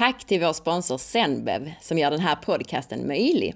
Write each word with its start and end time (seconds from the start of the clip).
Tack 0.00 0.24
till 0.24 0.40
vår 0.40 0.52
sponsor 0.52 0.98
Zenbev 0.98 1.72
som 1.80 1.98
gör 1.98 2.10
den 2.10 2.20
här 2.20 2.36
podcasten 2.36 3.06
möjlig. 3.06 3.54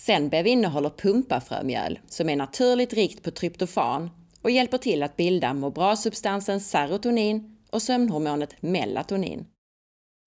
Zenbev 0.00 0.46
innehåller 0.46 0.90
pumpafrömjöl 0.90 1.98
som 2.06 2.28
är 2.28 2.36
naturligt 2.36 2.92
rikt 2.92 3.22
på 3.22 3.30
tryptofan 3.30 4.10
och 4.42 4.50
hjälper 4.50 4.78
till 4.78 5.02
att 5.02 5.16
bilda 5.16 5.54
må 5.54 5.70
bra-substansen 5.70 6.60
serotonin 6.60 7.56
och 7.70 7.82
sömnhormonet 7.82 8.62
melatonin. 8.62 9.46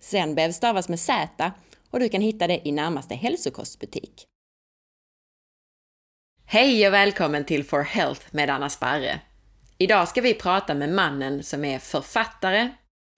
Zenbev 0.03 0.51
stavas 0.51 0.89
med 0.89 0.99
Z 0.99 1.51
och 1.91 1.99
du 1.99 2.09
kan 2.09 2.21
hitta 2.21 2.47
det 2.47 2.67
i 2.67 2.71
närmaste 2.71 3.15
hälsokostbutik. 3.15 4.25
Hej 6.45 6.87
och 6.87 6.93
välkommen 6.93 7.45
till 7.45 7.63
For 7.63 7.81
Health 7.81 8.25
med 8.31 8.49
Anna 8.49 8.69
Sparre. 8.69 9.19
Idag 9.77 10.07
ska 10.07 10.21
vi 10.21 10.33
prata 10.33 10.73
med 10.73 10.89
mannen 10.89 11.43
som 11.43 11.65
är 11.65 11.79
författare, 11.79 12.69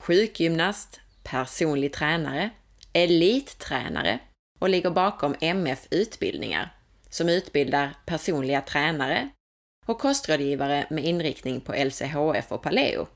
sjukgymnast, 0.03 1.01
personlig 1.27 1.93
tränare, 1.93 2.49
elittränare 2.93 4.19
och 4.59 4.69
ligger 4.69 4.89
bakom 4.89 5.35
MF 5.41 5.87
Utbildningar 5.91 6.73
som 7.09 7.29
utbildar 7.29 7.95
personliga 8.05 8.61
tränare 8.61 9.29
och 9.85 9.99
kostrådgivare 9.99 10.87
med 10.89 11.05
inriktning 11.05 11.61
på 11.61 11.73
LCHF 11.73 12.51
och 12.51 12.61
paleo. 12.61 13.07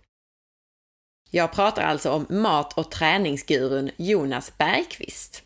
Jag 1.30 1.54
pratar 1.54 1.82
alltså 1.82 2.12
om 2.12 2.26
mat 2.30 2.78
och 2.78 2.92
träningsgurun 2.92 3.92
Jonas 3.98 4.58
Bergqvist. 4.58 5.44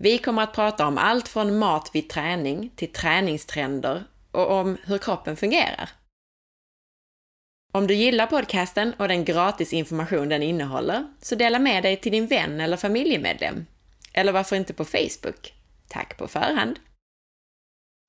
Vi 0.00 0.18
kommer 0.18 0.42
att 0.42 0.54
prata 0.54 0.86
om 0.86 0.98
allt 0.98 1.28
från 1.28 1.58
mat 1.58 1.90
vid 1.92 2.08
träning 2.08 2.70
till 2.76 2.92
träningstrender 2.92 4.04
och 4.30 4.50
om 4.50 4.76
hur 4.84 4.98
kroppen 4.98 5.36
fungerar. 5.36 5.90
Om 7.72 7.86
du 7.86 7.94
gillar 7.94 8.26
podcasten 8.26 8.94
och 8.98 9.08
den 9.08 9.24
gratis 9.24 9.72
information 9.72 10.28
den 10.28 10.42
innehåller, 10.42 11.06
så 11.20 11.34
dela 11.34 11.58
med 11.58 11.82
dig 11.82 11.96
till 11.96 12.12
din 12.12 12.26
vän 12.26 12.60
eller 12.60 12.76
familjemedlem. 12.76 13.66
Eller 14.12 14.32
varför 14.32 14.56
inte 14.56 14.72
på 14.72 14.84
Facebook? 14.84 15.54
Tack 15.88 16.16
på 16.16 16.28
förhand! 16.28 16.78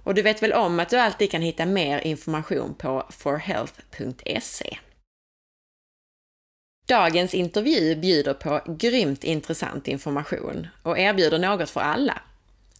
Och 0.03 0.15
du 0.15 0.21
vet 0.21 0.43
väl 0.43 0.53
om 0.53 0.79
att 0.79 0.89
du 0.89 0.97
alltid 0.97 1.31
kan 1.31 1.41
hitta 1.41 1.65
mer 1.65 1.99
information 1.99 2.75
på 2.75 3.07
forhealth.se. 3.09 4.77
Dagens 6.87 7.33
intervju 7.33 7.95
bjuder 7.95 8.33
på 8.33 8.61
grymt 8.67 9.23
intressant 9.23 9.87
information 9.87 10.67
och 10.83 10.99
erbjuder 10.99 11.39
något 11.39 11.69
för 11.69 11.81
alla. 11.81 12.21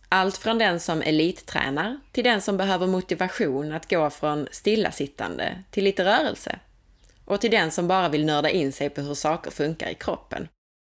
Allt 0.09 0.38
från 0.38 0.58
den 0.58 0.80
som 0.80 1.02
elittränar 1.02 2.00
till 2.11 2.23
den 2.23 2.42
som 2.42 2.58
behöver 2.58 2.88
motivation 2.88 3.72
att 3.72 3.89
gå 3.89 4.09
från 4.09 4.48
stillasittande 4.52 5.64
till 5.72 5.84
lite 5.84 6.06
rörelse. 6.06 6.59
Och 7.30 7.42
till 7.42 7.52
den 7.52 7.72
som 7.72 7.88
bara 7.88 8.10
vill 8.10 8.26
nörda 8.26 8.50
in 8.50 8.74
sig 8.74 8.90
på 8.90 9.02
hur 9.02 9.14
saker 9.14 9.52
funkar 9.52 9.90
i 9.90 9.96
kroppen. 9.96 10.48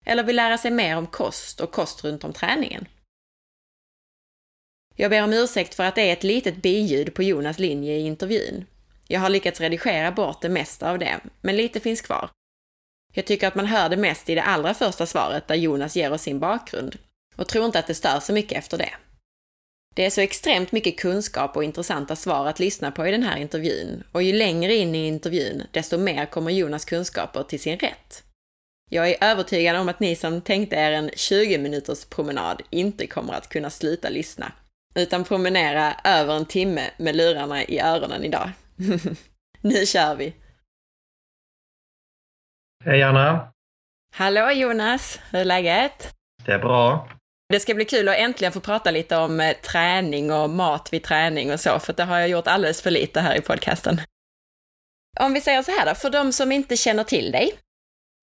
Eller 0.06 0.24
vill 0.24 0.36
lära 0.36 0.58
sig 0.58 0.72
mer 0.72 0.98
om 0.98 1.08
kost 1.08 1.60
och 1.60 1.72
kost 1.72 2.04
runt 2.04 2.24
om 2.24 2.34
träningen. 2.34 2.88
Jag 4.96 5.12
ber 5.12 5.24
om 5.24 5.34
ursäkt 5.34 5.76
för 5.76 5.84
att 5.84 5.96
det 5.96 6.02
är 6.02 6.14
ett 6.14 6.24
litet 6.24 6.56
biljud 6.56 7.14
på 7.14 7.24
Jonas 7.24 7.60
linje 7.60 7.94
i 7.94 8.02
intervjun. 8.02 8.66
Jag 9.08 9.20
har 9.20 9.30
lyckats 9.30 9.62
redigera 9.62 10.12
bort 10.12 10.42
det 10.42 10.50
mesta 10.50 10.92
av 10.92 11.00
det, 11.00 11.20
men 11.42 11.56
lite 11.56 11.80
finns 11.80 12.02
kvar. 12.02 12.30
Jag 13.14 13.26
tycker 13.26 13.48
att 13.48 13.56
man 13.56 13.66
hör 13.66 13.90
det 13.90 13.98
mest 13.98 14.30
i 14.30 14.36
det 14.36 14.44
allra 14.44 14.74
första 14.74 15.06
svaret 15.06 15.48
där 15.48 15.56
Jonas 15.56 15.96
ger 15.96 16.12
oss 16.12 16.22
sin 16.22 16.40
bakgrund 16.40 16.98
och 17.36 17.48
tror 17.48 17.66
inte 17.66 17.80
att 17.80 17.88
det 17.88 17.96
stör 17.96 18.20
så 18.20 18.34
mycket 18.34 18.58
efter 18.58 18.78
det. 18.78 18.94
Det 19.95 20.06
är 20.06 20.09
så 20.09 20.22
extremt 20.22 20.72
mycket 20.72 21.00
kunskap 21.00 21.56
och 21.56 21.64
intressanta 21.64 22.16
svar 22.16 22.48
att 22.48 22.59
lyssna 22.59 22.92
på 22.92 23.08
i 23.08 23.12
den 23.12 23.23
här 23.23 23.38
intervjun 23.38 24.04
och 24.12 24.23
ju 24.23 24.34
längre 24.34 24.76
in 24.76 24.95
i 24.95 25.08
intervjun, 25.08 25.64
desto 25.72 25.98
mer 25.98 26.26
kommer 26.26 26.52
Jonas 26.52 26.86
kunskaper 26.86 27.44
till 27.44 27.59
sin 27.59 27.80
rätt. 27.80 28.23
Jag 28.92 29.10
är 29.10 29.23
övertygad 29.23 29.76
om 29.76 29.90
att 29.90 30.00
ni 30.00 30.16
som 30.16 30.42
tänkte 30.42 30.76
er 30.76 30.92
en 30.92 31.10
20 31.16 31.58
minuters 31.58 32.06
promenad 32.06 32.62
inte 32.70 33.08
kommer 33.08 33.34
att 33.34 33.50
kunna 33.50 33.70
sluta 33.70 34.10
lyssna, 34.10 34.52
utan 34.95 35.23
promenera 35.23 35.94
över 36.04 36.36
en 36.36 36.45
timme 36.45 36.89
med 36.98 37.16
lurarna 37.16 37.64
i 37.64 37.80
öronen 37.80 38.23
idag. 38.23 38.52
nu 39.61 39.86
kör 39.86 40.16
vi! 40.16 40.33
Hej 42.86 43.04
Anna! 43.04 43.52
Hallå 44.16 44.52
Jonas! 44.52 45.20
Hur 45.32 45.39
är 45.39 45.45
läget? 45.45 46.16
Det 46.45 46.52
är 46.52 46.60
bra. 46.60 47.10
Det 47.54 47.60
ska 47.60 47.73
bli 47.73 47.86
kul 47.86 48.10
att 48.10 48.15
äntligen 48.15 48.54
få 48.54 48.60
prata 48.60 48.92
lite 48.92 49.17
om 49.17 49.39
eh, 49.39 49.54
träning 49.54 50.32
och 50.32 50.49
mat 50.49 50.93
vid 50.93 51.04
träning 51.04 51.52
och 51.54 51.60
så, 51.60 51.80
för 51.80 51.93
det 51.93 52.04
har 52.04 52.20
jag 52.20 52.30
gjort 52.30 52.48
alldeles 52.48 52.82
för 52.82 52.92
lite 52.92 53.21
här 53.21 53.36
i 53.36 53.42
podcasten. 53.42 54.02
Om 55.20 55.33
vi 55.33 55.42
säger 55.42 55.61
så 55.61 55.71
här 55.71 55.86
då, 55.86 55.95
för 55.95 56.09
de 56.09 56.33
som 56.33 56.52
inte 56.52 56.77
känner 56.77 57.04
till 57.04 57.32
dig, 57.32 57.54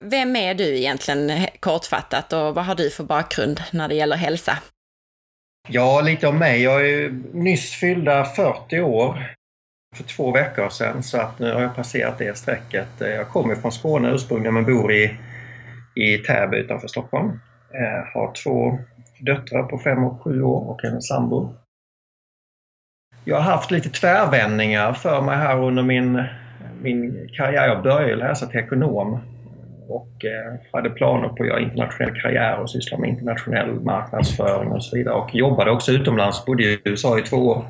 vem 0.05 0.37
är 0.37 0.55
du 0.55 0.77
egentligen 0.77 1.31
eh, 1.31 1.49
kortfattat 1.61 2.33
och 2.33 2.55
vad 2.55 2.65
har 2.65 2.75
du 2.75 2.91
för 2.91 3.05
bakgrund 3.05 3.63
när 3.73 3.89
det 3.89 3.95
gäller 3.95 4.17
hälsa? 4.17 4.59
Ja, 5.69 6.01
lite 6.01 6.27
om 6.27 6.39
mig. 6.39 6.63
Jag 6.63 6.89
är 6.91 7.11
nyss 7.33 7.71
fyllda 7.71 8.25
40 8.25 8.81
år 8.81 9.35
för 9.97 10.05
två 10.05 10.33
veckor 10.33 10.69
sedan 10.69 11.03
så 11.03 11.19
att 11.21 11.39
nu 11.39 11.53
har 11.53 11.63
jag 11.63 11.77
passerat 11.77 12.19
det 12.19 12.39
strecket. 12.39 13.01
Eh, 13.01 13.09
jag 13.09 13.29
kommer 13.29 13.55
från 13.55 13.73
Skåne 13.73 14.11
ursprungligen 14.11 14.55
men 14.55 14.65
bor 14.65 14.93
i, 14.93 15.17
i 15.95 16.19
Täby 16.19 16.57
utanför 16.57 16.89
Stockholm. 16.89 17.41
Jag 17.73 18.05
har 18.15 18.33
två 18.33 18.79
döttrar 19.21 19.63
på 19.63 19.79
fem 19.79 20.05
och 20.05 20.23
sju 20.23 20.43
år 20.43 20.71
och 20.71 20.85
en 20.85 21.03
sambo. 21.03 21.55
Jag 23.25 23.37
har 23.37 23.43
haft 23.43 23.71
lite 23.71 23.89
tvärvändningar 23.89 24.93
för 24.93 25.23
mig 25.23 25.37
här 25.37 25.59
under 25.59 25.83
min, 25.83 26.25
min 26.83 27.29
karriär. 27.37 27.69
Jag 27.69 27.83
började 27.83 28.17
läsa 28.17 28.47
till 28.47 28.61
ekonom 28.61 29.21
och 29.89 30.25
eh, 30.25 30.55
hade 30.73 30.91
planer 30.91 31.29
på 31.29 31.43
att 31.43 31.49
göra 31.49 31.61
internationell 31.61 32.21
karriär 32.21 32.59
och 32.59 32.71
syssla 32.71 32.99
med 32.99 33.09
internationell 33.11 33.81
marknadsföring 33.81 34.69
och 34.69 34.85
så 34.85 34.97
vidare. 34.97 35.15
Och 35.15 35.35
jobbade 35.35 35.71
också 35.71 35.93
utomlands, 35.93 36.45
bodde 36.45 36.63
i 36.63 36.81
USA 36.85 37.19
i 37.19 37.23
två 37.23 37.37
år. 37.37 37.67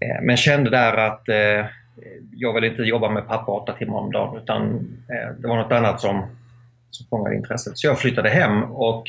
Eh, 0.00 0.22
men 0.22 0.36
kände 0.36 0.70
där 0.70 0.96
att 0.96 1.28
eh, 1.28 1.66
jag 2.32 2.54
vill 2.54 2.64
inte 2.64 2.82
jobba 2.82 3.10
med 3.10 3.28
pappa 3.28 3.52
åtta 3.52 3.72
timmar 3.72 3.98
om 3.98 4.12
dagen 4.12 4.36
utan 4.42 4.88
det 5.38 5.48
var 5.48 5.56
något 5.56 5.72
annat 5.72 6.00
som, 6.00 6.22
som 6.90 7.06
fångade 7.10 7.36
intresset. 7.36 7.78
Så 7.78 7.86
jag 7.86 7.98
flyttade 7.98 8.28
hem 8.28 8.62
och 8.62 9.04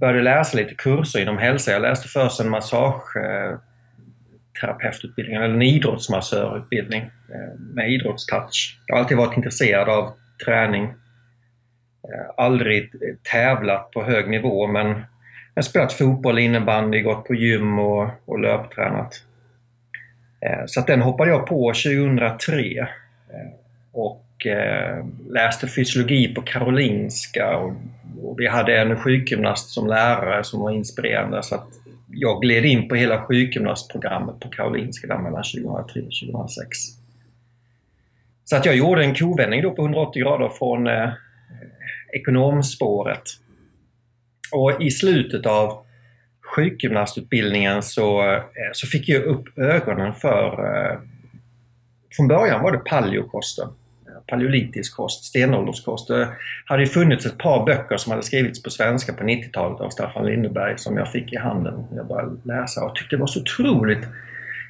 började 0.00 0.22
läsa 0.22 0.56
lite 0.56 0.74
kurser 0.74 1.22
inom 1.22 1.38
hälsa. 1.38 1.72
Jag 1.72 1.82
läste 1.82 2.08
först 2.08 2.40
en 2.40 2.50
massageterapeututbildning, 2.50 5.36
eller 5.36 5.54
en 5.54 5.62
idrottsmassörutbildning 5.62 7.02
eh, 7.02 7.58
med 7.58 7.90
idrottstouch. 7.90 8.80
Jag 8.86 8.94
har 8.94 9.00
alltid 9.02 9.16
varit 9.16 9.36
intresserad 9.36 9.88
av 9.88 10.12
träning. 10.44 10.84
Eh, 10.84 10.90
aldrig 12.36 12.92
tävlat 13.32 13.90
på 13.90 14.04
hög 14.04 14.30
nivå 14.30 14.66
men 14.66 14.86
jag 14.86 15.04
har 15.54 15.62
spelat 15.62 15.92
fotboll, 15.92 16.38
innebandy, 16.38 17.00
gått 17.00 17.24
på 17.24 17.34
gym 17.34 17.78
och, 17.78 18.08
och 18.24 18.38
löptränat. 18.38 19.24
Eh, 20.40 20.62
så 20.66 20.80
att 20.80 20.86
den 20.86 21.02
hoppade 21.02 21.30
jag 21.30 21.46
på 21.46 21.72
2003 21.72 22.88
och 23.92 24.26
läste 25.30 25.68
fysiologi 25.68 26.34
på 26.34 26.42
Karolinska 26.42 27.56
och 27.56 27.72
vi 28.38 28.46
hade 28.46 28.78
en 28.78 28.96
sjukgymnast 28.96 29.70
som 29.70 29.86
lärare 29.86 30.44
som 30.44 30.60
var 30.60 30.70
inspirerande 30.70 31.42
så 31.42 31.54
att 31.54 31.68
jag 32.12 32.42
gled 32.42 32.64
in 32.64 32.88
på 32.88 32.94
hela 32.94 33.22
sjukgymnastprogrammet 33.22 34.40
på 34.40 34.48
Karolinska 34.48 35.06
där 35.06 35.18
mellan 35.18 35.42
2003 35.42 36.00
och 36.00 36.30
2006. 36.30 36.78
Så 38.44 38.56
att 38.56 38.66
jag 38.66 38.76
gjorde 38.76 39.04
en 39.04 39.14
kovändning 39.14 39.62
då 39.62 39.70
på 39.70 39.82
180 39.82 40.22
grader 40.22 40.48
från 40.48 40.86
eh, 40.86 41.10
ekonomspåret. 42.12 43.22
Och 44.52 44.82
i 44.82 44.90
slutet 44.90 45.46
av 45.46 45.84
sjukgymnastutbildningen 46.56 47.82
så, 47.82 48.22
eh, 48.22 48.42
så 48.72 48.86
fick 48.86 49.08
jag 49.08 49.22
upp 49.22 49.58
ögonen 49.58 50.14
för... 50.14 50.46
Eh, 50.74 50.98
från 52.16 52.28
början 52.28 52.62
var 52.62 52.72
det 52.72 52.78
paleokosten. 52.78 53.68
Paleolitisk 54.30 54.96
kost, 54.96 55.24
stenålderskost. 55.24 56.08
Det 56.08 56.28
hade 56.64 56.82
ju 56.82 56.88
funnits 56.88 57.26
ett 57.26 57.38
par 57.38 57.66
böcker 57.66 57.96
som 57.96 58.10
hade 58.10 58.22
skrivits 58.22 58.62
på 58.62 58.70
svenska 58.70 59.12
på 59.12 59.24
90-talet 59.24 59.80
av 59.80 59.90
Staffan 59.90 60.26
Lindeberg 60.26 60.78
som 60.78 60.96
jag 60.96 61.12
fick 61.12 61.32
i 61.32 61.36
handen 61.36 61.86
när 61.90 61.96
jag 61.96 62.06
började 62.06 62.36
läsa 62.44 62.84
och 62.84 62.96
tyckte 62.96 63.16
det 63.16 63.20
var 63.20 63.26
så 63.26 63.40
otroligt 63.40 64.06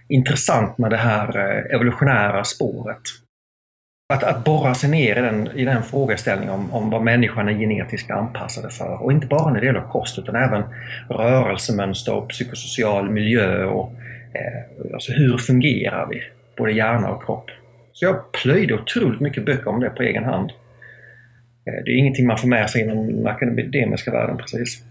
intressant 0.08 0.78
med 0.78 0.90
det 0.90 0.96
här 0.96 1.38
eh, 1.38 1.74
evolutionära 1.74 2.44
spåret. 2.44 3.02
Att, 4.12 4.24
att 4.24 4.44
borra 4.44 4.74
sig 4.74 4.90
ner 4.90 5.18
i 5.18 5.20
den, 5.20 5.48
i 5.54 5.64
den 5.64 5.82
frågeställningen 5.82 6.54
om, 6.54 6.72
om 6.72 6.90
vad 6.90 7.02
människan 7.02 7.48
är 7.48 7.52
genetiskt 7.52 8.10
anpassade 8.10 8.70
för. 8.70 9.02
Och 9.02 9.12
inte 9.12 9.26
bara 9.26 9.52
när 9.52 9.60
det 9.60 9.66
gäller 9.66 9.90
kost 9.92 10.18
utan 10.18 10.34
även 10.34 10.62
rörelsemönster 11.08 12.14
och 12.14 12.28
psykosocial 12.28 13.10
miljö 13.10 13.64
och 13.64 13.92
eh, 14.34 14.92
alltså 14.94 15.12
hur 15.12 15.38
fungerar 15.38 16.06
vi? 16.06 16.22
Både 16.56 16.72
hjärna 16.72 17.10
och 17.10 17.24
kropp. 17.24 17.50
Så 18.00 18.06
jag 18.06 18.32
plöjde 18.32 18.74
otroligt 18.74 19.20
mycket 19.20 19.44
böcker 19.44 19.68
om 19.68 19.80
det 19.80 19.90
på 19.90 20.02
egen 20.02 20.24
hand. 20.24 20.50
Eh, 21.66 21.84
det 21.84 21.90
är 21.90 21.96
ingenting 21.96 22.26
man 22.26 22.38
får 22.38 22.48
med 22.48 22.70
sig 22.70 22.82
inom 22.82 23.06
den 23.06 23.26
akademiska 23.26 24.10
världen 24.10 24.36
precis. 24.36 24.82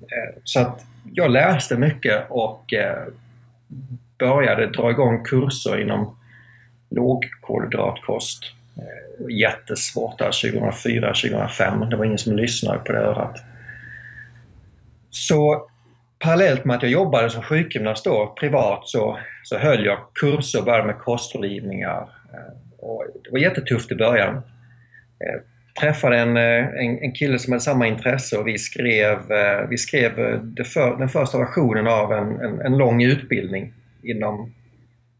Eh, 0.00 0.40
så 0.44 0.60
att 0.60 0.84
jag 1.12 1.30
läste 1.30 1.76
mycket 1.76 2.24
och 2.28 2.72
eh, 2.72 3.04
började 4.18 4.66
dra 4.66 4.90
igång 4.90 5.24
kurser 5.24 5.80
inom 5.80 6.16
lågkolhydratkost. 6.90 8.44
Jättesvårt 9.30 10.18
där 10.18 10.50
2004, 10.50 11.06
2005. 11.06 11.90
Det 11.90 11.96
var 11.96 12.04
ingen 12.04 12.18
som 12.18 12.36
lyssnade 12.36 12.78
på 12.78 12.92
det 12.92 12.98
örat. 12.98 13.42
Så 15.10 15.68
parallellt 16.18 16.64
med 16.64 16.76
att 16.76 16.82
jag 16.82 16.92
jobbade 16.92 17.30
som 17.30 17.42
sjukgymnast 17.42 18.04
då, 18.04 18.34
privat 18.40 18.80
så, 18.84 19.18
så 19.44 19.58
höll 19.58 19.84
jag 19.84 19.98
kurser 20.14 20.58
och 20.58 20.64
började 20.64 20.86
med 20.86 20.98
kostrådgivningar. 20.98 22.08
Eh, 22.32 22.52
och 22.78 23.06
det 23.24 23.30
var 23.30 23.38
jättetufft 23.38 23.92
i 23.92 23.94
början. 23.94 24.42
Jag 25.18 25.40
träffade 25.80 26.18
en, 26.18 26.36
eh, 26.36 26.66
en, 26.66 26.98
en 26.98 27.12
kille 27.12 27.38
som 27.38 27.52
hade 27.52 27.62
samma 27.62 27.86
intresse 27.86 28.38
och 28.38 28.46
vi 28.46 28.58
skrev, 28.58 29.18
vi 29.68 29.78
skrev 29.78 30.14
för, 30.64 30.98
den 30.98 31.08
första 31.08 31.38
versionen 31.38 31.86
av 31.86 32.12
en, 32.12 32.40
en, 32.40 32.60
en 32.60 32.76
lång 32.78 33.02
utbildning 33.02 33.72
inom 34.02 34.52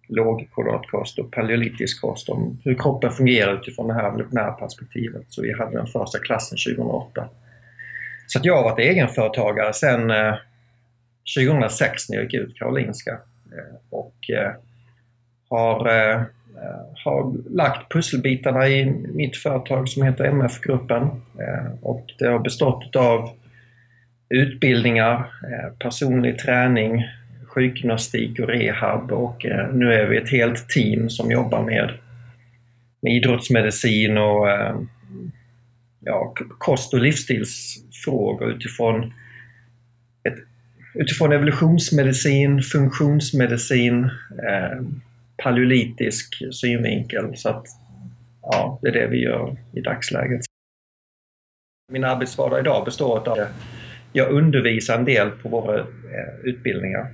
lågkoloratkost 0.09 1.19
och 1.19 1.31
paleolitisk 1.31 2.00
kost 2.00 2.29
om 2.29 2.59
hur 2.64 2.75
kroppen 2.75 3.11
fungerar 3.11 3.55
utifrån 3.55 3.88
det 3.88 3.94
här 3.94 4.09
evolutionära 4.09 4.53
perspektivet. 4.53 5.23
Så 5.29 5.43
vi 5.43 5.53
hade 5.53 5.76
den 5.76 5.87
första 5.87 6.19
klassen 6.19 6.59
2008. 6.76 7.29
Så 8.26 8.38
att 8.38 8.44
jag 8.44 8.56
har 8.56 8.62
varit 8.62 8.79
egenföretagare 8.79 9.73
sedan 9.73 10.12
2006 11.37 12.09
när 12.09 12.17
jag 12.17 12.25
gick 12.25 12.35
ut 12.35 12.59
Karolinska 12.59 13.19
och 13.91 14.14
har, 15.50 15.88
Eh, 16.56 16.96
har 17.04 17.34
lagt 17.50 17.93
pusselbitarna 17.93 18.69
i 18.69 18.84
mitt 19.14 19.37
företag 19.37 19.88
som 19.88 20.02
heter 20.02 20.25
MF-gruppen 20.25 21.02
eh, 21.38 21.72
och 21.82 22.06
det 22.19 22.26
har 22.26 22.38
bestått 22.38 22.96
av 22.96 23.31
utbildningar, 24.28 25.14
eh, 25.19 25.72
personlig 25.78 26.38
träning, 26.38 27.04
sjukgymnastik 27.46 28.40
och 28.40 28.49
rehab 28.49 29.12
och 29.12 29.46
nu 29.72 29.93
är 29.93 30.06
vi 30.06 30.16
ett 30.16 30.31
helt 30.31 30.69
team 30.69 31.10
som 31.10 31.31
jobbar 31.31 31.62
med, 31.62 31.90
med 33.02 33.12
idrottsmedicin 33.12 34.19
och 34.19 34.46
ja, 36.00 36.34
kost 36.58 36.94
och 36.94 37.00
livsstilsfrågor 37.00 38.50
utifrån 38.50 39.12
ett 40.25 40.38
utifrån 40.94 41.32
evolutionsmedicin, 41.32 42.62
funktionsmedicin, 42.62 44.10
paleolitisk 45.43 46.55
synvinkel. 46.55 47.37
Så 47.37 47.49
att, 47.49 47.67
ja, 48.43 48.79
det 48.83 48.89
är 48.89 48.93
det 48.93 49.06
vi 49.06 49.23
gör 49.23 49.56
i 49.73 49.81
dagsläget. 49.81 50.41
Min 51.93 52.05
arbetsvardag 52.05 52.61
idag 52.61 52.85
består 52.85 53.29
av 53.29 53.39
att 53.39 53.49
jag 54.12 54.31
undervisar 54.31 54.99
en 54.99 55.05
del 55.05 55.31
på 55.31 55.49
våra 55.49 55.79
eh, 55.79 55.85
utbildningar 56.43 57.06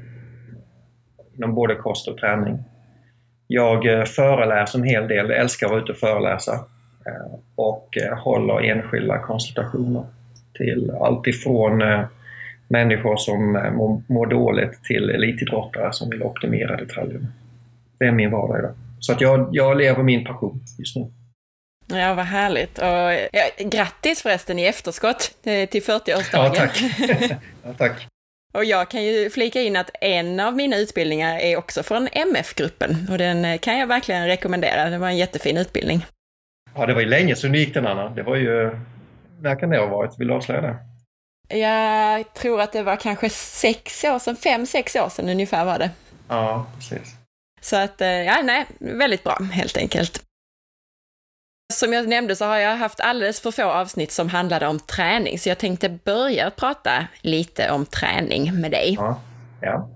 inom 1.36 1.54
både 1.54 1.74
kost 1.74 2.08
och 2.08 2.18
träning. 2.18 2.58
Jag 3.46 3.86
eh, 3.86 4.04
föreläser 4.04 4.78
en 4.78 4.84
hel 4.84 5.08
del, 5.08 5.30
jag 5.30 5.38
älskar 5.38 5.66
att 5.66 5.70
vara 5.70 5.82
ute 5.82 5.92
och 5.92 5.98
föreläsa 5.98 6.52
eh, 7.06 7.38
och 7.54 7.98
håller 8.16 8.60
enskilda 8.60 9.18
konsultationer 9.18 10.06
till 10.54 10.90
allt 11.00 11.26
ifrån 11.26 11.82
människor 12.68 13.16
som 13.16 13.52
mår, 13.52 14.02
mår 14.06 14.26
dåligt 14.26 14.84
till 14.84 15.10
elitidrottare 15.10 15.92
som 15.92 16.10
vill 16.10 16.22
optimera 16.22 16.76
detaljerna. 16.76 17.26
Det 17.98 18.04
är 18.04 18.12
min 18.12 18.30
vardag 18.30 18.58
idag. 18.58 18.74
Så 19.00 19.12
att 19.12 19.20
jag, 19.20 19.48
jag 19.52 19.76
lever 19.76 20.02
min 20.02 20.24
passion 20.24 20.60
just 20.78 20.96
nu. 20.96 21.12
Ja, 21.86 22.14
vad 22.14 22.24
härligt. 22.24 22.78
Och, 22.78 23.28
ja, 23.32 23.48
grattis 23.58 24.22
förresten 24.22 24.58
i 24.58 24.64
efterskott 24.64 25.30
eh, 25.44 25.68
till 25.68 25.82
40-årsdagen. 25.82 26.30
Ja, 26.32 26.54
tack. 26.54 26.82
ja, 27.64 27.72
tack. 27.78 28.06
Och 28.52 28.64
jag 28.64 28.90
kan 28.90 29.04
ju 29.04 29.30
flika 29.30 29.60
in 29.60 29.76
att 29.76 29.90
en 30.00 30.40
av 30.40 30.56
mina 30.56 30.76
utbildningar 30.76 31.38
är 31.38 31.56
också 31.56 31.82
från 31.82 32.08
MF-gruppen 32.12 33.08
och 33.10 33.18
den 33.18 33.44
eh, 33.44 33.58
kan 33.58 33.78
jag 33.78 33.86
verkligen 33.86 34.26
rekommendera. 34.26 34.90
Det 34.90 34.98
var 34.98 35.08
en 35.08 35.16
jättefin 35.16 35.56
utbildning. 35.56 36.06
Ja, 36.74 36.86
det 36.86 36.94
var 36.94 37.00
ju 37.00 37.06
länge 37.06 37.36
sedan 37.36 37.52
du 37.52 37.58
gick 37.58 37.74
den 37.74 37.86
Anna. 37.86 38.08
Det 38.08 38.22
var 38.22 38.36
ju... 38.36 38.78
När 39.40 39.60
kan 39.60 39.70
det 39.70 39.78
ha 39.78 39.86
varit? 39.86 40.20
Vill 40.20 40.28
du 40.28 40.34
avslöja 40.34 40.60
det? 40.60 40.76
Jag 41.58 42.34
tror 42.34 42.60
att 42.60 42.72
det 42.72 42.82
var 42.82 42.96
kanske 42.96 43.30
sex 43.30 44.04
år 44.04 44.18
sedan, 44.18 44.36
fem, 44.36 44.66
sex 44.66 44.96
år 44.96 45.08
sedan 45.08 45.28
ungefär 45.28 45.64
var 45.64 45.78
det. 45.78 45.90
Ja, 46.28 46.66
precis. 46.76 47.17
Så 47.60 47.76
att, 47.76 48.00
eh, 48.00 48.08
ja, 48.08 48.40
nej, 48.44 48.66
väldigt 48.78 49.24
bra 49.24 49.38
helt 49.52 49.76
enkelt. 49.76 50.22
Som 51.72 51.92
jag 51.92 52.08
nämnde 52.08 52.36
så 52.36 52.44
har 52.44 52.56
jag 52.56 52.76
haft 52.76 53.00
alldeles 53.00 53.40
för 53.40 53.50
få 53.50 53.62
avsnitt 53.62 54.12
som 54.12 54.28
handlade 54.28 54.66
om 54.66 54.80
träning, 54.80 55.38
så 55.38 55.48
jag 55.48 55.58
tänkte 55.58 55.88
börja 55.88 56.50
prata 56.50 57.06
lite 57.20 57.70
om 57.70 57.86
träning 57.86 58.60
med 58.60 58.70
dig. 58.70 58.94
Ja, 58.98 59.20
ja. 59.62 59.90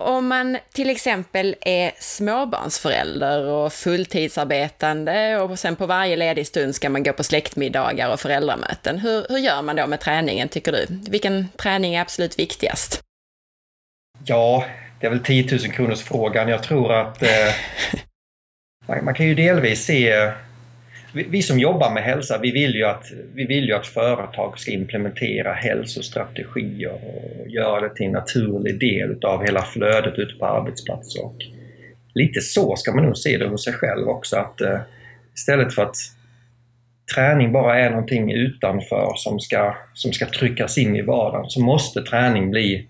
Om 0.00 0.26
man 0.26 0.58
till 0.72 0.90
exempel 0.90 1.56
är 1.60 1.92
småbarnsförälder 1.98 3.46
och 3.46 3.72
fulltidsarbetande 3.72 5.38
och 5.38 5.58
sen 5.58 5.76
på 5.76 5.86
varje 5.86 6.16
ledig 6.16 6.46
stund 6.46 6.74
ska 6.74 6.90
man 6.90 7.02
gå 7.02 7.12
på 7.12 7.24
släktmiddagar 7.24 8.12
och 8.12 8.20
föräldramöten. 8.20 8.98
Hur, 8.98 9.26
hur 9.28 9.38
gör 9.38 9.62
man 9.62 9.76
då 9.76 9.86
med 9.86 10.00
träningen 10.00 10.48
tycker 10.48 10.72
du? 10.72 10.86
Vilken 11.10 11.48
träning 11.48 11.94
är 11.94 12.00
absolut 12.00 12.38
viktigast? 12.38 13.00
Ja, 14.24 14.64
det 15.00 15.06
är 15.06 15.10
väl 15.10 15.20
10 15.20 15.46
000 15.50 15.60
kronors 15.60 16.02
frågan. 16.02 16.48
Jag 16.48 16.62
tror 16.62 16.92
att 16.92 17.22
eh, 17.22 17.28
man, 18.88 19.04
man, 19.04 19.14
kan 19.14 19.26
ju 19.26 19.34
delvis 19.34 19.84
se 19.84 20.32
vi, 21.12 21.22
vi, 21.22 21.42
som 21.42 21.58
jobbar 21.58 21.90
med 21.90 22.02
hälsa, 22.02 22.38
vi 22.42 22.50
vill, 22.50 22.74
ju 22.74 22.84
att, 22.84 23.04
vi 23.34 23.44
vill 23.44 23.64
ju 23.64 23.74
att 23.74 23.86
företag 23.86 24.58
ska 24.58 24.70
implementera 24.70 25.52
hälsostrategier 25.52 26.92
och 26.92 27.48
göra 27.48 27.80
det 27.80 27.94
till 27.94 28.06
en 28.06 28.12
naturlig 28.12 28.80
del 28.80 29.10
utav 29.10 29.44
hela 29.44 29.62
flödet 29.62 30.18
ute 30.18 30.34
på 30.34 30.46
arbetsplatser. 30.46 31.24
Och 31.24 31.36
lite 32.14 32.40
så 32.40 32.76
ska 32.76 32.92
man 32.92 33.04
nog 33.04 33.16
se 33.16 33.38
det 33.38 33.46
hos 33.46 33.64
sig 33.64 33.72
själv 33.72 34.08
också, 34.08 34.36
att 34.36 34.60
eh, 34.60 34.80
istället 35.34 35.74
för 35.74 35.82
att 35.82 35.96
träning 37.14 37.52
bara 37.52 37.78
är 37.78 37.90
någonting 37.90 38.32
utanför 38.32 39.12
som 39.16 39.40
ska, 39.40 39.76
som 39.94 40.12
ska 40.12 40.26
tryckas 40.26 40.78
in 40.78 40.96
i 40.96 41.02
vardagen, 41.02 41.50
så 41.50 41.60
måste 41.60 42.02
träning 42.02 42.50
bli 42.50 42.86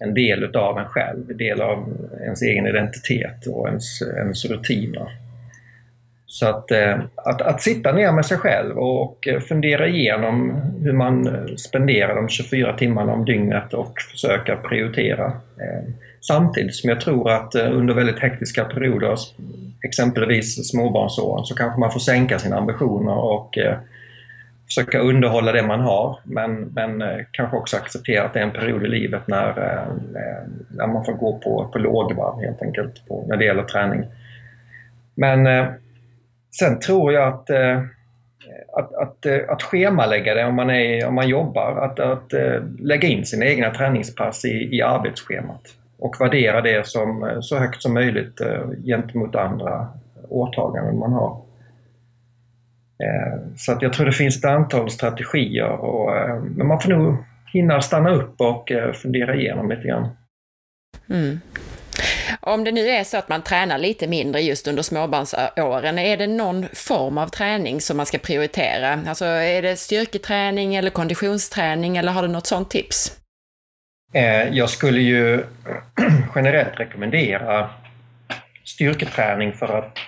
en 0.00 0.14
del 0.14 0.44
utav 0.44 0.78
en 0.78 0.84
själv, 0.84 1.30
en 1.30 1.36
del 1.36 1.60
av 1.60 1.96
ens 2.22 2.42
egen 2.42 2.66
identitet 2.66 3.46
och 3.46 3.68
ens, 3.68 4.02
ens 4.02 4.44
rutiner. 4.44 5.08
Så 6.26 6.46
att, 6.46 6.70
eh, 6.70 6.98
att, 7.14 7.42
att, 7.42 7.62
sitta 7.62 7.92
ner 7.92 8.12
med 8.12 8.26
sig 8.26 8.38
själv 8.38 8.78
och 8.78 9.28
fundera 9.48 9.88
igenom 9.88 10.60
hur 10.82 10.92
man 10.92 11.48
spenderar 11.58 12.14
de 12.14 12.28
24 12.28 12.76
timmarna 12.76 13.12
om 13.12 13.24
dygnet 13.24 13.74
och 13.74 13.94
försöka 14.10 14.56
prioritera. 14.56 15.26
Eh, 15.60 15.92
samtidigt 16.20 16.74
som 16.74 16.90
jag 16.90 17.00
tror 17.00 17.30
att 17.30 17.54
eh, 17.54 17.76
under 17.76 17.94
väldigt 17.94 18.18
hektiska 18.18 18.64
perioder, 18.64 19.18
exempelvis 19.82 20.68
småbarnsåren, 20.70 21.44
så 21.44 21.54
kanske 21.54 21.80
man 21.80 21.92
får 21.92 22.00
sänka 22.00 22.38
sina 22.38 22.56
ambitioner 22.56 23.18
och 23.18 23.58
försöka 24.68 24.98
underhålla 24.98 25.52
det 25.52 25.62
man 25.62 25.80
har 25.80 26.18
men, 26.24 26.54
men 26.54 27.02
eh, 27.02 27.18
kanske 27.30 27.56
också 27.56 27.76
acceptera 27.76 28.24
att 28.24 28.34
det 28.34 28.40
är 28.40 28.44
en 28.44 28.50
period 28.50 28.84
i 28.84 28.88
livet 28.88 29.22
när, 29.26 29.48
eh, 29.48 30.22
eh, 30.22 30.42
när 30.70 30.86
man 30.86 31.04
får 31.04 31.12
gå 31.12 31.38
på, 31.38 31.68
på 31.72 31.78
lågvarv 31.78 32.40
helt 32.40 32.62
enkelt 32.62 33.08
på, 33.08 33.24
när 33.28 33.36
det 33.36 33.44
gäller 33.44 33.62
träning. 33.62 34.04
Men 35.14 35.66
Sen 36.58 36.78
tror 36.78 37.12
jag 37.12 37.28
att, 37.28 37.50
att, 38.72 38.94
att, 38.94 39.26
att 39.48 39.62
schemalägga 39.62 40.34
det 40.34 40.44
om 40.44 40.54
man, 40.54 40.70
är, 40.70 41.06
om 41.06 41.14
man 41.14 41.28
jobbar, 41.28 41.76
att, 41.76 42.00
att 42.00 42.32
lägga 42.78 43.08
in 43.08 43.26
sina 43.26 43.46
egna 43.46 43.70
träningspass 43.70 44.44
i, 44.44 44.76
i 44.76 44.82
arbetsschemat 44.82 45.62
och 45.98 46.16
värdera 46.20 46.60
det 46.60 46.86
som 46.86 47.38
så 47.40 47.58
högt 47.58 47.82
som 47.82 47.94
möjligt 47.94 48.40
gentemot 48.84 49.34
andra 49.34 49.88
åtaganden 50.28 50.98
man 50.98 51.12
har. 51.12 51.47
Så 53.56 53.72
att 53.72 53.82
jag 53.82 53.92
tror 53.92 54.06
det 54.06 54.12
finns 54.12 54.38
ett 54.38 54.44
antal 54.44 54.90
strategier, 54.90 55.68
och, 55.68 56.10
men 56.42 56.66
man 56.66 56.80
får 56.80 56.90
nog 56.90 57.16
hinna 57.52 57.80
stanna 57.80 58.10
upp 58.10 58.40
och 58.40 58.70
fundera 58.94 59.34
igenom 59.34 59.70
lite 59.70 59.88
grann. 59.88 60.08
Mm. 61.10 61.40
Om 62.40 62.64
det 62.64 62.72
nu 62.72 62.88
är 62.88 63.04
så 63.04 63.16
att 63.16 63.28
man 63.28 63.42
tränar 63.42 63.78
lite 63.78 64.06
mindre 64.06 64.40
just 64.40 64.68
under 64.68 64.82
småbarnsåren, 64.82 65.98
är 65.98 66.16
det 66.16 66.26
någon 66.26 66.66
form 66.72 67.18
av 67.18 67.28
träning 67.28 67.80
som 67.80 67.96
man 67.96 68.06
ska 68.06 68.18
prioritera? 68.18 69.00
Alltså 69.06 69.24
är 69.24 69.62
det 69.62 69.76
styrketräning 69.76 70.74
eller 70.74 70.90
konditionsträning 70.90 71.96
eller 71.96 72.12
har 72.12 72.22
du 72.22 72.28
något 72.28 72.46
sånt 72.46 72.70
tips? 72.70 73.18
Eh, 74.12 74.48
jag 74.48 74.70
skulle 74.70 75.00
ju 75.00 75.44
generellt 76.34 76.80
rekommendera 76.80 77.70
styrketräning 78.64 79.52
för 79.52 79.78
att 79.78 79.98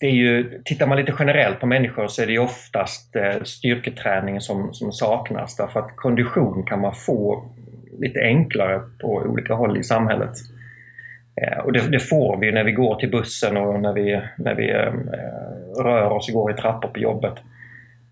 det 0.00 0.06
är 0.06 0.10
ju, 0.10 0.62
tittar 0.64 0.86
man 0.86 0.98
lite 0.98 1.14
generellt 1.18 1.60
på 1.60 1.66
människor 1.66 2.08
så 2.08 2.22
är 2.22 2.26
det 2.26 2.38
oftast 2.38 3.16
eh, 3.16 3.42
styrketräning 3.42 4.40
som, 4.40 4.74
som 4.74 4.92
saknas 4.92 5.56
därför 5.56 5.80
att 5.80 5.96
kondition 5.96 6.64
kan 6.66 6.80
man 6.80 6.94
få 6.94 7.44
lite 7.98 8.20
enklare 8.20 8.80
på 9.00 9.08
olika 9.08 9.54
håll 9.54 9.78
i 9.78 9.84
samhället. 9.84 10.30
Eh, 11.42 11.58
och 11.58 11.72
det, 11.72 11.88
det, 11.88 12.00
får 12.00 12.36
vi 12.36 12.52
när 12.52 12.64
vi 12.64 12.72
går 12.72 12.94
till 12.94 13.10
bussen 13.10 13.56
och 13.56 13.80
när 13.80 13.92
vi, 13.92 14.20
när 14.38 14.54
vi 14.54 14.70
eh, 14.70 14.92
rör 15.82 16.10
oss 16.10 16.28
och 16.28 16.34
går 16.34 16.50
i 16.50 16.54
trappor 16.54 16.88
på 16.88 16.98
jobbet. 16.98 17.34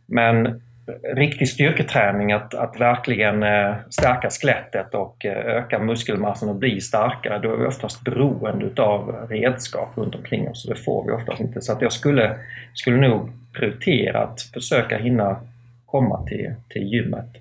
Men 0.06 0.62
riktig 1.14 1.48
styrketräning, 1.48 2.32
att, 2.32 2.54
att 2.54 2.80
verkligen 2.80 3.42
eh, 3.42 3.74
stärka 3.90 4.30
skelettet 4.30 4.94
och 4.94 5.24
öka 5.24 5.78
muskelmassan 5.78 6.48
och 6.48 6.56
bli 6.56 6.80
starkare, 6.80 7.38
då 7.38 7.52
är 7.52 7.56
vi 7.56 7.66
oftast 7.66 8.04
beroende 8.04 8.82
av 8.82 9.26
redskap 9.30 9.88
runt 9.96 10.14
omkring 10.14 10.48
oss. 10.48 10.66
Det 10.68 10.76
får 10.76 11.04
vi 11.06 11.12
oftast 11.12 11.40
inte. 11.40 11.60
Så 11.60 11.72
att 11.72 11.82
jag 11.82 11.92
skulle, 11.92 12.38
skulle 12.74 13.08
nog 13.08 13.30
prioritera 13.52 14.22
att 14.22 14.40
försöka 14.42 14.98
hinna 14.98 15.36
komma 15.86 16.26
till, 16.26 16.54
till 16.68 16.82
gymmet 16.82 17.36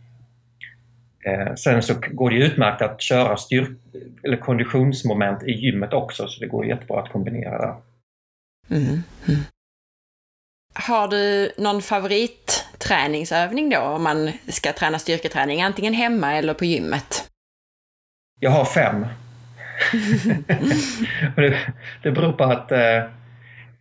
Eh, 1.27 1.55
sen 1.55 1.83
så 1.83 1.93
går 2.11 2.29
det 2.29 2.37
utmärkt 2.37 2.81
att 2.81 3.01
köra 3.01 3.37
styrk 3.37 3.69
eller 4.23 4.37
konditionsmoment 4.37 5.43
i 5.43 5.51
gymmet 5.51 5.93
också, 5.93 6.27
så 6.27 6.39
det 6.39 6.47
går 6.47 6.65
jättebra 6.65 7.01
att 7.01 7.11
kombinera 7.11 7.57
där. 7.57 7.75
Mm. 8.69 9.03
Mm. 9.27 9.41
Har 10.73 11.07
du 11.07 11.51
någon 11.57 11.81
favoritträningsövning 12.87 13.69
då 13.69 13.79
om 13.79 14.03
man 14.03 14.31
ska 14.47 14.73
träna 14.73 14.99
styrketräning, 14.99 15.61
antingen 15.61 15.93
hemma 15.93 16.33
eller 16.33 16.53
på 16.53 16.65
gymmet? 16.65 17.29
Jag 18.39 18.51
har 18.51 18.65
fem. 18.65 19.05
det, 21.35 21.57
det 22.03 22.11
beror 22.11 22.31
på 22.31 22.43
att 22.43 22.71
eh, 22.71 23.03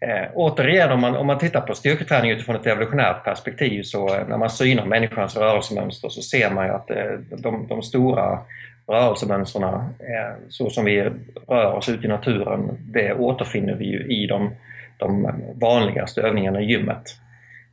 Eh, 0.01 0.29
återigen, 0.35 0.93
om 0.93 1.01
man, 1.01 1.17
om 1.17 1.27
man 1.27 1.39
tittar 1.39 1.61
på 1.61 1.75
styrketräning 1.75 2.31
utifrån 2.31 2.57
ett 2.57 2.67
evolutionärt 2.67 3.25
perspektiv 3.25 3.83
så 3.83 4.15
eh, 4.15 4.29
när 4.29 4.39
man 4.39 4.51
synar 4.51 4.87
människans 4.87 5.37
rörelsemönster 5.37 6.09
så 6.09 6.23
ser 6.23 6.51
man 6.51 6.67
ju 6.67 6.73
att 6.73 6.91
eh, 6.91 7.13
de, 7.39 7.67
de 7.67 7.83
stora 7.83 8.39
rörelsemönstren, 8.87 9.75
eh, 9.75 10.35
så 10.49 10.71
som 10.71 10.85
vi 10.85 11.11
rör 11.49 11.73
oss 11.73 11.89
ut 11.89 12.05
i 12.05 12.09
naturen, 12.09 12.79
det 12.81 13.15
återfinner 13.15 13.75
vi 13.75 13.85
ju 13.85 14.07
i 14.07 14.27
de, 14.27 14.51
de 14.99 15.33
vanligaste 15.55 16.23
övningarna 16.23 16.61
i 16.61 16.65
gymmet. 16.65 17.17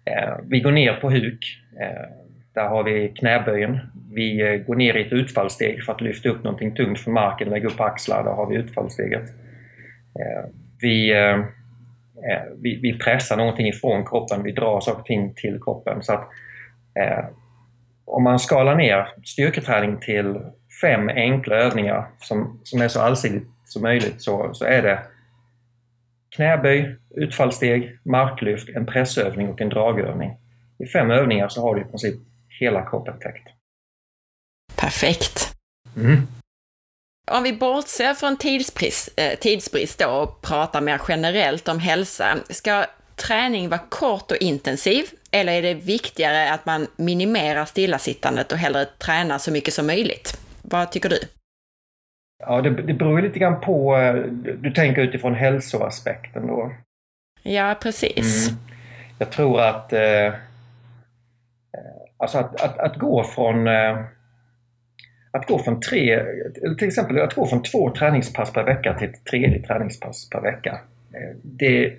Eh, 0.05 0.35
vi 0.43 0.59
går 0.59 0.71
ner 0.71 0.93
på 0.93 1.11
huk. 1.11 1.57
Eh, 1.79 2.09
där 2.53 2.67
har 2.67 2.83
vi 2.83 3.09
knäböjen. 3.09 3.79
Vi 4.13 4.41
eh, 4.41 4.55
går 4.55 4.75
ner 4.75 4.93
i 4.93 5.07
ett 5.07 5.13
utfallssteg 5.13 5.83
för 5.83 5.93
att 5.93 6.01
lyfta 6.01 6.29
upp 6.29 6.43
någonting 6.43 6.75
tungt 6.75 6.99
från 6.99 7.13
marken, 7.13 7.49
lägga 7.49 7.67
upp 7.67 7.79
axlar. 7.79 8.23
Där 8.23 8.31
har 8.31 8.49
vi 8.49 8.55
utfallssteget. 8.55 9.29
Vi 10.81 11.13
vi, 12.61 12.79
vi, 12.81 12.97
pressar 12.97 13.37
någonting 13.37 13.67
ifrån 13.67 14.05
kroppen, 14.05 14.43
vi 14.43 14.51
drar 14.51 14.81
saker 14.81 14.99
och 14.99 15.05
ting 15.05 15.33
till 15.33 15.59
kroppen. 15.61 16.03
Så 16.03 16.13
att, 16.13 16.29
om 18.05 18.23
man 18.23 18.39
skalar 18.39 18.75
ner 18.75 19.07
styrketräning 19.25 19.97
till 19.97 20.39
fem 20.81 21.09
enkla 21.09 21.55
övningar 21.55 22.05
som, 22.19 22.59
som 22.63 22.81
är 22.81 22.87
så 22.87 23.01
allsidigt 23.01 23.47
som 23.65 23.81
möjligt 23.81 24.21
så, 24.21 24.53
så 24.53 24.65
är 24.65 24.81
det 24.81 24.99
knäböj, 26.35 26.95
utfallssteg, 27.15 27.99
marklyft, 28.05 28.69
en 28.69 28.85
pressövning 28.85 29.49
och 29.49 29.61
en 29.61 29.69
dragövning. 29.69 30.31
I 30.79 30.85
fem 30.87 31.11
övningar 31.11 31.49
så 31.49 31.61
har 31.61 31.75
du 31.75 31.81
i 31.81 31.85
princip 31.85 32.15
hela 32.59 32.89
kroppen 32.89 33.19
täckt. 33.19 33.47
Perfekt. 34.75 35.55
Mm. 35.97 36.21
Om 37.31 37.43
vi 37.43 37.53
bortser 37.53 38.13
från 38.13 38.37
tidsbrist, 38.37 39.09
eh, 39.15 39.39
tidsbrist 39.39 39.99
då 39.99 40.07
och 40.07 40.41
pratar 40.41 40.81
mer 40.81 41.01
generellt 41.07 41.67
om 41.67 41.79
hälsa, 41.79 42.37
ska 42.49 42.85
träning 43.15 43.69
vara 43.69 43.81
kort 43.89 44.31
och 44.31 44.37
intensiv 44.37 45.05
eller 45.31 45.53
är 45.53 45.61
det 45.61 45.73
viktigare 45.73 46.51
att 46.53 46.65
man 46.65 46.87
minimerar 46.95 47.65
stillasittandet 47.65 48.51
och 48.51 48.57
hellre 48.57 48.85
tränar 48.85 49.37
så 49.37 49.51
mycket 49.51 49.73
som 49.73 49.87
möjligt? 49.87 50.39
Vad 50.61 50.91
tycker 50.91 51.09
du? 51.09 51.19
Ja, 52.47 52.61
det, 52.61 52.69
det 52.69 52.93
beror 52.93 53.21
lite 53.21 53.39
grann 53.39 53.61
på, 53.61 53.97
eh, 53.97 54.15
du 54.61 54.71
tänker 54.71 55.01
utifrån 55.01 55.35
hälsoaspekten 55.35 56.47
då? 56.47 56.71
Ja, 57.43 57.75
precis. 57.83 58.49
Mm. 58.49 58.59
Jag 59.19 59.31
tror 59.31 59.61
att, 59.61 59.93
eh, 59.93 60.25
eh 60.25 60.33
alltså 62.17 62.37
att, 62.37 62.61
att, 62.61 62.77
att 62.79 62.95
gå 62.95 63.23
från 63.23 63.67
eh, 63.67 63.97
att 65.31 65.47
gå 65.47 65.59
från 65.59 65.79
tre, 65.79 66.23
till 66.77 66.87
exempel 66.87 67.21
att 67.21 67.33
gå 67.33 67.47
från 67.47 67.63
två 67.63 67.91
träningspass 67.91 68.53
per 68.53 68.63
vecka 68.63 68.93
till 68.93 69.09
ett 69.09 69.25
tredje 69.25 69.63
träningspass 69.63 70.29
per 70.29 70.41
vecka. 70.41 70.79
Eh, 71.13 71.35
det, 71.43 71.93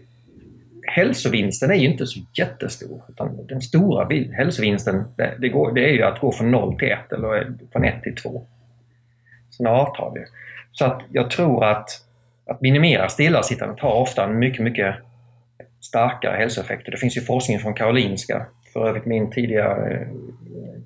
hälsovinsten 0.86 1.70
är 1.70 1.74
ju 1.74 1.90
inte 1.90 2.06
så 2.06 2.20
jättestor. 2.38 3.02
Utan 3.08 3.46
den 3.46 3.60
stora 3.60 4.08
hälsovinsten 4.32 5.04
det, 5.16 5.34
det, 5.38 5.48
går, 5.48 5.72
det 5.72 5.84
är 5.84 5.92
ju 5.92 6.02
att 6.02 6.20
gå 6.20 6.32
från 6.32 6.50
0 6.50 6.78
till 6.78 6.88
1 6.88 7.12
eller 7.12 7.52
från 7.72 7.84
1 7.84 8.02
till 8.02 8.16
2. 8.16 8.46
Sen 9.56 9.66
avtar 9.66 10.12
det. 10.14 10.26
Så 10.72 10.84
att 10.84 11.02
jag 11.12 11.30
tror 11.30 11.64
att, 11.64 11.88
att 12.46 12.60
minimera 12.60 13.08
stillasittandet 13.08 13.80
har 13.80 13.94
ofta 13.94 14.24
en 14.24 14.38
mycket, 14.38 14.60
mycket 14.60 14.94
starkare 15.80 16.36
hälsoeffekter. 16.36 16.92
Det 16.92 16.98
finns 16.98 17.16
ju 17.16 17.20
forskning 17.20 17.58
från 17.58 17.74
Karolinska, 17.74 18.46
för 18.72 18.88
övrigt 18.88 19.06
min 19.06 19.30
tidigare 19.30 20.00
eh, 20.00 20.08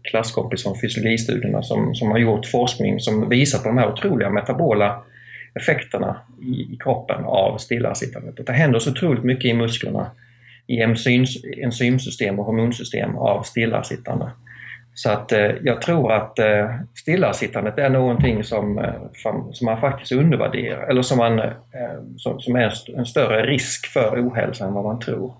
klasskompis 0.02 0.62
från 0.62 0.80
fysiologistudierna 0.80 1.62
som, 1.62 1.94
som 1.94 2.10
har 2.10 2.18
gjort 2.18 2.46
forskning 2.46 3.00
som 3.00 3.28
visar 3.28 3.58
på 3.58 3.68
de 3.68 3.78
här 3.78 3.92
otroliga 3.92 4.30
metabola 4.30 5.02
effekterna 5.54 6.20
i, 6.42 6.74
i 6.74 6.78
kroppen 6.80 7.24
av 7.24 7.58
stillasittandet. 7.58 8.46
Det 8.46 8.52
händer 8.52 8.78
så 8.78 8.90
otroligt 8.90 9.24
mycket 9.24 9.44
i 9.44 9.54
musklerna, 9.54 10.10
i 10.66 10.80
enzyms, 10.80 11.44
enzymsystem 11.62 12.38
och 12.38 12.44
hormonsystem 12.44 13.16
av 13.16 13.42
stillasittande. 13.42 14.30
Så 14.98 15.10
att 15.10 15.32
eh, 15.32 15.50
jag 15.62 15.82
tror 15.82 16.12
att 16.12 16.38
eh, 16.38 16.74
stillasittandet 16.94 17.78
är 17.78 17.90
någonting 17.90 18.44
som, 18.44 18.78
eh, 18.78 18.94
som, 19.14 19.52
som 19.52 19.64
man 19.64 19.80
faktiskt 19.80 20.12
undervärderar, 20.12 20.88
eller 20.88 21.02
som, 21.02 21.18
man, 21.18 21.38
eh, 21.38 22.02
som, 22.16 22.40
som 22.40 22.56
är 22.56 22.72
en 22.96 23.06
större 23.06 23.46
risk 23.46 23.86
för 23.86 24.28
ohälsa 24.28 24.64
än 24.64 24.72
vad 24.72 24.84
man 24.84 25.00
tror. 25.00 25.34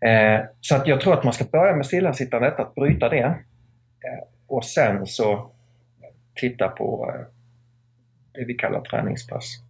Eh, 0.00 0.40
så 0.60 0.76
att 0.76 0.86
jag 0.86 1.00
tror 1.00 1.12
att 1.14 1.24
man 1.24 1.32
ska 1.32 1.44
börja 1.44 1.76
med 1.76 1.86
stillasittandet, 1.86 2.60
att 2.60 2.74
bryta 2.74 3.08
det. 3.08 3.24
Eh, 4.04 4.24
och 4.46 4.64
sen 4.64 5.06
så 5.06 5.50
titta 6.34 6.68
på 6.68 7.14
eh, 7.14 7.26
det 8.32 8.44
vi 8.44 8.54
kallar 8.54 8.80
träningspass. 8.80 9.63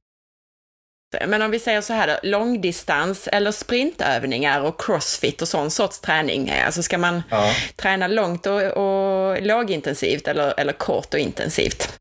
Men 1.26 1.42
om 1.42 1.50
vi 1.50 1.58
säger 1.58 1.80
så 1.80 1.92
här 1.92 2.06
då, 2.06 2.28
långdistans 2.28 3.28
eller 3.28 3.50
sprintövningar 3.50 4.62
och 4.62 4.80
crossfit 4.80 5.42
och 5.42 5.48
sån 5.48 5.70
sorts 5.70 6.00
träning, 6.00 6.52
alltså 6.66 6.82
ska 6.82 6.98
man 6.98 7.22
ja. 7.30 7.50
träna 7.76 8.06
långt 8.06 8.46
och, 8.46 8.62
och 8.62 9.42
lågintensivt 9.42 10.28
eller, 10.28 10.60
eller 10.60 10.72
kort 10.72 11.14
och 11.14 11.20
intensivt? 11.20 11.98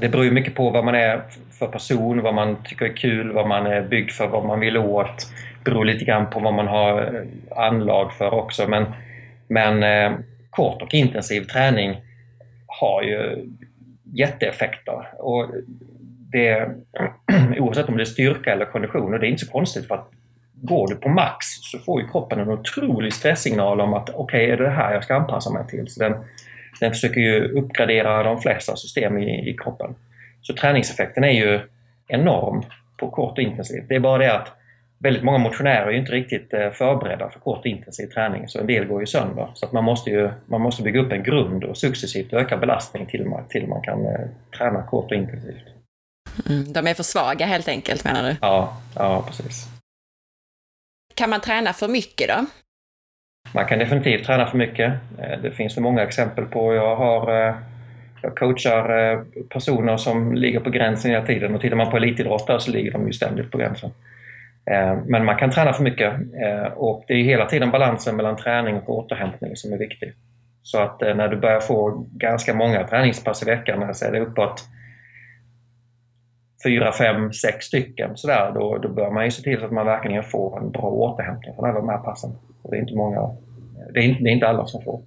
Det 0.00 0.08
beror 0.08 0.24
ju 0.24 0.30
mycket 0.30 0.54
på 0.54 0.70
vad 0.70 0.84
man 0.84 0.94
är 0.94 1.22
för 1.58 1.66
person, 1.66 2.22
vad 2.22 2.34
man 2.34 2.62
tycker 2.64 2.84
är 2.84 2.96
kul, 2.96 3.32
vad 3.32 3.48
man 3.48 3.66
är 3.66 3.82
byggd 3.82 4.10
för, 4.10 4.26
vad 4.26 4.44
man 4.44 4.60
vill 4.60 4.76
åt 4.76 5.26
beror 5.64 5.84
lite 5.84 6.04
grann 6.04 6.30
på 6.30 6.40
vad 6.40 6.54
man 6.54 6.66
har 6.66 7.02
eh, 7.02 7.58
anlag 7.64 8.12
för 8.12 8.34
också. 8.34 8.68
Men, 8.68 8.84
men 9.48 9.82
eh, 9.82 10.18
kort 10.50 10.82
och 10.82 10.94
intensiv 10.94 11.40
träning 11.40 11.96
har 12.66 13.02
ju 13.02 13.48
jätteeffekter. 14.14 15.08
Och 15.18 15.46
det, 16.32 16.68
oavsett 17.58 17.88
om 17.88 17.96
det 17.96 18.02
är 18.02 18.04
styrka 18.04 18.52
eller 18.52 18.64
kondition, 18.64 19.14
och 19.14 19.20
det 19.20 19.26
är 19.26 19.30
inte 19.30 19.44
så 19.44 19.52
konstigt 19.52 19.88
för 19.88 19.94
att 19.94 20.10
går 20.62 20.88
du 20.88 20.96
på 20.96 21.08
max 21.08 21.46
så 21.46 21.78
får 21.78 22.00
ju 22.00 22.08
kroppen 22.08 22.40
en 22.40 22.48
otrolig 22.48 23.12
stresssignal 23.12 23.80
om 23.80 23.94
att 23.94 24.10
okej, 24.10 24.18
okay, 24.22 24.50
är 24.50 24.56
det 24.56 24.64
det 24.64 24.70
här 24.70 24.94
jag 24.94 25.04
ska 25.04 25.14
anpassa 25.14 25.50
mig 25.50 25.66
till? 25.66 25.88
Så 25.88 26.02
den, 26.02 26.14
den 26.80 26.90
försöker 26.90 27.20
ju 27.20 27.58
uppgradera 27.58 28.22
de 28.22 28.40
flesta 28.40 28.76
system 28.76 29.18
i, 29.18 29.50
i 29.50 29.56
kroppen. 29.56 29.94
Så 30.42 30.54
träningseffekten 30.54 31.24
är 31.24 31.30
ju 31.30 31.60
enorm 32.08 32.62
på 32.96 33.10
kort 33.10 33.38
och 33.38 33.44
intensivt. 33.44 33.88
Det 33.88 33.94
är 33.94 34.00
bara 34.00 34.18
det 34.18 34.34
att 34.34 34.52
väldigt 34.98 35.22
många 35.22 35.38
motionärer 35.38 35.86
är 35.86 35.92
inte 35.92 36.12
riktigt 36.12 36.54
eh, 36.54 36.70
förberedda 36.70 37.30
för 37.30 37.40
kort 37.40 37.58
och 37.58 37.66
intensiv 37.66 38.06
träning, 38.06 38.48
så 38.48 38.58
en 38.58 38.66
del 38.66 38.84
går 38.84 39.00
ju 39.00 39.06
sönder. 39.06 39.48
Så 39.54 39.66
att 39.66 39.72
man, 39.72 39.84
måste 39.84 40.10
ju, 40.10 40.30
man 40.46 40.60
måste 40.60 40.82
bygga 40.82 41.00
upp 41.00 41.12
en 41.12 41.22
grund 41.22 41.64
och 41.64 41.76
successivt 41.76 42.32
öka 42.32 42.56
belastning 42.56 43.06
till 43.06 43.26
man, 43.26 43.44
till 43.48 43.66
man 43.66 43.80
kan 43.82 44.06
eh, 44.06 44.20
träna 44.58 44.82
kort 44.82 45.10
och 45.10 45.16
intensivt. 45.16 45.64
Mm, 46.48 46.72
de 46.72 46.86
är 46.86 46.94
för 46.94 47.02
svaga 47.02 47.46
helt 47.46 47.68
enkelt 47.68 48.04
menar 48.04 48.22
du? 48.22 48.36
Ja, 48.40 48.76
ja 48.94 49.24
precis. 49.26 49.66
Kan 51.14 51.30
man 51.30 51.40
träna 51.40 51.72
för 51.72 51.88
mycket 51.88 52.28
då? 52.28 52.46
Man 53.54 53.66
kan 53.66 53.78
definitivt 53.78 54.26
träna 54.26 54.46
för 54.46 54.58
mycket. 54.58 54.92
Eh, 55.18 55.40
det 55.42 55.50
finns 55.50 55.74
det 55.74 55.80
många 55.80 56.02
exempel 56.02 56.44
på. 56.44 56.74
Jag 56.74 56.96
har 56.96 57.54
jag 58.22 58.36
coachar 58.36 59.24
personer 59.48 59.96
som 59.96 60.34
ligger 60.34 60.60
på 60.60 60.70
gränsen 60.70 61.10
hela 61.10 61.26
tiden 61.26 61.54
och 61.54 61.60
tittar 61.60 61.76
man 61.76 61.90
på 61.90 61.96
elitidrottare 61.96 62.60
så 62.60 62.70
ligger 62.70 62.92
de 62.92 63.06
ju 63.06 63.12
ständigt 63.12 63.50
på 63.50 63.58
gränsen. 63.58 63.90
Eh, 64.70 64.98
men 65.06 65.24
man 65.24 65.36
kan 65.36 65.50
träna 65.50 65.72
för 65.72 65.82
mycket 65.82 66.12
eh, 66.42 66.72
och 66.72 67.04
det 67.08 67.14
är 67.14 67.22
hela 67.22 67.46
tiden 67.46 67.70
balansen 67.70 68.16
mellan 68.16 68.36
träning 68.36 68.76
och 68.76 68.98
återhämtning 68.98 69.56
som 69.56 69.72
är 69.72 69.78
viktig. 69.78 70.12
Så 70.62 70.78
att 70.78 71.02
eh, 71.02 71.14
när 71.14 71.28
du 71.28 71.36
börjar 71.36 71.60
få 71.60 72.06
ganska 72.12 72.54
många 72.54 72.86
träningspass 72.86 73.42
i 73.42 73.46
veckan, 73.46 73.94
så 73.94 74.04
är 74.04 74.12
det 74.12 74.20
uppåt 74.20 74.64
4, 76.64 76.92
5, 76.92 77.32
6 77.32 77.66
stycken 77.66 78.16
sådär, 78.16 78.52
då, 78.54 78.78
då 78.78 78.88
bör 78.88 79.10
man 79.10 79.24
ju 79.24 79.30
se 79.30 79.42
till 79.42 79.58
så 79.58 79.64
att 79.64 79.72
man 79.72 79.86
verkligen 79.86 80.22
får 80.22 80.58
en 80.58 80.70
bra 80.70 80.82
återhämtning 80.82 81.54
från 81.54 81.64
alla 81.64 81.78
de 81.78 81.88
här 81.88 81.98
passen. 81.98 82.30
Och 82.62 82.70
det 82.70 82.76
är 82.76 82.80
inte 82.80 82.96
många, 82.96 83.36
det 83.94 84.00
är 84.00 84.04
inte, 84.04 84.22
det 84.22 84.30
är 84.30 84.32
inte 84.32 84.48
alla 84.48 84.66
som 84.66 84.82
får. 84.82 85.02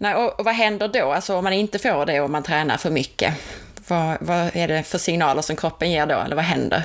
Nej, 0.00 0.14
och, 0.14 0.38
och 0.40 0.44
vad 0.44 0.54
händer 0.54 0.88
då, 0.88 1.12
alltså 1.12 1.36
om 1.36 1.44
man 1.44 1.52
inte 1.52 1.78
får 1.78 2.06
det 2.06 2.20
och 2.20 2.30
man 2.30 2.42
tränar 2.42 2.76
för 2.76 2.90
mycket? 2.90 3.34
Vad, 3.88 4.16
vad 4.20 4.56
är 4.56 4.68
det 4.68 4.82
för 4.82 4.98
signaler 4.98 5.42
som 5.42 5.56
kroppen 5.56 5.90
ger 5.90 6.06
då, 6.06 6.14
eller 6.14 6.36
vad 6.36 6.44
händer? 6.44 6.82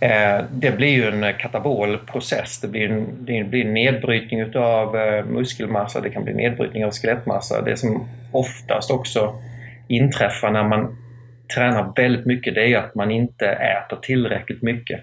Eh, 0.00 0.44
det 0.52 0.70
blir 0.70 0.88
ju 0.88 1.08
en 1.08 1.34
katabol 1.38 1.98
process. 1.98 2.60
Det 2.60 2.68
blir 2.68 2.90
en, 2.90 3.24
det 3.24 3.44
blir 3.44 3.66
en 3.66 3.74
nedbrytning 3.74 4.40
utav 4.40 4.96
eh, 4.96 5.24
muskelmassa, 5.24 6.00
det 6.00 6.10
kan 6.10 6.24
bli 6.24 6.34
nedbrytning 6.34 6.84
av 6.84 6.90
skelettmassa. 6.90 7.62
Det 7.62 7.76
som 7.76 8.08
oftast 8.32 8.90
också 8.90 9.34
inträffar 9.88 10.50
när 10.50 10.64
man 10.68 10.96
tränar 11.54 11.92
väldigt 11.96 12.26
mycket, 12.26 12.54
det 12.54 12.72
är 12.72 12.78
att 12.78 12.94
man 12.94 13.10
inte 13.10 13.46
äter 13.48 13.96
tillräckligt 14.02 14.62
mycket. 14.62 15.00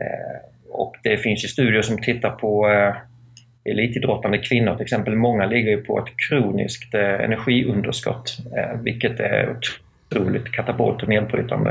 Eh, 0.00 0.50
och 0.70 0.96
det 1.02 1.16
finns 1.16 1.44
ju 1.44 1.48
studier 1.48 1.82
som 1.82 1.98
tittar 1.98 2.30
på 2.30 2.70
eh, 2.70 2.94
elitidrottande 3.64 4.38
kvinnor 4.38 4.74
till 4.74 4.82
exempel, 4.82 5.16
många 5.16 5.46
ligger 5.46 5.70
ju 5.70 5.82
på 5.82 5.98
ett 5.98 6.28
kroniskt 6.28 6.94
eh, 6.94 7.24
energiunderskott, 7.24 8.38
eh, 8.56 8.80
vilket 8.80 9.20
är 9.20 9.56
otroligt 9.56 10.52
katabolt 10.52 11.02
och 11.02 11.08
nedbrytande. 11.08 11.70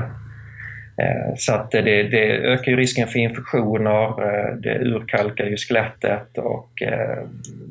Eh, 0.97 1.35
så 1.37 1.53
att 1.53 1.71
det, 1.71 1.81
det, 2.03 2.37
ökar 2.37 2.71
ju 2.71 2.77
risken 2.77 3.07
för 3.07 3.19
infektioner, 3.19 4.05
eh, 4.05 4.55
det 4.55 4.79
urkalkar 4.79 5.45
ju 5.45 5.57
skelettet 5.57 6.37
och 6.37 6.81
eh, 6.81 7.23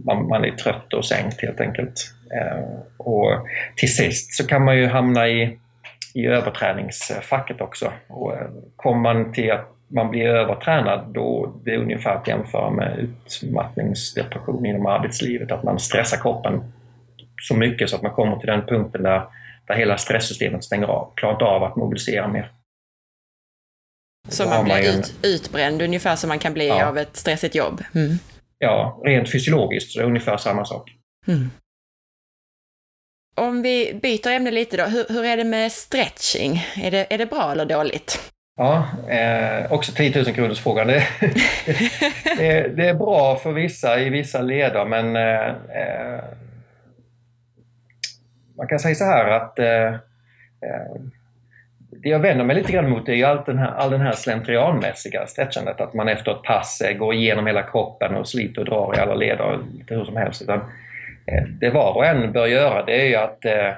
man, 0.04 0.28
man 0.28 0.44
är 0.44 0.50
trött 0.50 0.94
och 0.94 1.04
sänkt 1.04 1.42
helt 1.42 1.60
enkelt. 1.60 2.14
Eh, 2.34 2.64
och 2.96 3.46
till 3.76 3.94
sist 3.94 4.34
så 4.34 4.46
kan 4.46 4.64
man 4.64 4.78
ju 4.78 4.86
hamna 4.86 5.28
i, 5.28 5.58
i 6.14 6.26
överträningsfacket 6.26 7.60
också. 7.60 7.92
Och 8.08 8.32
kommer 8.76 9.00
man 9.00 9.32
till 9.32 9.52
att 9.52 9.68
man 9.88 10.10
blir 10.10 10.26
övertränad, 10.26 11.06
då 11.14 11.54
det 11.64 11.74
är 11.74 11.78
ungefär 11.78 12.14
att 12.14 12.28
jämföra 12.28 12.70
med 12.70 12.98
utmattningsdepression 12.98 14.66
inom 14.66 14.86
arbetslivet, 14.86 15.52
att 15.52 15.62
man 15.62 15.78
stressar 15.78 16.16
kroppen 16.16 16.72
så 17.42 17.56
mycket 17.56 17.90
så 17.90 17.96
att 17.96 18.02
man 18.02 18.12
kommer 18.12 18.36
till 18.36 18.46
den 18.46 18.66
punkten 18.66 19.02
där, 19.02 19.22
där 19.66 19.74
hela 19.74 19.98
stresssystemet 19.98 20.64
stänger 20.64 20.86
av, 20.86 21.12
klarar 21.14 21.32
inte 21.32 21.44
av 21.44 21.62
att 21.62 21.76
mobilisera 21.76 22.28
mer. 22.28 22.50
Så 24.28 24.48
man 24.48 24.64
blir 24.64 24.74
man 24.74 24.98
ut, 24.98 25.14
utbränd 25.22 25.82
ungefär 25.82 26.16
som 26.16 26.28
man 26.28 26.38
kan 26.38 26.52
bli 26.52 26.68
ja. 26.68 26.86
av 26.86 26.98
ett 26.98 27.16
stressigt 27.16 27.54
jobb? 27.54 27.82
Mm. 27.94 28.18
Ja, 28.58 29.00
rent 29.04 29.32
fysiologiskt 29.32 29.90
så 29.90 29.98
är 29.98 30.02
det 30.02 30.08
ungefär 30.08 30.36
samma 30.36 30.64
sak. 30.64 30.90
Mm. 31.26 31.50
Om 33.34 33.62
vi 33.62 33.98
byter 34.02 34.28
ämne 34.30 34.50
lite 34.50 34.76
då, 34.76 34.84
hur, 34.84 35.04
hur, 35.08 35.24
är 35.24 35.36
det 35.36 35.44
med 35.44 35.72
stretching? 35.72 36.66
Är 36.82 36.90
det, 36.90 37.06
är 37.14 37.18
det 37.18 37.26
bra 37.26 37.52
eller 37.52 37.64
dåligt? 37.64 38.32
Ja, 38.56 38.88
eh, 39.08 39.72
också 39.72 39.92
10 39.92 40.22
000 40.22 40.34
kronors 40.34 40.60
frågan. 40.60 40.86
Det, 40.86 41.06
det, 42.38 42.76
det, 42.76 42.88
är 42.88 42.94
bra 42.94 43.36
för 43.36 43.52
vissa 43.52 44.00
i 44.00 44.10
vissa 44.10 44.42
leder 44.42 44.84
men 44.84 45.16
eh, 45.16 45.48
eh 45.48 46.24
man 48.56 48.68
kan 48.68 48.78
säga 48.78 48.94
så 48.94 49.04
här 49.04 49.30
att 49.30 49.58
eh, 49.58 49.94
eh, 50.68 51.02
det 51.90 52.08
jag 52.08 52.18
vänder 52.18 52.44
mig 52.44 52.56
lite 52.56 52.72
grann 52.72 52.90
mot 52.90 53.08
är 53.08 53.12
ju 53.12 53.24
all 53.24 53.42
den 53.46 53.58
här, 53.58 53.70
all 53.70 53.90
den 53.90 54.00
här 54.00 54.12
slentrianmässiga 54.12 55.26
stretchandet, 55.26 55.80
att 55.80 55.94
man 55.94 56.08
efter 56.08 56.32
ett 56.32 56.42
pass 56.42 56.82
går 56.98 57.14
igenom 57.14 57.46
hela 57.46 57.62
kroppen 57.62 58.14
och 58.14 58.28
sliter 58.28 58.60
och 58.60 58.66
drar 58.66 58.94
i 58.96 59.00
alla 59.00 59.14
leder 59.14 59.58
lite 59.78 59.94
hur 59.94 60.04
som 60.04 60.16
helst. 60.16 60.42
Utan, 60.42 60.58
eh, 60.58 60.64
Eh, 61.26 61.44
det 61.60 61.70
var 61.70 61.96
och 61.96 62.06
en 62.06 62.32
bör 62.32 62.46
göra 62.46 62.84
det 62.84 63.02
är 63.02 63.06
ju 63.06 63.16
att 63.16 63.44
eh, 63.44 63.72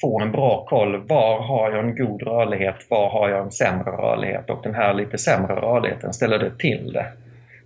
få 0.00 0.20
en 0.20 0.32
bra 0.32 0.66
koll. 0.68 0.96
Var 1.06 1.42
har 1.42 1.70
jag 1.70 1.84
en 1.84 1.96
god 1.96 2.22
rörlighet? 2.22 2.76
Var 2.90 3.10
har 3.10 3.28
jag 3.28 3.40
en 3.44 3.50
sämre 3.50 3.90
rörlighet? 3.90 4.50
Och 4.50 4.62
den 4.62 4.74
här 4.74 4.94
lite 4.94 5.18
sämre 5.18 5.54
rörligheten, 5.54 6.12
ställer 6.12 6.38
det 6.38 6.58
till 6.58 6.92
det? 6.92 7.06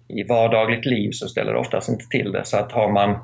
I 0.08 0.22
vardagligt 0.22 0.86
liv 0.86 1.10
så 1.10 1.28
ställer 1.28 1.52
det 1.52 1.58
oftast 1.58 1.88
inte 1.88 2.04
till 2.04 2.32
det. 2.32 2.44
Så 2.44 2.56
att 2.56 2.72
har 2.72 2.88
man 2.88 3.18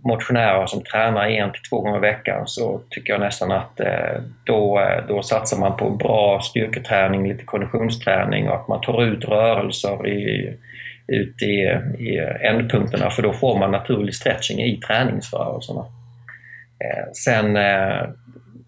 motionärer 0.00 0.66
som 0.66 0.82
tränar 0.82 1.26
en 1.26 1.52
till 1.52 1.62
två 1.70 1.80
gånger 1.80 1.98
i 1.98 2.00
veckan 2.00 2.46
så 2.46 2.80
tycker 2.90 3.12
jag 3.12 3.20
nästan 3.20 3.52
att 3.52 3.80
eh, 3.80 4.22
då, 4.44 4.80
då 5.08 5.22
satsar 5.22 5.58
man 5.58 5.76
på 5.76 5.90
bra 5.90 6.40
styrketräning, 6.40 7.28
lite 7.28 7.44
konditionsträning 7.44 8.48
och 8.48 8.54
att 8.54 8.68
man 8.68 8.80
tar 8.80 9.04
ut 9.04 9.24
rörelser 9.24 10.06
i, 10.06 10.56
ut 11.08 11.42
i, 11.42 11.54
i 11.98 12.18
ändpunkterna 12.40 13.10
för 13.10 13.22
då 13.22 13.32
får 13.32 13.58
man 13.58 13.70
naturlig 13.70 14.14
stretching 14.14 14.62
i 14.62 14.80
träningsrörelserna. 14.80 15.80
Eh, 16.84 17.12
sen 17.12 17.56
eh, 17.56 18.08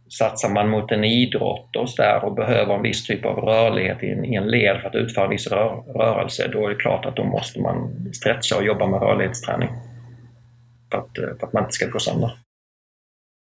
satsar 0.08 0.48
man 0.48 0.68
mot 0.68 0.92
en 0.92 1.04
idrott 1.04 1.76
och, 1.76 1.88
där 1.96 2.24
och 2.24 2.34
behöver 2.34 2.74
en 2.74 2.82
viss 2.82 3.06
typ 3.06 3.24
av 3.24 3.36
rörlighet 3.38 4.02
i 4.02 4.10
en, 4.10 4.24
i 4.24 4.34
en 4.34 4.48
led 4.48 4.80
för 4.80 4.88
att 4.88 4.94
utföra 4.94 5.24
en 5.24 5.30
viss 5.30 5.46
rör, 5.46 5.82
rörelse, 5.94 6.48
då 6.52 6.66
är 6.66 6.68
det 6.68 6.74
klart 6.74 7.06
att 7.06 7.16
då 7.16 7.24
måste 7.24 7.60
man 7.60 8.10
stretcha 8.14 8.56
och 8.56 8.64
jobba 8.64 8.86
med 8.86 9.00
rörlighetsträning 9.00 9.68
för 10.90 10.98
att, 10.98 11.18
eh, 11.18 11.38
för 11.40 11.46
att 11.46 11.52
man 11.52 11.62
inte 11.62 11.72
ska 11.72 11.86
gå 11.86 11.98
sönder. 11.98 12.30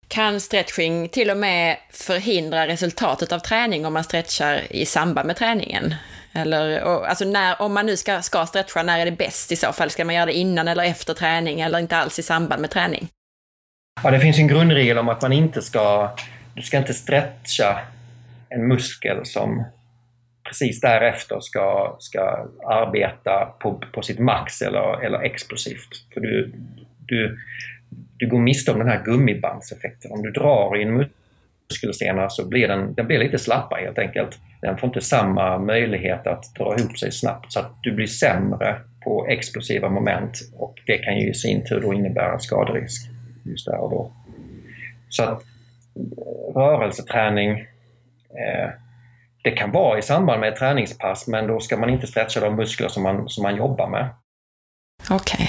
Kan 0.09 0.40
stretching 0.40 1.09
till 1.09 1.31
och 1.31 1.37
med 1.37 1.76
förhindra 1.90 2.66
resultatet 2.66 3.33
av 3.33 3.38
träning 3.38 3.87
om 3.87 3.92
man 3.92 4.05
stretchar 4.05 4.61
i 4.70 4.87
samband 4.87 5.26
med 5.26 5.37
träningen? 5.37 5.94
Eller, 6.32 6.80
alltså 6.80 7.24
när, 7.24 7.62
om 7.62 7.74
man 7.74 7.86
nu 7.86 7.96
ska, 7.96 8.22
ska 8.22 8.46
stretcha, 8.46 8.82
när 8.82 8.98
är 8.98 9.04
det 9.04 9.16
bäst 9.16 9.52
i 9.52 9.56
så 9.56 9.72
fall? 9.72 9.90
Ska 9.90 10.04
man 10.04 10.14
göra 10.14 10.26
det 10.26 10.32
innan 10.32 10.68
eller 10.68 10.84
efter 10.84 11.14
träning 11.14 11.60
eller 11.60 11.78
inte 11.78 11.96
alls 11.96 12.18
i 12.18 12.22
samband 12.22 12.60
med 12.60 12.70
träning? 12.70 13.08
Ja, 14.02 14.10
det 14.10 14.20
finns 14.20 14.38
en 14.38 14.48
grundregel 14.48 14.98
om 14.98 15.08
att 15.08 15.22
man 15.22 15.32
inte 15.32 15.62
ska, 15.62 16.10
du 16.54 16.62
ska 16.62 16.78
inte 16.78 16.94
stretcha 16.94 17.78
en 18.48 18.68
muskel 18.68 19.26
som 19.26 19.64
precis 20.44 20.80
därefter 20.80 21.40
ska, 21.40 21.96
ska 21.98 22.48
arbeta 22.66 23.46
på, 23.46 23.82
på 23.92 24.02
sitt 24.02 24.18
max 24.18 24.62
eller, 24.62 25.04
eller 25.04 25.18
explosivt. 25.18 26.12
För 26.14 26.20
du, 26.20 26.52
du, 27.06 27.38
du 28.16 28.28
går 28.28 28.38
miste 28.38 28.72
om 28.72 28.78
den 28.78 28.88
här 28.88 29.04
gummibandseffekten. 29.04 30.12
Om 30.12 30.22
du 30.22 30.30
drar 30.30 30.76
i 30.76 30.82
en 30.82 30.94
muskelstena 31.70 32.30
så 32.30 32.48
blir 32.48 32.68
den, 32.68 32.94
den 32.94 33.06
blir 33.06 33.18
lite 33.18 33.38
slappare 33.38 33.85
helt 33.85 33.98
enkelt. 33.98 34.38
Den 34.61 34.78
får 34.78 34.87
inte 34.87 35.00
samma 35.00 35.59
möjlighet 35.59 36.26
att 36.26 36.54
dra 36.54 36.76
ihop 36.78 36.98
sig 36.98 37.12
snabbt 37.12 37.52
så 37.52 37.61
att 37.61 37.72
du 37.83 37.92
blir 37.92 38.06
sämre 38.06 38.76
på 39.04 39.26
explosiva 39.26 39.88
moment 39.88 40.38
och 40.56 40.74
det 40.87 40.98
kan 40.98 41.18
ju 41.18 41.30
i 41.30 41.35
sin 41.35 41.64
tur 41.64 41.80
då 41.80 41.94
innebära 41.94 42.38
skaderisk 42.38 43.11
just 43.44 43.66
där 43.66 43.80
och 43.80 43.90
då. 43.90 44.12
Så 45.09 45.22
att 45.22 45.42
rörelseträning 46.54 47.50
eh, 47.50 48.70
det 49.42 49.50
kan 49.50 49.70
vara 49.70 49.98
i 49.98 50.02
samband 50.02 50.40
med 50.40 50.48
ett 50.48 50.59
träningspass 50.59 51.26
men 51.28 51.46
då 51.46 51.61
ska 51.61 51.76
man 51.76 51.90
inte 51.90 52.06
stretcha 52.06 52.40
de 52.40 52.56
muskler 52.56 52.88
som 52.88 53.02
man, 53.02 53.28
som 53.28 53.42
man 53.42 53.56
jobbar 53.56 53.88
med. 53.88 54.09
Okej. 55.11 55.18
Okay. 55.18 55.46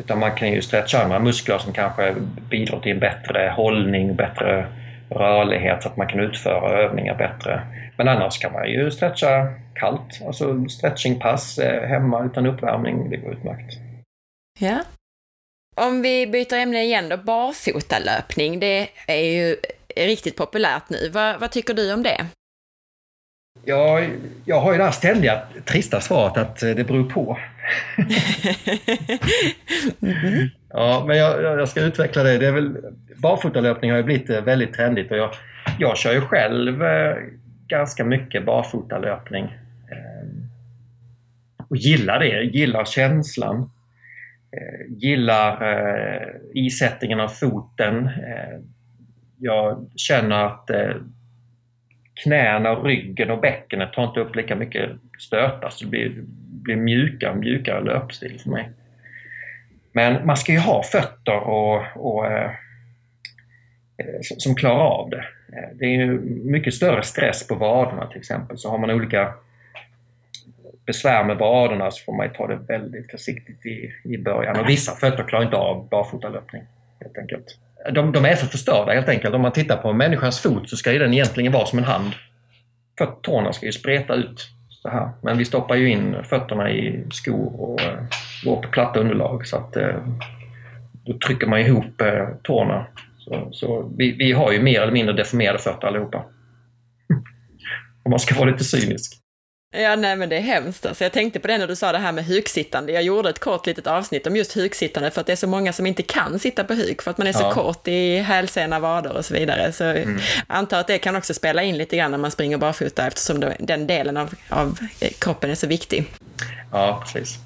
Utan 0.00 0.18
man 0.18 0.34
kan 0.34 0.52
ju 0.52 0.62
stretcha 0.62 1.02
andra 1.02 1.18
muskler 1.18 1.58
som 1.58 1.72
kanske 1.72 2.14
bidrar 2.50 2.80
till 2.80 2.92
en 2.92 2.98
bättre 2.98 3.52
hållning, 3.56 4.16
bättre 4.16 4.66
rörlighet 5.10 5.82
så 5.82 5.88
att 5.88 5.96
man 5.96 6.06
kan 6.06 6.20
utföra 6.20 6.82
övningar 6.82 7.14
bättre. 7.14 7.62
Men 7.96 8.08
annars 8.08 8.38
kan 8.38 8.52
man 8.52 8.70
ju 8.70 8.90
stretcha 8.90 9.54
kallt, 9.74 10.22
alltså 10.26 10.68
stretchingpass 10.68 11.58
eh, 11.58 11.88
hemma 11.88 12.24
utan 12.24 12.46
uppvärmning, 12.46 13.10
det 13.10 13.16
går 13.16 13.32
utmärkt. 13.32 13.74
Ja. 14.58 14.78
Om 15.76 16.02
vi 16.02 16.26
byter 16.26 16.54
ämne 16.54 16.82
igen 16.82 17.08
då, 17.08 17.16
barfotalöpning, 17.16 18.60
det 18.60 18.88
är 19.06 19.22
ju 19.22 19.56
riktigt 19.96 20.36
populärt 20.36 20.90
nu. 20.90 21.08
Vad, 21.08 21.40
vad 21.40 21.50
tycker 21.50 21.74
du 21.74 21.94
om 21.94 22.02
det? 22.02 22.26
Ja, 23.68 24.00
jag 24.44 24.60
har 24.60 24.72
ju 24.72 24.78
det 24.78 24.84
här 24.84 24.90
ständiga 24.90 25.42
trista 25.64 26.00
svaret 26.00 26.36
att 26.36 26.58
det 26.58 26.86
beror 26.86 27.04
på. 27.04 27.38
mm. 30.02 30.48
Ja, 30.70 31.04
men 31.06 31.16
jag, 31.16 31.42
jag, 31.42 31.68
ska 31.68 31.80
utveckla 31.80 32.22
det. 32.22 32.38
det 32.38 32.46
är 32.46 32.52
väl, 32.52 32.76
barfotalöpning 33.16 33.90
har 33.90 33.98
ju 33.98 34.04
blivit 34.04 34.30
eh, 34.30 34.40
väldigt 34.40 34.74
trendigt 34.74 35.10
och 35.10 35.16
jag, 35.16 35.30
jag 35.78 35.96
kör 35.96 36.12
ju 36.12 36.20
själv 36.20 36.82
eh, 36.82 37.16
ganska 37.66 38.04
mycket 38.04 38.44
barfotalöpning. 38.44 39.44
Eh, 39.90 40.28
och 41.68 41.76
gillar 41.76 42.18
det, 42.18 42.42
gillar 42.42 42.84
känslan. 42.84 43.70
Eh, 44.52 44.96
gillar 44.96 45.52
eh, 45.72 46.28
isättningen 46.54 47.20
av 47.20 47.28
foten. 47.28 48.06
Eh, 48.06 48.60
jag 49.38 49.90
känner 49.96 50.44
att 50.44 50.70
knäna 52.22 52.58
knäna, 52.58 52.74
ryggen 52.74 53.30
och 53.30 53.40
bäckenet 53.40 53.92
tar 53.92 54.04
inte 54.04 54.20
upp 54.20 54.36
lika 54.36 54.56
mycket 54.56 54.90
stötar 55.18 55.70
så 55.70 55.84
det 55.84 55.90
blir, 55.90 56.12
blir 56.62 56.76
mjukare, 56.76 57.34
mjukare 57.34 57.80
löpstil 57.80 58.40
för 58.40 58.50
mig. 58.50 58.68
Men 59.92 60.26
man 60.26 60.36
ska 60.36 60.52
ju 60.52 60.58
ha 60.58 60.82
fötter 60.82 61.36
och, 61.36 61.82
och 61.94 62.26
eh, 62.26 62.50
eh 63.98 64.20
som 64.20 64.54
klarar 64.54 64.84
av 64.84 65.10
det. 65.10 65.24
Eh, 65.52 65.68
det 65.74 65.84
är 65.84 65.90
ju 65.90 66.20
mycket 66.44 66.74
större 66.74 67.02
stress 67.02 67.46
på 67.46 67.54
vaderna 67.54 68.06
till 68.06 68.18
exempel. 68.18 68.58
Så 68.58 68.70
har 68.70 68.78
man 68.78 68.90
olika 68.90 69.34
besvär 70.86 71.24
med 71.24 71.36
vaderna 71.36 71.90
så 71.90 72.04
får 72.04 72.12
man 72.12 72.32
ta 72.32 72.46
det 72.46 72.56
väldigt 72.56 73.10
försiktigt 73.10 73.66
i, 73.66 73.94
i 74.04 74.18
början. 74.18 74.60
Och 74.60 74.68
vissa 74.68 74.92
fötter 74.92 75.24
klarar 75.24 75.44
inte 75.44 75.56
av 75.56 75.88
barfotalöpning 75.88 76.62
helt 77.00 77.18
enkelt 77.18 77.58
de, 77.92 78.12
de 78.12 78.24
är 78.24 78.36
så 78.36 78.46
förstörda 78.46 78.92
helt 78.92 79.08
enkelt. 79.08 79.34
Om 79.34 79.40
man 79.40 79.52
tittar 79.52 79.76
på 79.76 79.92
människans 79.92 80.40
fot 80.40 80.70
så 80.70 80.76
ska 80.76 80.92
ju 80.92 80.98
den 80.98 81.14
egentligen 81.14 81.52
vara 81.52 81.66
som 81.66 81.78
en 81.78 81.84
hand. 81.84 82.12
För 82.98 83.06
tårna 83.22 83.52
ska 83.52 83.66
ju 83.66 83.72
spreta 83.72 84.14
ut 84.14 84.48
så 84.82 84.88
här. 84.88 85.10
Men 85.22 85.38
vi 85.38 85.44
stoppar 85.44 85.74
ju 85.74 85.90
in 85.90 86.16
fötterna 86.24 86.70
i 86.70 87.04
skor 87.10 87.60
och 87.60 87.80
eh, 87.80 87.98
går 88.44 88.62
på 88.62 88.68
platta 88.68 89.00
underlag 89.00 89.46
så 89.46 89.56
att 89.56 89.76
eh, 89.76 89.96
då 91.04 91.18
trycker 91.18 91.46
man 91.46 91.60
ihop 91.60 92.00
eh, 92.00 92.28
tårna. 92.42 92.86
Så, 93.18 93.48
så 93.52 93.92
vi, 93.96 94.12
vi, 94.12 94.32
har 94.32 94.52
ju 94.52 94.62
mer 94.62 94.80
eller 94.80 94.92
mindre 94.92 95.14
deformerade 95.14 95.58
fötter 95.58 95.86
allihopa. 95.86 96.18
Om 98.02 98.10
man 98.10 98.20
ska 98.20 98.34
vara 98.34 98.50
lite 98.50 98.64
cynisk. 98.64 99.17
Ja, 99.70 99.96
nej 99.96 100.16
men 100.16 100.28
det 100.28 100.36
är 100.36 100.40
hemskt. 100.40 100.86
Alltså, 100.86 101.04
jag 101.04 101.12
tänkte 101.12 101.40
på 101.40 101.48
det 101.48 101.58
när 101.58 101.66
du 101.66 101.76
sa 101.76 101.92
det 101.92 101.98
här 101.98 102.12
med 102.12 102.26
huksittande. 102.26 102.92
Jag 102.92 103.02
gjorde 103.02 103.30
ett 103.30 103.38
kort 103.38 103.66
litet 103.66 103.86
avsnitt 103.86 104.26
om 104.26 104.36
just 104.36 104.56
huksittande 104.56 105.10
för 105.10 105.20
att 105.20 105.26
det 105.26 105.32
är 105.32 105.36
så 105.36 105.46
många 105.46 105.72
som 105.72 105.86
inte 105.86 106.02
kan 106.02 106.38
sitta 106.38 106.64
på 106.64 106.74
huk 106.74 107.02
för 107.02 107.10
att 107.10 107.18
man 107.18 107.26
är 107.26 107.32
så 107.32 107.42
ja. 107.42 107.52
kort 107.52 107.88
i 107.88 108.18
hälsena, 108.18 108.80
vader 108.80 109.16
och 109.16 109.24
så 109.24 109.34
vidare. 109.34 109.72
Så 109.72 109.84
mm. 109.84 110.18
antar 110.46 110.80
att 110.80 110.86
det 110.86 110.98
kan 110.98 111.16
också 111.16 111.34
spela 111.34 111.62
in 111.62 111.78
lite 111.78 111.96
grann 111.96 112.10
när 112.10 112.18
man 112.18 112.30
springer 112.30 112.58
barfota 112.58 113.06
eftersom 113.06 113.52
den 113.58 113.86
delen 113.86 114.16
av, 114.16 114.34
av 114.48 114.78
kroppen 115.18 115.50
är 115.50 115.54
så 115.54 115.66
viktig. 115.66 116.04
Ja, 116.72 117.02
precis. 117.04 117.38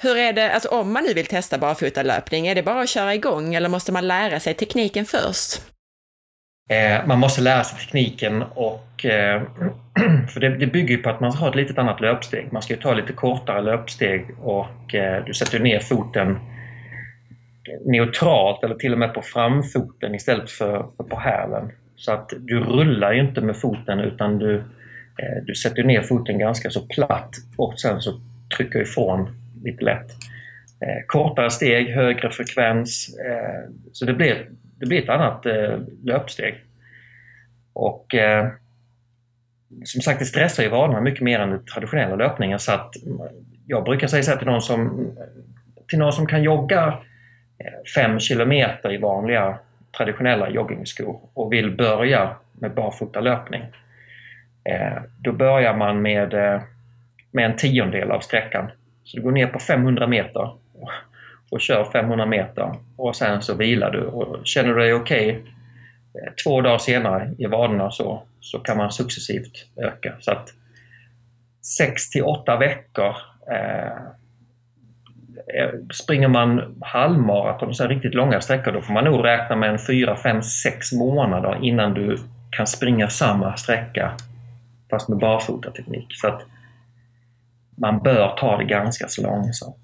Hur 0.00 0.16
är 0.16 0.32
det, 0.32 0.52
alltså 0.52 0.68
om 0.68 0.92
man 0.92 1.04
nu 1.04 1.14
vill 1.14 1.26
testa 1.26 1.58
barfotalöpning, 1.58 2.46
är 2.46 2.54
det 2.54 2.62
bara 2.62 2.80
att 2.80 2.88
köra 2.88 3.14
igång 3.14 3.54
eller 3.54 3.68
måste 3.68 3.92
man 3.92 4.08
lära 4.08 4.40
sig 4.40 4.54
tekniken 4.54 5.06
först? 5.06 5.60
Eh, 6.68 7.06
man 7.06 7.18
måste 7.18 7.40
lära 7.40 7.64
sig 7.64 7.78
tekniken 7.78 8.42
och 8.42 9.04
eh, 9.04 9.42
för 10.28 10.40
det, 10.40 10.48
det 10.48 10.66
bygger 10.66 10.96
på 10.96 11.10
att 11.10 11.20
man 11.20 11.32
har 11.32 11.48
ett 11.48 11.54
lite 11.54 11.80
annat 11.80 12.00
löpsteg. 12.00 12.52
Man 12.52 12.62
ska 12.62 12.74
ju 12.74 12.80
ta 12.80 12.94
lite 12.94 13.12
kortare 13.12 13.60
löpsteg 13.60 14.26
och 14.42 14.94
eh, 14.94 15.24
du 15.24 15.34
sätter 15.34 15.58
ner 15.58 15.80
foten 15.80 16.38
neutralt 17.84 18.64
eller 18.64 18.74
till 18.74 18.92
och 18.92 18.98
med 18.98 19.14
på 19.14 19.22
framfoten 19.22 20.14
istället 20.14 20.50
för, 20.50 20.86
för 20.96 21.04
på 21.04 21.18
hälen. 21.18 21.72
Så 21.96 22.12
att 22.12 22.32
du 22.38 22.60
rullar 22.60 23.12
ju 23.12 23.20
inte 23.20 23.40
med 23.40 23.56
foten 23.56 24.00
utan 24.00 24.38
du, 24.38 24.56
eh, 24.56 25.44
du 25.46 25.54
sätter 25.54 25.84
ner 25.84 26.02
foten 26.02 26.38
ganska 26.38 26.70
så 26.70 26.86
platt 26.86 27.30
och 27.56 27.80
sen 27.80 28.00
så 28.00 28.20
trycker 28.56 28.80
ifrån 28.82 29.28
lite 29.64 29.84
lätt. 29.84 30.10
Eh, 30.80 31.06
kortare 31.06 31.50
steg, 31.50 31.88
högre 31.88 32.30
frekvens. 32.30 33.16
Eh, 33.18 33.70
så 33.92 34.04
det 34.04 34.14
blir, 34.14 34.48
det 34.78 34.86
blir 34.86 35.02
ett 35.02 35.08
annat 35.08 35.46
eh, 35.46 35.78
löpsteg. 36.04 36.64
Och 37.72 38.14
eh, 38.14 38.48
som 39.84 40.00
sagt, 40.00 40.18
det 40.18 40.24
stressar 40.24 40.62
ju 40.62 40.68
vanorna 40.68 41.00
mycket 41.00 41.20
mer 41.20 41.40
än 41.40 41.50
den 41.50 41.64
traditionella 41.64 42.16
löpningen 42.16 42.58
så 42.58 42.72
att 42.72 42.96
eh, 42.96 43.26
jag 43.66 43.84
brukar 43.84 44.06
säga 44.06 44.22
så 44.22 44.30
här 44.30 44.38
till 44.38 44.46
någon 44.46 44.62
som, 44.62 45.10
till 45.88 45.98
någon 45.98 46.12
som 46.12 46.26
kan 46.26 46.42
jogga 46.42 46.98
eh, 47.58 47.84
5 47.94 48.20
kilometer 48.20 48.92
i 48.92 48.96
vanliga 48.96 49.58
traditionella 49.96 50.50
joggingskor 50.50 51.20
och 51.34 51.52
vill 51.52 51.76
börja 51.76 52.36
med 52.52 52.74
barfotalöpning. 52.74 53.62
Eh, 54.64 55.02
då 55.18 55.32
börjar 55.32 55.76
man 55.76 56.02
med, 56.02 56.34
eh, 56.34 56.60
med 57.30 57.44
en 57.44 57.56
tiondel 57.56 58.10
av 58.10 58.20
sträckan. 58.20 58.70
Så 59.04 59.16
du 59.16 59.22
går 59.22 59.32
ner 59.32 59.46
på 59.46 59.58
500 59.58 60.06
meter 60.06 60.50
och 61.50 61.60
kör 61.60 61.84
500 61.84 62.26
meter 62.26 62.74
och 62.96 63.16
sen 63.16 63.42
så 63.42 63.54
vilar 63.54 63.90
du. 63.90 64.00
Och 64.00 64.46
känner 64.46 64.68
du 64.68 64.80
dig 64.80 64.94
okej 64.94 65.30
okay, 65.30 65.42
två 66.44 66.60
dagar 66.60 66.78
senare 66.78 67.34
i 67.38 67.46
vaderna 67.46 67.90
så, 67.90 68.22
så 68.40 68.58
kan 68.58 68.76
man 68.76 68.92
successivt 68.92 69.66
öka. 69.76 70.12
Så 70.20 70.32
att 70.32 70.48
6 71.78 72.10
till 72.10 72.22
8 72.22 72.56
veckor 72.56 73.16
eh, 73.50 73.96
eh, 75.56 75.70
springer 75.92 76.28
man 76.28 76.76
halvmaraton, 76.80 77.74
så 77.74 77.86
riktigt 77.86 78.14
långa 78.14 78.40
sträckor, 78.40 78.72
då 78.72 78.82
får 78.82 78.92
man 78.92 79.04
nog 79.04 79.24
räkna 79.24 79.56
med 79.56 79.70
en 79.70 79.78
4, 79.78 80.16
5, 80.16 80.42
6 80.42 80.92
månader 80.92 81.58
innan 81.62 81.94
du 81.94 82.18
kan 82.50 82.66
springa 82.66 83.08
samma 83.08 83.56
sträcka 83.56 84.16
fast 84.90 85.08
med 85.08 85.18
barfotateknik. 85.18 86.06
Så 86.10 86.28
att 86.28 86.42
man 87.76 88.02
bör 88.02 88.36
ta 88.36 88.56
det 88.56 88.64
ganska 88.64 89.08
så 89.08 89.22
långsamt. 89.22 89.76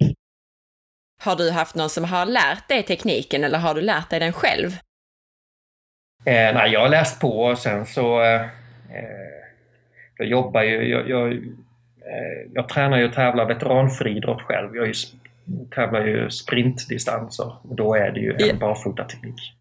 Har 1.23 1.37
du 1.37 1.51
haft 1.51 1.75
någon 1.75 1.91
som 1.91 2.05
har 2.05 2.27
lärt 2.27 2.69
dig 2.69 2.83
tekniken 2.83 3.45
eller 3.45 3.59
har 3.59 3.75
du 3.75 3.81
lärt 3.81 4.11
dig 4.11 4.21
den 4.21 4.33
själv? 4.33 4.71
Eh, 6.25 6.55
nej, 6.55 6.73
jag 6.73 6.81
har 6.81 6.89
läst 6.89 7.21
på 7.21 7.43
och 7.43 7.59
sen 7.59 7.87
så 7.87 8.23
eh, 8.23 8.41
jag 10.19 10.29
jobbar 10.29 10.63
ju, 10.63 10.89
jag, 10.89 11.09
jag, 11.09 11.33
eh, 11.33 12.51
jag 12.53 12.69
tränar 12.69 12.99
ju 12.99 13.05
och 13.09 13.15
tävlar 13.15 13.47
veteranfriidrott 13.47 14.43
själv. 14.43 14.77
Jag 14.77 14.89
är 14.89 14.95
tävlar 15.75 16.07
ju 16.07 16.31
sprintdistanser 16.31 17.57
och 17.63 17.77
då 17.77 17.95
är 17.95 18.11
det 18.11 18.21
ju 18.21 18.33
en 18.33 18.49
ja. 18.49 18.55
barfotateknik. 18.55 19.55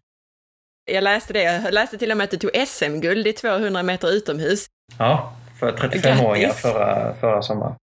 Jag 0.90 1.04
läste 1.04 1.32
det, 1.32 1.42
jag 1.42 1.74
läste 1.74 1.98
till 1.98 2.10
och 2.10 2.16
med 2.16 2.24
att 2.24 2.30
du 2.30 2.36
tog 2.36 2.50
SM-guld 2.66 3.26
i 3.26 3.32
200 3.32 3.82
meter 3.82 4.08
utomhus. 4.12 4.66
Ja, 4.98 5.32
för 5.58 5.72
35-åringar 5.72 6.48
förra, 6.48 7.14
förra 7.14 7.42
sommaren. 7.42 7.74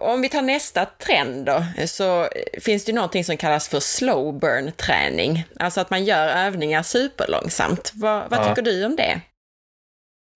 Om 0.00 0.22
vi 0.22 0.28
tar 0.28 0.42
nästa 0.42 0.84
trend 0.84 1.46
då, 1.46 1.64
så 1.86 2.28
finns 2.60 2.84
det 2.84 2.92
någonting 2.92 3.24
som 3.24 3.36
kallas 3.36 3.68
för 3.68 3.80
slow 3.80 4.38
burn 4.38 4.72
träning. 4.72 5.44
Alltså 5.58 5.80
att 5.80 5.90
man 5.90 6.04
gör 6.04 6.28
övningar 6.28 6.82
superlångsamt. 6.82 7.92
Vad, 7.94 8.30
vad 8.30 8.40
ja. 8.40 8.48
tycker 8.48 8.62
du 8.62 8.84
om 8.86 8.96
det? 8.96 9.20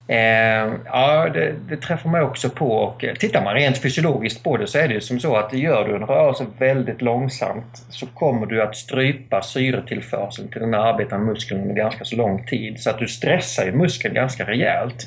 Eh, 0.08 0.72
ja, 0.84 1.28
det, 1.34 1.54
det, 1.68 1.76
träffar 1.76 2.10
mig 2.10 2.22
också 2.22 2.50
på 2.50 2.70
och 2.70 3.04
tittar 3.18 3.44
man 3.44 3.54
rent 3.54 3.78
fysiologiskt 3.78 4.44
på 4.44 4.56
det 4.56 4.66
så 4.66 4.78
är 4.78 4.88
det 4.88 4.94
ju 4.94 5.00
som 5.00 5.20
så 5.20 5.36
att 5.36 5.52
gör 5.52 5.88
du 5.88 5.96
en 5.96 6.06
rörelse 6.06 6.46
väldigt 6.58 7.02
långsamt 7.02 7.84
så 7.90 8.06
kommer 8.06 8.46
du 8.46 8.62
att 8.62 8.76
strypa 8.76 9.42
syretillförseln 9.42 10.48
till 10.50 10.60
den 10.60 10.74
arbetande 10.74 11.26
muskeln 11.26 11.60
under 11.60 11.74
ganska 11.74 12.04
så 12.04 12.16
lång 12.16 12.46
tid. 12.46 12.80
Så 12.80 12.90
att 12.90 12.98
du 12.98 13.08
stressar 13.08 13.64
ju 13.64 13.72
muskeln 13.72 14.14
ganska 14.14 14.46
rejält. 14.46 15.06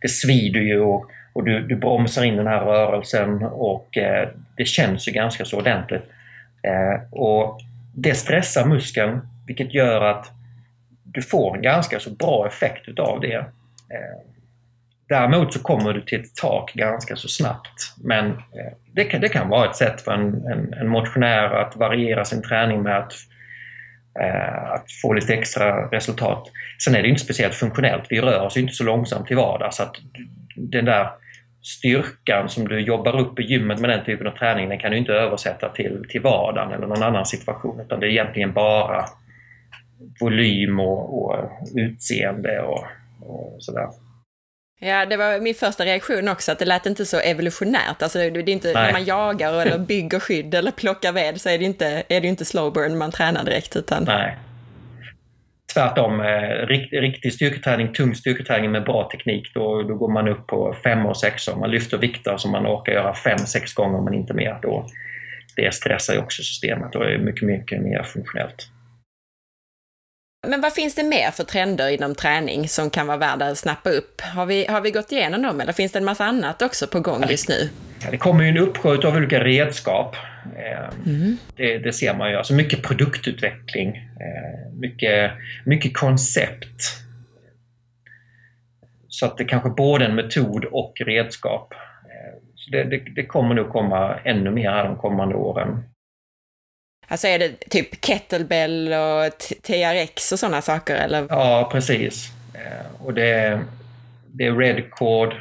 Det 0.00 0.08
svider 0.08 0.60
ju 0.60 0.80
och, 0.80 1.10
och 1.36 1.44
du, 1.44 1.60
du 1.60 1.76
bromsar 1.76 2.24
in 2.24 2.36
den 2.36 2.46
här 2.46 2.64
rörelsen 2.64 3.42
och 3.42 3.96
eh, 3.96 4.28
det 4.56 4.64
känns 4.64 5.08
ju 5.08 5.12
ganska 5.12 5.44
så 5.44 5.58
ordentligt. 5.58 6.02
Eh, 6.62 7.18
och 7.20 7.60
det 7.94 8.14
stressar 8.14 8.66
muskeln 8.66 9.20
vilket 9.46 9.74
gör 9.74 10.00
att 10.00 10.30
du 11.04 11.22
får 11.22 11.56
en 11.56 11.62
ganska 11.62 12.00
så 12.00 12.10
bra 12.10 12.46
effekt 12.46 12.88
utav 12.88 13.20
det. 13.20 13.34
Eh, 13.34 14.18
däremot 15.08 15.52
så 15.52 15.62
kommer 15.62 15.92
du 15.92 16.00
till 16.00 16.20
ett 16.20 16.34
tak 16.34 16.72
ganska 16.74 17.16
så 17.16 17.28
snabbt. 17.28 17.94
Men 18.04 18.26
eh, 18.30 18.72
det 18.92 19.04
kan, 19.04 19.20
det 19.20 19.28
kan 19.28 19.48
vara 19.48 19.70
ett 19.70 19.76
sätt 19.76 20.00
för 20.00 20.12
en, 20.12 20.46
en, 20.46 20.72
en 20.72 20.88
motionär 20.88 21.50
att 21.50 21.76
variera 21.76 22.24
sin 22.24 22.42
träning 22.42 22.82
med 22.82 22.98
att, 22.98 23.12
eh, 24.20 24.72
att 24.72 24.92
få 25.02 25.12
lite 25.12 25.34
extra 25.34 25.90
resultat. 25.90 26.50
Sen 26.84 26.94
är 26.94 27.02
det 27.02 27.08
inte 27.08 27.24
speciellt 27.24 27.54
funktionellt. 27.54 28.06
Vi 28.10 28.20
rör 28.20 28.40
oss 28.40 28.56
inte 28.56 28.72
så 28.72 28.84
långsamt 28.84 29.26
till 29.26 29.36
vardags. 29.36 29.76
Så 29.76 29.82
att 29.82 29.96
den 30.56 30.84
där 30.84 31.10
styrkan 31.66 32.48
som 32.48 32.68
du 32.68 32.80
jobbar 32.80 33.20
upp 33.20 33.40
i 33.40 33.42
gymmet 33.42 33.80
med 33.80 33.90
den 33.90 34.04
typen 34.04 34.26
av 34.26 34.30
träning, 34.30 34.68
den 34.68 34.78
kan 34.78 34.90
du 34.90 34.96
inte 34.96 35.12
översätta 35.12 35.68
till, 35.68 36.04
till 36.08 36.20
vardagen 36.20 36.72
eller 36.72 36.86
någon 36.86 37.02
annan 37.02 37.26
situation. 37.26 37.80
Utan 37.80 38.00
det 38.00 38.06
är 38.06 38.10
egentligen 38.10 38.52
bara 38.52 39.04
volym 40.20 40.80
och, 40.80 41.24
och 41.24 41.50
utseende 41.76 42.60
och 42.60 42.86
och 43.28 43.56
sådär. 43.58 43.88
Ja, 44.80 45.06
det 45.06 45.16
var 45.16 45.40
min 45.40 45.54
första 45.54 45.84
reaktion 45.84 46.28
också, 46.28 46.52
att 46.52 46.58
det 46.58 46.64
lät 46.64 46.86
inte 46.86 47.06
så 47.06 47.20
evolutionärt. 47.20 48.02
Alltså, 48.02 48.18
det 48.18 48.24
är 48.24 48.48
inte, 48.48 48.72
Nej. 48.72 48.82
när 48.86 48.92
man 48.92 49.04
jagar 49.04 49.52
eller 49.52 49.78
bygger 49.78 50.20
skydd 50.20 50.54
eller 50.54 50.70
plockar 50.70 51.12
ved 51.12 51.40
så 51.40 51.48
är 51.48 51.58
det 51.58 51.64
inte, 51.64 52.02
är 52.08 52.20
det 52.20 52.28
inte 52.28 52.44
slow 52.44 52.72
burn 52.72 52.98
man 52.98 53.12
tränar 53.12 53.44
direkt. 53.44 53.76
Utan... 53.76 54.04
Nej. 54.04 54.38
Tvärtom, 55.74 56.20
eh, 56.20 56.66
rikt, 56.66 56.92
riktig 56.92 57.32
styrketräning, 57.32 57.92
tung 57.92 58.14
styrketräning 58.14 58.70
med 58.70 58.84
bra 58.84 59.08
teknik, 59.12 59.54
då, 59.54 59.82
då 59.82 59.94
går 59.94 60.12
man 60.12 60.28
upp 60.28 60.46
på 60.46 60.76
fem 60.84 61.06
och 61.06 61.16
sex 61.16 61.48
Man 61.56 61.70
lyfter 61.70 61.98
vikter 61.98 62.36
som 62.36 62.50
man 62.50 62.66
orkar 62.66 62.92
göra 62.92 63.14
fem, 63.14 63.38
sex 63.38 63.74
gånger 63.74 64.00
men 64.00 64.14
inte 64.14 64.34
mer. 64.34 64.58
Då, 64.62 64.86
det 65.56 65.74
stressar 65.74 66.14
ju 66.14 66.20
också 66.20 66.42
systemet 66.42 66.94
och 66.94 67.04
är 67.04 67.18
mycket, 67.18 67.42
mycket 67.42 67.82
mer 67.82 68.02
funktionellt. 68.02 68.68
Men 70.46 70.60
vad 70.60 70.72
finns 70.72 70.94
det 70.94 71.02
mer 71.02 71.30
för 71.30 71.44
trender 71.44 71.88
inom 71.88 72.14
träning 72.14 72.68
som 72.68 72.90
kan 72.90 73.06
vara 73.06 73.16
värda 73.16 73.46
att 73.46 73.58
snappa 73.58 73.90
upp? 73.90 74.20
Har 74.20 74.46
vi, 74.46 74.66
har 74.66 74.80
vi 74.80 74.90
gått 74.90 75.12
igenom 75.12 75.42
dem 75.42 75.60
eller 75.60 75.72
finns 75.72 75.92
det 75.92 75.98
en 75.98 76.04
massa 76.04 76.24
annat 76.24 76.62
också 76.62 76.86
på 76.86 77.00
gång 77.00 77.24
just 77.28 77.48
nu? 77.48 77.68
Ja, 78.04 78.10
det 78.10 78.16
kommer 78.16 78.44
ju 78.44 78.50
en 78.50 78.58
uppsjö 78.58 79.08
av 79.08 79.16
olika 79.16 79.44
redskap. 79.44 80.16
Eh, 80.56 81.12
mm. 81.12 81.36
Det, 81.56 81.78
det, 81.78 81.92
ser 81.92 82.14
man 82.14 82.30
ju. 82.30 82.36
Alltså 82.36 82.54
mycket 82.54 82.82
produktutveckling, 82.82 83.96
eh, 83.96 84.72
mycket, 84.72 85.32
mycket 85.64 85.96
koncept. 85.96 86.82
Så 89.08 89.26
att 89.26 89.38
det 89.38 89.44
kanske 89.44 89.70
både 89.70 90.04
en 90.04 90.14
metod 90.14 90.64
och 90.64 90.94
redskap. 91.06 91.74
Eh, 91.74 92.38
så 92.54 92.70
det, 92.70 92.84
det, 92.84 92.98
det 93.14 93.26
kommer 93.26 93.54
nog 93.54 93.68
komma 93.68 94.18
ännu 94.24 94.50
mer 94.50 94.70
här 94.70 94.84
de 94.84 94.96
kommande 94.96 95.34
åren. 95.34 95.82
Alltså 97.08 97.26
är 97.26 97.38
det 97.38 97.68
typ 97.70 98.04
kettlebell 98.04 98.92
och 98.92 99.38
TRX 99.62 100.32
och 100.32 100.38
sådana 100.38 100.62
saker 100.62 100.94
eller? 100.94 101.26
Ja, 101.28 101.68
precis. 101.72 102.32
Eh, 102.54 103.04
och 103.04 103.14
det 103.14 103.60
det 104.36 104.46
är 104.46 104.56
redcord, 104.56 105.34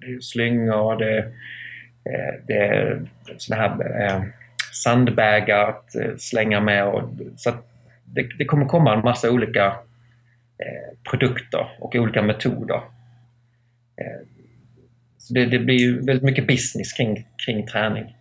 det 0.00 0.06
är 0.06 0.20
slyngor, 0.20 0.96
det, 0.96 1.18
eh, 1.18 2.34
det 2.46 2.58
är 2.58 3.02
sådana 3.36 3.62
här 3.62 4.32
sandbägar 4.82 5.68
att 5.68 6.20
slänga 6.20 6.60
med. 6.60 6.86
Och, 6.86 7.02
så 7.36 7.50
det, 8.04 8.22
det 8.38 8.44
kommer 8.44 8.66
komma 8.66 8.94
en 8.94 9.00
massa 9.00 9.30
olika 9.30 9.76
produkter 11.10 11.76
och 11.80 11.94
olika 11.94 12.22
metoder. 12.22 12.80
Så 15.18 15.34
det, 15.34 15.46
det 15.46 15.58
blir 15.58 15.78
ju 15.78 16.00
väldigt 16.00 16.22
mycket 16.22 16.46
business 16.46 16.92
kring, 16.92 17.26
kring 17.46 17.66
träning. 17.66 18.16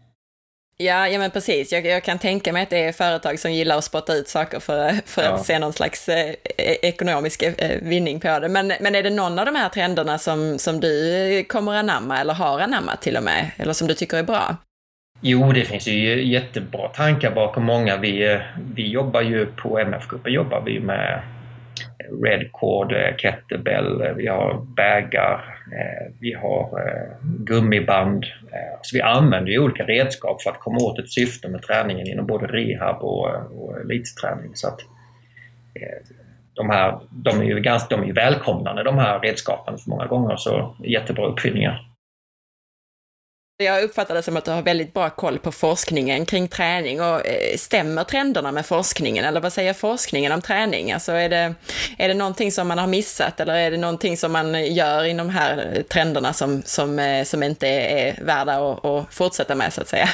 Ja, 0.78 1.08
ja 1.08 1.20
men 1.20 1.32
precis. 1.32 1.72
Jag, 1.72 1.86
jag, 1.86 2.04
kan 2.04 2.20
tänka 2.20 2.54
mig 2.54 2.63
att 2.63 2.70
det 2.70 2.84
är 2.84 2.91
företag 2.91 3.39
som 3.39 3.54
gillar 3.54 3.78
att 3.78 3.84
spotta 3.84 4.13
ut 4.13 4.28
saker 4.28 4.60
för, 4.60 4.94
för 5.06 5.24
ja. 5.24 5.30
att 5.30 5.46
se 5.46 5.60
någon 5.60 5.74
slags 5.74 6.10
eh, 6.10 6.30
e-, 6.58 6.78
ekonomisk 6.82 7.44
eh, 7.44 7.82
vinning 7.82 8.20
på 8.20 8.39
det. 8.39 8.50
Men, 8.50 8.74
men 8.80 8.96
är 8.96 9.04
det 9.04 9.10
någon 9.10 9.39
av 9.39 9.46
de 9.46 9.56
här 9.56 9.70
trenderna 9.70 10.18
som, 10.18 10.60
som 10.60 10.80
du 10.80 11.44
kommer 11.44 11.76
anamma 11.76 12.20
eller 12.20 12.34
har 12.34 12.60
anammat 12.60 13.02
till 13.02 13.18
och 13.18 13.24
med? 13.24 13.52
Eller 13.58 13.74
som 13.74 13.88
du 13.88 13.94
tycker 13.94 14.18
är 14.18 14.24
bra? 14.24 14.58
Jo, 15.28 15.52
det 15.52 15.66
finns 15.66 15.88
ju 15.88 16.24
jättebra 16.24 16.88
tankar 16.88 17.32
bakom 17.36 17.64
många. 17.64 17.98
Vi, 17.98 18.32
eh, 18.34 18.40
vi 18.76 18.92
jobbar 18.92 19.22
ju 19.22 19.46
på 19.46 19.80
MF-gruppen 19.80 20.34
jobbar 20.34 20.62
vi 20.62 20.80
med 20.80 21.22
redcord, 22.24 22.92
eh, 22.92 23.16
kettlebell, 23.18 24.02
eh, 24.02 24.14
vi 24.14 24.28
har 24.28 24.66
bägar, 24.76 25.56
vi 26.20 26.34
har 26.34 26.70
gummiband. 27.22 28.26
Så 28.82 28.98
vi 28.98 29.02
använder 29.02 29.52
ju 29.52 29.60
olika 29.60 29.84
redskap 29.84 30.42
för 30.42 30.50
att 30.50 30.60
komma 30.60 30.78
åt 30.78 31.00
ett 31.00 31.12
syfte 31.12 31.48
med 31.48 31.62
träningen 31.62 32.08
inom 32.08 32.26
både 32.26 32.48
rehab 32.48 33.02
och, 33.02 33.28
och 33.28 33.80
elitträning. 33.80 34.52
Så 34.54 34.68
att, 34.68 34.80
de, 36.54 36.70
här, 36.70 37.00
de 37.12 37.42
är 37.42 37.46
ju 37.46 37.60
ganska, 37.60 37.98
de 37.98 38.10
är 38.10 38.14
välkomnande 38.14 38.84
de 38.84 38.98
här 38.98 39.20
redskapen. 39.20 39.78
För 39.78 39.90
många 39.90 40.06
gånger 40.06 40.36
så 40.36 40.76
jättebra 40.84 41.26
uppfinningar. 41.26 41.95
Jag 43.58 43.84
uppfattar 43.84 44.15
det 44.15 44.24
som 44.24 44.38
att 44.38 44.46
du 44.46 44.52
har 44.52 44.62
väldigt 44.62 44.94
bra 44.94 45.10
koll 45.10 45.39
på 45.39 45.52
forskningen 45.52 46.26
kring 46.26 46.48
träning 46.48 47.02
och 47.02 47.28
eh, 47.28 47.58
stämmer 47.58 48.04
trenderna 48.04 48.52
med 48.52 48.65
forskningen? 48.65 49.26
Eller 49.26 49.41
vad 49.41 49.54
säger 49.54 49.74
forskningen 49.74 50.32
om 50.32 50.41
träning? 50.41 50.91
Alltså 50.91 51.12
är 51.12 51.30
det, 51.30 51.56
är 51.98 52.08
det 52.08 52.13
någonting 52.13 52.52
som 52.52 52.68
man 52.68 52.78
har 52.78 52.88
missat 52.88 53.39
eller 53.39 53.56
är 53.56 53.72
det 53.72 53.78
någonting 53.78 54.18
som 54.18 54.32
man 54.32 54.74
gör 54.74 55.04
inom 55.04 55.28
de 55.28 55.34
här 55.34 55.74
eh, 55.76 55.82
trenderna 55.82 56.34
som, 56.34 56.62
som, 56.62 57.00
eh, 57.00 57.24
som 57.24 57.44
inte 57.44 57.68
är 57.68 58.24
värda 58.24 58.54
att, 58.54 58.86
att 58.86 59.13
fortsätta 59.13 59.56
med 59.56 59.74
så 59.74 59.82
att 59.82 59.88
säga? 59.88 60.10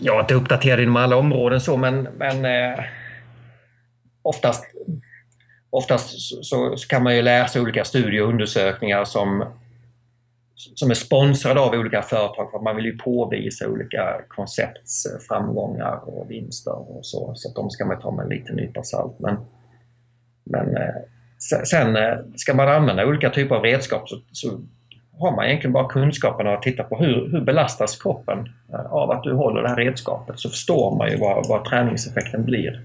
Jag 0.00 0.16
är 0.16 0.20
inte 0.20 0.34
uppdaterad 0.34 0.80
inom 0.80 0.96
alla 0.96 1.16
områden 1.16 1.60
så 1.60 1.76
men, 1.76 2.02
men 2.02 2.44
eh, 2.44 2.84
oftast, 4.22 4.64
oftast 5.70 6.20
så, 6.44 6.76
så, 6.76 6.86
kan 6.88 7.02
man 7.02 7.16
ju 7.16 7.22
läsa 7.22 7.60
olika 7.60 7.84
studier 7.84 8.22
och 8.22 8.28
undersökningar 8.28 9.04
som 9.04 9.44
som 10.74 10.90
är 10.90 10.94
sponsrade 10.94 11.60
av 11.60 11.74
olika 11.74 12.02
företag 12.02 12.50
för 12.50 12.58
man 12.58 12.76
vill 12.76 12.84
ju 12.84 12.98
påvisa 12.98 13.68
olika 13.68 14.20
koncepts 14.28 15.06
eh, 15.06 15.18
framgångar 15.28 16.00
och 16.08 16.30
vinster 16.30 16.96
och 16.96 17.06
så. 17.06 17.32
Så 17.34 17.48
att 17.48 17.54
de 17.54 17.70
ska 17.70 17.84
man 17.84 18.00
ta 18.00 18.10
med 18.10 18.22
en 18.22 18.28
liten 18.28 18.56
nypa 18.56 18.82
salt. 18.82 19.16
Men, 19.18 19.36
men 20.44 20.76
eh, 20.76 20.94
sen 21.64 21.96
eh, 21.96 22.18
ska 22.36 22.54
man 22.54 22.68
använda 22.68 23.06
olika 23.06 23.30
typer 23.30 23.54
av 23.54 23.62
redskap 23.62 24.08
så, 24.08 24.16
så 24.32 24.60
har 25.18 25.36
man 25.36 25.46
egentligen 25.46 25.72
bara 25.72 25.88
kunskapen 25.88 26.46
att 26.46 26.62
titta 26.62 26.82
på 26.82 26.96
hur, 26.96 27.28
hur 27.32 27.40
belastas 27.40 28.02
kroppen 28.02 28.48
av 28.90 29.10
att 29.10 29.22
du 29.22 29.32
håller 29.32 29.62
det 29.62 29.68
här 29.68 29.76
redskapet 29.76 30.38
så 30.38 30.48
förstår 30.48 30.96
man 30.96 31.10
ju 31.10 31.16
vad, 31.16 31.48
vad 31.48 31.64
träningseffekten 31.64 32.44
blir. 32.44 32.80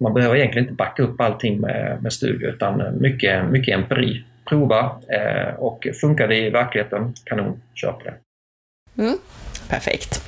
Man 0.00 0.14
behöver 0.14 0.36
egentligen 0.36 0.64
inte 0.64 0.76
backa 0.76 1.02
upp 1.02 1.20
allting 1.20 1.60
med, 1.60 2.02
med 2.02 2.12
studier 2.12 2.50
utan 2.50 3.00
mycket, 3.00 3.50
mycket 3.50 3.78
empiri 3.78 4.24
prova 4.48 5.00
eh, 5.08 5.54
och 5.54 5.86
funkar 6.00 6.28
det 6.28 6.36
i 6.36 6.50
verkligheten, 6.50 7.14
kanon, 7.24 7.62
kör 7.74 7.92
på 7.92 8.04
det. 8.04 8.14
Mm, 9.02 9.18
perfekt. 9.68 10.22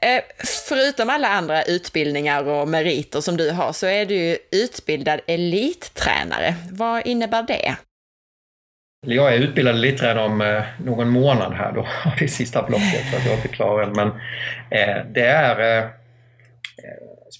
Eh, 0.00 0.22
förutom 0.68 1.10
alla 1.10 1.28
andra 1.28 1.62
utbildningar 1.62 2.48
och 2.48 2.68
meriter 2.68 3.20
som 3.20 3.36
du 3.36 3.50
har 3.50 3.72
så 3.72 3.86
är 3.86 4.06
du 4.06 4.38
utbildad 4.52 5.20
elittränare. 5.26 6.54
Vad 6.70 7.06
innebär 7.06 7.42
det? 7.42 7.76
Jag 9.06 9.34
är 9.34 9.38
utbildad 9.38 9.74
elittränare 9.74 10.24
om 10.24 10.40
eh, 10.40 10.62
någon 10.84 11.08
månad 11.08 11.52
här 11.52 11.72
då, 11.72 11.86
det 12.18 12.28
sista 12.28 12.62
blocket, 12.62 13.10
så 13.10 13.16
att 13.16 13.24
jag 13.24 13.32
är 13.32 13.36
inte 13.36 13.48
klar 13.48 13.82
än. 13.82 13.92
Men 13.92 14.10
det 15.12 15.26
är 15.26 15.90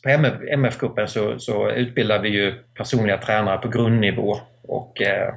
på 0.03 0.09
MF-gruppen 0.51 1.09
så, 1.09 1.39
så, 1.39 1.71
utbildar 1.71 2.19
vi 2.19 2.29
ju 2.29 2.55
personliga 2.75 3.19
tränare 3.19 3.59
på 3.59 3.69
grundnivå 3.69 4.41
och 4.73 5.03
eh, 5.03 5.35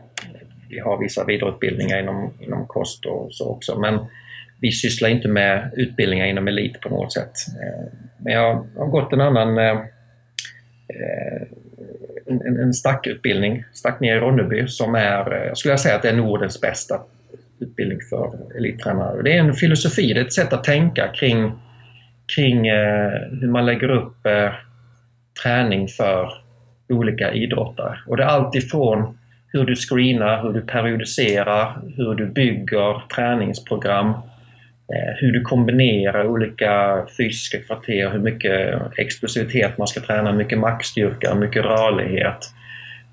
vi 0.70 0.80
har 0.80 0.98
vissa 0.98 1.26
vidareutbildningar 1.26 2.00
inom, 2.00 2.34
inom 2.40 2.68
kost 2.68 3.06
och 3.06 3.28
så 3.32 3.50
också. 3.50 3.80
Men 3.80 4.00
vi 4.62 4.72
sysslar 4.72 5.10
inte 5.10 5.28
med 5.28 5.74
utbildningar 5.76 6.26
inom 6.26 6.48
elit 6.48 6.82
på 6.82 6.90
något 6.90 7.14
sätt. 7.14 7.32
Eh, 7.62 7.94
men 8.18 8.34
jag 8.34 8.68
har 8.78 8.88
gått 8.88 9.14
en 9.14 9.22
annan 9.22 9.58
eh, 9.58 9.72
eh 10.90 11.48
en, 12.28 12.60
en 12.60 12.74
stackutbildning, 12.74 13.64
stack 13.74 14.00
ner 14.00 14.16
i 14.16 14.20
Ronneby, 14.20 14.68
som 14.68 14.96
är, 14.96 15.34
eh, 15.34 15.48
jag 15.48 15.58
skulle 15.58 15.78
säga 15.78 15.96
att 15.96 16.02
det 16.02 16.10
är 16.10 16.16
Nordens 16.16 16.62
bästa 16.62 17.02
utbildning 17.60 18.00
för 18.10 18.58
elittränare. 18.58 19.22
Det 19.22 19.34
är 19.34 19.40
en 19.40 19.54
filosofi, 19.54 20.14
det 20.14 20.20
är 20.20 20.26
ett 20.26 20.34
sätt 20.34 20.54
att 20.54 20.64
tänka 20.64 21.08
kring, 21.08 21.52
kring 22.36 22.68
eh, 22.68 23.12
hur 23.42 23.48
man 23.48 23.66
lägger 23.66 23.90
upp 23.90 24.18
träning 25.44 25.88
för 25.88 26.30
olika 26.90 27.34
idrottare. 27.34 27.98
Och 28.08 28.18
det 28.18 28.24
är 28.24 28.28
alltifrån 28.28 29.18
hur 29.56 29.66
du 29.66 29.76
screenar, 29.76 30.44
hur 30.44 30.54
du 30.54 30.62
periodiserar, 30.62 31.82
hur 31.98 32.16
du 32.16 32.26
bygger 32.26 33.02
träningsprogram, 33.16 34.10
eh, 34.10 35.16
hur 35.16 35.32
du 35.32 35.42
kombinerar 35.42 36.28
olika 36.28 37.06
fysiska 37.18 37.60
kvarter, 37.60 38.10
hur 38.10 38.20
mycket 38.20 38.82
explosivitet 38.98 39.78
man 39.78 39.88
ska 39.88 40.02
träna, 40.02 40.32
hur 40.32 40.38
mycket 40.38 40.60
maxstyrka, 40.60 41.34
hur 41.34 41.40
mycket 41.40 41.66
rörlighet, 41.66 42.52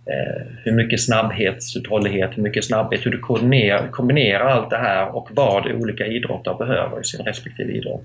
eh, 0.06 0.46
hur 0.64 0.72
mycket 0.72 1.04
snabbhetsuthållighet, 1.04 2.30
hur 2.38 2.42
mycket 2.42 2.64
snabbhet, 2.64 3.06
hur 3.06 3.10
du 3.10 3.18
kombinerar, 3.18 3.88
kombinerar 3.88 4.46
allt 4.46 4.70
det 4.70 4.78
här 4.78 5.16
och 5.16 5.28
vad 5.32 5.66
olika 5.66 6.06
idrottare 6.06 6.66
behöver 6.66 7.00
i 7.00 7.04
sin 7.04 7.24
respektive 7.24 7.72
idrott. 7.72 8.04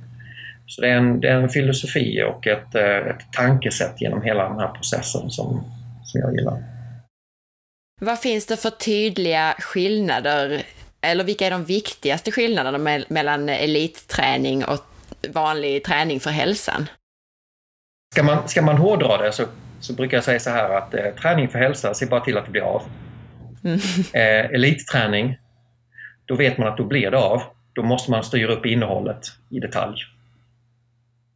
Så 0.68 0.82
det 0.82 0.90
är 0.90 0.96
en, 0.96 1.20
det 1.20 1.28
är 1.28 1.36
en 1.36 1.50
filosofi 1.50 2.24
och 2.24 2.48
ett, 2.48 2.76
eh, 2.76 3.08
ett 3.08 3.32
tankesätt 3.32 4.02
genom 4.02 4.22
hela 4.22 4.50
den 4.50 4.60
här 4.60 4.68
processen 4.68 5.30
som, 5.30 5.64
som 6.04 6.22
jag 6.22 6.36
gillar. 6.36 6.77
Vad 8.02 8.20
finns 8.20 8.46
det 8.46 8.58
för 8.58 8.70
tydliga 8.70 9.56
skillnader, 9.60 10.64
eller 11.02 11.24
vilka 11.24 11.48
är 11.48 11.52
de 11.52 11.66
viktigaste 11.66 12.32
skillnaderna 12.32 12.78
me 12.78 13.04
mellan 13.08 13.50
elitträning 13.50 14.66
och 14.66 14.80
vanlig 15.30 15.84
träning 15.84 16.20
för 16.20 16.30
hälsan? 16.30 16.90
Ska 18.14 18.24
man, 18.24 18.48
ska 18.48 18.62
man 18.62 18.78
hårdra 18.78 19.18
det 19.18 19.32
så, 19.32 19.46
så 19.80 19.94
brukar 19.94 20.18
jag 20.18 20.24
säga 20.24 20.40
så 20.40 20.50
här 20.50 20.70
att 20.70 20.94
eh, 20.94 21.06
träning 21.22 21.50
för 21.50 21.60
hälsa 21.60 21.94
ser 21.94 22.08
bara 22.08 22.22
till 22.22 22.38
att 22.38 22.46
det 22.46 22.52
blir 22.52 22.62
av. 22.62 22.82
Mm. 23.64 23.80
Eh, 24.14 24.46
elitträning, 24.46 25.38
då 26.26 26.36
vet 26.36 26.58
man 26.58 26.68
att 26.68 26.78
då 26.78 26.84
blir 26.84 27.12
det 27.12 27.18
av. 27.18 27.42
Då 27.74 27.84
måste 27.84 28.12
man 28.12 28.24
styra 28.24 28.54
upp 28.54 28.66
innehållet 28.66 29.22
i 29.50 29.60
detalj. 29.60 29.98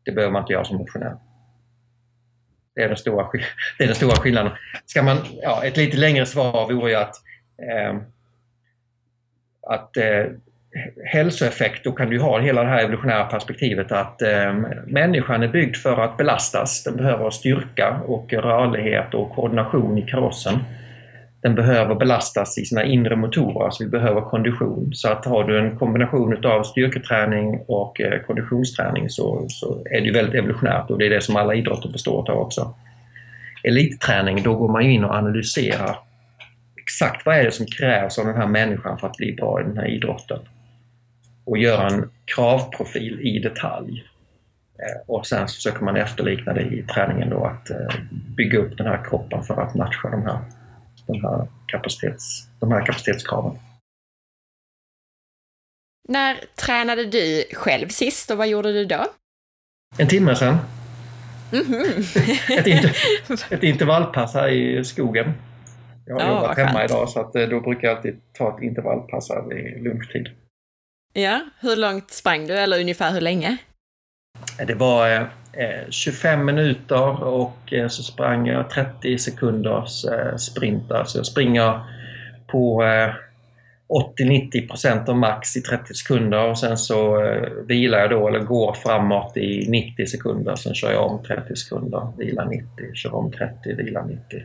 Det 0.06 0.12
behöver 0.12 0.34
man 0.34 0.42
inte 0.42 0.54
göra 0.54 0.66
som 0.66 0.78
motionär. 0.78 1.18
Det 2.82 2.86
är 2.86 2.90
den 2.90 2.98
stora, 2.98 3.28
det 3.78 3.84
är 3.84 3.88
den 3.88 3.96
stora 3.96 4.16
skillnaden. 4.16 4.52
Ska 4.86 5.04
man, 5.04 5.18
ja, 5.42 5.64
ett 5.64 5.78
lite 5.78 5.98
längre 5.98 6.26
svar 6.26 6.74
vore 6.74 6.92
ju 6.92 6.98
att, 6.98 7.16
eh, 7.70 7.96
att 9.68 9.98
eh, 9.98 10.26
hälsoeffekt, 11.06 11.84
då 11.84 11.92
kan 11.92 12.10
du 12.10 12.20
ha 12.20 12.40
hela 12.40 12.64
det 12.64 12.70
här 12.70 12.84
evolutionära 12.84 13.26
perspektivet 13.26 13.92
att 13.92 14.22
eh, 14.22 14.54
människan 14.88 15.44
är 15.44 15.48
byggd 15.48 15.76
för 15.76 16.02
att 16.02 16.18
belastas. 16.18 16.84
Den 16.84 16.98
behöver 16.98 17.30
styrka 17.30 18.02
och 18.08 18.34
rörlighet 18.34 19.14
och 19.14 19.36
koordination 19.36 19.98
i 19.98 20.02
karossen 20.02 20.60
den 21.42 21.56
behöver 21.56 21.96
belastas 21.96 22.58
i 22.58 22.66
sina 22.66 22.84
inre 22.84 23.16
motorer, 23.16 23.66
alltså 23.66 23.84
vi 23.84 23.90
behöver 23.90 24.22
kondition. 24.22 24.92
Så 24.94 25.10
att 25.10 25.26
har 25.26 25.44
du 25.44 25.60
en 25.60 25.78
kombination 25.78 26.46
av 26.46 26.64
styrketräning 26.64 27.64
och 27.68 28.02
eh, 28.02 28.22
konditionsträning 28.22 29.10
så, 29.10 29.46
så 29.50 29.84
är 29.86 30.02
det 30.02 30.12
väldigt 30.12 30.36
evolutionärt 30.36 30.90
och 30.90 30.98
det 30.98 31.06
är 31.06 31.10
det 31.10 31.22
som 31.22 31.36
alla 31.36 31.56
idrotter 31.56 31.90
består 31.90 32.32
av 32.32 32.38
också. 32.38 32.76
Elitträning, 33.64 34.44
då 34.44 34.56
går 34.56 34.72
man 34.72 34.82
in 34.82 35.04
och 35.04 35.16
analyserar 35.16 35.96
exakt 36.82 37.26
vad 37.26 37.36
är 37.36 37.44
det 37.44 37.52
som 37.52 37.66
krävs 37.66 38.20
av 38.20 38.26
den 38.26 38.36
här 38.36 38.48
människan 38.48 38.98
för 38.98 39.08
att 39.08 39.18
bli 39.18 39.34
bra 39.34 39.62
i 39.62 39.64
den 39.64 39.78
här 39.78 39.88
idrotten. 39.88 40.40
Och 41.46 41.58
göra 41.58 41.88
en 41.88 42.10
kravprofil 42.36 43.20
i 43.22 43.40
detalj. 43.40 44.04
Eh, 44.80 45.02
och 45.08 45.26
sen 45.26 45.48
så 45.48 45.56
försöker 45.56 45.86
man 45.86 45.98
efterlikna 45.98 46.54
det 46.54 46.62
i 46.62 46.84
träningen 46.84 47.30
då, 47.30 47.46
att 47.46 47.70
eh, 47.70 47.96
bygga 48.38 48.60
upp 48.60 48.78
den 48.78 48.88
här 48.88 49.04
kroppen 49.10 49.44
för 49.44 49.62
att 49.62 49.76
matcha 49.76 50.10
de 50.10 50.22
här 50.22 50.40
den 51.14 51.22
här 51.22 51.48
kapacitets, 51.68 52.48
de 52.60 52.72
här 52.72 52.86
kapacitetskraven. 52.86 53.60
När 56.10 56.40
tränade 56.56 57.06
du 57.06 57.44
själv 57.54 57.88
sist 57.88 58.32
och 58.32 58.38
vad 58.38 58.48
gjorde 58.48 58.74
du 58.74 58.86
då? 58.86 59.06
En 59.98 60.08
timme 60.08 60.36
sedan. 60.36 60.58
Mm 61.54 61.66
-hmm. 61.66 62.60
ett, 62.60 62.68
inter, 62.68 62.98
ett 63.54 63.64
intervallpass 63.64 64.34
här 64.34 64.50
i 64.50 64.86
skogen. 64.86 65.34
Jag 66.06 66.20
har 66.20 66.22
ja, 66.22 66.36
jobbat 66.36 66.58
hemma 66.58 66.86
idag 66.86 67.10
så 67.10 67.20
att 67.20 67.36
eh, 67.36 67.48
då 67.48 67.60
brukar 67.60 67.88
jag 67.88 67.98
alltid 67.98 68.22
ta 68.34 68.58
ett 68.58 68.64
intervallpass 68.64 69.30
här 69.30 69.42
vid 69.42 69.84
lunchtid. 69.84 70.30
Ja, 71.14 71.42
hur 71.60 71.76
långt 71.76 72.12
sprang 72.12 72.48
du 72.48 72.54
eller 72.54 72.80
ungefär 72.80 73.12
hur 73.12 73.22
länge? 73.22 73.58
Det 74.68 74.76
var 74.76 75.16
eh, 75.16 75.24
Eh, 75.54 75.90
25 75.90 76.46
minuter 76.46 77.24
och 77.24 77.74
eh, 77.74 77.88
så 77.88 78.04
sprang 78.04 78.48
jag 78.48 78.70
30 78.70 79.18
sekunders 79.18 80.06
eh, 80.06 80.36
sprintar. 80.36 81.04
Så 81.04 81.18
jag 81.18 81.26
springer 81.26 81.80
på 82.48 82.84
80-90 84.20 85.10
av 85.10 85.18
max 85.18 85.58
i 85.58 85.62
30 85.62 85.94
sekunder 85.94 86.50
och 86.50 86.60
sen 86.60 86.78
så 86.78 87.22
vilar 87.68 88.00
jag 88.00 88.10
då 88.10 88.28
eller 88.28 88.40
går 88.40 88.74
framåt 88.74 89.38
i 89.38 89.70
90 89.70 90.06
sekunder. 90.06 90.56
Sen 90.56 90.74
kör 90.74 90.92
jag 90.92 91.12
om 91.12 91.24
30 91.24 91.56
sekunder, 91.56 92.08
vilar 92.18 92.46
90, 92.46 92.68
kör 92.94 93.16
om 93.16 93.32
30, 93.32 93.74
vilar 93.74 94.04
90. 94.04 94.44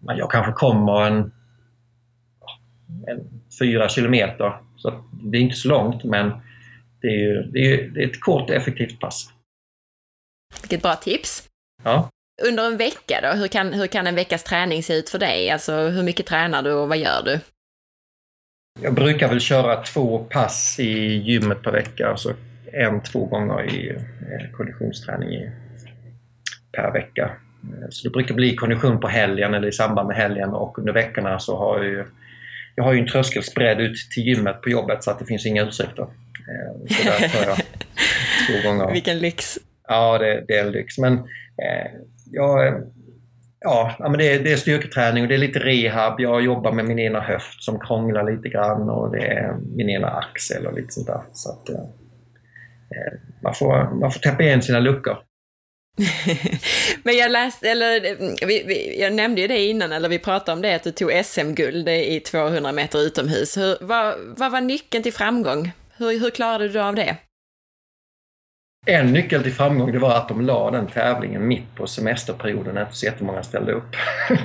Men 0.00 0.16
jag 0.16 0.30
kanske 0.30 0.52
kommer 0.52 1.06
en, 1.06 1.32
en 3.06 3.42
4 3.60 3.88
kilometer. 3.88 4.52
Så 4.76 5.04
det 5.22 5.38
är 5.38 5.42
inte 5.42 5.56
så 5.56 5.68
långt 5.68 6.04
men 6.04 6.32
det 7.00 7.08
är, 7.08 7.18
ju, 7.18 7.42
det 7.42 7.58
är, 7.58 7.88
det 7.88 8.02
är 8.02 8.08
ett 8.08 8.20
kort 8.20 8.50
effektivt 8.50 9.00
pass. 9.00 9.30
Vilket 10.62 10.82
bra 10.82 10.96
tips! 10.96 11.48
Ja. 11.84 12.10
under 12.48 12.66
en 12.66 12.76
vecka 12.76 13.20
då, 13.22 13.38
hur 13.38 13.48
kan, 13.48 13.72
hur 13.72 13.86
kan 13.86 14.06
en 14.06 14.14
veckas 14.14 14.44
träning 14.44 14.82
se 14.82 14.94
ut 14.94 15.08
för 15.08 15.18
dig? 15.18 15.50
Alltså 15.50 15.72
hur 15.72 16.02
mycket 16.02 16.26
tränar 16.26 16.62
du 16.62 16.72
och 16.72 16.88
vad 16.88 16.98
gör 16.98 17.22
du? 17.24 17.40
Jag 18.80 18.94
brukar 18.94 19.28
väl 19.28 19.40
köra 19.40 19.82
två 19.82 20.18
pass 20.18 20.80
i 20.80 21.16
gymmet 21.16 21.62
per 21.62 21.72
vecka, 21.72 22.08
alltså 22.08 22.34
en, 22.72 23.02
två 23.02 23.24
gånger 23.24 23.74
i 23.74 23.90
eh, 23.90 24.50
konditionsträning 24.52 25.50
per 26.72 26.92
vecka. 26.92 27.24
Eh, 27.62 27.88
så 27.90 28.08
det 28.08 28.12
brukar 28.12 28.34
bli 28.34 28.56
kondition 28.56 29.00
på 29.00 29.08
helgen 29.08 29.54
eller 29.54 29.68
i 29.68 29.72
samband 29.72 30.08
med 30.08 30.16
helgen 30.16 30.50
och 30.50 30.78
under 30.78 30.92
veckorna 30.92 31.38
så 31.38 31.58
har 31.58 31.76
jag 31.76 31.86
ju, 31.86 32.04
jag 32.74 32.84
har 32.84 32.92
ju 32.92 33.00
en 33.00 33.06
tröskelsbredd 33.06 33.80
ut 33.80 33.96
till 34.14 34.22
gymmet 34.22 34.62
på 34.62 34.70
jobbet 34.70 35.04
så 35.04 35.10
att 35.10 35.18
det 35.18 35.26
finns 35.26 35.46
inga 35.46 35.66
ursäkter. 35.66 36.06
Eh, 36.48 36.96
så 36.96 37.10
där 37.10 37.28
tar 37.28 37.48
jag 37.48 37.56
två 38.46 38.68
gånger. 38.68 38.92
Vilken 38.92 39.18
lyx! 39.18 39.58
Ja, 39.88 40.18
det, 40.18 40.44
det 40.48 40.58
är 40.58 40.70
lyx. 40.70 40.98
Men 40.98 41.12
eh, 41.14 41.90
jag, 42.32 42.82
ja, 43.60 43.96
men 44.00 44.12
det, 44.12 44.38
det 44.38 44.52
är 44.52 44.56
styrketräning 44.56 45.22
och 45.22 45.28
det 45.28 45.34
är 45.34 45.38
lite 45.38 45.58
rehab. 45.58 46.20
Jag 46.20 46.42
jobbar 46.42 46.72
med 46.72 46.84
min 46.84 46.98
ena 46.98 47.20
höft 47.20 47.62
som 47.62 47.80
krånglar 47.80 48.30
lite 48.30 48.48
grann 48.48 48.90
och 48.90 49.12
det 49.12 49.26
är 49.26 49.56
min 49.76 49.90
ena 49.90 50.08
axel 50.08 50.66
och 50.66 50.74
lite 50.74 50.92
sånt 50.92 51.06
där. 51.06 51.22
Så 51.32 51.50
att, 51.50 51.68
eh, 51.68 51.74
eh 51.76 53.18
man, 53.42 53.54
får, 53.54 54.00
man 54.00 54.12
får 54.12 54.20
täppa 54.20 54.42
igen 54.42 54.62
sina 54.62 54.80
luckor. 54.80 55.16
Men 57.02 57.16
jag 57.16 57.30
läste, 57.30 57.70
eller 57.70 58.00
vi, 58.46 58.64
vi, 58.66 59.00
jag 59.00 59.12
nämnde 59.12 59.40
ju 59.40 59.46
det 59.46 59.66
innan, 59.66 59.92
eller 59.92 60.08
vi 60.08 60.18
pratade 60.18 60.52
om 60.52 60.62
det, 60.62 60.74
att 60.74 60.82
du 60.82 60.90
tog 60.90 61.24
SM-guld 61.24 61.88
i 61.88 62.20
200 62.20 62.72
meter 62.72 62.98
utomhus. 62.98 63.56
Hur, 63.56 63.76
vad, 63.80 64.14
vad 64.36 64.52
var 64.52 64.60
nyckeln 64.60 65.02
till 65.02 65.12
framgång? 65.12 65.72
Hur, 65.98 66.20
hur 66.20 66.30
klarade 66.30 66.68
du 66.68 66.80
av 66.80 66.94
det? 66.94 67.16
En 68.88 69.12
nyckel 69.12 69.42
till 69.42 69.52
framgång 69.52 69.92
det 69.92 69.98
var 69.98 70.16
att 70.16 70.28
de 70.28 70.40
la 70.40 70.70
den 70.70 70.86
tävlingen 70.86 71.48
mitt 71.48 71.74
på 71.74 71.86
semesterperioden 71.86 72.74
när 72.74 72.82
inte 72.82 72.94
så 72.94 73.06
jättemånga 73.06 73.42
ställde 73.42 73.72
upp. 73.72 73.96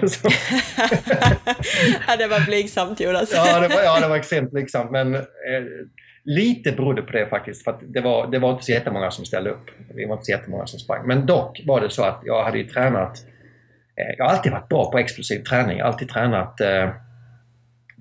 ja, 2.08 2.18
det 2.18 2.28
var 2.28 2.46
blygsamt 2.46 3.00
Jonas. 3.00 3.32
ja, 3.34 3.60
det 3.60 3.68
var, 3.68 3.84
ja, 3.84 4.00
det 4.00 4.08
var 4.08 4.16
extremt 4.16 4.52
blygsamt. 4.52 4.92
Men 4.92 5.16
eh, 5.16 5.22
lite 6.24 6.72
berodde 6.72 7.02
på 7.02 7.12
det 7.12 7.28
faktiskt. 7.28 7.64
För 7.64 7.80
det, 7.82 8.02
var, 8.02 8.32
det 8.32 8.40
var 8.40 8.52
inte 8.52 8.64
så 8.64 8.72
jättemånga 8.72 9.12
som 9.12 9.26
ställde 9.26 9.50
upp. 9.50 9.72
Vi 9.96 10.06
var 10.06 10.14
inte 10.14 10.26
så 10.26 10.32
jättemånga 10.32 10.68
som 10.68 10.80
sprang. 10.80 11.08
Men 11.08 11.26
dock 11.26 11.62
var 11.66 11.82
det 11.82 11.90
så 11.90 12.04
att 12.04 12.22
jag 12.26 12.44
hade 12.44 12.58
ju 12.58 12.68
tränat. 12.68 13.18
Eh, 13.96 14.16
jag 14.18 14.26
har 14.26 14.32
alltid 14.32 14.52
varit 14.52 14.70
bra 14.70 14.92
på 14.92 14.98
explosiv 14.98 15.44
träning. 15.44 15.78
Jag 15.78 15.86
har 15.86 15.92
alltid 15.92 16.10
tränat, 16.10 16.62
eh, 16.62 16.90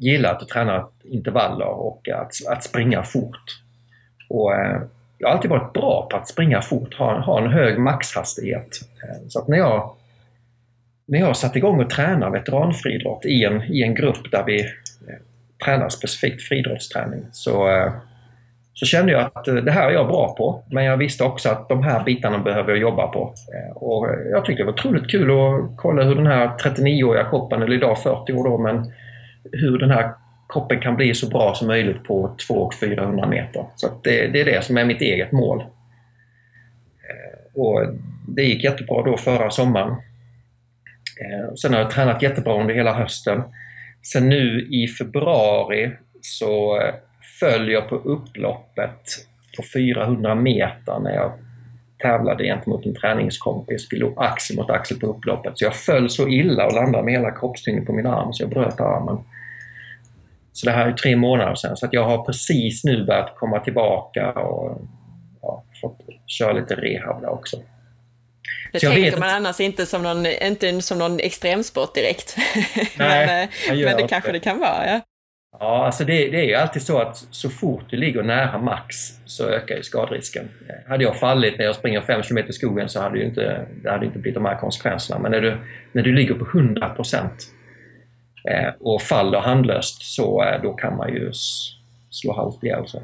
gillar 0.01 0.35
att 0.35 0.49
träna 0.49 0.87
intervaller 1.05 1.67
och 1.67 2.09
att, 2.09 2.33
att 2.49 2.65
springa 2.65 3.03
fort. 3.03 3.61
Och, 4.29 4.55
eh, 4.55 4.83
jag 5.19 5.29
har 5.29 5.35
alltid 5.35 5.51
varit 5.51 5.73
bra 5.73 6.09
på 6.11 6.17
att 6.17 6.29
springa 6.29 6.63
fort, 6.63 6.95
ha, 6.95 7.21
ha 7.21 7.45
en 7.45 7.51
hög 7.51 7.79
maxhastighet. 7.79 8.81
Eh, 9.03 9.29
så 9.29 9.39
att 9.39 9.49
när 9.49 9.59
jag, 9.59 9.91
när 11.07 11.19
jag 11.19 11.37
satte 11.37 11.59
igång 11.59 11.81
och 11.81 11.91
tränade 11.91 12.39
veteranfriidrott 12.39 13.25
i 13.25 13.45
en, 13.45 13.63
i 13.63 13.83
en 13.83 13.95
grupp 13.95 14.31
där 14.31 14.45
vi 14.47 14.61
eh, 14.61 15.17
tränar 15.65 15.89
specifikt 15.89 16.43
friidrottsträning 16.43 17.25
så, 17.33 17.69
eh, 17.69 17.93
så 18.75 18.87
kände 18.87 19.13
jag 19.13 19.31
att 19.35 19.49
eh, 19.49 19.55
det 19.55 19.73
här 19.73 19.89
är 19.89 19.93
jag 19.93 20.07
bra 20.07 20.35
på. 20.39 20.63
Men 20.71 20.85
jag 20.85 20.97
visste 20.97 21.25
också 21.25 21.49
att 21.49 21.69
de 21.69 21.83
här 21.83 22.05
bitarna 22.05 22.39
behöver 22.39 22.71
jag 22.71 22.79
jobba 22.79 23.07
på. 23.07 23.35
Eh, 23.55 23.77
och 23.77 24.09
jag 24.31 24.45
tyckte 24.45 24.63
det 24.63 24.67
var 24.67 24.73
otroligt 24.73 25.11
kul 25.11 25.31
att 25.31 25.77
kolla 25.77 26.03
hur 26.03 26.15
den 26.15 26.27
här 26.27 26.49
39-åriga 26.49 27.25
kroppen, 27.25 27.63
eller 27.63 27.77
idag 27.77 28.03
40 28.03 28.33
år 28.33 28.45
då, 28.45 28.59
men 28.59 28.93
hur 29.53 29.79
den 29.79 29.91
här 29.91 30.13
kroppen 30.53 30.81
kan 30.81 30.97
bli 30.97 31.15
så 31.15 31.29
bra 31.29 31.55
som 31.55 31.67
möjligt 31.67 32.05
på 32.05 32.37
200 32.47 32.67
och 32.67 32.75
400 32.75 33.27
meter. 33.27 33.67
Så 33.77 33.89
det, 34.03 34.27
det, 34.27 34.41
är 34.41 34.45
det 34.45 34.65
som 34.65 34.77
är 34.77 34.85
mitt 34.85 35.01
eget 35.01 35.33
mål. 35.33 35.61
Eh, 35.61 37.61
och 37.61 37.81
det 38.29 38.43
gick 38.43 38.65
jättebra 38.65 39.03
då 39.03 39.17
förra 39.17 39.51
sommaren. 39.51 39.91
Eh, 41.21 41.55
sen 41.55 41.73
har 41.73 41.81
jag 41.81 41.91
tränat 41.91 42.23
jättebra 42.23 42.61
under 42.61 42.75
hela 42.75 42.95
hösten. 42.95 43.43
Sen 44.13 44.29
nu 44.29 44.69
i 44.71 44.89
februari 44.89 45.91
så 46.21 46.81
eh, 46.81 46.95
föll 47.41 47.71
jag 47.71 47.89
på 47.89 47.97
upploppet 47.97 49.01
på 49.57 49.63
400 49.75 50.35
meter 50.35 51.01
när 51.01 51.15
jag 51.15 51.33
tävlade 51.99 52.45
gentemot 52.45 52.87
en 52.87 52.95
träningskompis. 52.95 53.89
Vi 53.91 53.97
låg 53.97 54.15
axel 54.17 54.57
mot 54.57 54.71
axel 54.71 54.99
på 54.99 55.07
upploppet. 55.07 55.59
Så 55.59 55.65
jag 55.65 55.75
föll 55.75 56.11
så 56.11 56.29
illa 56.29 56.67
och 56.67 56.75
landade 56.75 57.05
med 57.05 57.15
hela 57.15 57.31
kroppstyngden 57.31 57.87
på 57.87 57.93
min 57.93 58.07
arm 58.07 58.33
så 58.33 58.43
jag 58.43 58.51
bröt 58.51 58.81
armen. 58.81 59.19
Så 60.61 60.67
det 60.67 60.73
här 60.73 60.89
är 60.89 60.93
tre 60.93 61.17
månader 61.17 61.55
sedan 61.55 61.77
så 61.77 61.87
att 61.87 61.93
jag 61.93 62.05
har 62.05 62.25
precis 62.25 62.85
nu 62.85 63.05
börjat 63.05 63.37
komma 63.37 63.61
tillbaka 63.61 64.33
och 64.33 64.81
ja, 65.43 65.65
fått 65.81 65.99
köra 66.27 66.53
lite 66.53 66.75
rehab 66.75 67.23
där 67.23 67.29
också. 67.29 67.57
Det 68.73 68.81
tänker 68.81 69.21
man 69.21 69.29
annars 69.29 69.61
inte 69.61 69.87
som 69.87 70.03
någon, 70.03 70.27
inte 70.27 70.83
som 70.83 70.99
någon 70.99 71.21
extremsport 71.21 71.95
direkt. 71.95 72.37
Nej, 72.99 73.49
men, 73.69 73.81
men 73.81 73.97
det 73.97 74.09
kanske 74.09 74.33
det 74.33 74.41
kan 74.41 74.59
vara. 74.59 74.87
Ja, 74.87 75.01
ja 75.61 75.87
alltså 75.87 76.05
det, 76.05 76.29
det 76.29 76.41
är 76.41 76.45
ju 76.45 76.55
alltid 76.55 76.83
så 76.83 76.99
att 76.99 77.17
så 77.17 77.51
fort 77.51 77.85
du 77.91 77.97
ligger 77.97 78.23
nära 78.23 78.59
max 78.59 78.97
så 79.27 79.49
ökar 79.49 79.77
ju 79.77 79.83
skadrisken. 79.83 80.49
Hade 80.89 81.05
jag 81.05 81.19
fallit 81.21 81.59
när 81.59 81.65
jag 81.65 81.75
springer 81.75 82.01
5 82.01 82.23
km 82.23 82.39
i 82.39 82.53
skogen 82.53 82.89
så 82.89 83.01
hade 83.01 83.19
det 83.19 83.25
inte, 83.25 83.67
det 83.83 83.91
hade 83.91 84.07
inte 84.07 84.19
blivit 84.19 84.35
de 84.35 84.45
här 84.45 84.57
konsekvenserna. 84.57 85.21
Men 85.21 85.33
när 85.33 85.41
du, 85.41 85.57
när 85.93 86.03
du 86.03 86.13
ligger 86.13 86.35
på 86.35 86.45
100 86.45 86.87
eh, 86.87 86.95
och 88.81 89.03
faller 89.03 89.41
handlöst 89.41 90.03
så 90.03 90.45
eh, 90.45 90.63
då 90.63 90.73
kan 90.73 90.97
man 90.97 91.09
ju 91.09 91.33
slå 92.11 92.33
halvt 92.33 92.65
ihjäl 92.65 92.89
sig. 92.89 93.03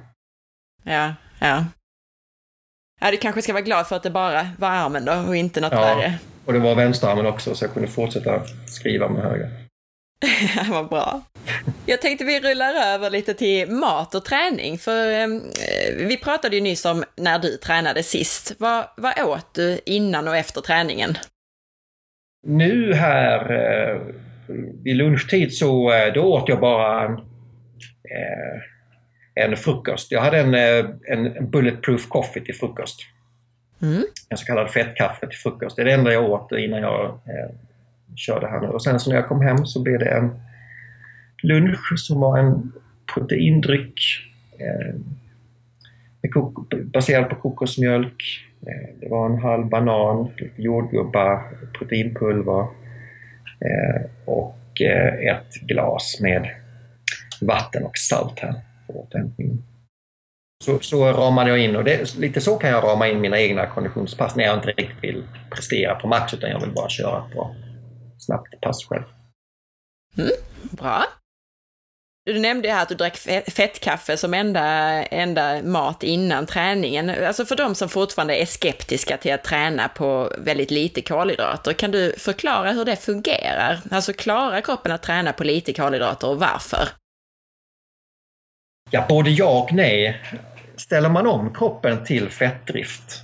Ja, 0.82 1.14
ja. 1.40 1.64
Ja, 3.00 3.10
du 3.10 3.16
kanske 3.16 3.42
ska 3.42 3.52
vara 3.52 3.62
glad 3.62 3.86
för 3.86 3.96
att 3.96 4.02
det 4.02 4.10
bara 4.10 4.48
var 4.58 4.68
armen 4.68 5.04
då 5.04 5.12
och 5.12 5.36
inte 5.36 5.60
något 5.60 5.72
ja, 5.72 5.80
värre. 5.80 6.14
och 6.44 6.52
det 6.52 6.58
var 6.58 6.74
vänsterarmen 6.74 7.26
också 7.26 7.54
så 7.54 7.64
jag 7.64 7.72
kunde 7.72 7.88
fortsätta 7.88 8.42
skriva 8.66 9.08
med 9.08 9.22
höger. 9.22 9.66
Vad 10.70 10.88
bra. 10.88 11.22
Jag 11.86 12.00
tänkte 12.00 12.24
vi 12.24 12.40
rullar 12.40 12.74
över 12.74 13.10
lite 13.10 13.34
till 13.34 13.70
mat 13.70 14.14
och 14.14 14.24
träning, 14.24 14.78
för 14.78 15.10
eh, 15.10 15.26
vi 15.96 16.16
pratade 16.16 16.56
ju 16.56 16.62
nyss 16.62 16.84
om 16.84 17.04
när 17.16 17.38
du 17.38 17.56
tränade 17.56 18.02
sist. 18.02 18.52
Vad, 18.58 18.84
vad 18.96 19.20
åt 19.20 19.54
du 19.54 19.80
innan 19.86 20.28
och 20.28 20.36
efter 20.36 20.60
träningen? 20.60 21.18
Nu 22.46 22.94
här 22.94 23.52
eh, 23.52 24.00
vid 24.82 24.96
lunchtid 24.96 25.54
så 25.54 25.92
eh, 25.92 26.12
då 26.14 26.22
åt 26.22 26.48
jag 26.48 26.60
bara 26.60 27.04
eh, 27.04 28.62
en 29.34 29.56
frukost. 29.56 30.12
Jag 30.12 30.20
hade 30.20 30.38
en, 30.38 30.54
eh, 30.54 30.90
en 31.04 31.50
bulletproof 31.50 32.08
coffee 32.08 32.40
till 32.40 32.54
frukost. 32.54 33.00
Mm. 33.82 34.02
En 34.28 34.36
så 34.36 34.46
kallad 34.46 34.70
fettkaffe 34.70 35.26
till 35.26 35.38
frukost. 35.38 35.76
Det 35.76 35.82
är 35.82 35.86
det 35.86 35.92
enda 35.92 36.12
jag 36.12 36.30
åt 36.30 36.52
innan 36.52 36.80
jag 36.80 37.04
eh, 37.04 37.50
körde 38.16 38.46
här 38.46 38.60
nu. 38.60 38.66
Och 38.66 38.82
sen 38.82 39.00
så 39.00 39.10
när 39.10 39.16
jag 39.16 39.28
kom 39.28 39.40
hem 39.40 39.66
så 39.66 39.82
blev 39.82 39.98
det 39.98 40.10
en 40.10 40.40
lunch 41.42 41.94
som 41.96 42.20
var 42.20 42.38
en 42.38 42.72
proteindryck 43.14 44.00
eh, 44.58 44.94
baserad 46.84 47.28
på 47.28 47.36
kokosmjölk. 47.36 48.22
Eh, 48.66 49.00
det 49.00 49.08
var 49.08 49.26
en 49.26 49.38
halv 49.38 49.66
banan, 49.66 50.30
lite 50.38 50.62
jordgubbar, 50.62 51.42
proteinpulver 51.78 52.66
Eh, 53.60 54.10
och 54.24 54.80
eh, 54.80 55.36
ett 55.36 55.54
glas 55.54 56.20
med 56.20 56.50
vatten 57.40 57.84
och 57.84 57.98
salt 57.98 58.38
här 58.38 58.54
för 58.86 58.96
återhämtning. 58.96 59.62
Så, 60.64 60.78
så 60.78 61.12
ramade 61.12 61.50
jag 61.50 61.58
in 61.58 61.76
och 61.76 61.84
det, 61.84 62.16
lite 62.16 62.40
så 62.40 62.56
kan 62.56 62.70
jag 62.70 62.84
rama 62.84 63.08
in 63.08 63.20
mina 63.20 63.40
egna 63.40 63.66
konditionspass 63.66 64.36
när 64.36 64.44
jag 64.44 64.56
inte 64.58 64.68
riktigt 64.68 65.02
vill 65.02 65.24
prestera 65.50 65.94
på 65.94 66.08
match 66.08 66.34
utan 66.34 66.50
jag 66.50 66.60
vill 66.60 66.72
bara 66.72 66.88
köra 66.88 67.26
ett 67.26 67.32
bra 67.32 67.54
snabbt 68.18 68.60
pass 68.60 68.84
själv. 68.84 69.04
Mm, 70.18 70.30
bra. 70.70 71.04
Du 72.26 72.38
nämnde 72.38 72.70
här 72.70 72.82
att 72.82 72.88
du 72.88 72.94
drack 72.94 73.16
fettkaffe 73.56 74.16
som 74.16 74.34
enda, 74.34 74.62
enda 75.02 75.62
mat 75.62 76.02
innan 76.02 76.46
träningen. 76.46 77.10
Alltså 77.26 77.44
för 77.44 77.56
de 77.56 77.74
som 77.74 77.88
fortfarande 77.88 78.36
är 78.36 78.46
skeptiska 78.46 79.16
till 79.16 79.32
att 79.32 79.44
träna 79.44 79.88
på 79.88 80.32
väldigt 80.38 80.70
lite 80.70 81.02
kolhydrater, 81.02 81.72
kan 81.72 81.90
du 81.90 82.12
förklara 82.18 82.72
hur 82.72 82.84
det 82.84 82.96
fungerar? 82.96 83.78
Alltså 83.90 84.12
klarar 84.12 84.60
kroppen 84.60 84.92
att 84.92 85.02
träna 85.02 85.32
på 85.32 85.44
lite 85.44 85.72
kolhydrater 85.72 86.28
och 86.28 86.40
varför? 86.40 86.88
Ja, 88.90 89.06
både 89.08 89.30
ja 89.30 89.62
och 89.62 89.72
nej. 89.72 90.22
Ställer 90.76 91.08
man 91.08 91.26
om 91.26 91.54
kroppen 91.54 92.04
till 92.04 92.28
fettdrift, 92.28 93.22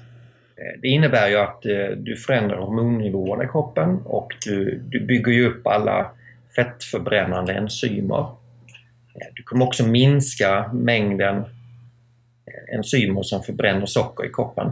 eh, 0.56 0.80
det 0.82 0.88
innebär 0.88 1.28
ju 1.28 1.36
att 1.36 1.66
eh, 1.66 1.96
du 1.96 2.16
förändrar 2.16 2.58
hormonnivåerna 2.58 3.44
i 3.44 3.48
kroppen 3.48 4.02
och 4.04 4.32
du, 4.44 4.82
du 4.88 5.00
bygger 5.00 5.32
ju 5.32 5.46
upp 5.48 5.66
alla 5.66 6.10
fettförbrännande 6.56 7.52
enzymer 7.52 8.41
Eh, 9.14 9.26
du 9.34 9.42
kommer 9.42 9.64
också 9.64 9.86
minska 9.86 10.70
mängden 10.72 11.36
eh, 11.36 12.74
enzymer 12.76 13.22
som 13.22 13.42
förbränner 13.42 13.86
socker 13.86 14.26
i 14.26 14.32
kroppen. 14.32 14.66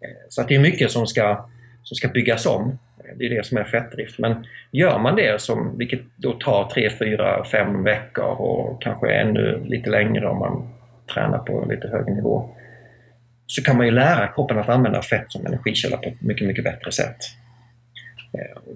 Eh, 0.00 0.26
så 0.28 0.40
att 0.40 0.48
det 0.48 0.54
är 0.54 0.60
mycket 0.60 0.90
som 0.90 1.06
ska, 1.06 1.48
som 1.82 1.94
ska 1.94 2.08
byggas 2.08 2.46
om. 2.46 2.78
Det 3.16 3.26
är 3.26 3.30
det 3.30 3.46
som 3.46 3.58
är 3.58 3.64
fettdrift. 3.64 4.18
Men 4.18 4.46
gör 4.70 4.98
man 4.98 5.16
det, 5.16 5.40
som, 5.40 5.78
vilket 5.78 6.00
då 6.16 6.32
tar 6.32 6.70
3, 6.70 6.90
4, 6.98 7.44
5 7.44 7.84
veckor 7.84 8.24
och 8.24 8.82
kanske 8.82 9.12
ännu 9.12 9.64
lite 9.64 9.90
längre 9.90 10.28
om 10.28 10.38
man 10.38 10.68
tränar 11.14 11.38
på 11.38 11.66
lite 11.70 11.88
högre 11.88 12.14
nivå, 12.14 12.56
så 13.46 13.62
kan 13.62 13.76
man 13.76 13.86
ju 13.86 13.92
lära 13.92 14.26
kroppen 14.26 14.58
att 14.58 14.68
använda 14.68 15.02
fett 15.02 15.32
som 15.32 15.46
energikälla 15.46 15.96
på 15.96 16.08
ett 16.08 16.22
mycket, 16.22 16.48
mycket 16.48 16.64
bättre 16.64 16.92
sätt. 16.92 17.16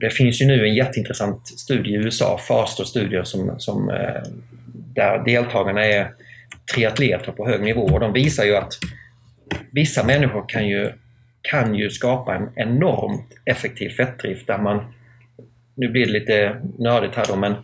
Det 0.01 0.11
finns 0.11 0.43
ju 0.43 0.47
nu 0.47 0.67
en 0.67 0.75
jätteintressant 0.75 1.47
studie 1.47 1.91
i 1.91 1.95
USA, 1.95 2.39
FASTER-studier, 2.49 3.25
som, 3.25 3.55
som, 3.59 3.93
där 4.95 5.25
deltagarna 5.25 5.85
är 5.85 6.15
triatleter 6.75 7.33
på 7.33 7.47
hög 7.49 7.63
nivå 7.63 7.81
och 7.81 8.01
de 8.01 8.13
visar 8.13 8.45
ju 8.45 8.57
att 8.57 8.73
vissa 9.71 10.05
människor 10.07 10.45
kan 10.49 10.69
ju, 10.69 10.93
kan 11.43 11.75
ju 11.75 11.91
skapa 11.91 12.35
en 12.35 12.49
enormt 12.57 13.35
effektiv 13.45 13.89
fettdrift 13.89 14.47
där 14.47 14.59
man, 14.59 14.93
nu 15.75 15.89
blir 15.89 16.07
det 16.07 16.13
lite 16.13 16.61
nördigt 16.79 17.17
här 17.17 17.25
då, 17.29 17.37
men 17.37 17.55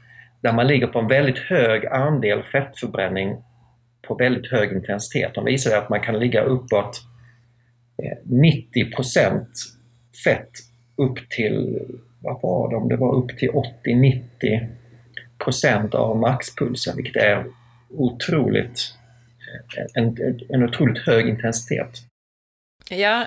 där 0.41 0.53
man 0.53 0.67
ligger 0.67 0.87
på 0.87 0.99
en 0.99 1.09
väldigt 1.09 1.39
hög 1.39 1.87
andel 1.87 2.43
fettförbränning 2.43 3.37
på 4.09 4.15
väldigt 4.15 4.51
hög 4.51 4.73
intensitet. 4.73 5.35
De 5.35 5.45
visar 5.45 5.79
att 5.79 5.89
man 5.89 6.01
kan 6.01 6.19
ligga 6.19 6.43
uppåt 6.43 7.01
eh, 8.03 8.19
90 8.25 8.91
fett 10.25 10.51
upp 10.97 11.29
till, 11.31 11.79
vad 12.21 12.43
var 12.43 12.71
det, 12.71 12.77
om 12.77 12.89
det 12.89 12.97
var 12.97 13.15
upp 13.15 13.39
till 13.39 13.51
80-90 13.51 14.80
av 15.95 16.17
maxpulsen, 16.17 16.97
vilket 16.97 17.17
är 17.17 17.47
otroligt, 17.91 18.95
eh, 19.77 20.03
en, 20.03 20.17
en 20.49 20.63
otroligt 20.63 20.99
hög 20.99 21.29
intensitet. 21.29 21.99
Ja, 22.91 23.27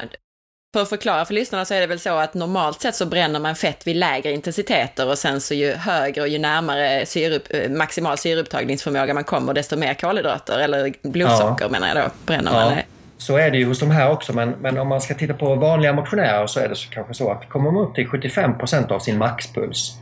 för 0.73 0.81
att 0.81 0.89
förklara 0.89 1.25
för 1.25 1.33
lyssnarna 1.33 1.65
så 1.65 1.73
är 1.73 1.81
det 1.81 1.87
väl 1.87 1.99
så 1.99 2.17
att 2.17 2.33
normalt 2.33 2.81
sett 2.81 2.95
så 2.95 3.05
bränner 3.05 3.39
man 3.39 3.55
fett 3.55 3.87
vid 3.87 3.95
lägre 3.95 4.31
intensiteter 4.31 5.09
och 5.09 5.17
sen 5.17 5.41
så 5.41 5.53
ju 5.53 5.73
högre 5.73 6.21
och 6.21 6.27
ju 6.27 6.39
närmare 6.39 7.05
syrup, 7.05 7.43
eh, 7.49 7.71
maximal 7.71 8.17
syreupptagningsförmåga 8.17 9.13
man 9.13 9.23
kommer 9.23 9.53
desto 9.53 9.77
mer 9.77 9.93
kolhydrater 9.93 10.59
eller 10.59 10.93
blodsocker 11.01 11.65
ja. 11.65 11.69
menar 11.69 11.87
jag 11.87 11.97
då 11.97 12.11
bränner 12.25 12.51
ja. 12.51 12.65
man. 12.65 12.77
Så 13.17 13.37
är 13.37 13.51
det 13.51 13.57
ju 13.57 13.65
hos 13.65 13.79
de 13.79 13.91
här 13.91 14.11
också 14.11 14.33
men, 14.33 14.49
men 14.49 14.77
om 14.77 14.87
man 14.87 15.01
ska 15.01 15.13
titta 15.13 15.33
på 15.33 15.55
vanliga 15.55 15.93
motionärer 15.93 16.47
så 16.47 16.59
är 16.59 16.69
det 16.69 16.75
så, 16.75 16.89
kanske 16.89 17.13
så 17.13 17.31
att 17.31 17.49
kommer 17.49 17.71
man 17.71 17.83
upp 17.83 17.95
till 17.95 18.07
75% 18.07 18.91
av 18.91 18.99
sin 18.99 19.17
maxpuls 19.17 19.97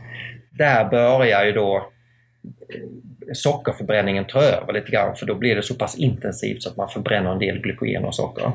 där 0.58 0.84
börjar 0.84 1.44
ju 1.44 1.52
då 1.52 1.91
sockerförbränningen 3.32 4.24
tar 4.24 4.42
över 4.42 4.72
lite 4.72 4.90
grann 4.90 5.16
för 5.16 5.26
då 5.26 5.34
blir 5.34 5.56
det 5.56 5.62
så 5.62 5.74
pass 5.74 5.98
intensivt 5.98 6.62
så 6.62 6.70
att 6.70 6.76
man 6.76 6.88
förbränner 6.88 7.32
en 7.32 7.38
del 7.38 7.58
glykogen 7.58 8.04
och 8.04 8.14
socker. 8.14 8.52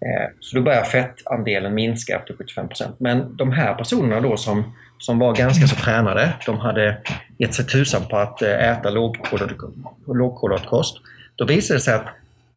Eh, 0.00 0.26
så 0.40 0.56
då 0.56 0.62
börjar 0.62 0.84
fettandelen 0.84 1.74
minska 1.74 2.16
efter 2.16 2.34
75% 2.34 2.92
Men 2.98 3.36
de 3.36 3.52
här 3.52 3.74
personerna 3.74 4.20
då 4.20 4.36
som, 4.36 4.72
som 4.98 5.18
var 5.18 5.36
ganska 5.36 5.66
så 5.66 5.76
tränade, 5.76 6.34
de 6.46 6.58
hade 6.58 6.96
gett 7.38 7.54
sig 7.54 7.66
tusan 7.66 8.02
på 8.10 8.16
att 8.16 8.42
eh, 8.42 8.70
äta 8.70 8.90
lågkolhydratkost. 8.90 10.96
Då 11.36 11.44
visade 11.44 11.78
det 11.78 11.82
sig 11.82 11.94
att 11.94 12.06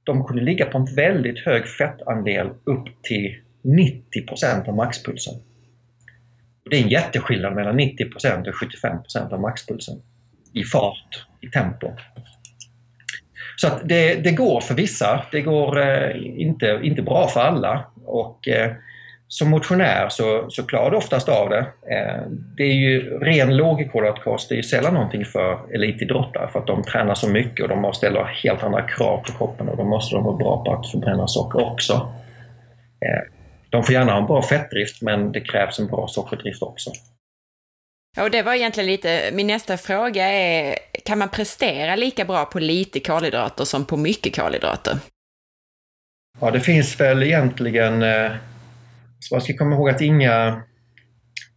de 0.04 0.26
kunde 0.26 0.44
ligga 0.44 0.66
på 0.66 0.78
en 0.78 0.96
väldigt 0.96 1.40
hög 1.40 1.68
fettandel 1.68 2.50
upp 2.64 3.02
till 3.02 3.36
90% 3.64 4.68
av 4.68 4.76
maxpulsen. 4.76 5.34
Det 6.70 6.78
är 6.78 6.84
en 6.84 6.90
jätteskillnad 6.90 7.56
mellan 7.56 7.80
90% 7.80 8.48
och 8.48 8.56
75% 8.56 9.34
av 9.34 9.42
maxpulsen 9.42 10.02
i 10.54 10.64
fart, 10.64 11.26
i 11.42 11.48
tempo. 11.48 11.92
Så 13.56 13.68
att 13.68 13.82
det, 13.90 14.16
det 14.16 14.32
går 14.32 14.62
för 14.62 14.76
vissa, 14.76 15.24
det 15.32 15.42
går 15.42 15.80
eh, 15.80 16.12
inte, 16.24 16.80
inte 16.84 17.02
bra 17.02 17.28
för 17.28 17.40
alla. 17.40 17.86
Och 18.06 18.48
eh, 18.48 18.72
som 19.32 19.50
motionär 19.50 20.10
så, 20.10 20.46
så 20.50 20.64
klarar 20.64 20.92
du 20.92 20.98
oftast 20.98 21.30
av 21.30 21.50
det. 21.50 21.60
Eh, 21.92 22.22
det 22.58 22.64
är 22.64 22.74
ju 22.74 23.20
ren 23.20 23.58
lågkolhydratkost, 23.58 24.50
det 24.50 24.56
är 24.56 24.58
ju 24.58 24.64
sällan 24.64 24.94
någonting 24.94 25.26
för 25.26 25.76
elitidrottare 25.76 26.50
för 26.52 26.60
att 26.60 26.68
de 26.68 26.84
tränar 26.84 27.16
så 27.16 27.30
mycket 27.30 27.64
och 27.64 27.70
de 27.70 27.94
ställer 27.94 28.24
helt 28.24 28.64
andra 28.64 28.82
krav 28.82 29.18
på 29.18 29.38
kroppen 29.38 29.70
och 29.70 29.78
då 29.78 29.84
måste 29.84 30.16
de 30.16 30.24
vara 30.24 30.38
bra 30.38 30.64
på 30.64 30.74
att 30.74 30.92
förbränna 30.92 31.28
socker 31.28 31.72
också. 31.72 31.94
Eh, 33.06 33.34
de 33.70 33.84
får 33.84 33.94
gärna 33.94 34.12
ha 34.12 34.20
en 34.20 34.28
bra 34.28 34.42
fettdrift 34.42 35.02
men 35.02 35.32
det 35.32 35.42
krävs 35.42 35.80
en 35.80 35.88
bra 35.88 36.08
sockerdrift 36.08 36.64
också. 36.64 36.92
Och 38.18 38.32
det 38.32 38.42
var 38.42 38.54
egentligen 38.54 38.88
lite, 38.88 39.30
min 39.34 39.48
nästa 39.48 39.78
fråga 39.78 40.26
är, 40.26 40.76
kan 41.06 41.18
man 41.18 41.30
prestera 41.30 41.96
lika 41.96 42.26
bra 42.26 42.46
på 42.46 42.60
lite 42.60 43.00
kolhydrater 43.00 43.66
som 43.66 43.86
på 43.86 43.98
mycket 43.98 44.36
kolhydrater? 44.36 44.98
Ja, 46.42 46.52
det 46.52 46.60
finns 46.60 47.00
väl 47.00 47.24
egentligen, 47.24 48.04
eh, 48.04 48.32
så 49.20 49.36
man 49.36 49.42
ska 49.42 49.58
komma 49.58 49.76
ihåg 49.76 49.90
att 49.90 50.02
inga, 50.02 50.62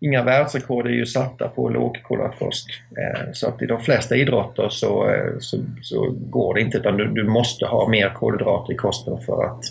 inga 0.01 0.23
världsrekord 0.23 0.87
är 0.87 0.91
ju 0.91 1.07
satta 1.07 1.49
på 1.49 1.69
lågkolhydratkost. 1.69 2.67
Eh, 2.71 3.33
så 3.33 3.49
att 3.49 3.63
i 3.63 3.67
de 3.67 3.81
flesta 3.81 4.17
idrotter 4.17 4.69
så, 4.69 5.11
eh, 5.11 5.39
så, 5.39 5.59
så 5.83 6.11
går 6.11 6.55
det 6.55 6.61
inte 6.61 6.79
utan 6.79 6.97
du, 6.97 7.09
du 7.09 7.25
måste 7.25 7.67
ha 7.67 7.89
mer 7.89 8.15
kolhydrater 8.15 8.73
i 8.73 8.77
kosten 8.77 9.21
för 9.21 9.45
att 9.45 9.65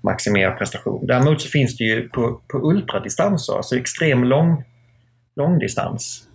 maximera 0.00 0.52
prestation. 0.52 1.06
Däremot 1.06 1.40
så 1.40 1.48
finns 1.48 1.76
det 1.76 1.84
ju 1.84 2.08
på, 2.08 2.40
på 2.48 2.58
ultradistanser, 2.58 3.56
alltså 3.56 3.76
extrem 3.76 4.24
lång 4.24 4.64
långdistans. 5.36 6.28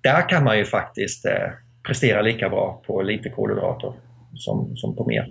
Där 0.00 0.28
kan 0.28 0.44
man 0.44 0.58
ju 0.58 0.64
faktiskt 0.64 1.26
eh, 1.26 1.50
prestera 1.86 2.22
lika 2.22 2.48
bra 2.48 2.82
på 2.86 3.02
lite 3.02 3.30
kolhydrater 3.30 3.92
som, 4.34 4.76
som 4.76 4.96
på 4.96 5.04
mer. 5.04 5.28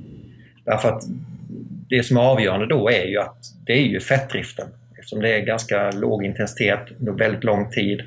Därför 0.65 0.89
att 0.89 1.03
det 1.89 2.03
som 2.03 2.17
är 2.17 2.21
avgörande 2.21 2.67
då 2.67 2.89
är 2.89 3.05
ju 3.05 3.17
att 3.19 3.37
det 3.65 3.73
är 3.73 3.85
ju 3.87 3.99
fettdriften. 3.99 4.67
Eftersom 4.99 5.21
det 5.21 5.33
är 5.33 5.45
ganska 5.45 5.91
låg 5.91 6.25
intensitet 6.25 6.79
under 6.99 7.11
väldigt 7.11 7.43
lång 7.43 7.71
tid, 7.71 8.01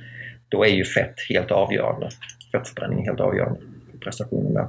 då 0.48 0.64
är 0.64 0.70
ju 0.70 0.84
fett 0.84 1.14
helt 1.28 1.50
avgörande. 1.50 2.10
Fettförbränning 2.52 3.04
helt 3.04 3.20
avgörande 3.20 3.60
för 3.90 3.98
prestationen 3.98 4.54
där. 4.54 4.68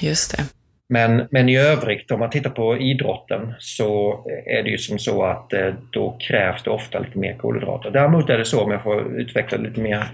Just 0.00 0.36
det. 0.36 0.57
Men, 0.88 1.28
men 1.30 1.48
i 1.48 1.56
övrigt, 1.58 2.10
om 2.10 2.20
man 2.20 2.30
tittar 2.30 2.50
på 2.50 2.76
idrotten, 2.78 3.54
så 3.58 4.22
är 4.46 4.62
det 4.62 4.70
ju 4.70 4.78
som 4.78 4.98
så 4.98 5.24
att 5.24 5.52
eh, 5.52 5.74
då 5.90 6.16
krävs 6.20 6.62
det 6.62 6.70
ofta 6.70 6.98
lite 6.98 7.18
mer 7.18 7.34
kolhydrater. 7.34 7.90
Däremot 7.90 8.30
är 8.30 8.38
det 8.38 8.44
så, 8.44 8.64
om 8.64 8.70
jag 8.70 8.82
får 8.82 9.20
utveckla 9.20 9.58
lite 9.58 9.80
mer, 9.80 10.04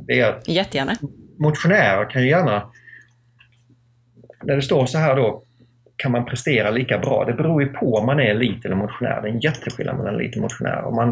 det 0.00 0.20
är 0.20 0.30
att 0.30 0.48
Jättegärna. 0.48 0.92
motionärer 1.38 2.10
kan 2.10 2.22
ju 2.22 2.28
gärna, 2.28 2.70
när 4.42 4.56
det 4.56 4.62
står 4.62 4.86
så 4.86 4.98
här 4.98 5.16
då, 5.16 5.42
kan 5.96 6.12
man 6.12 6.24
prestera 6.24 6.70
lika 6.70 6.98
bra? 6.98 7.24
Det 7.24 7.32
beror 7.32 7.62
ju 7.62 7.68
på 7.68 7.94
om 7.94 8.06
man 8.06 8.20
är 8.20 8.24
elit 8.30 8.64
eller 8.64 8.76
motionär. 8.76 9.22
Det 9.22 9.28
är 9.28 9.32
en 9.32 9.40
jätteskillnad 9.40 9.96
mellan 9.96 10.14
elit 10.14 10.36
och 10.36 10.42
motionär. 10.42 10.84
Om 10.84 10.94
man, 10.94 11.08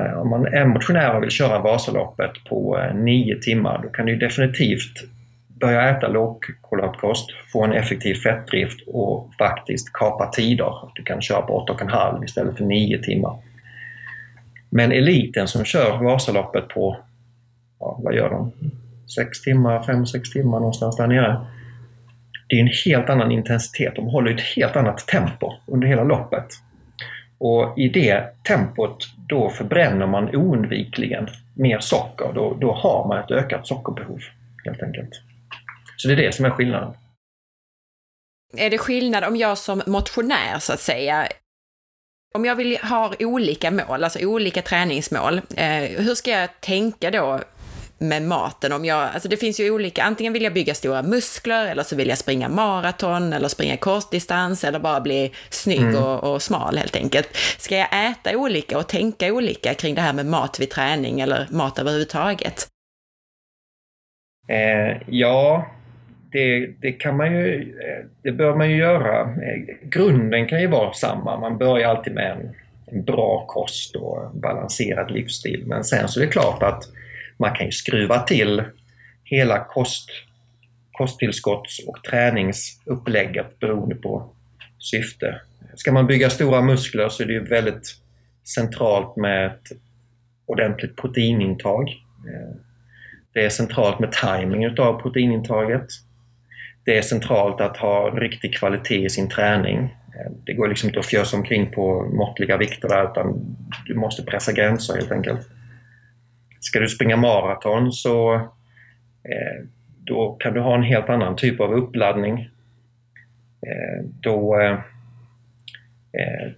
eh, 0.00 0.20
om 0.20 0.30
man 0.30 0.46
är 0.46 0.64
motionär 0.64 1.16
och 1.16 1.22
vill 1.22 1.30
köra 1.30 1.58
Vasaloppet 1.58 2.32
på 2.48 2.78
eh, 2.78 2.94
nio 2.94 3.40
timmar, 3.40 3.80
då 3.82 3.88
kan 3.88 4.06
det 4.06 4.12
ju 4.12 4.18
definitivt 4.18 5.04
börja 5.60 5.90
äta 5.90 6.08
lågkolhydratkost, 6.08 7.30
få 7.52 7.64
en 7.64 7.72
effektiv 7.72 8.14
fettdrift 8.14 8.80
och 8.86 9.30
faktiskt 9.38 9.92
kapa 9.92 10.26
tider. 10.26 10.74
Du 10.94 11.02
kan 11.02 11.22
köra 11.22 11.42
på 11.42 11.66
8,5 11.68 12.24
istället 12.24 12.56
för 12.56 12.64
9 12.64 13.02
timmar. 13.02 13.36
Men 14.70 14.92
eliten 14.92 15.48
som 15.48 15.64
kör 15.64 16.04
Vasaloppet 16.04 16.68
på, 16.68 16.96
ja, 17.80 18.00
vad 18.02 18.14
gör 18.14 18.30
de? 18.30 18.52
6 19.14 19.42
timmar, 19.42 19.78
5-6 19.78 20.32
timmar 20.32 20.58
någonstans 20.58 20.96
där 20.96 21.06
nere. 21.06 21.46
Det 22.48 22.56
är 22.56 22.60
en 22.60 22.70
helt 22.84 23.10
annan 23.10 23.32
intensitet. 23.32 23.96
De 23.96 24.06
håller 24.06 24.34
ett 24.34 24.40
helt 24.40 24.76
annat 24.76 24.98
tempo 24.98 25.52
under 25.66 25.88
hela 25.88 26.04
loppet. 26.04 26.46
Och 27.38 27.78
i 27.78 27.88
det 27.88 28.42
tempot 28.42 29.08
då 29.28 29.50
förbränner 29.50 30.06
man 30.06 30.36
oundvikligen 30.36 31.28
mer 31.54 31.78
socker. 31.78 32.32
Då, 32.34 32.56
då 32.60 32.72
har 32.72 33.08
man 33.08 33.18
ett 33.18 33.30
ökat 33.30 33.66
sockerbehov 33.66 34.20
helt 34.64 34.82
enkelt. 34.82 35.20
Så 36.04 36.08
det 36.08 36.14
är 36.14 36.16
det 36.16 36.32
som 36.32 36.44
är 36.44 36.50
skillnaden. 36.50 36.94
Är 38.56 38.70
det 38.70 38.78
skillnad 38.78 39.24
om 39.24 39.36
jag 39.36 39.58
som 39.58 39.82
motionär, 39.86 40.58
så 40.58 40.72
att 40.72 40.80
säga, 40.80 41.28
om 42.34 42.44
jag 42.44 42.56
vill 42.56 42.78
ha 42.78 43.12
olika 43.18 43.70
mål, 43.70 44.04
alltså 44.04 44.18
olika 44.26 44.62
träningsmål, 44.62 45.40
eh, 45.56 45.82
hur 45.82 46.14
ska 46.14 46.30
jag 46.30 46.60
tänka 46.60 47.10
då 47.10 47.40
med 47.98 48.22
maten? 48.22 48.72
Om 48.72 48.84
jag, 48.84 49.10
alltså 49.14 49.28
det 49.28 49.36
finns 49.36 49.60
ju 49.60 49.70
olika, 49.70 50.02
antingen 50.02 50.32
vill 50.32 50.42
jag 50.42 50.54
bygga 50.54 50.74
stora 50.74 51.02
muskler, 51.02 51.66
eller 51.66 51.82
så 51.82 51.96
vill 51.96 52.08
jag 52.08 52.18
springa 52.18 52.48
maraton, 52.48 53.32
eller 53.32 53.48
springa 53.48 53.76
kortdistans, 53.76 54.64
eller 54.64 54.78
bara 54.78 55.00
bli 55.00 55.32
snygg 55.50 55.80
mm. 55.80 56.02
och, 56.02 56.34
och, 56.34 56.42
smal 56.42 56.76
helt 56.76 56.96
enkelt. 56.96 57.36
Ska 57.58 57.76
jag 57.76 58.10
äta 58.10 58.36
olika 58.36 58.78
och 58.78 58.88
tänka 58.88 59.32
olika 59.32 59.74
kring 59.74 59.94
det 59.94 60.00
här 60.00 60.12
med 60.12 60.26
mat 60.26 60.60
vid 60.60 60.70
träning, 60.70 61.20
eller 61.20 61.48
mat 61.50 61.78
överhuvudtaget? 61.78 62.68
Eh, 64.48 65.02
ja, 65.06 65.66
det, 66.34 66.66
det, 66.80 66.92
kan 66.92 67.16
man 67.16 67.32
ju, 67.32 67.60
eh, 67.80 68.04
det 68.22 68.32
bör 68.32 68.56
man 68.56 68.70
ju 68.70 68.76
göra. 68.76 69.20
Eh, 69.20 69.76
grunden 69.82 70.46
kan 70.46 70.60
ju 70.60 70.66
vara 70.66 70.92
samma. 70.92 71.40
Man 71.40 71.58
börjar 71.58 71.88
alltid 71.88 72.14
med 72.14 72.30
en, 72.30 72.54
en 72.86 73.04
bra 73.04 73.44
kost 73.46 73.96
och 73.96 74.24
en 74.24 74.40
balanserad 74.40 75.10
livsstil. 75.10 75.64
Men 75.66 75.84
sen 75.84 76.08
så 76.08 76.20
är 76.20 76.26
det 76.26 76.32
klart 76.32 76.62
att 76.62 76.84
man 77.36 77.54
kan 77.54 77.66
ju 77.66 77.72
skruva 77.72 78.18
till 78.18 78.62
hela 79.24 79.64
kost, 79.64 80.10
kosttillskotts 80.92 81.78
och 81.86 82.04
träningsupplägget 82.10 83.58
beroende 83.58 83.94
på 83.94 84.30
syfte. 84.78 85.40
Ska 85.74 85.92
man 85.92 86.06
bygga 86.06 86.30
stora 86.30 86.62
muskler 86.62 87.08
så 87.08 87.22
är 87.22 87.26
det 87.26 87.32
ju 87.32 87.44
väldigt 87.44 87.96
centralt 88.54 89.16
med 89.16 89.46
ett 89.46 89.78
ordentligt 90.46 90.96
proteinintag. 90.96 91.88
Eh, 92.28 92.56
det 93.32 93.44
är 93.44 93.48
centralt 93.48 93.98
med 93.98 94.12
timing 94.12 94.64
utav 94.64 95.00
proteinintaget 95.02 95.86
det 96.84 96.98
är 96.98 97.02
centralt 97.02 97.60
att 97.60 97.76
ha 97.76 98.10
riktig 98.10 98.54
kvalitet 98.54 99.04
i 99.04 99.10
sin 99.10 99.28
träning. 99.28 99.78
Eh, 99.78 100.32
det 100.46 100.52
går 100.52 100.68
liksom 100.68 100.88
inte 100.88 100.98
att 100.98 101.06
fjösa 101.06 101.36
omkring 101.36 101.70
på 101.70 102.02
måttliga 102.02 102.56
vikter 102.56 102.88
där 102.88 103.10
utan 103.10 103.56
du 103.86 103.94
måste 103.94 104.22
pressa 104.22 104.52
gränser 104.52 104.94
helt 104.94 105.12
enkelt. 105.12 105.40
ska 106.60 106.80
du 106.80 106.88
springa 106.88 107.16
maraton 107.16 107.92
så 107.92 108.34
eh, 108.34 109.64
då 110.04 110.36
kan 110.40 110.54
du 110.54 110.60
ha 110.60 110.74
en 110.74 110.82
helt 110.82 111.08
annan 111.08 111.36
typ 111.36 111.60
av 111.60 111.72
uppladdning. 111.74 112.50
Eh, 113.66 114.04
då, 114.20 114.60
eh, 114.60 114.72
eh 116.12 116.52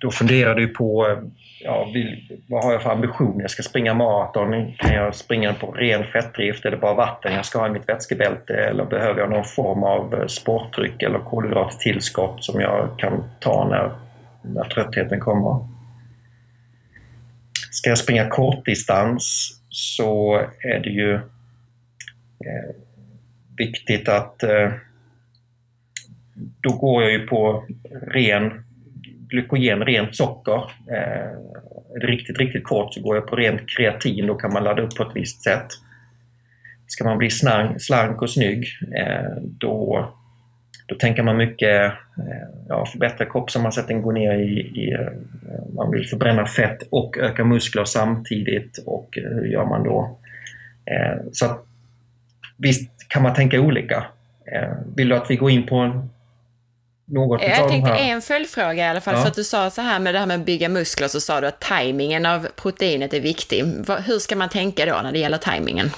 då 0.00 0.10
funderar 0.10 0.54
du 0.54 0.68
på 0.68 1.06
eh, 1.08 1.18
ja, 1.60 1.88
vad 2.46 2.64
har 2.64 2.72
jag 2.72 2.82
för 2.82 2.90
ambition? 2.90 3.40
Jag 3.40 3.50
ska 3.50 3.62
springa 3.62 3.94
maraton. 3.94 4.72
Kan 4.72 4.94
jag 4.94 5.14
springa 5.14 5.54
på 5.54 5.70
ren 5.70 6.04
fettdrift? 6.04 6.64
Är 6.64 6.70
det 6.70 6.76
bara 6.76 6.94
vatten 6.94 7.32
jag 7.32 7.44
ska 7.44 7.58
ha 7.58 7.66
i 7.66 7.70
mitt 7.70 7.88
vätskebälte? 7.88 8.54
Eller 8.54 8.84
behöver 8.84 9.20
jag 9.20 9.30
någon 9.30 9.44
form 9.44 9.82
av 9.82 10.14
eh, 10.14 10.26
sportdryck 10.26 11.02
eller 11.02 11.18
kolhydrattillskott 11.18 12.44
som 12.44 12.60
jag 12.60 12.98
kan 12.98 13.24
ta 13.40 13.68
när, 13.68 13.92
när 14.42 14.64
tröttheten 14.64 15.20
kommer? 15.20 15.66
Ska 17.70 17.88
jag 17.88 17.98
springa 17.98 18.28
kortdistans 18.28 19.56
så 19.68 20.36
är 20.62 20.80
det 20.80 20.90
ju 20.90 21.14
eh, 21.14 22.74
viktigt 23.56 24.08
att 24.08 24.42
eh, 24.42 24.70
då 26.60 26.72
går 26.72 27.02
jag 27.02 27.12
ju 27.12 27.26
på 27.26 27.64
ren 28.06 28.64
glykogen, 29.30 29.84
rent 29.84 30.16
socker. 30.16 30.62
Eh, 30.90 31.30
riktigt, 32.00 32.38
riktigt 32.38 32.64
kort 32.64 32.94
så 32.94 33.00
går 33.00 33.16
jag 33.16 33.26
på 33.26 33.36
rent 33.36 33.68
kreatin. 33.76 34.26
Då 34.26 34.34
kan 34.34 34.52
man 34.52 34.64
ladda 34.64 34.82
upp 34.82 34.96
på 34.96 35.02
ett 35.02 35.16
visst 35.16 35.42
sätt. 35.42 35.66
Ska 36.86 37.04
man 37.04 37.18
bli 37.18 37.30
slank, 37.30 37.82
slank 37.82 38.22
och 38.22 38.30
snygg, 38.30 38.66
eh, 38.96 39.30
då, 39.42 40.08
då 40.86 40.94
tänker 40.94 41.22
man 41.22 41.36
mycket 41.36 41.84
eh, 42.18 42.48
ja, 42.68 42.86
förbättra 42.86 43.26
kroppssammansättningen, 43.26 44.02
gå 44.02 44.12
ner 44.12 44.34
i, 44.34 44.60
i 44.60 44.92
eh, 44.92 45.08
man 45.74 45.90
vill 45.90 46.08
förbränna 46.08 46.46
fett 46.46 46.82
och 46.90 47.18
öka 47.18 47.44
muskler 47.44 47.84
samtidigt 47.84 48.78
och 48.86 49.18
eh, 49.18 49.30
hur 49.30 49.46
gör 49.46 49.64
man 49.64 49.84
då? 49.84 50.18
Eh, 50.84 51.18
så 51.32 51.46
visst 52.56 53.08
kan 53.08 53.22
man 53.22 53.34
tänka 53.34 53.60
olika. 53.60 54.04
Eh, 54.52 54.72
vill 54.96 55.08
du 55.08 55.16
att 55.16 55.30
vi 55.30 55.36
går 55.36 55.50
in 55.50 55.66
på 55.66 55.76
en 55.76 56.10
något 57.10 57.42
Jag 57.42 57.68
tänkte 57.68 57.92
en 57.92 58.22
följdfråga 58.22 58.86
i 58.86 58.88
alla 58.88 59.00
fall, 59.00 59.14
ja. 59.14 59.20
för 59.20 59.28
att 59.28 59.34
du 59.34 59.44
sa 59.44 59.70
så 59.70 59.82
här 59.82 59.98
med 59.98 60.14
det 60.14 60.18
här 60.18 60.26
med 60.26 60.40
att 60.40 60.46
bygga 60.46 60.68
muskler 60.68 61.08
så 61.08 61.20
sa 61.20 61.40
du 61.40 61.46
att 61.46 61.60
tajmingen 61.60 62.26
av 62.26 62.48
proteinet 62.56 63.14
är 63.14 63.20
viktig. 63.20 63.64
Hur 64.06 64.18
ska 64.18 64.36
man 64.36 64.48
tänka 64.48 64.86
då 64.86 65.00
när 65.02 65.12
det 65.12 65.18
gäller 65.18 65.38
tajmingen? 65.38 65.90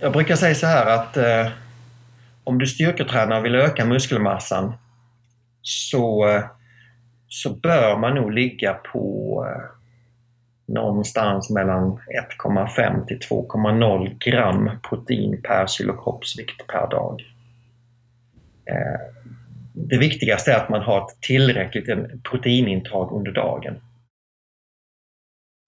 Jag 0.00 0.12
brukar 0.12 0.36
säga 0.36 0.54
så 0.54 0.66
här 0.66 0.86
att 0.86 1.16
eh, 1.16 1.52
om 2.44 2.58
du 2.58 2.66
styrketränar 2.66 3.38
och 3.38 3.44
vill 3.44 3.54
öka 3.54 3.84
muskelmassan 3.84 4.72
så, 5.62 6.28
eh, 6.28 6.44
så 7.28 7.50
bör 7.50 7.98
man 7.98 8.14
nog 8.14 8.32
ligga 8.32 8.74
på 8.74 9.46
eh, 9.48 9.62
någonstans 10.74 11.50
mellan 11.50 11.98
1,5 12.42 13.06
till 13.06 13.18
2,0 13.18 14.18
gram 14.18 14.70
protein 14.88 15.42
per 15.42 15.66
kilo 15.66 16.02
kroppsvikt 16.02 16.66
per 16.66 16.90
dag. 16.90 17.22
Det 19.76 19.98
viktigaste 19.98 20.52
är 20.52 20.56
att 20.56 20.68
man 20.68 20.82
har 20.82 20.98
ett 20.98 21.20
tillräckligt 21.20 21.86
proteinintag 22.22 23.12
under 23.12 23.32
dagen. 23.32 23.74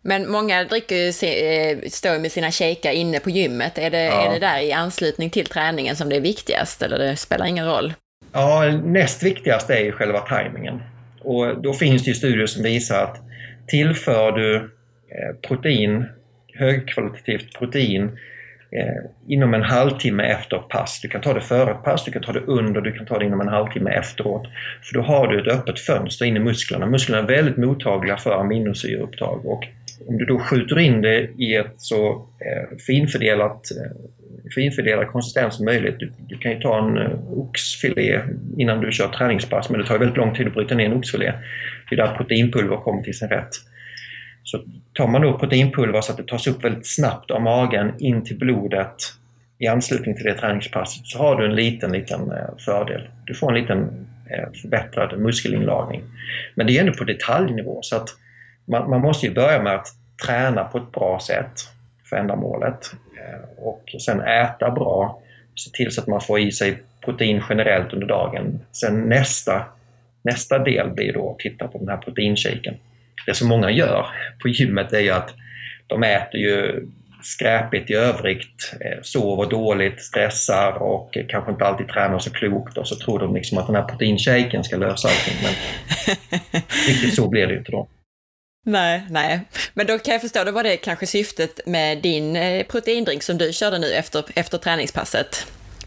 Men 0.03 0.31
många 0.31 0.65
dricker 0.65 0.97
ju, 0.97 1.09
eh, 1.09 1.79
står 1.89 2.19
med 2.19 2.33
sina 2.33 2.51
shakar 2.51 2.93
inne 2.93 3.21
på 3.21 3.31
gymmet. 3.31 3.79
Är 3.79 3.91
det, 3.91 4.05
ja. 4.05 4.27
är 4.27 4.33
det 4.33 4.39
där 4.39 4.61
i 4.61 4.73
anslutning 4.73 5.31
till 5.31 5.47
träningen 5.47 5.97
som 5.97 6.09
det 6.09 6.17
är 6.17 6.21
viktigast 6.21 6.83
eller 6.83 6.99
det 6.99 7.17
spelar 7.17 7.47
ingen 7.47 7.67
roll? 7.67 7.93
Ja, 8.33 8.81
näst 8.85 9.23
viktigast 9.23 9.71
är 9.71 9.81
ju 9.81 9.93
själva 9.93 10.19
tajmingen. 10.19 10.83
Och 11.21 11.63
då 11.63 11.75
finns 11.75 12.05
det 12.05 12.09
ju 12.09 12.15
studier 12.15 12.47
som 12.47 12.63
visar 12.63 13.05
att 13.05 13.17
tillför 13.67 14.33
du 14.33 14.57
eh, 14.57 15.49
protein, 15.49 16.05
högkvalitativt 16.55 17.59
protein 17.59 18.19
Eh, 18.71 19.11
inom 19.29 19.55
en 19.55 19.63
halvtimme 19.63 20.23
efter 20.23 20.59
pass. 20.59 21.01
Du 21.03 21.09
kan 21.09 21.21
ta 21.21 21.35
det 21.35 21.41
före 21.41 21.71
ett 21.71 21.83
pass, 21.85 22.05
du 22.05 22.11
kan 22.11 22.23
ta 22.23 22.33
det 22.33 22.41
under, 22.41 22.81
du 22.81 22.93
kan 22.93 23.07
ta 23.07 23.19
det 23.19 23.25
inom 23.25 23.41
en 23.41 23.49
halvtimme 23.49 23.91
efteråt. 23.91 24.49
För 24.83 24.95
då 24.95 25.01
har 25.01 25.29
du 25.29 25.41
ett 25.41 25.59
öppet 25.59 25.81
fönster 25.81 26.25
in 26.25 26.37
i 26.37 26.41
musklerna. 26.41 26.87
Musklerna 26.87 27.23
är 27.23 27.27
väldigt 27.27 27.57
mottagliga 27.57 28.17
för 28.17 28.41
aminosyreupptag 28.41 29.47
och 29.47 29.67
om 30.07 30.19
du 30.19 30.25
då 30.25 30.39
skjuter 30.39 30.79
in 30.79 31.03
det 31.03 31.29
i 31.39 31.55
ett 31.55 31.75
så 31.77 32.11
eh, 32.41 32.77
finfördelat, 32.87 33.71
eh, 33.71 33.97
finfördelad 34.55 35.09
konsistens 35.09 35.55
som 35.55 35.65
möjligt. 35.65 35.99
Du, 35.99 36.13
du, 36.29 36.39
kan 36.39 36.53
ju 36.53 36.61
ta 36.61 36.79
en 36.79 36.99
eh, 36.99 37.39
oxfilé 37.39 38.21
innan 38.57 38.81
du 38.81 38.93
kör 38.93 39.09
träningspass 39.09 39.71
men 39.71 39.81
det 39.81 39.87
tar 39.87 39.99
väldigt 39.99 40.17
lång 40.17 40.35
tid 40.35 40.47
att 40.47 40.55
bryta 40.55 40.75
ner 40.75 40.87
en 40.87 40.93
oxfilé. 40.93 41.33
Det 41.91 41.95
är 41.95 42.07
där 42.07 42.17
proteinpulver 42.17 42.77
kommer 42.77 43.03
till 43.03 43.19
sin 43.19 43.29
rätt. 43.29 43.51
Så 44.51 44.61
tar 44.93 45.07
man 45.07 45.23
då 45.23 45.39
proteinpulver 45.39 46.01
så 46.01 46.13
att 46.13 46.19
det 46.19 46.27
tas 46.27 46.47
upp 46.47 46.65
väldigt 46.65 46.87
snabbt 46.87 47.31
av 47.31 47.43
magen 47.43 47.95
in 47.99 48.25
till 48.25 48.39
blodet 48.39 48.97
i 49.59 49.67
anslutning 49.67 50.17
till 50.17 50.25
det 50.25 50.35
träningspasset 50.35 51.07
så 51.07 51.19
har 51.19 51.37
du 51.37 51.47
en 51.47 51.55
liten, 51.55 51.93
liten 51.93 52.33
eh, 52.33 52.57
fördel. 52.59 53.09
Du 53.25 53.35
får 53.35 53.49
en 53.49 53.61
liten 53.61 54.07
eh, 54.31 54.61
förbättrad 54.63 55.19
muskelinlagring. 55.19 56.03
Men 56.55 56.67
det 56.67 56.77
är 56.77 56.81
ändå 56.81 56.93
på 56.93 57.05
detaljnivå 57.05 57.79
så 57.83 57.97
att 57.97 58.09
man, 58.65 58.91
man 58.91 59.01
måste 59.01 59.27
ju 59.27 59.35
börja 59.35 59.63
med 59.63 59.75
att 59.75 59.89
träna 60.27 60.65
på 60.65 60.79
ett 60.79 60.93
bra 60.93 61.21
sätt 61.21 61.53
för 62.05 62.17
ändamålet 62.17 62.93
eh, 63.17 63.65
och 63.65 63.95
sen 64.01 64.21
äta 64.21 64.71
bra, 64.71 65.23
se 65.55 65.71
till 65.71 65.91
så 65.91 66.01
att 66.01 66.07
man 66.07 66.21
får 66.21 66.41
i 66.41 66.53
sig 66.53 66.83
protein 67.05 67.43
generellt 67.49 67.93
under 67.93 68.07
dagen. 68.07 68.61
Sen 68.73 69.01
nästa, 69.01 69.65
nästa 70.23 70.59
del 70.59 70.91
blir 70.91 71.13
då 71.13 71.31
att 71.31 71.39
titta 71.39 71.69
på 71.69 71.79
den 71.79 71.89
här 71.89 71.97
proteinshaken 71.97 72.75
det 73.29 73.35
som 73.35 73.49
många 73.49 73.71
gör 73.71 74.07
på 74.43 74.49
gymmet 74.49 74.93
är 74.93 75.01
ju 75.01 75.11
att 75.11 75.35
de 75.87 76.03
äter 76.03 76.41
ju 76.41 76.87
skräpigt 77.23 77.91
i 77.91 77.95
övrigt, 77.95 78.75
eh, 78.81 79.03
sover 79.03 79.51
dåligt, 79.51 80.03
stressar 80.03 80.73
och 80.73 81.19
kanske 81.29 81.51
inte 81.51 81.65
alltid 81.65 81.89
tränar 81.89 82.19
så 82.19 82.31
klokt 82.31 82.79
och 82.79 82.89
så 82.89 82.97
tror 82.97 83.19
de 83.19 83.35
liksom 83.35 83.59
att 83.59 83.67
den 83.67 83.77
här 83.77 83.83
proteinshaken 83.83 84.65
ska 84.65 84.77
lösa 84.77 85.09
allting. 85.09 85.35
Men 85.43 85.55
riktigt 86.89 87.15
så 87.15 87.29
blir 87.29 87.47
det 87.47 87.53
ju 87.53 87.59
inte 87.59 87.73
då. 87.73 87.89
Nej, 88.67 89.03
nej. 89.11 89.41
Men 89.75 89.87
då 89.87 89.99
kan 89.99 90.13
jag 90.13 90.21
förstå, 90.21 90.45
då 90.45 90.53
var 90.53 90.63
det 90.63 90.77
kanske 90.77 91.07
syftet 91.07 91.61
med 91.67 91.99
din 91.99 92.37
eh, 92.37 92.67
proteindrink 92.67 93.23
som 93.23 93.39
du 93.39 93.53
körde 93.53 93.79
nu 93.79 93.93
efter, 93.93 94.25
efter 94.35 94.59
träningspasset. 94.59 95.47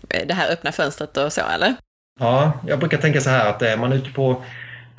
Eh, 0.09 0.27
det 0.27 0.33
här 0.33 0.51
öppna 0.51 0.71
fönstret 0.71 1.17
och 1.17 1.33
så, 1.33 1.41
eller? 1.55 1.75
Ja, 2.19 2.61
jag 2.67 2.79
brukar 2.79 2.97
tänka 2.97 3.21
så 3.21 3.29
här 3.29 3.49
att 3.49 3.61
är 3.61 3.77
man 3.77 3.93
ute 3.93 4.09
på 4.09 4.43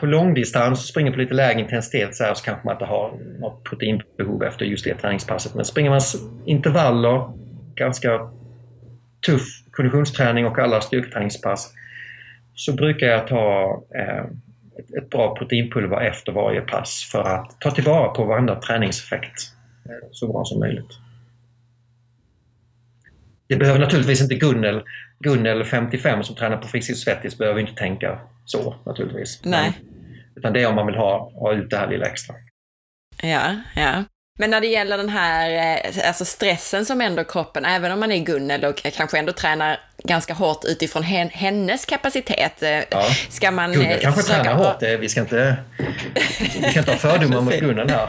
på 0.02 0.06
långdistans 0.06 0.80
och 0.80 0.84
springer 0.84 1.12
på 1.12 1.18
lite 1.18 1.34
lägre 1.34 1.60
intensitet 1.60 2.14
så, 2.14 2.24
här, 2.24 2.34
så 2.34 2.44
kanske 2.44 2.66
man 2.66 2.74
inte 2.74 2.84
har 2.84 3.18
något 3.38 3.64
proteinbehov 3.64 4.42
efter 4.42 4.64
just 4.64 4.84
det 4.84 4.94
träningspasset. 4.94 5.54
Men 5.54 5.64
springer 5.64 5.90
man 5.90 6.00
intervaller, 6.46 7.32
ganska 7.74 8.30
tuff 9.26 9.42
konditionsträning 9.70 10.46
och 10.46 10.58
alla 10.58 10.80
styrketräningspass 10.80 11.72
så 12.54 12.72
brukar 12.72 13.06
jag 13.06 13.26
ta 13.26 13.82
eh, 13.94 14.24
ett, 14.98 15.10
bra 15.10 15.36
proteinpulver 15.36 16.00
efter 16.00 16.32
varje 16.32 16.60
pass 16.60 17.08
för 17.12 17.22
att 17.22 17.60
ta 17.60 17.70
tillvara 17.70 18.08
på 18.08 18.24
varenda 18.24 18.60
träningseffekt 18.60 19.42
eh, 19.84 20.08
så 20.10 20.32
bra 20.32 20.44
som 20.44 20.60
möjligt. 20.60 20.98
Det 23.46 23.56
behöver 23.56 23.80
naturligtvis 23.80 24.22
inte 24.22 24.34
Gunnel, 24.34 24.82
Gunnel 25.18 25.64
55 25.64 26.22
som 26.22 26.36
tränar 26.36 26.56
på 26.56 26.68
Friskis 26.68 27.00
Svettis 27.00 27.38
behöver 27.38 27.60
inte 27.60 27.74
tänka 27.74 28.18
så 28.44 28.74
naturligtvis. 28.84 29.40
Nej. 29.44 29.72
Utan 30.36 30.52
det 30.52 30.62
är 30.62 30.66
om 30.66 30.74
man 30.74 30.86
vill 30.86 30.96
ha, 30.96 31.32
ha 31.34 31.52
ut 31.52 31.70
det 31.70 31.76
här 31.76 31.88
lilla 31.88 32.06
extra. 32.06 32.34
Ja, 33.22 33.56
ja. 33.76 34.04
Men 34.38 34.50
när 34.50 34.60
det 34.60 34.66
gäller 34.66 34.96
den 34.96 35.08
här 35.08 35.50
eh, 35.50 36.08
alltså 36.08 36.24
stressen 36.24 36.86
som 36.86 37.00
ändå 37.00 37.24
kroppen, 37.24 37.64
även 37.64 37.92
om 37.92 38.00
man 38.00 38.12
är 38.12 38.24
Gunnel 38.24 38.64
och 38.64 38.82
kanske 38.96 39.18
ändå 39.18 39.32
tränar 39.32 39.80
ganska 40.04 40.34
hårt 40.34 40.64
utifrån 40.64 41.02
hennes 41.32 41.86
kapacitet. 41.86 42.62
Eh, 42.62 42.70
ja. 42.70 43.04
Ska 43.28 43.50
man... 43.50 43.72
Gunnel 43.72 44.00
kanske 44.00 44.22
tränar 44.22 44.54
hårt, 44.54 44.82
vi 44.82 45.08
ska 45.08 45.20
inte, 45.20 45.56
vi 46.38 46.70
ska 46.70 46.78
inte 46.78 46.92
ha 46.92 46.98
fördomar 46.98 47.40
mot 47.40 47.54
Gunnel 47.60 47.90
här. 47.90 48.08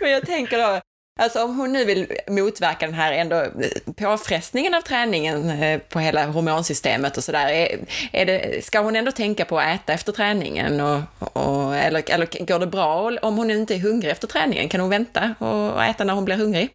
Men 0.00 0.10
jag 0.10 0.26
tänker 0.26 0.58
då, 0.58 0.80
Alltså 1.20 1.44
om 1.44 1.58
hon 1.58 1.72
nu 1.72 1.84
vill 1.84 2.06
motverka 2.28 2.86
den 2.86 2.94
här 2.94 3.12
ändå 3.12 3.36
eh, 3.36 3.94
påfrestningen 3.96 4.74
av 4.74 4.80
träningen 4.80 5.50
eh, 5.50 5.80
på 5.80 5.98
hela 5.98 6.26
hormonsystemet 6.26 7.16
och 7.16 7.24
sådär, 7.24 7.48
är, 7.48 7.78
är 8.12 8.26
det, 8.26 8.64
ska 8.64 8.80
hon 8.80 8.96
ändå 8.96 9.10
tänka 9.10 9.44
på 9.44 9.58
att 9.58 9.74
äta 9.74 9.92
efter 9.92 10.12
träningen? 10.12 10.80
Och, 10.80 11.00
och, 11.18 11.76
eller, 11.76 12.02
eller 12.10 12.46
går 12.46 12.58
det 12.58 12.66
bra 12.66 13.10
om 13.22 13.36
hon 13.36 13.50
inte 13.50 13.74
är 13.74 13.78
hungrig 13.78 14.10
efter 14.10 14.26
träningen? 14.26 14.68
Kan 14.68 14.80
hon 14.80 14.90
vänta 14.90 15.34
och 15.38 15.84
äta 15.84 16.04
när 16.04 16.14
hon 16.14 16.24
blir 16.24 16.36
hungrig? 16.36 16.70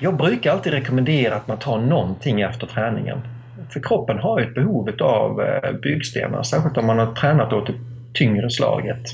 Jag 0.00 0.16
brukar 0.16 0.52
alltid 0.52 0.72
rekommendera 0.72 1.34
att 1.34 1.48
man 1.48 1.58
tar 1.58 1.78
någonting 1.78 2.40
efter 2.40 2.66
träningen. 2.66 3.20
För 3.72 3.80
kroppen 3.80 4.18
har 4.18 4.40
ju 4.40 4.46
ett 4.46 4.54
behov 4.54 4.90
av 5.00 5.40
eh, 5.40 5.72
byggstenar, 5.72 6.42
särskilt 6.42 6.76
om 6.76 6.86
man 6.86 6.98
har 6.98 7.14
tränat 7.14 7.52
åt 7.52 7.66
det 7.66 7.74
tyngre 8.14 8.50
slaget. 8.50 9.06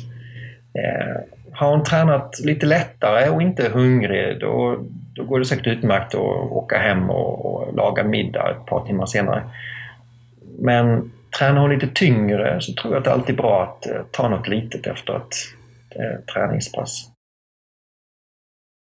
Har 1.59 1.71
hon 1.71 1.85
tränat 1.85 2.41
lite 2.41 2.67
lättare 2.67 3.29
och 3.29 3.43
inte 3.43 3.67
är 3.67 3.71
hungrig 3.71 4.41
då, 4.41 4.85
då 5.15 5.25
går 5.25 5.39
det 5.39 5.45
säkert 5.45 5.67
utmärkt 5.67 6.15
att 6.15 6.21
åka 6.51 6.79
hem 6.79 7.11
och, 7.11 7.47
och 7.47 7.75
laga 7.77 8.05
middag 8.05 8.51
ett 8.51 8.67
par 8.67 8.87
timmar 8.87 9.07
senare. 9.07 9.51
Men 10.59 11.13
tränar 11.39 11.61
hon 11.61 11.71
lite 11.71 11.89
tyngre 11.95 12.61
så 12.61 12.73
tror 12.73 12.95
jag 12.95 12.99
att 12.99 13.05
det 13.05 13.13
alltid 13.13 13.35
är 13.35 13.43
bra 13.43 13.63
att 13.63 13.87
eh, 13.87 14.03
ta 14.11 14.29
något 14.29 14.49
litet 14.49 14.87
efter 14.87 15.17
ett 15.17 15.35
eh, 15.91 16.25
träningspass. 16.35 17.07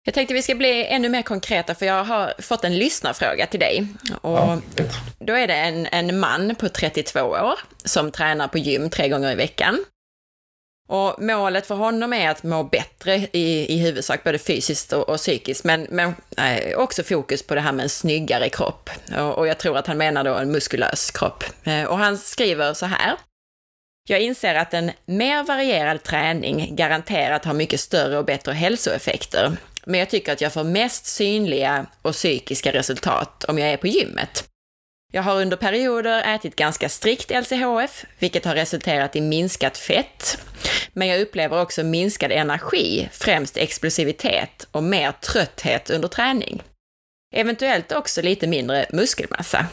Jag 0.05 0.15
tänkte 0.15 0.35
vi 0.35 0.43
ska 0.43 0.55
bli 0.55 0.87
ännu 0.87 1.09
mer 1.09 1.23
konkreta 1.23 1.75
för 1.75 1.87
jag 1.87 2.05
har 2.05 2.33
fått 2.43 2.65
en 2.65 2.79
lyssnarfråga 2.79 3.47
till 3.47 3.61
dig. 3.61 3.87
Och 4.21 4.39
Ja. 4.39 4.59
då 5.19 5.33
är 5.33 5.47
det 5.47 5.55
en, 5.55 5.87
en 5.93 6.19
man 6.19 6.55
på 6.55 6.69
32 6.69 7.21
år 7.21 7.55
som 7.85 8.11
tränar 8.11 8.49
på 8.49 8.59
gym 8.59 8.91
tre 8.91 9.09
gånger 9.09 9.33
i 9.33 9.35
veckan. 9.35 9.79
Och 10.93 11.23
målet 11.23 11.67
för 11.67 11.75
honom 11.75 12.13
är 12.13 12.31
att 12.31 12.43
må 12.43 12.65
bättre 12.65 13.17
i, 13.33 13.75
i 13.75 13.79
huvudsak, 13.79 14.25
både 14.25 14.39
fysiskt 14.39 14.93
och, 14.93 15.09
och 15.09 15.17
psykiskt, 15.17 15.65
men, 15.65 15.87
men 15.91 16.15
eh, 16.37 16.79
också 16.79 17.03
fokus 17.03 17.43
på 17.43 17.55
det 17.55 17.61
här 17.61 17.73
med 17.73 17.83
en 17.83 17.89
snyggare 17.89 18.49
kropp. 18.49 18.91
Och, 19.19 19.39
och 19.39 19.47
jag 19.47 19.59
tror 19.59 19.77
att 19.79 19.87
han 19.87 19.99
menar 19.99 20.25
då 20.25 20.35
en 20.35 20.53
muskulös 20.53 21.11
kropp. 21.11 21.45
Eh, 21.65 21.85
och 21.85 21.99
han 21.99 22.19
skriver 22.19 22.75
så 22.75 22.87
här. 22.87 23.17
Jag 24.09 24.21
inser 24.21 24.55
att 24.55 24.75
en 24.75 24.91
mer 25.05 25.43
varierad 25.43 26.03
träning 26.03 26.77
garanterat 26.77 27.45
har 27.45 27.55
mycket 27.55 27.81
större 27.81 28.19
och 28.19 28.25
bättre 28.25 28.53
hälsoeffekter. 28.53 29.57
Men 29.85 30.01
jag 30.01 30.11
tycker 30.11 30.33
att 30.33 30.41
jag 30.41 30.53
får 30.53 30.65
mest 30.65 31.07
synliga 31.07 31.87
och 32.03 32.13
psykiska 32.13 32.73
resultat 32.73 33.45
om 33.45 33.59
jag 33.59 33.69
är 33.69 33.77
på 33.77 33.87
gymmet. 33.87 34.52
Jag 35.15 35.23
har 35.23 35.41
under 35.41 35.57
perioder 35.57 36.35
ätit 36.35 36.57
ganska 36.57 36.89
strikt 36.89 37.31
LCHF, 37.31 38.05
vilket 38.19 38.45
har 38.45 38.55
resulterat 38.55 39.17
i 39.17 39.21
minskat 39.21 39.79
fett. 39.79 40.39
Men 40.93 41.09
jag 41.09 41.21
upplever 41.21 41.63
också 41.63 41.83
minskad 41.83 42.33
energi, 42.33 43.09
främst 43.13 43.57
explosivitet 43.57 44.69
och 44.71 44.83
mer 44.83 45.13
trötthet 45.13 45.91
under 45.91 46.09
träning. 46.09 46.63
Eventuellt 47.35 47.93
också 47.93 48.23
lite 48.23 48.47
mindre 48.47 48.87
muskelmassa. 48.93 49.67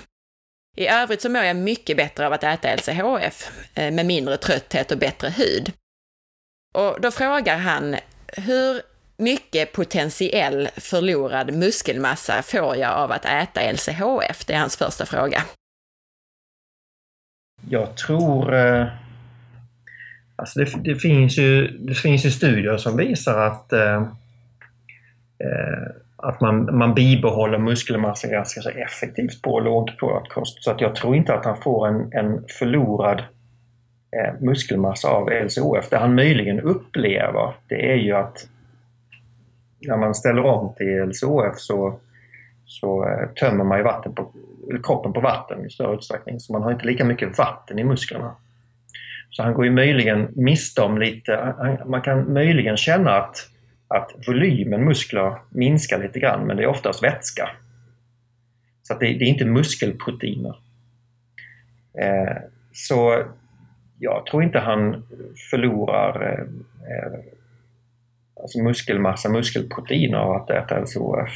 I 0.78 0.88
övrigt 0.88 1.22
så 1.22 1.30
mår 1.30 1.44
jag 1.44 1.56
mycket 1.56 1.98
bättre 1.98 2.26
av 2.28 2.34
att 2.34 2.44
äta 2.44 2.76
LCHF, 2.76 3.52
eh, 3.76 3.92
med 3.92 4.06
mindre 4.06 4.38
trötthet 4.38 4.92
och 4.92 4.98
bättre 4.98 5.30
hud. 5.30 5.72
Och 6.74 7.02
då 7.02 7.12
frågar 7.12 7.58
han, 7.58 7.96
hur 8.28 8.82
mycket 9.20 9.74
potentiell 9.74 10.70
förlorad 10.78 11.54
muskelmassa 11.54 12.42
får 12.42 12.76
jag 12.76 12.94
av 12.94 13.12
att 13.12 13.26
äta 13.26 13.72
LCHF? 13.72 14.46
Det 14.46 14.54
är 14.54 14.60
hans 14.60 14.78
första 14.78 15.06
fråga. 15.06 15.44
Jag 17.70 17.98
tror... 17.98 18.56
Eh, 18.56 18.88
alltså 20.36 20.60
det, 20.60 20.72
det, 20.84 20.96
finns 20.96 21.38
ju, 21.38 21.68
det 21.68 21.94
finns 21.94 22.26
ju 22.26 22.32
studier 22.32 22.78
som 22.78 22.98
visar 22.98 23.40
att, 23.40 23.74
eh, 23.74 24.02
eh 25.40 25.90
att 26.22 26.42
man, 26.42 26.78
man 26.78 26.94
bibehåller 26.94 27.58
muskelmassa 27.58 28.28
ganska 28.28 28.62
så 28.62 28.70
effektivt 28.70 29.42
på 29.42 29.60
lågkolhydratkost. 29.60 30.64
Så 30.64 30.72
att 30.72 30.82
jag 30.82 30.96
tror 30.96 31.16
inte 31.16 31.34
att 31.34 31.46
han 31.46 31.62
får 31.62 31.88
en, 31.88 32.14
en 32.14 32.44
förlorad 32.60 33.20
eh, 34.12 34.42
muskelmassa 34.42 35.08
av 35.08 35.30
LCHF. 35.30 35.90
Det 35.90 35.98
han 35.98 36.16
möjligen 36.16 36.60
upplever 36.60 37.54
det 37.68 37.92
är 37.92 37.96
ju 37.96 38.14
att 38.14 38.48
när 39.82 39.98
man 39.98 40.16
ställer 40.16 40.46
om 40.46 40.74
till 40.78 41.04
LCHF 41.04 41.56
så, 41.58 42.00
så 42.66 43.08
eh, 43.08 43.30
tömmer 43.30 43.64
man 43.64 43.78
ju 43.78 43.84
vatten 43.84 44.16
på, 44.16 44.32
kroppen 44.84 45.14
på 45.14 45.20
vatten 45.20 45.66
i 45.66 45.70
större 45.70 45.96
utsträckning. 45.96 46.40
Så 46.40 46.54
man 46.54 46.64
har 46.64 46.72
inte 46.72 46.86
lika 46.86 47.06
mycket 47.06 47.38
vatten 47.38 47.80
i 47.80 47.84
musklerna. 47.84 48.36
Så 49.30 49.44
han 49.44 49.54
går 49.54 49.66
ju 49.66 49.72
möjligen 49.72 50.28
miste 50.36 50.82
om 50.82 50.98
lite, 50.98 51.54
han, 51.58 51.90
man 51.90 52.02
kan 52.02 52.34
möjligen 52.34 52.78
känna 52.78 53.12
att, 53.12 53.38
att 53.88 54.12
volymen 54.28 54.86
muskler 54.86 55.36
minskar 55.50 56.00
lite 56.00 56.20
grann 56.20 56.48
men 56.48 56.58
det 56.58 56.64
är 56.64 56.68
oftast 56.68 57.04
vätska. 57.04 57.50
Så 58.84 58.94
att 58.94 59.00
det, 59.00 59.06
det 59.06 59.26
är 59.26 59.30
inte 59.30 59.46
muskelproteiner. 59.46 60.56
Eh, 62.02 62.38
så 62.74 63.24
jag 64.00 64.26
tror 64.26 64.44
inte 64.44 64.60
han 64.60 65.04
förlorar 65.52 66.24
eh, 66.24 66.40
eh 66.92 67.20
alltså 68.42 68.60
muskelmassa, 68.60 69.30
muskelproteiner 69.30 70.18
av 70.18 70.32
att 70.32 70.50
äta 70.50 70.80
LCHF. 70.80 71.32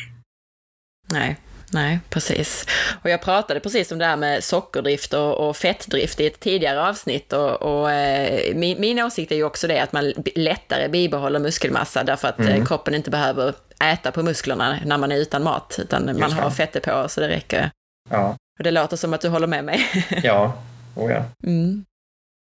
Nej, 1.10 1.36
nej, 1.74 2.00
precis. 2.10 2.66
Och 3.02 3.10
jag 3.10 3.22
pratade 3.22 3.60
precis 3.60 3.92
om 3.92 4.00
det 4.00 4.06
här 4.06 4.16
med 4.16 4.44
sockerdrift 4.44 5.14
och, 5.14 5.50
och 5.50 5.58
fettdrift 5.58 6.20
i 6.20 6.28
ett 6.28 6.40
tidigare 6.40 6.88
avsnitt 6.90 7.34
och, 7.34 7.62
och 7.62 7.92
eh, 7.92 8.56
min, 8.56 8.82
min 8.82 9.00
åsikt 9.00 9.32
är 9.32 9.36
ju 9.36 9.44
också 9.44 9.68
det 9.68 9.80
att 9.80 9.94
man 9.94 10.14
lättare 10.36 10.90
bibehåller 10.90 11.40
muskelmassa 11.40 12.04
därför 12.04 12.28
att 12.28 12.40
mm. 12.40 12.66
kroppen 12.66 12.96
inte 12.96 13.12
behöver 13.12 13.54
äta 13.84 14.12
på 14.12 14.24
musklerna 14.24 14.80
när 14.86 14.98
man 14.98 15.12
är 15.12 15.16
utan 15.18 15.44
mat, 15.44 15.80
utan 15.82 16.20
man 16.20 16.32
har 16.32 16.50
fetter 16.50 16.80
på 16.80 17.10
så 17.10 17.22
det 17.22 17.28
räcker. 17.28 17.72
Ja. 18.10 18.36
Och 18.60 18.64
det 18.64 18.72
låter 18.72 18.98
som 18.98 19.14
att 19.14 19.22
du 19.22 19.30
håller 19.30 19.48
med 19.48 19.66
mig. 19.66 19.80
ja, 20.24 20.54
oh 20.96 21.12
ja. 21.12 21.24
Mm. 21.44 21.86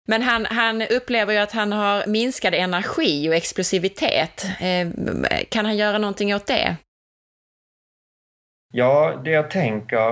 Men 0.10 0.22
han, 0.22 0.46
han 0.46 0.82
upplever 0.82 1.34
ju 1.34 1.40
att 1.40 1.52
han 1.52 1.72
har 1.72 2.08
minskad 2.08 2.54
energi 2.54 3.30
och 3.30 3.36
explosivitet. 3.36 4.46
Eh, 4.60 4.88
kan 5.50 5.66
han 5.66 5.78
göra 5.78 5.98
någonting 5.98 6.36
åt 6.36 6.48
det? 6.48 6.76
Ja, 8.74 9.22
det 9.24 9.32
jag 9.32 9.52
tänker, 9.52 10.10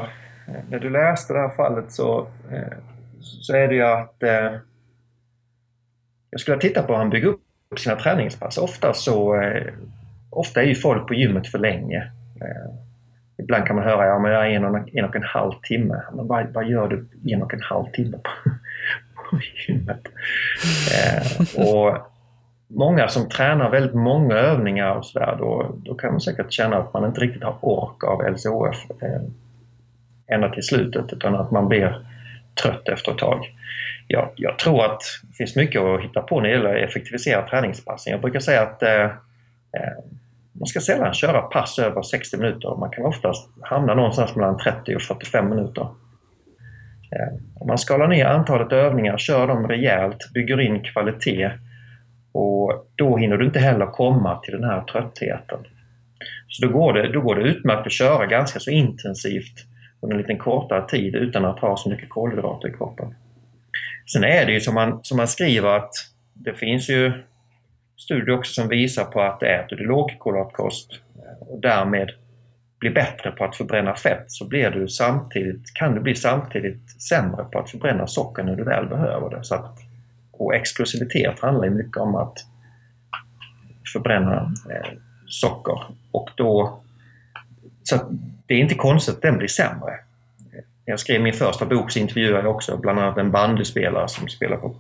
eh, 0.48 0.64
när 0.70 0.80
du 0.80 0.89
läste 0.89 1.34
det 1.34 1.39
här 1.39 1.56
fallet 1.56 1.91
så, 1.91 2.28
eh, 2.52 2.78
så 3.22 3.54
är 3.56 3.68
det 3.68 3.76
ju 3.76 3.84
att 3.84 4.24
eh, 4.24 4.54
jag 6.30 6.39
skulle 6.39 6.58
titta 6.58 6.84
på 6.84 6.93
hur 6.93 6.98
han 6.98 7.10
bygger 7.10 7.28
upp 7.28 7.80
sina 7.80 7.96
träningspass. 7.96 8.58
Ofta 8.58 8.93
så 8.93 9.41
eh, 9.41 9.74
ofta 10.30 10.62
är 10.62 10.66
ju 10.66 10.76
folk 10.76 11.08
på 11.08 11.14
gymmet 11.14 11.48
för 11.48 11.60
länge. 11.60 12.12
Eh, 12.41 12.74
ibland 13.38 13.66
kan 13.66 13.76
man 13.76 13.86
höra, 13.86 14.06
ja 14.06 14.20
men 14.20 14.32
jag 14.32 14.46
är 14.46 14.50
en 14.50 14.66
och 14.66 14.98
en, 14.98 15.06
och 15.06 15.16
en 15.16 15.24
halv 15.24 15.54
timme. 15.64 16.02
Men 16.14 16.28
vad, 16.28 16.54
vad 16.54 16.70
gör 16.70 16.88
du 16.88 17.08
en 17.34 17.41
och 17.41 17.54
en 17.54 17.62
halv 17.62 17.91
timme 17.91 18.18
på 18.18 18.50
gymmet? 19.67 20.01
Eh, 20.93 21.61
och 21.67 21.97
många 22.67 23.07
som 23.07 23.30
tränar 23.30 23.69
väldigt 23.69 23.95
många 23.95 24.36
övningar 24.36 24.95
och 24.95 25.05
sådär, 25.05 25.36
då, 25.39 25.76
då 25.76 25.95
kan 25.95 26.11
man 26.11 26.21
säkert 26.21 26.51
känna 26.51 26.78
att 26.78 26.93
man 26.93 27.05
inte 27.05 27.21
riktigt 27.21 27.43
har 27.43 27.57
ork 27.61 28.03
av 28.03 28.21
LCHF 28.32 29.01
eh, 29.01 29.21
ända 30.28 30.49
till 30.49 30.63
slutet 30.63 31.13
utan 31.13 31.36
att 31.36 31.51
man 31.51 31.67
blir 31.67 32.05
trött 32.63 32.89
efter 32.89 33.11
ett 33.11 33.17
tag. 33.17 33.45
Jag, 34.07 34.30
jag 34.36 34.59
tror 34.59 34.86
att 34.86 35.01
det 35.21 35.36
finns 35.36 35.55
mycket 35.55 35.82
att 35.82 36.01
hitta 36.01 36.21
på 36.21 36.39
när 36.39 36.49
det 36.49 36.55
gäller 36.55 36.76
att 36.76 36.89
effektivisera 36.89 37.47
träningspassen. 37.47 38.11
Jag 38.11 38.21
brukar 38.21 38.39
säga 38.39 38.61
att 38.61 38.84
eh, 38.84 39.03
eh 39.03 40.03
man 40.59 40.67
ska 40.67 40.80
sällan 40.80 41.13
köra 41.13 41.41
pass 41.41 41.80
över 41.80 42.01
60 42.01 42.38
minuter. 42.38 42.76
Man 42.80 42.89
kan 42.89 43.05
oftast 43.05 43.49
hamna 43.61 43.93
någonstans 43.93 44.36
mellan 44.36 44.57
30 44.57 44.95
och 44.95 45.01
45 45.01 45.49
minuter. 45.49 45.88
Eh, 47.12 47.34
om 47.56 47.68
man 47.68 47.78
skalar 47.78 48.08
ner 48.08 48.26
antalet 48.26 48.72
övningar, 48.72 49.18
kör 49.18 49.47
dem 49.47 49.68
rejält, 49.68 50.32
bygger 50.34 50.62
in 50.62 50.84
kvalitet 50.84 51.51
och 52.32 52.91
då 52.95 53.18
hinner 53.18 53.38
du 53.38 53.45
inte 53.45 53.60
heller 53.60 53.86
komma 53.86 54.39
till 54.39 54.53
den 54.53 54.64
här 54.64 54.82
tröttheten. 54.82 55.60
Så 56.47 56.66
då 56.66 56.74
går 56.74 56.93
det, 56.93 57.12
då 57.12 57.22
går 57.22 57.36
det 57.36 57.41
utmärkt 57.41 57.88
att 57.88 57.93
köra 57.93 58.26
ganska 58.26 58.60
så 58.60 58.72
intensivt 58.72 59.66
under 60.01 60.16
en 60.16 60.22
liten 60.22 60.38
kortare 60.38 60.88
tid 60.88 61.16
utan 61.16 61.45
att 61.45 61.60
ha 61.60 61.78
så 61.78 61.89
mycket 61.89 62.10
kolhydrater 62.10 62.68
i 62.68 62.74
kroppen. 62.74 63.16
Sen 64.14 64.24
är 64.24 64.45
det 64.45 64.51
ju 64.51 64.60
som 64.60 64.74
man, 64.76 64.99
som 65.03 65.18
man 65.18 65.28
skriver 65.28 65.78
att 65.78 65.91
det 66.34 66.53
finns 66.53 66.89
ju 66.89 67.12
studier 67.97 68.38
också 68.38 68.62
som 68.62 68.70
visar 68.70 69.03
på 69.03 69.22
att 69.22 69.43
äter 69.43 69.76
du 69.76 69.86
lågkolhydratkost 69.86 70.91
eh, 71.16 71.47
och 71.47 71.62
därmed 71.62 72.12
blir 72.80 72.91
bättre 72.91 73.32
på 73.32 73.45
att 73.45 73.55
förbränna 73.55 73.95
fett 73.95 74.26
så 74.28 74.47
blir 74.47 74.69
du 74.69 74.88
samtidigt, 74.88 75.73
kan 75.73 75.95
du 75.95 76.01
bli 76.01 76.15
samtidigt 76.15 77.01
sämre 77.01 77.43
på 77.43 77.59
att 77.59 77.69
förbränna 77.69 78.07
socker 78.07 78.43
när 78.43 78.55
du 78.55 78.63
väl 78.63 78.88
behöver 78.88 79.30
det. 79.30 79.43
Så 79.43 79.55
att, 79.55 79.80
och 80.32 80.55
explosivitet 80.55 81.39
handlar 81.39 81.65
ju 81.65 81.71
mycket 81.71 81.97
om 81.97 82.15
att 82.15 82.38
förbränna 83.93 84.53
eh, 84.69 84.91
socker 85.28 85.84
och 86.11 86.30
då 86.36 86.82
så 87.84 87.95
det 88.47 88.53
är 88.53 88.59
inte 88.59 88.76
konstigt 88.76 89.15
att 89.15 89.21
den 89.21 89.38
blir 89.38 89.47
sämre. 89.47 89.99
Jag 90.86 90.99
skrev 90.99 91.21
min 91.21 91.34
första 91.34 91.65
bok 91.65 91.91
så 91.91 91.99
intervjuade 91.99 92.43
jag 92.43 92.55
också 92.55 92.78
bland 92.78 92.99
annat 92.99 93.17
en 93.17 93.32
bandyspelare 93.32 94.07
som 94.07 94.28
spelar 94.28 94.57
på 94.57 94.76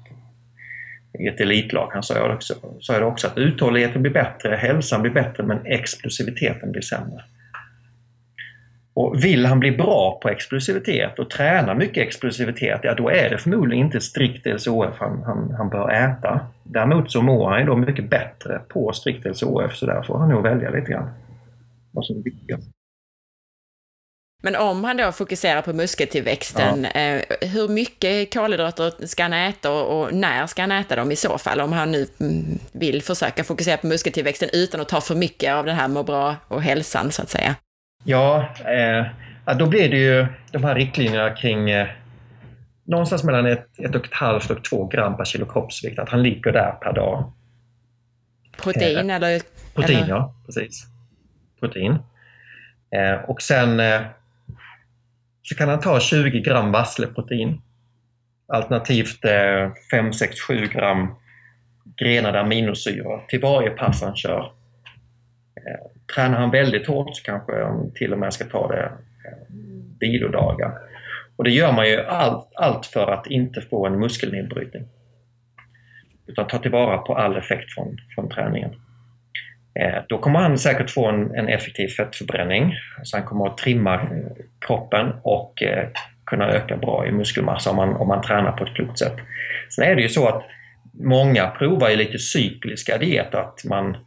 i 1.19 1.27
ett 1.27 1.39
elitlag. 1.39 1.89
Han 1.93 2.03
sa 2.03 2.33
också, 2.33 2.53
sa 2.79 2.99
det 2.99 3.05
också 3.05 3.27
att 3.27 3.37
uthålligheten 3.37 4.01
blir 4.01 4.11
bättre, 4.11 4.55
hälsan 4.55 5.01
blir 5.01 5.11
bättre 5.11 5.43
men 5.43 5.65
explosiviteten 5.65 6.71
blir 6.71 6.81
sämre. 6.81 7.23
Och 8.95 9.23
vill 9.23 9.45
han 9.45 9.59
bli 9.59 9.71
bra 9.71 10.19
på 10.21 10.29
explosivitet 10.29 11.19
och 11.19 11.29
träna 11.29 11.73
mycket 11.73 12.07
explosivitet, 12.07 12.79
ja 12.83 12.93
då 12.93 13.09
är 13.09 13.29
det 13.29 13.37
förmodligen 13.37 13.85
inte 13.85 14.01
strikt 14.01 14.45
LCHF 14.45 14.99
han, 14.99 15.23
han, 15.23 15.55
han 15.57 15.69
bör 15.69 15.89
äta. 15.89 16.39
Däremot 16.63 17.11
så 17.11 17.21
mår 17.21 17.49
han 17.49 17.59
ju 17.59 17.65
då 17.65 17.75
mycket 17.75 18.09
bättre 18.09 18.61
på 18.69 18.93
strikt 18.93 19.25
LCHF 19.25 19.75
så 19.75 19.85
där 19.85 20.03
får 20.03 20.17
han 20.17 20.29
nog 20.29 20.43
välja 20.43 20.69
lite 20.69 20.91
grann 20.91 21.09
vad 21.91 22.05
som 22.05 22.17
är 22.17 22.23
viktigast. 22.23 22.67
Men 24.43 24.55
om 24.55 24.83
han 24.83 24.97
då 24.97 25.11
fokuserar 25.11 25.61
på 25.61 25.73
muskeltillväxten, 25.73 26.87
ja. 26.93 26.99
eh, 26.99 27.21
hur 27.41 27.67
mycket 27.67 28.33
kolhydrater 28.33 29.05
ska 29.05 29.23
han 29.23 29.33
äta 29.33 29.71
och, 29.71 30.13
när 30.13 30.47
ska 30.47 30.61
han 30.61 30.71
äta 30.71 30.95
dem 30.95 31.11
i 31.11 31.15
så 31.15 31.37
fall? 31.37 31.61
Om 31.61 31.73
han 31.73 31.91
nu 31.91 32.07
mm, 32.19 32.59
vill 32.71 33.01
försöka 33.01 33.43
fokusera 33.43 33.77
på 33.77 33.87
muskeltillväxten 33.87 34.49
utan 34.53 34.81
att 34.81 34.89
ta 34.89 35.01
för 35.01 35.15
mycket 35.15 35.53
av 35.53 35.65
det 35.65 35.73
här 35.73 35.87
må 35.87 36.03
bra 36.03 36.35
och 36.47 36.61
hälsan 36.61 37.11
så 37.11 37.21
att 37.21 37.29
säga. 37.29 37.55
Ja, 38.07 38.49
eh, 38.65 39.57
då 39.57 39.67
blir 39.67 39.89
det 39.89 39.97
ju 39.97 40.27
de 40.51 40.63
här 40.63 40.75
riktlinjerna 40.75 41.29
kring 41.29 41.69
eh, 41.69 41.87
någonstans 42.83 43.23
mellan 43.23 43.45
ett, 43.45 43.79
ett 43.79 43.95
och 43.95 44.05
ett 44.05 44.13
halvt 44.13 44.49
och 44.49 44.63
två 44.63 44.87
gram 44.87 45.17
per 45.17 45.25
kilo 45.25 45.45
kroppsvikt, 45.45 45.99
att 45.99 46.09
han 46.09 46.23
ligger 46.23 46.51
där 46.51 46.71
per 46.71 46.93
dag. 46.93 47.33
Protein 48.57 49.09
eh, 49.09 49.15
eller? 49.15 49.41
Protein, 49.75 49.97
eller? 49.97 50.09
ja. 50.09 50.35
Precis. 50.45 50.85
protein. 51.59 51.97
Eh, 52.95 53.29
och 53.29 53.41
sen 53.41 53.79
eh, 53.79 54.01
så 55.41 55.55
kan 55.55 55.69
han 55.69 55.79
ta 55.79 55.99
20 55.99 56.39
gram 56.39 56.71
vassleprotein. 56.71 57.61
Alternativt 58.47 59.19
5, 59.91 60.13
6, 60.13 60.39
7 60.39 60.67
gram 60.67 61.15
grenade 61.97 62.39
aminosyror 62.39 63.25
till 63.27 63.41
varje 63.41 63.69
pass 63.69 64.01
han 64.01 64.15
kör. 64.15 64.51
Tränar 66.15 66.37
han 66.37 66.51
väldigt 66.51 66.87
hårt 66.87 67.15
så 67.15 67.23
kanske 67.23 67.63
han 67.63 67.93
till 67.93 68.13
och 68.13 68.19
med 68.19 68.33
ska 68.33 68.45
ta 68.45 68.67
det 68.67 68.83
eh, 68.83 69.55
vilodagar. 69.99 70.71
Och 71.35 71.43
det 71.43 71.51
gör 71.51 71.71
man 71.71 71.89
ju 71.89 72.01
allt, 72.01 72.51
allt 72.55 72.85
för 72.85 73.11
att 73.11 73.27
inte 73.27 73.61
få 73.61 73.87
en 73.87 73.99
muskelnedbrytning. 73.99 74.83
Utan 76.27 76.47
ta 76.47 76.57
tillvara 76.57 76.97
på 76.97 77.15
all 77.15 77.37
effekt 77.37 77.73
från, 77.73 77.97
från 78.15 78.29
träningen. 78.29 78.71
Eh, 79.79 80.03
då 80.09 80.17
kommer 80.17 80.39
han 80.39 80.57
säkert 80.57 80.89
få 80.89 81.07
en, 81.07 81.35
en, 81.35 81.47
effektiv 81.47 81.87
fettförbränning. 81.87 82.73
Så 83.03 83.17
han 83.17 83.25
kommer 83.25 83.47
att 83.47 83.57
trimma 83.57 83.99
kroppen 84.59 85.13
och 85.23 85.63
eh, 85.63 85.87
kunna 86.25 86.47
öka 86.51 86.77
bra 86.77 87.07
i 87.07 87.11
muskelmassa 87.11 87.69
om 87.69 87.75
man, 87.75 87.95
om 87.95 88.07
man 88.07 88.21
tränar 88.21 88.51
på 88.51 88.63
ett 88.63 88.73
klokt 88.73 88.99
sätt. 88.99 89.15
Sen 89.69 89.85
är 89.85 89.95
det 89.95 90.01
ju 90.01 90.09
så 90.09 90.27
att 90.27 90.43
många 90.93 91.47
provar 91.47 91.89
ju 91.89 91.95
lite 91.95 92.19
cykliska 92.19 92.97
dieter, 92.97 93.37
att 93.37 93.63
man, 93.65 93.97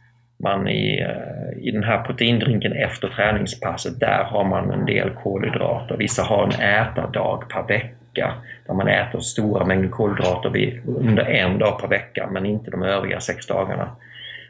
man 0.43 0.67
i, 0.67 0.99
eh, 1.01 1.67
i 1.67 1.71
den 1.71 1.83
här 1.83 2.03
proteindrinken 2.03 2.73
efter 2.73 3.07
träningspasset, 3.07 3.99
där 3.99 4.23
har 4.23 4.43
man 4.43 4.71
en 4.71 4.85
del 4.85 5.09
kolhydrater. 5.09 5.97
Vissa 5.97 6.23
har 6.23 6.43
en 6.43 6.61
ätardag 6.61 7.49
per 7.49 7.67
vecka 7.67 8.33
där 8.67 8.73
man 8.73 8.87
äter 8.87 9.19
stora 9.19 9.65
mängder 9.65 9.89
kolhydrater 9.89 10.81
under 10.85 11.23
en 11.23 11.59
dag 11.59 11.81
per 11.81 11.87
vecka 11.87 12.29
men 12.31 12.45
inte 12.45 12.71
de 12.71 12.83
övriga 12.83 13.19
sex 13.19 13.47
dagarna. 13.47 13.89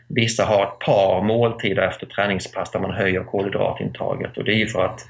Vissa 0.08 0.46
har 0.46 0.64
ett 0.64 0.80
par 0.86 1.22
måltider 1.22 1.82
efter 1.82 2.06
träningspass 2.06 2.72
där 2.72 2.80
man 2.80 2.92
höjer 2.92 3.24
kolhydratintaget 3.24 4.38
och 4.38 4.44
det 4.44 4.52
är 4.52 4.58
ju 4.58 4.68
för 4.68 4.86
att 4.86 5.06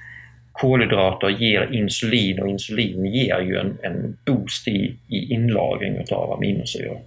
kolhydrater 0.52 1.30
ger 1.30 1.74
insulin 1.74 2.40
och 2.40 2.50
insulin 2.50 3.06
ger 3.06 3.40
ju 3.40 3.58
en, 3.58 3.78
en 3.84 4.18
boost 4.26 4.68
i, 4.68 4.96
i 5.08 5.34
inlagring 5.34 6.06
av 6.12 6.34
aminosyror. 6.34 7.00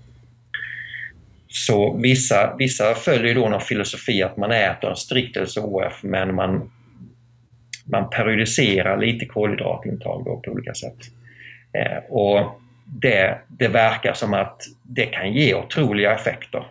Så 1.55 1.97
vissa, 1.97 2.55
vissa 2.59 2.95
följer 2.95 3.35
då 3.35 3.49
någon 3.49 3.61
filosofi 3.61 4.23
att 4.23 4.37
man 4.37 4.53
äter 4.53 4.91
en 4.91 4.97
strikt 4.97 5.37
LCHF 5.37 6.03
men 6.03 6.35
man, 6.35 6.71
man 7.85 8.11
periodiserar 8.11 8.97
lite 8.97 9.27
kolhydratintag 9.27 10.25
då 10.25 10.41
på 10.41 10.51
olika 10.51 10.75
sätt. 10.75 10.97
Eh, 11.73 12.05
och 12.09 12.61
det, 12.87 13.39
det 13.49 13.69
verkar 13.69 14.13
som 14.13 14.35
att 14.35 14.63
det 14.83 15.07
kan 15.07 15.33
ge 15.33 15.55
otroliga 15.55 16.15
effekter. 16.15 16.67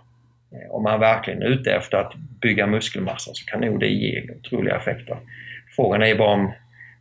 Eh, 0.51 0.71
om 0.71 0.83
man 0.83 0.99
verkligen 0.99 1.41
är 1.41 1.47
ute 1.47 1.71
efter 1.71 1.97
att 1.97 2.13
bygga 2.41 2.67
muskelmassa 2.67 3.31
så 3.33 3.45
kan 3.45 3.61
nog 3.61 3.79
det 3.79 3.89
ge 3.89 4.23
otroliga 4.39 4.75
effekter. 4.75 5.17
Frågan 5.75 6.03
är 6.03 6.15
bara 6.15 6.33
om 6.33 6.51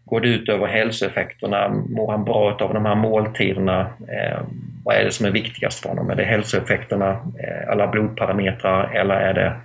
går 0.05 0.21
det 0.21 0.29
ut 0.29 0.49
över 0.49 0.67
hälsoeffekterna? 0.67 1.69
Mår 1.69 2.11
han 2.11 2.25
bra 2.25 2.57
av 2.61 2.75
de 2.75 2.87
här 2.87 2.95
måltiderna? 2.95 3.81
Eh, 4.09 4.41
vad 4.85 4.97
är 4.97 5.05
det 5.05 5.13
som 5.13 5.27
är 5.27 5.31
viktigast 5.31 5.79
för 5.79 5.89
honom? 5.89 6.11
Är 6.11 6.15
det 6.15 6.25
hälsoeffekterna, 6.25 7.11
eh, 7.11 7.71
alla 7.73 7.87
blodparametrar 7.87 8.95
eller 8.95 9.15
är 9.15 9.35
det, 9.35 9.61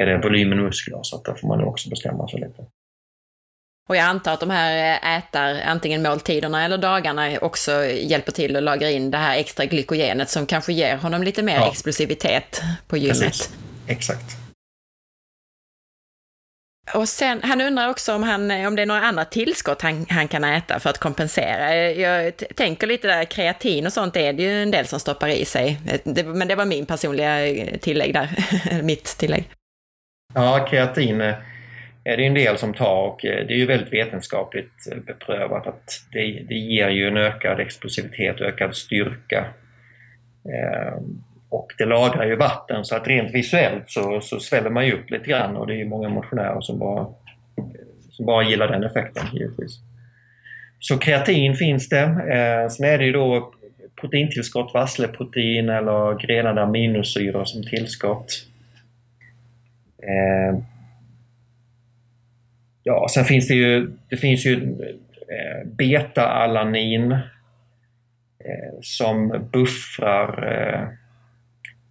är 0.00 0.06
det 0.06 0.18
volymen 0.18 0.62
muskler? 0.62 0.98
Så 1.02 1.16
att 1.16 1.24
där 1.24 1.34
får 1.34 1.48
man 1.48 1.64
också 1.64 1.90
bestämma 1.90 2.28
sig 2.28 2.40
lite. 2.40 2.62
Och 3.88 3.96
jag 3.96 4.04
antar 4.04 4.32
att 4.32 4.40
de 4.40 4.50
här 4.50 4.98
eh, 5.02 5.18
ätar, 5.18 5.60
antingen 5.66 6.02
måltiderna 6.02 6.64
eller 6.64 6.78
dagarna, 6.78 7.38
också 7.38 7.84
hjälper 7.84 8.32
till 8.32 8.56
att 8.56 8.62
lagra 8.62 8.90
in 8.90 9.10
det 9.10 9.18
här 9.18 9.36
extra 9.36 9.64
glykogenet 9.64 10.28
som 10.28 10.46
kanske 10.46 10.72
ger 10.72 10.96
honom 10.96 11.22
lite 11.22 11.42
mer 11.42 11.56
ja. 11.56 11.70
explosivitet 11.70 12.62
på 12.88 12.96
gymmet. 12.96 13.20
Precis. 13.20 13.56
Exakt. 13.86 14.41
Och 16.94 17.08
sen, 17.08 17.40
han 17.42 17.60
undrar 17.60 17.90
också 17.90 18.14
om, 18.14 18.22
han, 18.22 18.50
om 18.66 18.76
det 18.76 18.82
är 18.82 18.86
några 18.86 19.00
andra 19.00 19.24
tillskott 19.24 19.82
han, 19.82 20.06
han 20.08 20.28
kan 20.28 20.44
äta 20.44 20.80
för 20.80 20.90
att 20.90 20.98
kompensera. 20.98 21.90
Jag 21.90 22.32
tänker 22.54 22.86
lite 22.86 23.08
där, 23.08 23.24
kreatin 23.24 23.86
och 23.86 23.92
sånt 23.92 24.16
är 24.16 24.32
det 24.32 24.42
ju 24.42 24.62
en 24.62 24.70
del 24.70 24.86
som 24.86 25.00
stoppar 25.00 25.28
i 25.28 25.44
sig. 25.44 25.80
Det, 26.04 26.24
men 26.24 26.48
det 26.48 26.54
var 26.54 26.64
min 26.64 26.86
personliga 26.86 27.46
eh, 27.46 27.78
tillägg 27.78 28.14
där, 28.14 28.28
mitt 28.82 29.04
tillägg. 29.04 29.44
Ja, 30.34 30.66
kreatin 30.70 31.20
eh, 31.20 31.34
är 32.04 32.16
det 32.16 32.26
en 32.26 32.34
del 32.34 32.58
som 32.58 32.74
tar 32.74 33.02
och 33.02 33.24
eh, 33.24 33.46
det 33.46 33.54
är 33.54 33.58
ju 33.58 33.66
väldigt 33.66 33.92
vetenskapligt 33.92 35.04
beprövat 35.06 35.66
att 35.66 36.00
det, 36.12 36.44
det 36.48 36.54
ger 36.54 36.88
ju 36.88 37.08
en 37.08 37.16
ökad 37.16 37.60
explosivitet, 37.60 38.40
ökad 38.40 38.76
styrka. 38.76 39.46
Ehm, 40.44 41.22
och 41.52 41.72
det 41.78 41.84
lagrar 41.84 42.26
ju 42.26 42.36
vatten 42.36 42.84
så 42.84 42.96
att 42.96 43.08
rent 43.08 43.34
visuellt 43.34 43.90
så, 43.90 44.20
så 44.20 44.40
sväller 44.40 44.70
man 44.70 44.86
ju 44.86 44.92
upp 44.92 45.10
lite 45.10 45.30
grann 45.30 45.56
och 45.56 45.66
det 45.66 45.80
är 45.80 45.84
många 45.84 46.08
motionärer 46.08 46.60
som 46.60 46.78
bara, 46.78 47.06
som 48.10 48.26
bara 48.26 48.44
gillar 48.44 48.68
den 48.68 48.84
effekten 48.84 49.26
givetvis. 49.32 49.80
Så 50.78 50.98
kreatin 50.98 51.54
finns 51.54 51.88
det. 51.88 52.02
Eh, 52.02 52.68
sen 52.68 52.86
är 52.86 52.98
det 52.98 53.04
ju 53.04 53.12
då 53.12 53.52
proteintillskott, 54.00 54.74
vassleprotein 54.74 55.68
eller 55.68 56.18
grenade 56.26 56.62
aminosyror 56.62 57.44
som 57.44 57.62
tillskott. 57.62 58.46
Eh, 60.02 60.58
ja, 62.82 63.06
sen 63.10 63.24
finns 63.24 63.48
det 63.48 63.54
ju, 63.54 63.92
det 64.08 64.16
finns 64.16 64.46
ju 64.46 64.54
eh, 65.28 65.66
beta-alanin 65.66 67.12
eh, 67.12 68.72
som 68.80 69.48
buffrar 69.52 70.52
eh, 70.52 71.01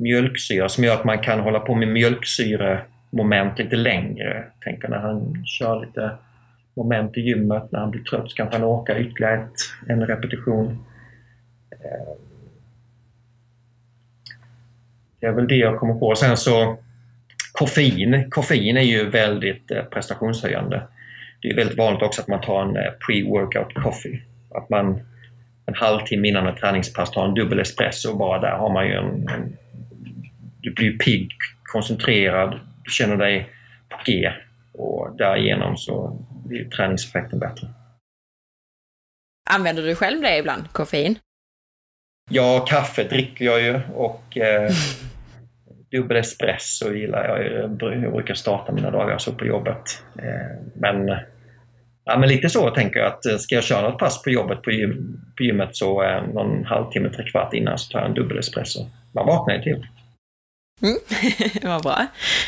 mjölksyra 0.02 0.70
som 0.70 0.84
gör 0.84 0.94
att 0.94 1.04
man 1.04 1.20
kan 1.20 1.40
hålla 1.40 1.60
på 1.60 1.76
med 1.76 1.88
mjölksyremoment 1.88 3.60
lite 3.60 3.76
längre. 3.76 4.44
Tänker 4.64 4.88
när 4.88 5.00
han 5.00 5.44
kör 5.46 5.86
lite 5.86 6.12
moment 6.74 7.18
i 7.18 7.22
gymmet, 7.22 7.72
när 7.72 7.80
han 7.80 7.92
blir 7.92 8.04
trött 8.04 8.32
så 8.32 8.36
kanske 8.36 8.56
han 8.56 8.64
åka 8.64 9.00
ytterligare 9.00 9.36
ett, 9.36 9.90
en 9.90 10.08
repetition. 10.08 10.86
Eh, 11.72 12.14
det 15.20 15.28
är 15.28 15.32
väl 15.32 15.48
det 15.48 15.56
jag 15.56 15.80
kommer 15.80 15.94
på. 15.94 16.16
Sen 16.16 16.38
så 16.38 16.78
koffein. 17.52 18.30
Koffein 18.30 18.78
är 18.78 18.82
ju 18.82 19.10
väldigt 19.10 19.72
eh, 19.72 19.84
prestationshöjande. 19.84 20.82
Det 21.42 21.50
är 21.50 21.56
väldigt 21.56 21.78
vanligt 21.78 22.04
också 22.04 22.22
att 22.22 22.28
man 22.28 22.42
tar 22.42 22.62
en 22.62 22.76
eh, 22.76 22.92
pre-workout 23.08 23.74
coffee. 23.74 24.22
Att 24.56 24.70
man 24.70 25.00
en 25.66 25.76
halvtimme 25.76 26.28
innan 26.28 26.48
ett 26.48 26.58
träningspass 26.58 27.12
tar 27.12 27.28
en 27.28 27.34
dubbel 27.34 27.60
espresso 27.60 28.12
och 28.12 28.18
bara 28.18 28.40
där 28.40 28.58
har 28.58 28.74
man 28.74 28.88
ju 28.88 28.94
en, 28.94 29.30
en 29.30 29.58
du 30.62 30.74
blir 30.74 30.98
pigg, 30.98 31.32
koncentrerad, 31.64 32.60
du 32.84 32.92
känner 32.92 33.18
dig 33.18 33.50
på 33.90 33.98
G 34.06 34.32
och 34.74 35.16
därigenom 35.18 35.78
så 35.78 36.26
blir 36.46 36.70
träningseffekten 36.70 37.40
bättre. 37.40 37.68
Använder 39.50 39.84
du 39.84 39.96
själv 39.96 40.22
det 40.22 40.38
ibland, 40.38 40.72
koffein? 40.72 41.16
Ja, 42.30 42.66
kaffe 42.70 43.04
dricker 43.04 43.46
jag 43.46 43.62
ju 43.62 43.80
och 43.96 44.38
eh, 44.38 44.70
dubbel 45.92 46.18
espresso 46.18 46.94
gillar 46.94 47.28
jag. 47.28 47.54
Jag 48.04 48.14
brukar 48.14 48.34
starta 48.34 48.72
mina 48.72 48.92
dagar 48.92 49.18
så 49.18 49.34
på 49.34 49.46
jobbet. 49.46 50.04
Eh, 50.20 50.66
men, 50.76 51.08
ja, 52.06 52.18
men 52.18 52.30
lite 52.30 52.50
så 52.50 52.70
tänker 52.70 53.00
jag 53.00 53.08
att 53.08 53.26
eh, 53.26 53.38
ska 53.38 53.56
jag 53.56 53.64
köra 53.64 53.90
något 53.90 54.00
pass 54.00 54.24
på 54.24 54.30
jobbet 54.30 54.62
på, 54.62 54.72
gym, 54.72 55.22
på 55.38 55.44
gymmet 55.44 55.76
så 55.76 56.04
eh, 56.04 56.24
någon 56.34 56.66
halvtimme, 56.66 57.10
trekvart 57.10 57.54
innan 57.54 57.78
så 57.78 57.92
tar 57.92 58.00
jag 58.00 58.10
en 58.10 58.16
dubbel 58.16 58.38
espresso. 58.38 58.90
Man 59.12 59.28
vaknar 59.28 59.56
ju 59.56 59.62
till. 59.62 59.88
Mm, 60.84 60.98
vad 61.62 61.84
bra. 61.84 62.06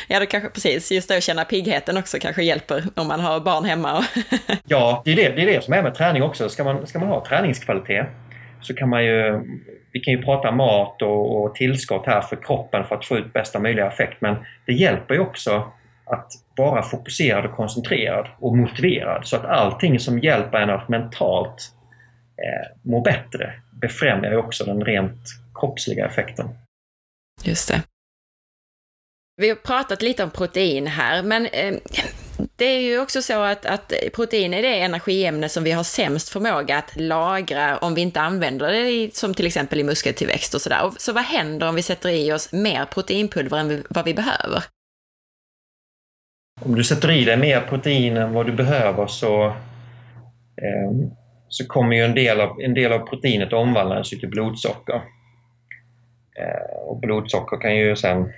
Ja, 0.08 0.20
det 0.20 0.26
kanske 0.26 0.50
precis, 0.50 0.92
just 0.92 1.10
det 1.10 1.18
att 1.18 1.24
känna 1.24 1.46
piggheten 1.46 1.98
också 1.98 2.18
kanske 2.20 2.44
hjälper 2.44 2.84
om 2.96 3.08
man 3.08 3.20
har 3.20 3.40
barn 3.40 3.66
hemma. 3.66 3.98
Och 3.98 4.04
ja, 4.66 5.02
det 5.06 5.12
är 5.12 5.16
det, 5.16 5.30
det 5.30 5.42
är 5.42 5.46
det 5.46 5.64
som 5.64 5.74
är 5.74 5.84
med 5.84 5.96
träning 5.96 6.24
också. 6.24 6.50
Ska 6.50 6.64
man, 6.64 6.88
ska 6.88 7.00
man 7.00 7.08
ha 7.08 7.26
träningskvalitet 7.26 8.08
så 8.62 8.74
kan 8.74 8.90
man 8.90 9.06
ju, 9.06 9.42
vi 9.92 10.00
kan 10.00 10.14
ju 10.14 10.24
prata 10.24 10.52
mat 10.52 11.02
och, 11.02 11.44
och 11.44 11.56
tillskott 11.56 12.06
här 12.06 12.22
för 12.22 12.36
kroppen 12.36 12.86
för 12.86 12.96
att 12.96 13.06
få 13.06 13.18
ut 13.18 13.34
bästa 13.34 13.60
möjliga 13.60 13.88
effekt, 13.88 14.22
men 14.22 14.36
det 14.66 14.74
hjälper 14.74 15.14
ju 15.14 15.20
också 15.20 15.72
att 16.06 16.32
vara 16.58 16.82
fokuserad 16.82 17.46
och 17.46 17.56
koncentrerad 17.56 18.28
och 18.40 18.58
motiverad 18.58 19.28
så 19.28 19.36
att 19.36 19.46
allting 19.46 20.00
som 20.00 20.20
hjälper 20.20 20.62
en 20.62 20.70
att 20.70 20.90
mentalt 20.90 21.72
eh, 22.38 22.78
må 22.82 23.02
bättre 23.02 23.54
befrämjar 23.72 24.32
ju 24.32 24.38
också 24.38 24.66
den 24.66 24.86
rent 24.86 25.22
kroppsliga 25.56 26.06
effekten. 26.06 26.48
Just 27.44 27.68
det. 27.68 27.84
Vi 29.36 29.50
har 29.50 29.56
pratat 29.56 30.02
lite 30.02 30.24
om 30.24 30.32
protein 30.32 30.88
här, 30.88 31.24
men 31.24 31.46
eh, 31.46 31.74
det 32.56 32.66
är 32.66 32.80
ju 32.80 33.02
också 33.02 33.22
så 33.22 33.42
att, 33.42 33.66
att 33.66 33.94
protein 34.16 34.54
är 34.54 34.62
det 34.62 34.80
energiämne 34.80 35.50
som 35.50 35.64
vi 35.64 35.72
har 35.72 35.84
sämst 35.84 36.30
förmåga 36.30 36.78
att 36.78 36.96
lagra 36.96 37.78
om 37.78 37.96
vi 37.96 38.02
inte 38.02 38.22
använder 38.22 38.72
det 38.72 38.90
i, 38.90 39.12
som 39.14 39.34
till 39.34 39.46
exempel 39.46 39.80
i 39.80 39.84
muskeltillväxt 39.84 40.54
och 40.54 40.62
sådär. 40.62 40.92
Så 40.98 41.14
vad 41.14 41.24
händer 41.24 41.70
om 41.70 41.76
vi 41.76 41.82
sätter 41.82 42.10
i 42.10 42.34
oss 42.34 42.54
mer 42.54 42.86
proteinpulver 42.86 43.58
än 43.58 43.84
vad 43.90 44.06
vi 44.06 44.14
behöver? 44.14 44.64
Om 46.62 46.76
du 46.76 46.84
sätter 46.84 47.12
i 47.12 47.26
dig 47.26 47.38
mer 47.38 47.62
protein 47.62 48.18
än 48.18 48.34
vad 48.34 48.46
du 48.46 48.52
behöver 48.52 49.08
så, 49.08 49.46
eh, 49.46 50.92
så 51.48 51.66
kommer 51.68 51.96
ju 51.96 52.04
en 52.04 52.16
del 52.16 52.42
av, 52.42 52.62
en 52.62 52.74
del 52.74 52.92
av 52.92 53.00
proteinet 53.00 53.54
omvandlas 53.54 54.10
till 54.10 54.30
blodsocker. 54.30 55.02
Eh, 56.40 56.88
och 56.88 57.00
blodsocker 57.00 57.62
kan 57.62 57.76
ju 57.76 57.96
sen 57.96 58.34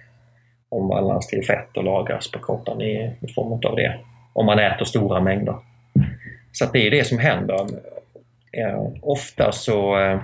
omvandlas 0.69 1.27
till 1.27 1.45
fett 1.45 1.77
och 1.77 1.83
lagras 1.83 2.31
på 2.31 2.39
kroppen 2.39 2.81
i, 2.81 3.11
i 3.21 3.27
form 3.27 3.51
av 3.51 3.75
det. 3.75 3.99
Om 4.33 4.45
man 4.45 4.59
äter 4.59 4.85
stora 4.85 5.21
mängder. 5.21 5.55
Så 6.51 6.65
det 6.73 6.87
är 6.87 6.91
det 6.91 7.03
som 7.03 7.19
händer. 7.19 7.67
Eh, 8.51 8.87
ofta 9.01 9.51
så 9.51 9.99
eh, 9.99 10.19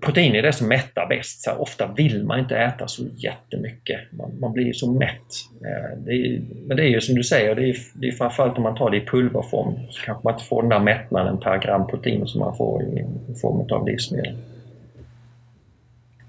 Protein 0.00 0.34
är 0.34 0.42
det 0.42 0.52
som 0.52 0.68
mättar 0.68 1.06
bäst. 1.06 1.40
Så 1.40 1.52
ofta 1.52 1.86
vill 1.86 2.24
man 2.24 2.38
inte 2.38 2.56
äta 2.56 2.88
så 2.88 3.02
jättemycket. 3.16 4.00
Man, 4.12 4.40
man 4.40 4.52
blir 4.52 4.72
så 4.72 4.92
mätt. 4.92 5.32
Eh, 5.64 5.98
det 5.98 6.12
är, 6.12 6.40
men 6.66 6.76
det 6.76 6.82
är 6.82 6.88
ju 6.88 7.00
som 7.00 7.14
du 7.14 7.24
säger, 7.24 7.54
det 7.54 7.68
är, 7.68 7.76
det 7.94 8.08
är 8.08 8.12
framförallt 8.12 8.56
om 8.56 8.62
man 8.62 8.76
tar 8.76 8.90
det 8.90 8.96
i 8.96 9.06
pulverform 9.06 9.74
så 9.90 10.04
kanske 10.04 10.24
man 10.24 10.34
inte 10.34 10.44
får 10.44 10.62
den 10.62 10.70
där 10.70 10.80
mättnaden 10.80 11.40
per 11.40 11.58
gram 11.58 11.86
protein 11.86 12.26
som 12.26 12.40
man 12.40 12.56
får 12.56 12.82
i, 12.82 13.06
i 13.32 13.34
form 13.34 13.72
av 13.72 13.88
livsmedel. 13.88 14.36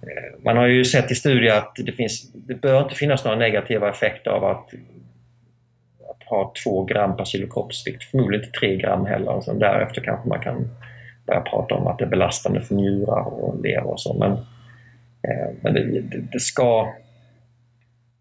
Eh, 0.01 0.43
man 0.43 0.57
har 0.57 0.67
ju 0.67 0.85
sett 0.85 1.11
i 1.11 1.15
studier 1.15 1.57
att 1.57 1.75
det, 1.75 1.91
finns, 1.91 2.31
det 2.33 2.55
bör 2.55 2.83
inte 2.83 2.95
finnas 2.95 3.25
några 3.25 3.37
negativa 3.37 3.89
effekter 3.89 4.31
av 4.31 4.45
att, 4.45 4.73
att 6.09 6.23
ha 6.29 6.53
2 6.63 6.83
gram 6.83 7.17
per 7.17 7.25
kilo 7.25 7.47
kroppsvikt, 7.53 8.03
förmodligen 8.03 8.45
inte 8.45 8.59
3 8.59 8.75
gram 8.75 9.05
heller. 9.05 9.31
Och 9.31 9.43
sen 9.43 9.59
därefter 9.59 10.01
kanske 10.01 10.29
man 10.29 10.39
kan 10.39 10.69
börja 11.27 11.41
prata 11.41 11.75
om 11.75 11.87
att 11.87 11.97
det 11.97 12.05
är 12.05 12.09
belastande 12.09 12.61
för 12.61 12.75
njurar 12.75 13.21
och 13.21 13.61
lever 13.63 13.87
och 13.87 14.01
så. 14.01 14.13
Men, 14.13 14.31
eh, 14.31 15.55
men 15.61 15.73
det, 15.73 16.01
det, 16.01 16.17
det, 16.31 16.39
ska... 16.39 16.93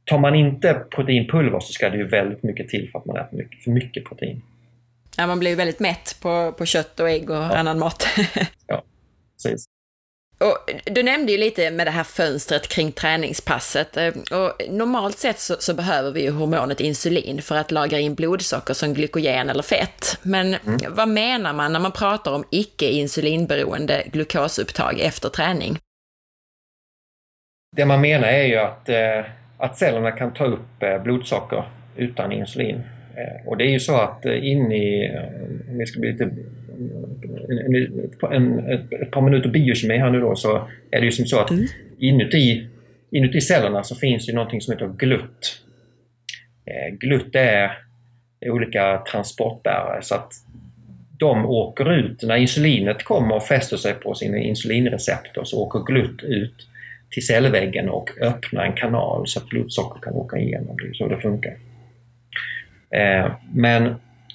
Tar 0.04 0.18
man 0.18 0.34
inte 0.34 0.74
proteinpulver 0.90 1.60
så 1.60 1.72
ska 1.72 1.90
det 1.90 1.96
ju 1.96 2.08
väldigt 2.08 2.42
mycket 2.42 2.68
till 2.68 2.90
för 2.92 2.98
att 2.98 3.04
man 3.04 3.16
äter 3.16 3.36
mycket, 3.36 3.64
för 3.64 3.70
mycket 3.70 4.04
protein. 4.04 4.42
Ja, 5.16 5.26
man 5.26 5.38
blir 5.38 5.50
ju 5.50 5.56
väldigt 5.56 5.80
mätt 5.80 6.16
på, 6.22 6.52
på 6.52 6.66
kött 6.66 7.00
och 7.00 7.10
ägg 7.10 7.30
och 7.30 7.36
ja. 7.36 7.56
annan 7.56 7.78
mat. 7.78 8.06
ja, 8.66 8.82
precis. 9.36 9.66
Och 10.40 10.70
du 10.84 11.02
nämnde 11.02 11.32
ju 11.32 11.38
lite 11.38 11.70
med 11.70 11.86
det 11.86 11.90
här 11.90 12.04
fönstret 12.04 12.68
kring 12.68 12.92
träningspasset. 12.92 13.96
Eh, 13.96 14.08
och 14.08 14.52
normalt 14.68 15.18
sett 15.18 15.38
så, 15.38 15.54
så, 15.58 15.74
behöver 15.74 16.12
vi 16.12 16.22
ju 16.22 16.30
hormonet 16.30 16.80
insulin 16.80 17.42
för 17.42 17.56
att 17.56 17.70
lagra 17.70 17.98
in 17.98 18.14
blodsocker 18.14 18.74
som 18.74 18.94
glykogen 18.94 19.48
eller 19.48 19.62
fett. 19.62 20.18
Men 20.22 20.46
mm. 20.54 20.78
vad 20.88 21.08
menar 21.08 21.52
man 21.52 21.72
när 21.72 21.80
man 21.80 21.92
pratar 21.92 22.32
om 22.32 22.44
icke-insulinberoende 22.50 24.02
glukosupptag 24.12 25.00
efter 25.00 25.28
träning? 25.28 25.78
Det 27.76 27.84
man 27.84 28.00
menar 28.00 28.28
är 28.28 28.44
ju 28.44 28.56
att, 28.56 28.88
eh, 28.88 29.24
att 29.58 29.78
cellerna 29.78 30.12
kan 30.12 30.34
ta 30.34 30.44
upp 30.44 30.82
eh, 30.82 31.02
blodsocker 31.02 31.68
utan 31.96 32.32
insulin. 32.32 32.82
Och 33.46 33.56
det 33.56 33.64
är 33.64 33.70
ju 33.70 33.80
så 33.80 33.96
att 33.96 34.24
in 34.24 34.72
i, 34.72 35.10
om 35.70 35.78
vi 35.78 35.86
ska 35.86 36.00
bli 36.00 36.12
lite 36.12 36.30
en, 37.48 37.74
en, 38.32 38.68
ett 39.02 39.10
par 39.10 39.20
minuter 39.20 39.48
biokemi 39.48 39.98
här 39.98 40.10
nu 40.10 40.20
då 40.20 40.36
så 40.36 40.68
är 40.90 41.00
det 41.00 41.06
ju 41.06 41.12
som 41.12 41.26
så 41.26 41.40
att 41.40 41.50
mm. 41.50 41.66
inuti, 41.98 42.66
inuti 43.10 43.40
cellerna 43.40 43.82
så 43.82 43.94
finns 43.94 44.28
ju 44.28 44.32
någonting 44.32 44.60
som 44.60 44.72
heter 44.72 44.88
glutt. 44.88 45.62
Eh, 46.66 46.94
glutt 46.94 47.34
är, 47.34 47.70
är 48.40 48.50
olika 48.50 49.02
transportbärare 49.10 50.02
så 50.02 50.14
att 50.14 50.32
de 51.18 51.46
åker 51.46 51.92
ut, 51.92 52.22
när 52.22 52.36
insulinet 52.36 53.04
kommer 53.04 53.34
och 53.34 53.42
fäster 53.42 53.76
sig 53.76 53.94
på 53.94 54.14
sin 54.14 54.36
insulinreceptor 54.36 55.44
så 55.44 55.62
åker 55.62 55.92
glutt 55.92 56.22
ut 56.22 56.66
till 57.10 57.26
cellväggen 57.26 57.88
och 57.88 58.10
öppnar 58.20 58.64
en 58.64 58.72
kanal 58.72 59.26
så 59.26 59.40
att 59.40 59.48
blodsocker 59.48 60.00
kan 60.00 60.14
åka 60.14 60.38
igenom. 60.38 60.76
Det 60.76 60.88
är 60.88 60.92
så 60.92 61.08
det 61.08 61.20
funkar. 61.20 61.56
Eh, 62.90 63.32
men 63.52 63.94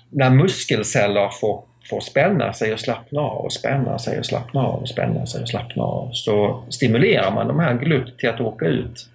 när 0.10 0.30
muskelceller 0.30 1.30
får 1.42 1.64
får 1.90 2.02
spänna 2.02 2.54
sig 2.54 2.74
och 2.74 2.80
slappna 2.80 3.22
av 3.22 3.46
och 3.46 3.54
spänna 3.54 4.00
sig 4.00 4.20
och 4.20 4.26
slappna 4.26 4.62
av 4.62 4.82
och 4.82 4.90
spänna 4.90 5.26
sig 5.26 5.42
och 5.42 5.50
slappna 5.50 5.84
av 5.84 6.10
så 6.14 6.64
stimulerar 6.70 7.32
man 7.32 7.48
de 7.48 7.60
här 7.60 7.74
glutt 7.74 8.18
till 8.20 8.30
att 8.30 8.42
åka 8.42 8.66
ut 8.66 9.10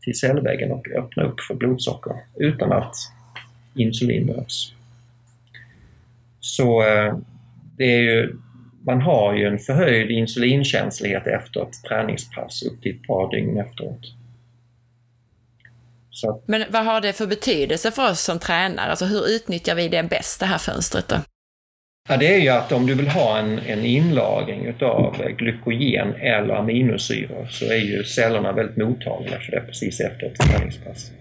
till 0.00 0.18
cellväggen 0.18 0.72
och 0.72 0.88
öppna 0.88 1.22
upp 1.22 1.40
för 1.40 1.54
blodsocker 1.54 2.16
utan 2.36 2.72
att 2.72 2.94
insulin 3.74 4.26
behövs. 4.26 4.72
Så 6.40 6.82
eh, 6.82 7.16
det 7.76 7.84
är 7.84 8.00
ju, 8.00 8.36
man 8.84 9.00
har 9.00 9.34
ju 9.34 9.46
en 9.46 9.58
förhöjd 9.58 10.10
insulinkänslighet 10.10 11.26
efter 11.26 11.62
ett 11.62 11.82
träningspass 11.88 12.62
upp 12.62 12.82
till 12.82 12.96
ett 12.96 13.06
par 13.06 13.30
dygn 13.30 13.58
efteråt. 13.58 14.14
Så. 16.10 16.42
Men 16.46 16.64
vad 16.70 16.84
har 16.84 17.00
det 17.00 17.12
för 17.12 17.26
betydelse 17.26 17.90
för 17.90 18.10
oss 18.10 18.20
som 18.20 18.38
tränare? 18.38 18.90
Alltså 18.90 19.04
hur 19.04 19.28
utnyttjar 19.28 19.74
vi 19.74 19.88
det 19.88 20.02
bäst, 20.02 20.40
det 20.40 20.46
här 20.46 20.58
fönstret 20.58 21.08
då? 21.08 21.16
Ja, 22.08 22.16
det 22.16 22.34
är 22.34 22.40
ju 22.40 22.48
att 22.48 22.72
om 22.72 22.86
du 22.86 22.94
vill 22.94 23.08
ha 23.08 23.38
en, 23.38 23.58
en 23.58 23.84
inlagring 23.84 24.66
utav 24.66 25.16
glykogen 25.38 26.14
eller 26.14 26.54
aminosyror 26.54 27.46
så 27.50 27.64
är 27.64 27.76
ju 27.76 28.04
cellerna 28.04 28.52
väldigt 28.52 28.76
mottagliga 28.76 29.38
för 29.38 29.52
det 29.52 29.60
precis 29.60 30.00
efter 30.00 30.26
ett 30.26 30.38
träningspass. 30.38 31.12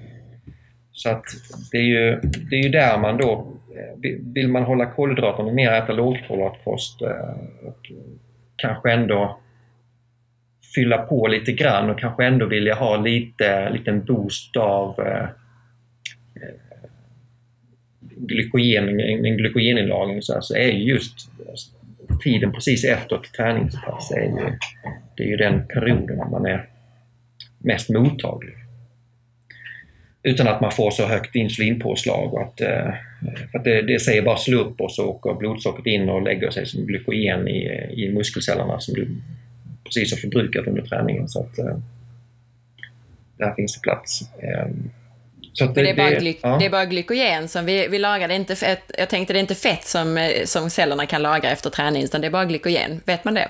Så 0.91 1.09
att 1.09 1.23
det 1.71 1.77
är 1.77 1.81
ju, 1.81 2.19
det 2.21 2.55
är 2.55 2.63
ju 2.63 2.69
där 2.69 2.97
man 2.97 3.17
då, 3.17 3.53
eh, 3.75 4.11
vill 4.33 4.47
man 4.47 4.63
hålla 4.63 4.85
kolhydraterna 4.85 5.51
mer, 5.51 5.71
äta 5.71 5.93
lågkolhydratkost 5.93 7.01
eh, 7.01 7.67
och 7.67 7.91
kanske 8.55 8.91
ändå 8.91 9.39
fylla 10.75 10.97
på 10.97 11.27
lite 11.27 11.51
grann 11.51 11.89
och 11.89 11.99
kanske 11.99 12.25
ändå 12.25 12.45
vilja 12.45 12.75
ha 12.75 12.97
lite 12.97 13.69
liten 13.69 14.05
boost 14.05 14.57
av 14.57 14.99
eh, 14.99 15.29
glykogen, 18.19 18.99
en 18.99 19.37
glykogeninlagring 19.37 20.21
så, 20.21 20.33
här, 20.33 20.41
så 20.41 20.55
är 20.55 20.67
just 20.67 21.29
tiden 22.23 22.51
precis 22.51 22.85
efter 22.85 23.15
ett 23.15 23.33
träningspass 23.33 24.11
är 24.11 24.21
ju, 24.21 24.57
det 25.17 25.23
är 25.23 25.27
ju 25.27 25.37
den 25.37 25.67
perioden 25.67 26.17
man 26.17 26.45
är 26.45 26.69
mest 27.59 27.89
mottaglig. 27.89 28.53
Utan 30.23 30.47
att 30.47 30.61
man 30.61 30.71
får 30.71 30.91
så 30.91 31.05
högt 31.05 31.35
insulinpåslag 31.35 32.33
och 32.33 32.41
att, 32.41 32.61
eh, 32.61 32.93
för 33.51 33.59
att 33.59 33.63
det, 33.63 33.81
det 33.81 33.99
säger 33.99 34.21
bara 34.21 34.37
slå 34.37 34.59
upp 34.59 34.81
och 34.81 34.91
så 34.91 35.07
åker 35.07 35.33
blodsockret 35.33 35.85
in 35.85 36.09
och 36.09 36.21
lägger 36.21 36.49
sig 36.49 36.65
som 36.65 36.85
glykogen 36.85 37.47
i, 37.47 37.61
i 37.91 38.13
muskelcellerna 38.13 38.79
som 38.79 38.93
du 38.93 39.07
precis 39.83 40.13
har 40.13 40.17
förbrukat 40.17 40.67
under 40.67 40.81
träningen. 40.81 41.27
Så 41.29 41.39
att, 41.39 41.59
eh, 41.59 41.77
där 43.37 43.53
finns 43.55 43.73
det 43.73 43.81
plats. 43.81 44.21
Ehm, 44.41 44.89
Ehm, 45.61 45.73
det, 45.73 45.83
det, 45.83 45.89
är 45.89 45.95
bara 45.95 46.19
gly 46.19 46.35
ja. 46.41 46.57
det 46.59 46.65
är 46.65 46.69
bara 46.69 46.85
glykogen 46.85 47.47
som 47.47 47.65
vi, 47.65 47.87
vi 47.87 47.99
lagar. 47.99 48.27
Det 48.27 48.33
är 48.33 48.35
inte 48.35 48.55
fett, 48.55 48.91
jag 48.97 49.09
tänkte 49.09 49.33
det 49.33 49.39
är 49.39 49.41
inte 49.41 49.55
fett 49.55 49.83
som, 49.83 50.17
eh, 50.17 50.45
som 50.45 50.69
cellerna 50.69 51.05
kan 51.05 51.21
lagra 51.21 51.49
efter 51.49 51.69
träning, 51.69 52.03
utan 52.03 52.21
det 52.21 52.27
är 52.27 52.31
bara 52.31 52.45
glykogen. 52.45 53.01
Vet 53.05 53.23
man 53.23 53.33
det? 53.33 53.49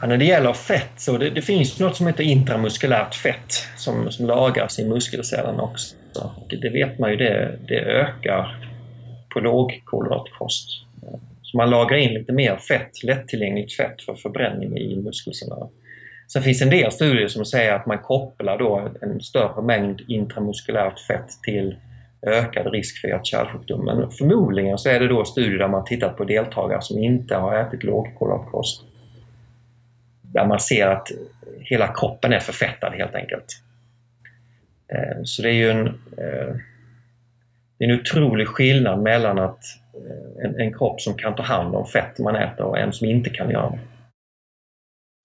Ja, 0.00 0.06
när 0.06 0.16
det 0.16 0.24
gäller 0.24 0.52
fett 0.52 0.92
så 0.96 1.18
det, 1.18 1.30
det 1.30 1.42
finns 1.42 1.78
något 1.78 1.96
som 1.96 2.06
heter 2.06 2.24
intramuskulärt 2.24 3.14
fett 3.14 3.66
som, 3.76 4.12
som 4.12 4.26
lagras 4.26 4.78
i 4.78 4.84
muskelcellerna 4.84 5.62
också. 5.62 5.96
Och 6.14 6.54
det 6.60 6.68
vet 6.68 6.98
man 6.98 7.10
ju, 7.10 7.16
det, 7.16 7.58
det 7.68 7.80
ökar 7.80 8.66
på 9.32 9.40
lågkolhydratkost. 9.40 10.68
Så 11.42 11.56
man 11.56 11.70
lagrar 11.70 11.96
in 11.96 12.14
lite 12.14 12.32
mer 12.32 12.56
fett, 12.56 13.02
lättillgängligt 13.02 13.72
fett 13.72 14.02
för 14.02 14.14
förbränning 14.14 14.78
i 14.78 14.96
muskelcellerna. 14.96 15.68
Sen 16.32 16.42
finns 16.42 16.62
en 16.62 16.70
del 16.70 16.92
studier 16.92 17.28
som 17.28 17.44
säger 17.44 17.72
att 17.72 17.86
man 17.86 17.98
kopplar 17.98 18.58
då 18.58 18.90
en 19.02 19.20
större 19.20 19.62
mängd 19.62 20.00
intramuskulärt 20.08 21.00
fett 21.00 21.28
till 21.42 21.76
ökad 22.22 22.72
risk 22.72 23.00
för 23.00 23.08
hjärt-kärlsjukdom. 23.08 23.84
Men 23.84 24.10
förmodligen 24.10 24.78
så 24.78 24.88
är 24.88 25.00
det 25.00 25.08
då 25.08 25.24
studier 25.24 25.58
där 25.58 25.68
man 25.68 25.84
tittat 25.84 26.16
på 26.16 26.24
deltagare 26.24 26.82
som 26.82 26.98
inte 26.98 27.36
har 27.36 27.56
ätit 27.56 27.84
lågkolhydratkost. 27.84 28.84
Där 30.22 30.46
man 30.46 30.60
ser 30.60 30.86
att 30.86 31.08
hela 31.58 31.94
kroppen 31.94 32.32
är 32.32 32.40
förfettad 32.40 32.92
helt 32.92 33.14
enkelt. 33.14 33.62
Eh, 34.88 35.22
så 35.24 35.42
det 35.42 35.48
är 35.48 35.54
ju 35.54 35.70
en, 35.70 35.86
eh, 35.86 36.54
det 37.78 37.84
är 37.84 37.88
en 37.88 38.00
otrolig 38.00 38.48
skillnad 38.48 39.02
mellan 39.02 39.38
att 39.38 39.64
eh, 39.94 40.44
en, 40.44 40.60
en 40.60 40.72
kropp 40.72 41.00
som 41.00 41.14
kan 41.14 41.34
ta 41.34 41.42
hand 41.42 41.74
om 41.74 41.86
fett 41.86 42.18
man 42.18 42.36
äter 42.36 42.64
och 42.64 42.78
en 42.78 42.92
som 42.92 43.08
inte 43.08 43.30
kan 43.30 43.50
göra 43.50 43.70
det. 43.70 43.78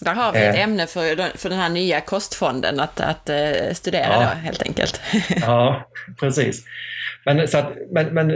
Där 0.02 0.14
har 0.14 0.34
vi 0.34 0.40
ett 0.40 0.56
eh. 0.56 0.64
ämne 0.64 0.88
för, 0.88 1.38
för 1.38 1.50
den 1.50 1.60
här 1.60 1.70
nya 1.70 2.02
kostfonden 2.02 2.80
att, 2.80 3.02
att 3.02 3.30
uh, 3.30 3.74
studera 3.74 4.14
ja. 4.14 4.20
då, 4.20 4.26
helt 4.26 4.62
enkelt. 4.62 5.02
ja, 5.42 5.88
precis. 6.20 6.66
Men, 7.26 7.48
så 7.48 7.58
att, 7.58 7.74
men, 7.92 8.06
men 8.14 8.34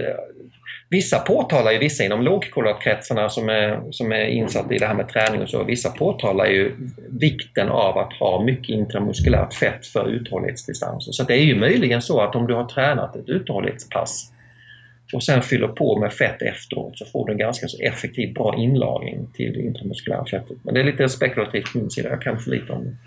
vissa 0.90 1.20
påtalar 1.20 1.72
ju, 1.72 1.78
vissa 1.78 2.04
inom 2.04 2.22
lågkolhydratkretsarna 2.22 3.30
som 3.30 3.50
är, 3.50 3.92
som 3.92 4.12
är 4.12 4.26
insatta 4.26 4.74
i 4.74 4.78
det 4.78 4.88
här 4.88 4.94
med 4.94 5.10
träning 5.10 5.42
och 5.42 5.50
så, 5.50 5.64
vissa 5.64 5.90
påtalar 5.90 6.46
ju 6.46 6.76
vikten 7.10 7.70
av 7.70 7.98
att 7.98 8.14
ha 8.14 8.44
mycket 8.44 8.70
intramuskulärt 8.70 9.54
fett 9.54 9.86
för 9.86 10.10
uthållighetsdistanser. 10.10 11.12
Så 11.12 11.24
det 11.24 11.34
är 11.34 11.44
ju 11.44 11.56
möjligen 11.56 12.02
så 12.02 12.22
att 12.22 12.36
om 12.36 12.48
du 12.48 12.54
har 12.54 12.66
tränat 12.66 13.16
ett 13.16 13.30
uthållighetspass 13.30 14.32
och 15.14 15.24
sen 15.24 15.42
fyller 15.42 15.68
på 15.68 16.00
med 16.00 16.14
fett 16.14 16.42
efteråt 16.42 16.98
så 16.98 17.06
får 17.06 17.26
du 17.26 17.32
en 17.32 17.38
ganska 17.38 17.68
så 17.68 17.82
effektiv, 17.82 18.34
bra 18.34 18.56
inlagring 18.58 19.28
till 19.34 19.54
det 19.54 19.60
intramuskulära 19.60 20.26
fettet. 20.26 20.58
Men 20.64 20.74
det 20.74 20.80
är 20.80 20.84
lite 20.84 21.10
spekulativt 21.10 21.68
från 21.68 21.82
min 21.82 21.92
sida, 21.92 22.10
jag 22.10 22.22
kan 22.22 22.40
för 22.40 22.52
lite 22.52 22.74
om 22.74 22.84
det. 22.84 22.98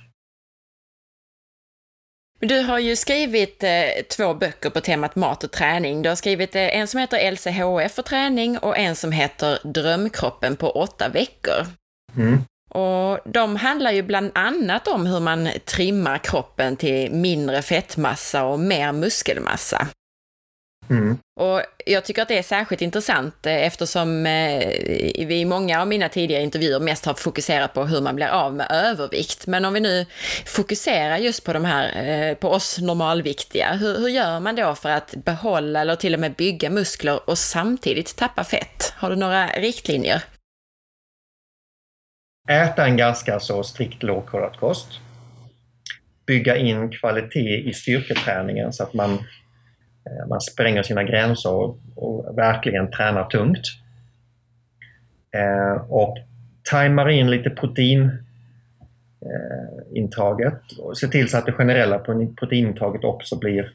Du 2.47 2.61
har 2.61 2.79
ju 2.79 2.97
skrivit 2.97 3.63
eh, 3.63 4.05
två 4.17 4.35
böcker 4.35 4.71
på 4.71 4.81
temat 4.81 5.17
mat 5.17 5.45
och 5.45 5.51
träning. 5.51 6.03
Du 6.03 6.09
har 6.09 6.17
skrivit 6.17 6.57
eh, 6.57 6.77
en 6.77 6.87
som 6.87 7.01
heter 7.01 7.31
LCHF 7.31 7.93
för 7.93 8.03
träning 8.03 8.59
och 8.59 8.79
en 8.79 8.97
som 8.97 9.13
heter 9.13 9.59
Drömkroppen 9.65 10.57
på 10.57 10.71
åtta 10.71 11.09
veckor. 11.09 11.67
Mm. 12.17 12.39
Och 12.71 13.19
de 13.25 13.57
handlar 13.57 13.93
ju 13.93 14.03
bland 14.03 14.31
annat 14.35 14.89
om 14.89 15.07
hur 15.07 15.21
man 15.21 15.49
trimmar 15.65 16.19
kroppen 16.19 16.77
till 16.77 17.13
mindre 17.13 17.63
fettmassa 17.63 18.45
och 18.45 18.61
mer 18.61 18.93
muskelmassa. 18.93 19.89
Mm. 20.93 21.19
Och 21.41 21.63
jag 21.87 22.05
tycker 22.05 22.23
att 22.23 22.29
det 22.29 22.39
är 22.39 22.43
särskilt 22.43 22.83
intressant 22.83 23.47
eh, 23.47 23.67
eftersom 23.67 24.27
eh, 24.27 24.69
vi 25.27 25.41
i 25.41 25.45
många 25.45 25.81
av 25.81 25.89
mina 25.89 26.09
tidigare 26.09 26.43
intervjuer 26.43 26.81
mest 26.81 27.07
har 27.07 27.15
fokuserat 27.15 27.75
på 27.75 27.85
hur 27.85 28.01
man 28.01 28.17
blir 28.17 28.27
av 28.27 28.55
med 28.55 28.67
övervikt. 28.71 29.47
Men 29.47 29.65
om 29.65 29.75
vi 29.75 29.81
nu 29.81 30.07
fokuserar 30.47 31.17
just 31.17 31.45
på 31.45 31.53
de 31.53 31.65
här, 31.65 32.05
eh, 32.05 32.35
på 32.35 32.49
oss 32.49 32.79
normalviktiga, 32.79 33.73
hur, 33.73 33.99
hur 33.99 34.09
gör 34.09 34.41
man 34.41 34.57
då 34.57 34.75
för 34.75 34.89
att 34.89 35.15
behålla 35.25 35.81
eller 35.81 35.97
till 35.97 36.15
och 36.15 36.21
med 36.21 36.35
bygga 36.35 36.71
muskler 36.71 37.31
och 37.31 37.39
samtidigt 37.39 38.17
tappa 38.17 38.45
fett? 38.45 38.95
Har 38.97 39.11
du 39.11 39.17
några 39.17 39.47
riktlinjer? 39.47 40.23
Äta 42.51 42.87
en 42.87 42.97
ganska 42.97 43.41
så 43.41 43.63
strikt 43.63 44.03
lågkolhydratkost. 44.03 44.89
Bygga 46.27 46.57
in 46.57 46.91
kvalitet 46.91 47.69
i 47.69 47.73
styrketräningen 47.75 48.73
så 48.73 48.83
att 48.83 48.95
man 48.95 49.19
Eh, 50.05 50.27
man 50.29 50.41
spränger 50.41 50.83
sina 50.83 51.05
gränser 51.05 51.53
och, 51.53 51.79
och 51.95 52.39
verkligen 52.39 52.91
tränar 52.91 53.25
tungt. 53.25 53.67
Eh, 55.31 55.83
och 55.89 56.19
tajmar 56.71 57.09
in 57.09 57.31
lite 57.31 57.51
proteinintaget 57.51 58.23
eh, 60.73 60.79
och 60.79 60.99
ser 60.99 61.09
till 61.09 61.29
så 61.29 61.39
att 61.39 61.47
det 61.47 61.53
generella 61.53 61.99
proteinintaget 61.99 63.05
också 63.05 63.39
blir 63.39 63.73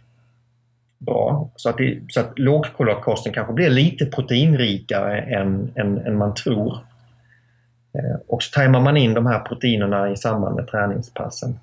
bra. 0.98 1.50
Så 1.56 1.70
att, 1.70 1.78
det, 1.78 2.00
så 2.10 2.20
att 2.20 2.40
lågkolhydratkosten 2.40 3.34
kanske 3.34 3.54
blir 3.54 3.70
lite 3.70 4.06
proteinrikare 4.06 5.22
än, 5.22 5.72
än, 5.76 5.98
än 5.98 6.18
man 6.18 6.34
tror. 6.34 6.78
Eh, 7.94 8.16
och 8.28 8.44
så 8.44 8.54
tajmar 8.54 8.80
man 8.80 8.98
in 8.98 9.14
de 9.14 9.26
här 9.26 9.40
proteinerna 9.40 10.12
i 10.12 10.18
samband 10.18 10.56
med 10.56 10.68
träningspassen. 10.68 11.60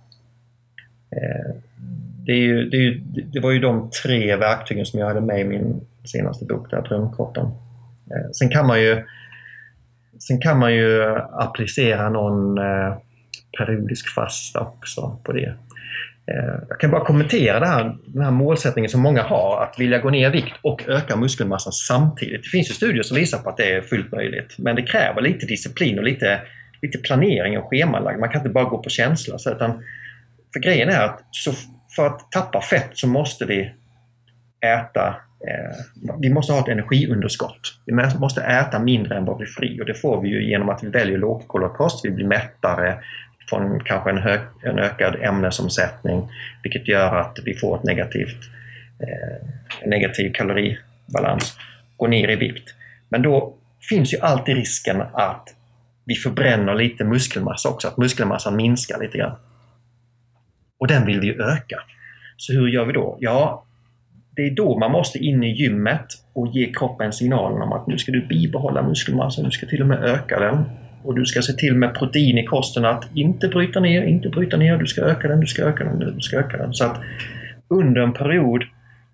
Eh, 1.10 1.54
det, 2.26 2.32
är 2.32 2.36
ju, 2.36 2.68
det, 2.70 2.76
är 2.76 2.80
ju, 2.80 3.00
det, 3.32 3.40
var 3.40 3.50
ju 3.50 3.58
de 3.58 3.90
tre 4.02 4.36
verktygen 4.36 4.86
som 4.86 5.00
jag 5.00 5.06
hade 5.06 5.20
med 5.20 5.40
i 5.40 5.44
min 5.44 5.80
senaste 6.04 6.44
bok, 6.44 6.70
där, 6.70 6.82
Drömkroppen. 6.82 7.44
Eh, 8.10 8.30
sen 8.32 8.48
kan 8.48 8.66
man 8.66 8.82
ju 8.82 9.04
Sen 10.18 10.40
kan 10.40 10.58
man 10.58 10.74
ju 10.74 11.16
applicera 11.32 12.08
någon 12.08 12.58
eh, 12.58 12.96
periodisk 13.58 14.14
fasta 14.14 14.60
också 14.60 15.20
på 15.24 15.32
det. 15.32 15.54
Eh, 16.26 16.54
jag 16.68 16.80
kan 16.80 16.90
bara 16.90 17.04
kommentera 17.04 17.60
det 17.60 17.66
här, 17.66 17.96
den 18.06 18.24
här 18.24 18.30
målsättningen 18.30 18.90
som 18.90 19.00
många 19.00 19.22
har, 19.22 19.62
att 19.62 19.78
vilja 19.78 19.98
gå 19.98 20.10
ner 20.10 20.28
i 20.28 20.32
vikt 20.32 20.54
och 20.62 20.88
öka 20.88 21.16
muskelmassan 21.16 21.72
samtidigt. 21.72 22.42
Det 22.42 22.48
finns 22.48 22.70
ju 22.70 22.74
studier 22.74 23.02
som 23.02 23.16
visar 23.16 23.38
på 23.38 23.50
att 23.50 23.56
det 23.56 23.74
är 23.74 23.80
fullt 23.80 24.12
möjligt, 24.12 24.54
men 24.58 24.76
det 24.76 24.82
kräver 24.82 25.22
lite 25.22 25.46
disciplin 25.46 25.98
och 25.98 26.04
lite, 26.04 26.40
lite 26.82 26.98
planering 26.98 27.58
och 27.58 27.70
schemalag. 27.70 28.20
Man 28.20 28.28
kan 28.28 28.40
inte 28.40 28.52
bara 28.52 28.64
gå 28.64 28.78
på 28.78 28.90
känsla. 28.90 29.38
Så 29.38 29.50
utan, 29.50 29.82
för 30.52 30.60
grejen 30.60 30.88
är 30.88 31.04
att 31.04 31.20
så 31.30 31.52
för 31.96 32.06
att 32.06 32.30
tappa 32.30 32.60
fett 32.60 32.90
så 32.92 33.08
måste 33.08 33.44
vi 33.44 33.72
äta 34.60 35.08
eh, 35.48 35.76
vi 36.20 36.30
måste 36.30 36.52
ha 36.52 36.60
ett 36.60 36.68
energiunderskott. 36.68 37.60
Vi 37.86 37.92
måste 38.18 38.42
äta 38.42 38.78
mindre 38.78 39.16
än 39.16 39.24
vad 39.24 39.38
vi 39.38 39.46
fri 39.46 39.80
och 39.80 39.86
det 39.86 39.94
får 39.94 40.20
vi 40.20 40.28
ju 40.28 40.50
genom 40.50 40.68
att 40.68 40.84
vi 40.84 40.88
väljer 40.88 41.18
lågkolhydratkost. 41.18 42.04
Vi 42.04 42.10
blir 42.10 42.26
mättare 42.26 42.98
från 43.48 43.80
kanske 43.80 44.10
en, 44.10 44.18
hög, 44.18 44.40
en 44.62 44.78
ökad 44.78 45.16
ämnesomsättning 45.22 46.28
vilket 46.62 46.88
gör 46.88 47.16
att 47.16 47.38
vi 47.44 47.54
får 47.54 47.76
ett 47.76 47.84
negativt, 47.84 48.40
eh, 49.00 49.48
en 49.80 49.90
negativ 49.90 50.32
kaloribalans, 50.32 51.58
går 51.96 52.08
ner 52.08 52.28
i 52.28 52.36
vikt. 52.36 52.74
Men 53.08 53.22
då 53.22 53.54
finns 53.88 54.14
ju 54.14 54.18
alltid 54.20 54.56
risken 54.56 55.02
att 55.12 55.54
vi 56.04 56.14
förbränner 56.14 56.74
lite 56.74 57.04
muskelmassa 57.04 57.68
också, 57.68 57.88
att 57.88 57.96
muskelmassan 57.96 58.56
minskar 58.56 59.00
lite 59.00 59.18
grann. 59.18 59.36
Och 60.84 60.88
den 60.88 61.06
vill 61.06 61.20
vi 61.20 61.26
ju 61.26 61.42
öka. 61.42 61.76
Så 62.36 62.52
hur 62.52 62.68
gör 62.68 62.84
vi 62.84 62.92
då? 62.92 63.16
Ja, 63.20 63.64
det 64.36 64.42
är 64.42 64.50
då 64.50 64.78
man 64.78 64.90
måste 64.90 65.18
in 65.18 65.44
i 65.44 65.52
gymmet 65.52 66.06
och 66.32 66.48
ge 66.48 66.72
kroppen 66.72 67.12
signalen 67.12 67.62
om 67.62 67.72
att 67.72 67.86
nu 67.86 67.98
ska 67.98 68.12
du 68.12 68.26
bibehålla 68.26 68.82
muskelmassa, 68.82 69.42
du 69.42 69.50
ska 69.50 69.66
till 69.66 69.80
och 69.80 69.86
med 69.86 70.04
öka 70.04 70.40
den. 70.40 70.64
Och 71.02 71.14
du 71.14 71.26
ska 71.26 71.42
se 71.42 71.52
till 71.52 71.74
med 71.74 71.94
protein 71.94 72.38
i 72.38 72.44
kosten 72.44 72.84
att 72.84 73.04
inte 73.14 73.48
bryta 73.48 73.80
ner, 73.80 74.02
inte 74.02 74.28
bryta 74.28 74.56
ner, 74.56 74.76
du 74.76 74.86
ska 74.86 75.02
öka 75.02 75.28
den, 75.28 75.40
du 75.40 75.46
ska 75.46 75.62
öka 75.62 75.84
den, 75.84 75.98
du 75.98 76.20
ska 76.20 76.36
öka 76.36 76.56
den. 76.56 76.74
Så 76.74 76.84
att 76.84 77.00
under 77.68 78.00
en 78.00 78.12
period 78.12 78.64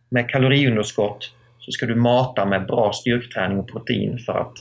med 0.08 0.28
kaloriunderskott 0.28 1.32
så 1.58 1.72
ska 1.72 1.86
du 1.86 1.94
mata 1.94 2.44
med 2.44 2.66
bra 2.66 2.92
styrketräning 2.92 3.58
och 3.58 3.68
protein 3.68 4.18
för 4.18 4.40
att 4.40 4.52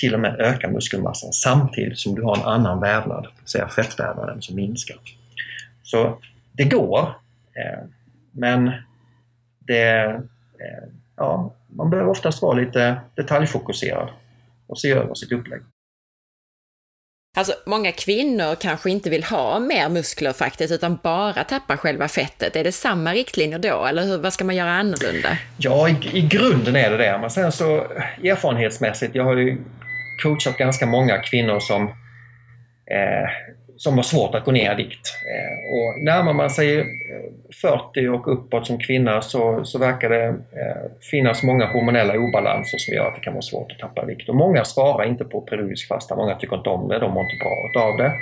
till 0.00 0.14
och 0.14 0.20
med 0.20 0.40
öka 0.40 0.70
muskelmassan 0.70 1.32
samtidigt 1.32 1.98
som 1.98 2.14
du 2.14 2.22
har 2.22 2.36
en 2.36 2.42
annan 2.42 2.80
vävnad, 2.80 3.22
det 3.22 3.30
vill 3.40 3.48
säga 3.48 3.68
fettvävnaden 3.68 4.42
som 4.42 4.56
minskar. 4.56 4.96
Så 5.86 6.18
det 6.52 6.64
går, 6.64 7.00
eh, 7.56 7.88
men 8.32 8.72
det, 9.58 10.04
eh, 10.60 10.88
ja, 11.16 11.54
man 11.68 11.90
behöver 11.90 12.10
oftast 12.10 12.42
vara 12.42 12.58
lite 12.58 13.00
detaljfokuserad 13.14 14.08
och 14.66 14.78
se 14.78 14.90
över 14.90 15.14
sitt 15.14 15.32
upplägg. 15.32 15.60
Alltså, 17.36 17.52
många 17.66 17.92
kvinnor 17.92 18.54
kanske 18.54 18.90
inte 18.90 19.10
vill 19.10 19.24
ha 19.24 19.58
mer 19.58 19.88
muskler 19.88 20.32
faktiskt, 20.32 20.72
utan 20.72 20.98
bara 21.02 21.44
tappa 21.44 21.76
själva 21.76 22.08
fettet. 22.08 22.56
Är 22.56 22.64
det 22.64 22.72
samma 22.72 23.12
riktlinjer 23.12 23.58
då, 23.58 23.84
eller 23.84 24.02
hur, 24.02 24.18
vad 24.18 24.32
ska 24.32 24.44
man 24.44 24.56
göra 24.56 24.70
annorlunda? 24.70 25.38
Ja, 25.56 25.88
i, 25.88 26.18
i 26.18 26.20
grunden 26.20 26.76
är 26.76 26.90
det 26.90 26.96
det. 26.96 27.18
Men 27.20 27.30
sen 27.30 27.52
så 27.52 27.86
erfarenhetsmässigt, 28.24 29.14
jag 29.14 29.24
har 29.24 29.36
ju 29.36 29.58
coachat 30.22 30.58
ganska 30.58 30.86
många 30.86 31.18
kvinnor 31.18 31.60
som 31.60 31.82
eh, 32.86 33.28
som 33.76 33.94
har 33.94 34.02
svårt 34.02 34.34
att 34.34 34.44
gå 34.44 34.52
ner 34.52 34.72
i 34.72 34.74
vikt. 34.74 35.06
Eh, 35.32 35.74
och 35.74 36.04
närmar 36.04 36.32
man 36.32 36.50
sig 36.50 36.80
eh, 36.80 36.86
40 37.62 38.08
och 38.08 38.32
uppåt 38.32 38.66
som 38.66 38.78
kvinna 38.78 39.22
så, 39.22 39.64
så 39.64 39.78
verkar 39.78 40.08
det 40.08 40.24
eh, 40.26 40.90
finnas 41.10 41.42
många 41.42 41.66
hormonella 41.66 42.18
obalanser 42.18 42.78
som 42.78 42.94
gör 42.94 43.08
att 43.08 43.14
det 43.14 43.20
kan 43.20 43.32
vara 43.32 43.42
svårt 43.42 43.72
att 43.72 43.78
tappa 43.78 44.04
vikt. 44.04 44.28
Och 44.28 44.36
många 44.36 44.64
svarar 44.64 45.04
inte 45.04 45.24
på 45.24 45.40
periodisk 45.40 45.88
fasta, 45.88 46.16
många 46.16 46.34
tycker 46.34 46.56
inte 46.56 46.70
om 46.70 46.88
det, 46.88 46.98
de 46.98 47.12
mår 47.12 47.22
inte 47.22 47.36
bra 47.72 47.82
av 47.82 47.96
det. 47.96 48.12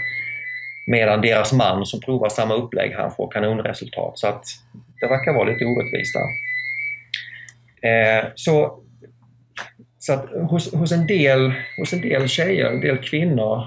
Medan 0.86 1.20
deras 1.20 1.52
man 1.52 1.86
som 1.86 2.00
provar 2.00 2.28
samma 2.28 2.55
upplägg, 2.55 2.92
han 2.92 3.11
får 3.11 3.30
kanonresultat. 3.30 4.18
Så 4.18 4.26
att 4.26 4.44
det 5.00 5.07
verkar 5.07 5.32
vara 5.32 5.44
lite 5.44 5.64
orättvist 5.64 6.14
där. 7.82 8.32
så 8.34 8.80
så 9.98 10.12
att 10.12 10.30
hos, 10.50 10.74
hos, 10.74 10.92
en 10.92 11.07
del, 11.07 11.52
hos 11.78 11.92
en 11.92 12.00
del 12.00 12.28
tjejer, 12.28 12.66
en 12.66 12.80
del 12.80 12.98
kvinnor 12.98 13.66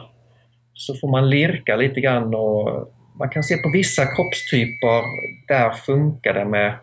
så 0.78 0.96
får 0.96 1.08
man 1.08 1.30
lirka 1.30 1.76
lite 1.76 2.02
grann 2.02 2.36
och 2.36 2.94
man 3.14 3.30
kan 3.30 3.44
se 3.44 3.58
på 3.58 3.70
vissa 3.70 4.06
kroppstyper, 4.06 5.04
där 5.48 5.70
funkar 5.70 6.34
det 6.34 6.46
med 6.46 6.76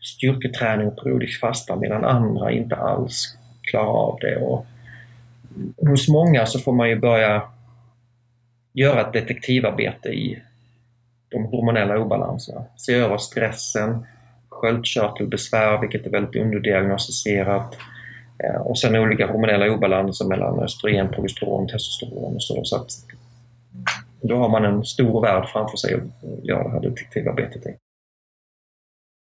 styrketräning 0.00 0.86
och 0.86 1.02
periodisk 1.02 1.40
fasta 1.40 1.76
medan 1.76 2.04
andra 2.04 2.52
inte 2.52 2.76
alls 2.76 3.36
klarar 3.62 3.86
av 3.86 4.18
det. 4.20 4.36
Och 4.36 4.66
hos 5.76 6.08
många 6.08 6.46
så 6.46 6.58
får 6.58 6.72
man 6.72 6.88
ju 6.88 6.96
börja 6.96 7.42
göra 8.72 9.00
ett 9.00 9.12
detektivarbete 9.12 10.08
i 10.08 10.42
de 11.28 11.44
hormonella 11.44 11.98
obalanserna. 11.98 12.64
Se 12.76 12.94
över 12.94 13.18
stressen, 13.18 14.06
sköldkörtelbesvär, 14.48 15.80
vilket 15.80 16.06
är 16.06 16.10
väldigt 16.10 16.42
underdiagnostiserat, 16.42 17.76
Eh, 17.76 17.95
Eh, 18.38 18.60
och 18.60 18.78
sen 18.78 18.96
olika 18.96 19.26
hormonella 19.26 19.74
obalanser 19.74 20.24
mellan 20.24 20.60
östrogen, 20.60 21.08
progesteron, 21.08 21.68
testosteron 21.68 22.34
och 22.34 22.42
så. 22.42 22.64
så 22.64 22.76
att 22.76 22.90
då 24.20 24.36
har 24.36 24.48
man 24.48 24.64
en 24.64 24.84
stor 24.84 25.20
värld 25.22 25.48
framför 25.48 25.76
sig 25.76 25.94
att 25.94 26.44
göra 26.44 26.64
det 26.64 26.70
här 26.70 26.80
detektivarbetet 26.80 27.66
i. 27.66 27.76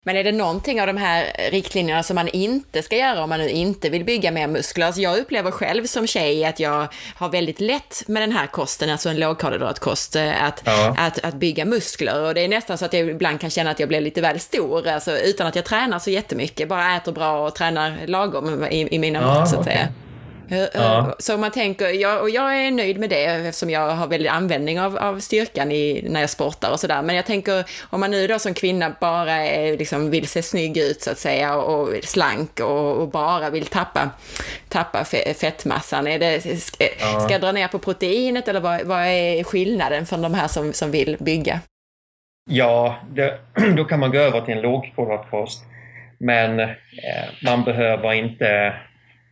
Men 0.08 0.16
är 0.16 0.24
det 0.24 0.32
någonting 0.32 0.80
av 0.80 0.86
de 0.86 0.96
här 0.96 1.50
riktlinjerna 1.50 2.02
som 2.02 2.14
man 2.14 2.28
inte 2.28 2.82
ska 2.82 2.96
göra 2.96 3.22
om 3.22 3.28
man 3.28 3.38
nu 3.38 3.48
inte 3.48 3.88
vill 3.88 4.04
bygga 4.04 4.30
mer 4.30 4.46
muskler? 4.46 4.86
Alltså 4.86 5.00
jag 5.00 5.18
upplever 5.18 5.50
själv 5.50 5.86
som 5.86 6.06
tjej 6.06 6.44
att 6.44 6.60
jag 6.60 6.88
har 7.14 7.28
väldigt 7.28 7.60
lätt 7.60 8.02
med 8.06 8.22
den 8.22 8.32
här 8.32 8.46
kosten, 8.46 8.90
alltså 8.90 9.08
en 9.08 9.20
lågkolhydratkost, 9.20 10.16
eh, 10.16 10.44
att, 10.44 10.62
ja. 10.64 10.94
att, 10.98 11.24
att 11.24 11.34
bygga 11.34 11.64
muskler. 11.64 12.22
Och 12.22 12.34
det 12.34 12.40
är 12.40 12.48
nästan 12.48 12.78
så 12.78 12.84
att 12.84 12.92
jag 12.92 13.08
ibland 13.08 13.40
kan 13.40 13.50
känna 13.50 13.70
att 13.70 13.80
jag 13.80 13.88
blir 13.88 14.00
lite 14.00 14.20
väl 14.20 14.40
stor, 14.40 14.88
alltså 14.88 15.18
utan 15.18 15.46
att 15.46 15.56
jag 15.56 15.64
tränar 15.64 15.98
så 15.98 16.10
jättemycket, 16.10 16.68
bara 16.68 16.96
äter 16.96 17.12
bra 17.12 17.46
och 17.46 17.54
tränar 17.54 18.06
lagom 18.06 18.64
i, 18.64 18.94
i 18.94 18.98
mina 18.98 19.20
ja, 19.20 19.40
mått 19.40 19.48
så 19.48 19.54
att 19.54 19.60
okay. 19.60 19.74
säga. 19.74 19.88
Ja. 20.50 21.16
Så 21.18 21.36
man 21.36 21.50
tänker, 21.50 21.88
jag, 21.88 22.20
och 22.20 22.30
jag 22.30 22.66
är 22.66 22.70
nöjd 22.70 22.98
med 22.98 23.10
det 23.10 23.24
eftersom 23.24 23.70
jag 23.70 23.90
har 23.90 24.06
väldigt 24.06 24.32
användning 24.32 24.80
av, 24.80 24.96
av 24.96 25.20
styrkan 25.20 25.72
i, 25.72 26.04
när 26.08 26.20
jag 26.20 26.30
sportar 26.30 26.70
och 26.70 26.80
sådär. 26.80 27.02
Men 27.02 27.16
jag 27.16 27.26
tänker, 27.26 27.64
om 27.90 28.00
man 28.00 28.10
nu 28.10 28.26
då 28.26 28.38
som 28.38 28.54
kvinna 28.54 28.94
bara 29.00 29.32
är, 29.32 29.78
liksom, 29.78 30.10
vill 30.10 30.28
se 30.28 30.42
snygg 30.42 30.78
ut 30.78 31.02
så 31.02 31.10
att 31.10 31.18
säga 31.18 31.56
och 31.56 31.88
slank 32.02 32.60
och, 32.60 32.96
och 32.96 33.08
bara 33.08 33.50
vill 33.50 33.66
tappa, 33.66 34.10
tappa 34.68 35.04
fettmassan. 35.34 36.06
Är 36.06 36.18
det, 36.18 36.60
ska, 36.60 36.84
ja. 37.00 37.20
ska 37.20 37.32
jag 37.32 37.40
dra 37.40 37.52
ner 37.52 37.68
på 37.68 37.78
proteinet 37.78 38.48
eller 38.48 38.60
vad, 38.60 38.82
vad 38.82 39.00
är 39.00 39.44
skillnaden 39.44 40.06
för 40.06 40.16
de 40.16 40.34
här 40.34 40.48
som, 40.48 40.72
som 40.72 40.90
vill 40.90 41.16
bygga? 41.20 41.60
Ja, 42.50 42.96
det, 43.14 43.38
då 43.76 43.84
kan 43.84 44.00
man 44.00 44.10
gå 44.10 44.18
över 44.18 44.40
till 44.40 44.54
en 44.54 44.60
lågkolhydratkost. 44.60 45.64
Men 46.18 46.60
eh, 46.60 46.68
man 47.44 47.64
behöver 47.64 48.12
inte 48.12 48.74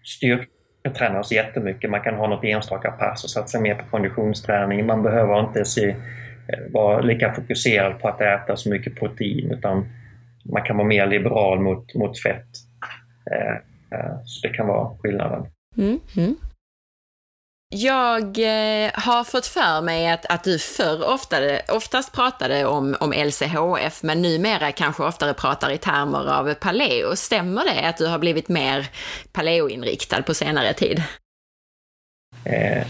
styrka 0.05 0.56
träna 0.95 1.20
oss 1.20 1.32
jättemycket. 1.32 1.91
Man 1.91 2.01
kan 2.01 2.14
ha 2.14 2.28
något 2.28 2.45
enstaka 2.45 2.91
pass 2.91 3.24
och 3.24 3.30
satsa 3.30 3.61
mer 3.61 3.74
på 3.74 3.84
konditionsträning. 3.91 4.87
Man 4.87 5.03
behöver 5.03 5.41
inte 5.41 5.64
se, 5.64 5.89
eh, 5.89 6.72
vara 6.72 7.01
lika 7.01 7.32
fokuserad 7.32 7.99
på 7.99 8.09
att 8.09 8.20
äta 8.20 8.57
så 8.57 8.70
mycket 8.70 8.97
protein 8.97 9.51
utan 9.53 9.87
man 10.45 10.62
kan 10.62 10.76
vara 10.76 10.89
mer 10.89 11.07
liberal 11.07 11.61
mot, 11.61 11.95
mot 11.95 12.22
fett. 12.22 12.49
Eh, 13.30 13.55
eh, 13.99 14.16
så 14.24 14.49
det 14.49 14.55
kan 14.55 14.66
vara 14.66 14.97
skillnaden. 14.99 15.47
Mm, 15.78 16.01
mm. 16.16 16.37
Jag 17.79 18.22
eh, 18.22 18.91
har 18.95 19.24
fått 19.24 19.47
för 19.47 19.83
mig 19.83 20.09
att, 20.09 20.27
att 20.27 20.45
du 20.45 20.59
förr 20.59 21.09
oftare, 21.14 21.61
oftast 21.68 22.14
pratade 22.14 22.64
om, 22.64 22.97
om 23.01 23.12
LCHF, 23.12 24.03
men 24.03 24.22
numera 24.22 24.72
kanske 24.72 25.03
oftare 25.03 25.35
pratar 25.35 25.70
i 25.70 25.79
termer 25.79 26.33
av 26.33 26.55
paleo. 26.55 27.16
Stämmer 27.16 27.64
det 27.64 27.89
att 27.89 27.97
du 27.97 28.07
har 28.07 28.18
blivit 28.18 28.49
mer 28.49 28.87
paleoinriktad 29.33 30.22
på 30.22 30.35
senare 30.35 30.72
tid? 30.72 31.03
Eh, 32.45 32.87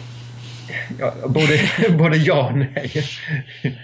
ja, 0.99 1.15
både, 1.27 1.59
både 1.99 2.17
ja 2.17 2.47
och 2.47 2.59
nej. 2.59 2.93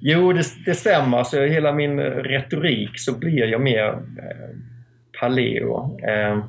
Jo, 0.00 0.32
det, 0.32 0.44
det 0.66 0.74
stämmer. 0.74 1.24
Så 1.24 1.42
hela 1.42 1.72
min 1.72 2.00
retorik 2.00 3.00
så 3.00 3.18
blir 3.18 3.46
jag 3.46 3.60
mer 3.60 3.88
eh, 3.88 4.56
paleo. 5.20 5.98
Eh, 6.08 6.44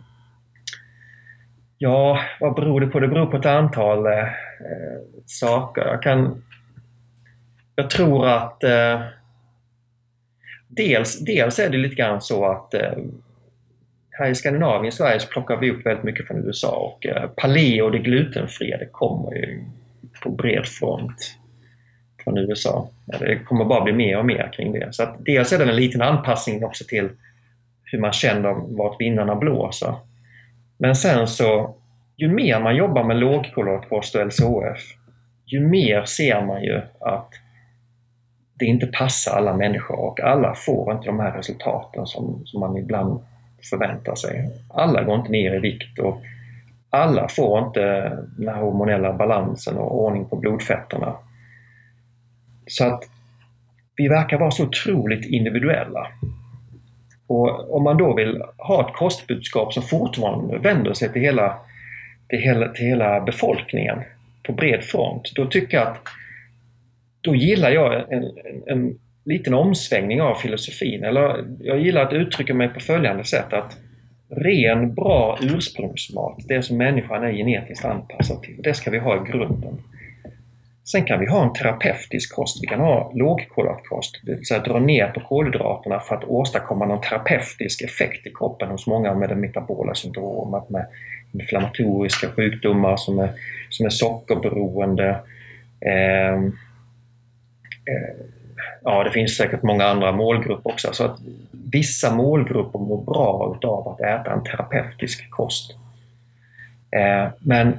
Ja, 1.77 2.19
vad 2.39 2.55
beror 2.55 2.81
det 2.81 2.87
på? 2.87 2.99
Det 2.99 3.07
beror 3.07 3.25
på 3.25 3.37
ett 3.37 3.45
antal 3.45 4.05
eh, 4.05 4.27
saker. 5.25 5.81
Jag 5.81 6.01
kan... 6.01 6.43
Jag 7.75 7.89
tror 7.89 8.27
att 8.27 8.63
eh, 8.63 9.01
dels, 10.67 11.19
dels 11.19 11.59
är 11.59 11.69
det 11.69 11.77
lite 11.77 11.95
grann 11.95 12.21
så 12.21 12.45
att 12.45 12.73
eh, 12.73 12.93
här 14.11 14.29
i 14.29 14.35
Skandinavien, 14.35 14.85
i 14.85 14.91
Sverige, 14.91 15.19
så 15.19 15.27
plockar 15.27 15.57
vi 15.57 15.71
upp 15.71 15.85
väldigt 15.85 16.03
mycket 16.03 16.27
från 16.27 16.45
USA 16.45 16.75
och 16.75 17.05
eh, 17.05 17.29
paleo, 17.29 17.89
det 17.89 17.99
glutenfria, 17.99 18.77
det 18.77 18.89
kommer 18.91 19.35
ju 19.35 19.63
på 20.23 20.29
bred 20.29 20.65
front 20.65 21.37
från 22.23 22.37
USA. 22.37 22.89
Det 23.05 23.39
kommer 23.39 23.65
bara 23.65 23.83
bli 23.83 23.93
mer 23.93 24.17
och 24.17 24.25
mer 24.25 24.51
kring 24.53 24.71
det. 24.71 24.93
Så 24.93 25.03
att 25.03 25.25
dels 25.25 25.53
är 25.53 25.57
det 25.57 25.63
en 25.63 25.75
liten 25.75 26.01
anpassning 26.01 26.65
också 26.65 26.83
till 26.87 27.09
hur 27.83 27.99
man 27.99 28.13
känner 28.13 28.75
vart 28.77 29.01
vindarna 29.01 29.35
blåser. 29.35 29.95
Men 30.77 30.95
sen 30.95 31.27
så, 31.27 31.75
ju 32.17 32.27
mer 32.27 32.59
man 32.59 32.75
jobbar 32.75 33.03
med 33.03 33.17
lågkolhydratkost 33.17 34.15
och 34.15 34.25
LCHF, 34.25 34.81
ju 35.45 35.59
mer 35.59 36.05
ser 36.05 36.41
man 36.41 36.63
ju 36.63 36.81
att 36.99 37.29
det 38.53 38.65
inte 38.65 38.87
passar 38.87 39.37
alla 39.37 39.53
människor 39.53 39.99
och 39.99 40.19
alla 40.19 40.55
får 40.55 40.93
inte 40.93 41.05
de 41.05 41.19
här 41.19 41.31
resultaten 41.31 42.05
som, 42.05 42.41
som 42.45 42.59
man 42.59 42.77
ibland 42.77 43.19
förväntar 43.69 44.15
sig. 44.15 44.49
Alla 44.73 45.03
går 45.03 45.15
inte 45.15 45.31
ner 45.31 45.55
i 45.55 45.59
vikt 45.59 45.99
och 45.99 46.21
alla 46.89 47.27
får 47.27 47.59
inte 47.67 48.09
den 48.37 48.47
här 48.47 48.61
hormonella 48.61 49.13
balansen 49.13 49.77
och 49.77 50.03
ordning 50.03 50.25
på 50.25 50.35
blodfetterna. 50.35 51.15
Så 52.67 52.85
att 52.85 53.03
vi 53.95 54.07
verkar 54.07 54.39
vara 54.39 54.51
så 54.51 54.63
otroligt 54.63 55.25
individuella. 55.25 56.07
Och 57.27 57.75
om 57.75 57.83
man 57.83 57.97
då 57.97 58.13
vill 58.13 58.41
ha 58.57 58.87
ett 58.87 58.95
kostbudskap 58.95 59.73
som 59.73 59.83
fortfarande 59.83 60.57
vänder 60.57 60.93
sig 60.93 61.13
till 61.13 61.21
hela, 61.21 61.57
till 62.29 62.39
hela, 62.39 62.67
till 62.67 62.85
hela 62.85 63.21
befolkningen 63.21 63.97
på 64.43 64.53
bred 64.53 64.83
front, 64.83 65.31
då 65.35 65.45
tycker 65.45 65.77
jag 65.77 65.87
att 65.87 66.03
då 67.21 67.35
gillar 67.35 67.71
jag 67.71 68.13
en, 68.13 68.23
en, 68.23 68.31
en 68.67 68.99
liten 69.25 69.53
omsvängning 69.53 70.21
av 70.21 70.35
filosofin. 70.35 71.03
Eller 71.03 71.45
jag 71.59 71.79
gillar 71.79 72.01
att 72.01 72.13
uttrycka 72.13 72.53
mig 72.53 72.67
på 72.67 72.79
följande 72.79 73.23
sätt 73.23 73.53
att 73.53 73.77
ren, 74.29 74.93
bra 74.93 75.39
ursprungsmat, 75.41 76.37
det 76.47 76.61
som 76.61 76.77
människan 76.77 77.23
är 77.23 77.31
genetiskt 77.31 77.85
anpassad 77.85 78.41
till, 78.41 78.61
det 78.63 78.73
ska 78.73 78.91
vi 78.91 78.97
ha 78.97 79.15
i 79.15 79.31
grunden. 79.31 79.77
Sen 80.91 81.05
kan 81.05 81.19
vi 81.19 81.25
ha 81.25 81.43
en 81.43 81.53
terapeutisk 81.53 82.35
kost. 82.35 82.63
Vi 82.63 82.67
kan 82.67 82.79
ha 82.79 83.11
lågkolhydratkost, 83.15 84.19
det 84.23 84.35
vill 84.35 84.45
säga 84.45 84.59
dra 84.59 84.79
ner 84.79 85.07
på 85.07 85.19
kolhydraterna 85.19 85.99
för 85.99 86.15
att 86.15 86.23
åstadkomma 86.23 86.85
någon 86.85 87.01
terapeutisk 87.01 87.81
effekt 87.81 88.27
i 88.27 88.33
kroppen 88.33 88.69
hos 88.69 88.87
många 88.87 89.13
med 89.13 89.29
det 89.29 89.35
metabola 89.35 89.95
syndromet, 89.95 90.69
med 90.69 90.85
inflammatoriska 91.33 92.27
sjukdomar 92.31 92.97
som 92.97 93.19
är, 93.19 93.29
som 93.69 93.85
är 93.85 93.89
sockerberoende. 93.89 95.09
Eh, 95.79 96.33
eh, 96.33 98.15
ja, 98.83 99.03
det 99.03 99.11
finns 99.11 99.37
säkert 99.37 99.63
många 99.63 99.85
andra 99.85 100.11
målgrupper 100.11 100.71
också. 100.71 100.93
Så 100.93 101.05
att 101.05 101.19
vissa 101.51 102.15
målgrupper 102.15 102.79
mår 102.79 103.01
bra 103.03 103.57
av 103.63 103.87
att 103.87 104.01
äta 104.01 104.33
en 104.33 104.43
terapeutisk 104.43 105.29
kost. 105.29 105.75
Eh, 106.91 107.27
men 107.39 107.77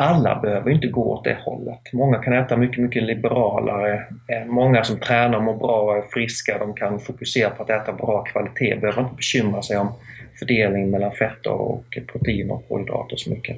alla 0.00 0.40
behöver 0.40 0.70
inte 0.70 0.86
gå 0.86 1.12
åt 1.12 1.24
det 1.24 1.38
hållet. 1.40 1.92
Många 1.92 2.18
kan 2.18 2.32
äta 2.32 2.56
mycket, 2.56 2.78
mycket 2.78 3.02
liberalare. 3.02 4.06
Många 4.46 4.84
som 4.84 5.00
tränar 5.00 5.40
mår 5.40 5.56
bra 5.56 5.80
och 5.80 5.96
är 5.96 6.02
friska, 6.02 6.58
de 6.58 6.74
kan 6.74 7.00
fokusera 7.00 7.50
på 7.50 7.62
att 7.62 7.70
äta 7.70 7.92
bra 7.92 8.22
kvalitet, 8.22 8.76
behöver 8.76 9.02
inte 9.02 9.14
bekymra 9.14 9.62
sig 9.62 9.78
om 9.78 9.92
fördelning 10.38 10.90
mellan 10.90 11.12
fetter 11.12 11.52
och 11.52 11.98
proteiner 12.12 12.54
och 12.54 12.68
kolhydrater 12.68 13.16
så 13.16 13.30
mycket. 13.30 13.56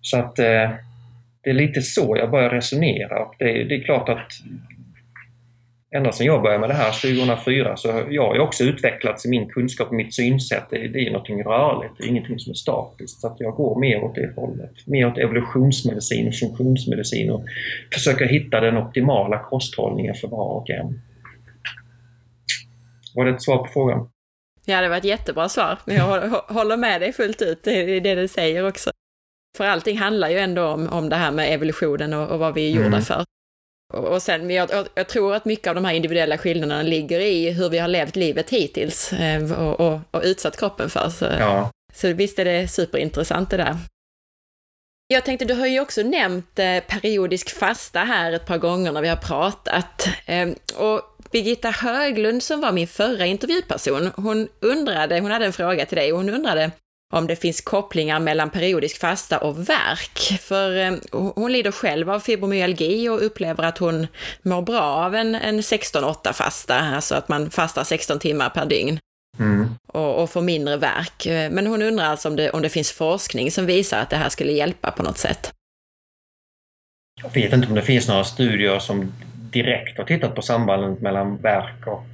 Så 0.00 0.18
att 0.18 0.38
eh, 0.38 0.70
det 1.42 1.50
är 1.50 1.54
lite 1.54 1.82
så 1.82 2.16
jag 2.18 2.30
börjar 2.30 2.50
resonera 2.50 3.24
och 3.24 3.34
det, 3.38 3.64
det 3.64 3.74
är 3.74 3.84
klart 3.84 4.08
att 4.08 4.32
ända 5.90 6.12
sedan 6.12 6.26
jag 6.26 6.42
började 6.42 6.60
med 6.60 6.70
det 6.70 6.74
här 6.74 6.92
2004 6.92 7.76
så 7.76 8.04
jag 8.10 8.22
har 8.22 8.38
också 8.38 8.64
utvecklats 8.64 9.26
i 9.26 9.28
min 9.28 9.48
kunskap 9.48 9.88
och 9.88 9.94
mitt 9.94 10.14
synsätt. 10.14 10.64
Det, 10.70 11.06
är 11.06 11.10
någonting 11.10 11.44
rörligt, 11.44 11.94
det 11.98 12.04
är 12.04 12.08
ingenting 12.08 12.38
som 12.38 12.50
är 12.50 12.54
statiskt. 12.54 13.20
Så 13.20 13.26
att 13.26 13.40
jag 13.40 13.54
går 13.54 13.80
mer 13.80 14.04
åt 14.04 14.14
det 14.14 14.32
hållet. 14.36 14.86
Mer 14.86 15.06
åt 15.06 15.18
evolutionsmedicin 15.18 16.28
och 16.28 16.34
funktionsmedicin 16.34 17.30
och 17.30 17.44
försöker 17.92 18.26
hitta 18.26 18.60
den 18.60 18.76
optimala 18.76 19.38
kosthållningen 19.38 20.14
för 20.14 20.28
var 20.28 20.48
och 20.48 20.70
en. 20.70 21.00
Var 23.14 23.24
det 23.24 23.30
ett 23.30 23.42
svar 23.42 23.58
på 23.58 23.68
frågan? 23.72 24.08
Ja, 24.64 24.80
det 24.80 24.88
var 24.88 24.96
ett 24.96 25.04
jättebra 25.04 25.48
svar. 25.48 25.78
Jag 25.84 26.30
håller 26.30 26.76
med 26.76 27.00
dig 27.00 27.12
fullt 27.12 27.42
ut, 27.42 27.64
det 27.64 27.96
är 27.96 28.00
det 28.00 28.14
du 28.14 28.28
säger 28.28 28.68
också. 28.68 28.90
För 29.56 29.64
allting 29.64 29.98
handlar 29.98 30.28
ju 30.28 30.38
ändå 30.38 30.66
om, 30.66 30.88
om 30.88 31.08
det 31.08 31.16
här 31.16 31.30
med 31.30 31.54
evolutionen 31.54 32.12
och, 32.12 32.28
och 32.28 32.38
vad 32.38 32.54
vi 32.54 32.66
är 32.66 32.70
gjorda 32.70 32.86
mm. 32.86 33.02
för. 33.02 33.24
Och 33.94 34.22
sen, 34.22 34.50
jag, 34.50 34.70
jag, 34.94 35.08
tror 35.08 35.34
att 35.34 35.44
mycket 35.44 35.66
av 35.66 35.74
de 35.74 35.84
här 35.84 35.94
individuella 35.94 36.38
skillnaderna 36.38 36.82
ligger 36.82 37.20
i 37.20 37.50
hur 37.50 37.68
vi 37.68 37.78
har 37.78 37.88
levt 37.88 38.16
livet 38.16 38.50
hittills 38.50 39.12
eh, 39.12 39.52
och, 39.52 39.80
och, 39.80 40.00
och 40.10 40.22
utsatt 40.24 40.56
kroppen 40.56 40.90
för. 40.90 41.10
Så, 41.10 41.24
ja. 41.24 41.70
så 41.94 42.12
visst 42.12 42.38
är 42.38 42.44
det 42.44 42.68
superintressant 42.68 43.50
det 43.50 43.56
där. 43.56 43.76
Jag 45.08 45.24
tänkte, 45.24 45.44
du 45.44 45.54
har 45.54 45.66
ju 45.66 45.80
också 45.80 46.02
nämnt 46.02 46.58
eh, 46.58 46.80
periodisk 46.80 47.50
fasta 47.50 48.00
här 48.00 48.32
ett 48.32 48.46
par 48.46 48.58
gånger 48.58 48.92
när 48.92 49.02
vi 49.02 49.08
har 49.08 49.16
pratat. 49.16 50.08
Eh, 50.26 50.48
och 50.76 51.00
Birgitta 51.32 51.70
Höglund 51.70 52.42
som 52.42 52.60
var 52.60 52.72
min 52.72 52.88
förra 52.88 53.26
intervjuperson, 53.26 54.10
hon 54.16 54.48
undrade, 54.60 55.20
hon 55.20 55.30
hade 55.30 55.46
en 55.46 55.52
fråga 55.52 55.86
till 55.86 55.96
dig 55.96 56.12
och 56.12 56.18
hon 56.18 56.28
undrade 56.28 56.70
om 57.12 57.26
det 57.26 57.36
finns 57.36 57.60
kopplingar 57.60 58.20
mellan 58.20 58.50
periodisk 58.50 59.00
fasta 59.00 59.38
och 59.38 59.68
värk. 59.68 60.40
För 60.40 60.78
eh, 60.78 60.92
hon 61.12 61.52
lider 61.52 61.72
själv 61.72 62.10
av 62.10 62.20
fibromyalgi 62.20 63.08
och 63.08 63.26
upplever 63.26 63.64
att 63.64 63.78
hon 63.78 64.06
mår 64.42 64.62
bra 64.62 64.82
av 64.82 65.14
en, 65.14 65.34
en 65.34 65.60
16-8 65.60 66.32
fasta, 66.32 66.78
alltså 66.78 67.14
att 67.14 67.28
man 67.28 67.50
fastar 67.50 67.84
16 67.84 68.18
timmar 68.18 68.50
per 68.50 68.66
dygn. 68.66 68.98
Mm. 69.38 69.68
Och, 69.86 70.22
och 70.22 70.30
får 70.30 70.42
mindre 70.42 70.76
värk. 70.76 71.26
Men 71.26 71.66
hon 71.66 71.82
undrar 71.82 72.04
alltså 72.04 72.28
om 72.28 72.36
det, 72.36 72.50
om 72.50 72.62
det 72.62 72.68
finns 72.68 72.92
forskning 72.92 73.50
som 73.50 73.66
visar 73.66 73.98
att 74.00 74.10
det 74.10 74.16
här 74.16 74.28
skulle 74.28 74.52
hjälpa 74.52 74.90
på 74.90 75.02
något 75.02 75.18
sätt. 75.18 75.52
Jag 77.22 77.30
vet 77.30 77.52
inte 77.52 77.68
om 77.68 77.74
det 77.74 77.82
finns 77.82 78.08
några 78.08 78.24
studier 78.24 78.78
som 78.78 79.12
direkt 79.50 79.98
har 79.98 80.04
tittat 80.04 80.34
på 80.34 80.42
sambandet 80.42 81.00
mellan 81.00 81.36
värk 81.36 81.86
och 81.86 82.06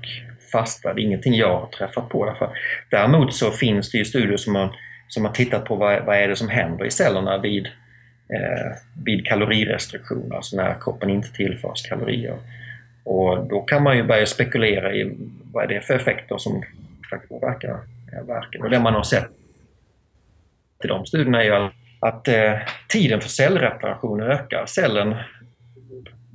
fasta. 0.52 0.94
Det 0.94 1.00
är 1.00 1.04
ingenting 1.04 1.34
jag 1.34 1.60
har 1.60 1.66
träffat 1.66 2.08
på. 2.08 2.26
Därför. 2.26 2.50
Däremot 2.90 3.34
så 3.34 3.50
finns 3.50 3.90
det 3.90 3.98
ju 3.98 4.04
studier 4.04 4.36
som 4.36 4.54
har, 4.54 4.76
som 5.08 5.24
har 5.24 5.32
tittat 5.32 5.64
på 5.64 5.76
vad, 5.76 6.04
vad 6.04 6.16
är 6.16 6.28
det 6.28 6.36
som 6.36 6.48
händer 6.48 6.84
i 6.84 6.90
cellerna 6.90 7.38
vid, 7.38 7.66
eh, 8.28 8.76
vid 9.04 9.26
kalorirestriktioner, 9.26 10.36
alltså 10.36 10.56
när 10.56 10.76
kroppen 10.80 11.10
inte 11.10 11.32
tillförs 11.32 11.82
kalorier. 11.82 12.36
Och 13.04 13.46
då 13.46 13.60
kan 13.60 13.82
man 13.82 13.96
ju 13.96 14.02
börja 14.02 14.26
spekulera 14.26 14.94
i 14.94 15.16
vad 15.52 15.64
är 15.64 15.68
det 15.68 15.80
för 15.80 15.94
effekter 15.94 16.38
som 16.38 16.62
påverkar 17.28 17.78
eh, 18.12 18.26
verken. 18.26 18.62
Och 18.62 18.70
det 18.70 18.80
man 18.80 18.94
har 18.94 19.02
sett 19.02 19.30
i 20.84 20.86
de 20.86 21.06
studierna 21.06 21.42
är 21.42 21.44
ju 21.44 21.70
att 22.00 22.28
eh, 22.28 22.52
tiden 22.88 23.20
för 23.20 23.28
cellreparation 23.28 24.22
ökar. 24.22 24.66
Cellen 24.66 25.14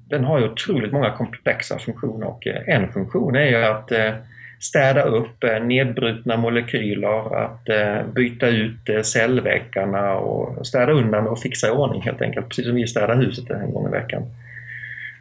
den 0.10 0.24
har 0.24 0.40
ju 0.40 0.46
otroligt 0.46 0.92
många 0.92 1.12
komplexa 1.12 1.80
funktioner 1.80 2.28
och 2.28 2.48
eh, 2.48 2.76
en 2.76 2.92
funktion 2.92 3.36
är 3.36 3.46
ju 3.46 3.64
att 3.64 3.92
eh, 3.92 4.14
städa 4.60 5.02
upp 5.02 5.44
eh, 5.44 5.64
nedbrutna 5.64 6.38
molekyler, 6.38 7.36
att 7.46 7.68
byta 8.14 8.48
ut 8.48 9.06
cellväggarna 9.06 10.14
och 10.14 10.68
städa 10.68 10.92
undan 10.92 11.28
och 11.28 11.40
fixa 11.40 11.68
i 11.68 11.72
ordning 11.72 12.02
helt 12.02 12.22
enkelt, 12.22 12.50
precis 12.50 12.66
som 12.66 12.76
vi 12.76 12.88
städar 12.88 13.16
huset 13.16 13.50
en 13.50 13.74
gång 13.74 13.88
i 13.88 13.92
veckan. 13.92 14.24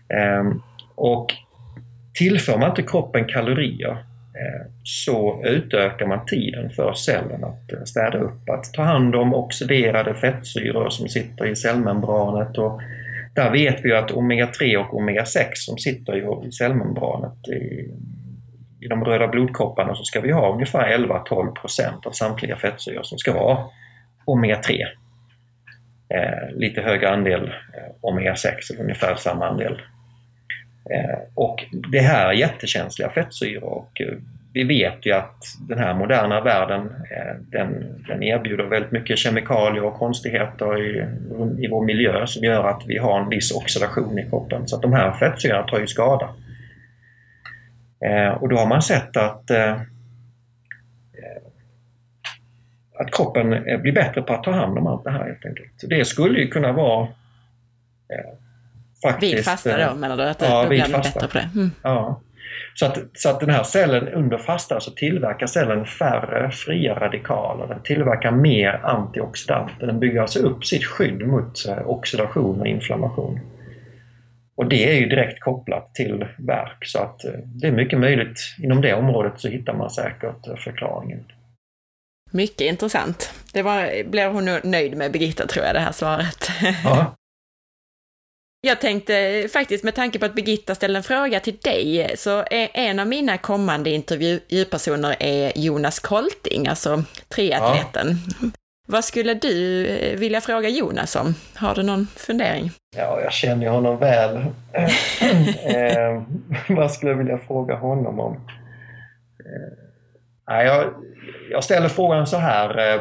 Ehm, 0.08 0.62
och 0.94 1.34
tillför 2.14 2.58
man 2.58 2.70
inte 2.70 2.82
kroppen 2.82 3.24
kalorier 3.24 3.96
så 4.82 5.42
utökar 5.44 6.06
man 6.06 6.26
tiden 6.26 6.70
för 6.70 6.94
cellen 6.94 7.44
att 7.44 7.88
städa 7.88 8.18
upp, 8.18 8.50
att 8.50 8.72
ta 8.72 8.82
hand 8.82 9.14
om 9.14 9.34
oxiderade 9.34 10.14
fettsyror 10.14 10.90
som 10.90 11.08
sitter 11.08 11.46
i 11.46 11.56
cellmembranet. 11.56 12.58
Och 12.58 12.80
där 13.36 13.50
vet 13.50 13.84
vi 13.84 13.92
att 13.92 14.10
omega-3 14.10 14.76
och 14.76 15.00
omega-6 15.00 15.48
som 15.54 15.78
sitter 15.78 16.46
i 16.46 16.52
cellmembranet 16.52 17.48
i, 17.48 17.90
i 18.84 18.88
de 18.88 19.04
röda 19.04 19.28
blodkropparna 19.28 19.94
så 19.94 20.04
ska 20.04 20.20
vi 20.20 20.32
ha 20.32 20.52
ungefär 20.54 20.98
11-12 20.98 21.52
procent 21.52 22.06
av 22.06 22.10
samtliga 22.10 22.56
fettsyror 22.56 23.02
som 23.02 23.18
ska 23.18 23.32
vara 23.32 23.58
omega-3. 24.26 24.80
Eh, 26.08 26.56
lite 26.56 26.80
högre 26.80 27.10
andel 27.10 27.44
eh, 27.44 27.94
omega-6, 28.00 28.80
ungefär 28.80 29.14
samma 29.14 29.48
andel. 29.48 29.82
Eh, 30.90 31.18
och 31.34 31.64
det 31.92 32.00
här 32.00 32.28
är 32.28 32.32
jättekänsliga 32.32 33.10
fettsyror 33.10 33.64
och 33.64 34.00
eh, 34.00 34.18
vi 34.56 34.64
vet 34.64 35.06
ju 35.06 35.12
att 35.12 35.44
den 35.68 35.78
här 35.78 35.94
moderna 35.94 36.40
världen 36.40 36.80
eh, 36.86 37.36
den, 37.50 38.02
den 38.08 38.22
erbjuder 38.22 38.64
väldigt 38.64 38.92
mycket 38.92 39.18
kemikalier 39.18 39.84
och 39.84 39.94
konstigheter 39.94 40.82
i, 40.82 41.06
i 41.64 41.68
vår 41.68 41.84
miljö 41.84 42.26
som 42.26 42.44
gör 42.44 42.64
att 42.68 42.82
vi 42.86 42.98
har 42.98 43.20
en 43.20 43.28
viss 43.28 43.52
oxidation 43.54 44.18
i 44.18 44.28
kroppen. 44.30 44.68
Så 44.68 44.76
att 44.76 44.82
de 44.82 44.92
här 44.92 45.12
fettsyrorna 45.12 45.62
tar 45.62 45.80
ju 45.80 45.86
skada. 45.86 46.28
Och 48.40 48.48
då 48.48 48.56
har 48.56 48.66
man 48.66 48.82
sett 48.82 49.16
att 49.16 49.50
att 52.98 53.10
kroppen 53.12 53.50
blir 53.82 53.92
bättre 53.92 54.22
på 54.22 54.32
att 54.32 54.44
ta 54.44 54.50
hand 54.50 54.78
om 54.78 54.86
allt 54.86 55.04
det 55.04 55.10
här 55.10 55.24
helt 55.24 55.46
enkelt. 55.46 55.72
Det 55.88 56.04
skulle 56.04 56.40
ju 56.40 56.48
kunna 56.48 56.72
vara 56.72 57.08
faktiskt... 59.02 59.34
Vid 59.34 59.44
fasta 59.44 59.88
då 59.88 59.94
menar 59.94 60.16
du? 60.16 60.22
Att 60.22 60.42
ja, 60.42 60.62
då 60.62 60.68
blir 60.68 60.92
bättre 60.92 61.28
på 61.28 61.38
det? 61.38 61.50
Mm. 61.54 61.70
Ja. 61.82 62.20
Så 62.78 62.86
att, 62.86 62.98
så 63.14 63.28
att 63.28 63.40
den 63.40 63.50
här 63.50 63.62
cellen 63.62 64.08
under 64.08 64.38
fasta 64.38 64.80
så 64.80 64.90
tillverkar 64.90 65.46
cellen 65.46 65.86
färre 65.86 66.50
fria 66.50 66.94
radikaler. 66.94 67.66
Den 67.66 67.82
tillverkar 67.82 68.30
mer 68.30 68.80
antioxidanter. 68.84 69.86
Den 69.86 70.00
bygger 70.00 70.20
alltså 70.20 70.38
upp 70.38 70.64
sitt 70.64 70.84
skydd 70.84 71.26
mot 71.26 71.66
eh, 71.68 71.88
oxidation 71.88 72.60
och 72.60 72.66
inflammation. 72.66 73.40
Och 74.56 74.68
det 74.68 74.90
är 74.90 74.94
ju 75.00 75.06
direkt 75.06 75.40
kopplat 75.40 75.94
till 75.94 76.26
verk 76.38 76.86
så 76.86 76.98
att 76.98 77.24
eh, 77.24 77.30
det 77.44 77.66
är 77.66 77.72
mycket 77.72 77.98
möjligt 77.98 78.40
inom 78.62 78.80
det 78.80 78.94
området 78.94 79.32
så 79.36 79.48
hittar 79.48 79.74
man 79.74 79.90
säkert 79.90 80.46
eh, 80.46 80.56
förklaringen. 80.56 81.24
Mycket 82.30 82.60
intressant. 82.60 83.32
Det 83.52 83.62
var, 83.62 84.10
blev 84.10 84.32
hon 84.32 84.44
nöjd 84.64 84.96
med 84.96 85.12
Birgitta 85.12 85.46
tror 85.46 85.66
jag, 85.66 85.74
det 85.74 85.80
här 85.80 85.92
svaret. 85.92 86.50
Ja. 86.84 87.14
Jag 88.60 88.80
tänkte 88.80 89.48
faktiskt 89.52 89.84
med 89.84 89.94
tanke 89.94 90.18
på 90.18 90.26
att 90.26 90.34
Birgitta 90.34 90.74
ställde 90.74 90.98
en 90.98 91.02
fråga 91.02 91.40
till 91.40 91.56
dig, 91.56 92.14
så 92.16 92.38
är 92.38 92.68
en 92.74 92.98
av 92.98 93.06
mina 93.06 93.38
kommande 93.38 93.90
intervjupersoner 93.90 95.16
är 95.20 95.52
Jonas 95.58 95.98
Kolting, 95.98 96.66
alltså 96.66 97.02
triatleten. 97.28 98.16
Ja. 98.40 98.48
Vad 98.88 99.04
skulle 99.04 99.34
du 99.34 99.86
eh, 99.86 100.18
vilja 100.18 100.40
fråga 100.40 100.68
Jonas 100.68 101.16
om? 101.16 101.34
Har 101.56 101.74
du 101.74 101.82
någon 101.82 102.06
fundering? 102.06 102.70
Ja, 102.96 103.20
jag 103.20 103.32
känner 103.32 103.68
honom 103.68 103.98
väl. 103.98 104.36
eh, 105.64 106.22
vad 106.68 106.92
skulle 106.92 107.12
jag 107.12 107.18
vilja 107.18 107.38
fråga 107.38 107.74
honom 107.74 108.20
om? 108.20 108.36
Eh, 110.50 110.62
jag, 110.62 110.94
jag 111.50 111.64
ställer 111.64 111.88
frågan 111.88 112.26
så 112.26 112.36
här. 112.36 113.00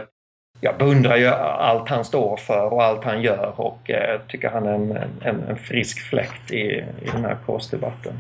Jag 0.61 0.77
beundrar 0.77 1.17
ju 1.17 1.27
allt 1.27 1.89
han 1.89 2.05
står 2.05 2.37
för 2.37 2.73
och 2.73 2.83
allt 2.83 3.03
han 3.03 3.21
gör 3.21 3.53
och 3.55 3.89
eh, 3.89 4.19
tycker 4.27 4.49
han 4.49 4.65
är 4.65 4.73
en, 4.73 4.97
en, 5.21 5.43
en 5.49 5.57
frisk 5.57 5.99
fläkt 5.99 6.51
i, 6.51 6.83
i 7.01 7.09
den 7.13 7.25
här 7.25 7.37
kostdebatten. 7.45 8.13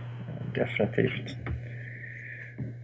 Definitivt. 0.55 1.35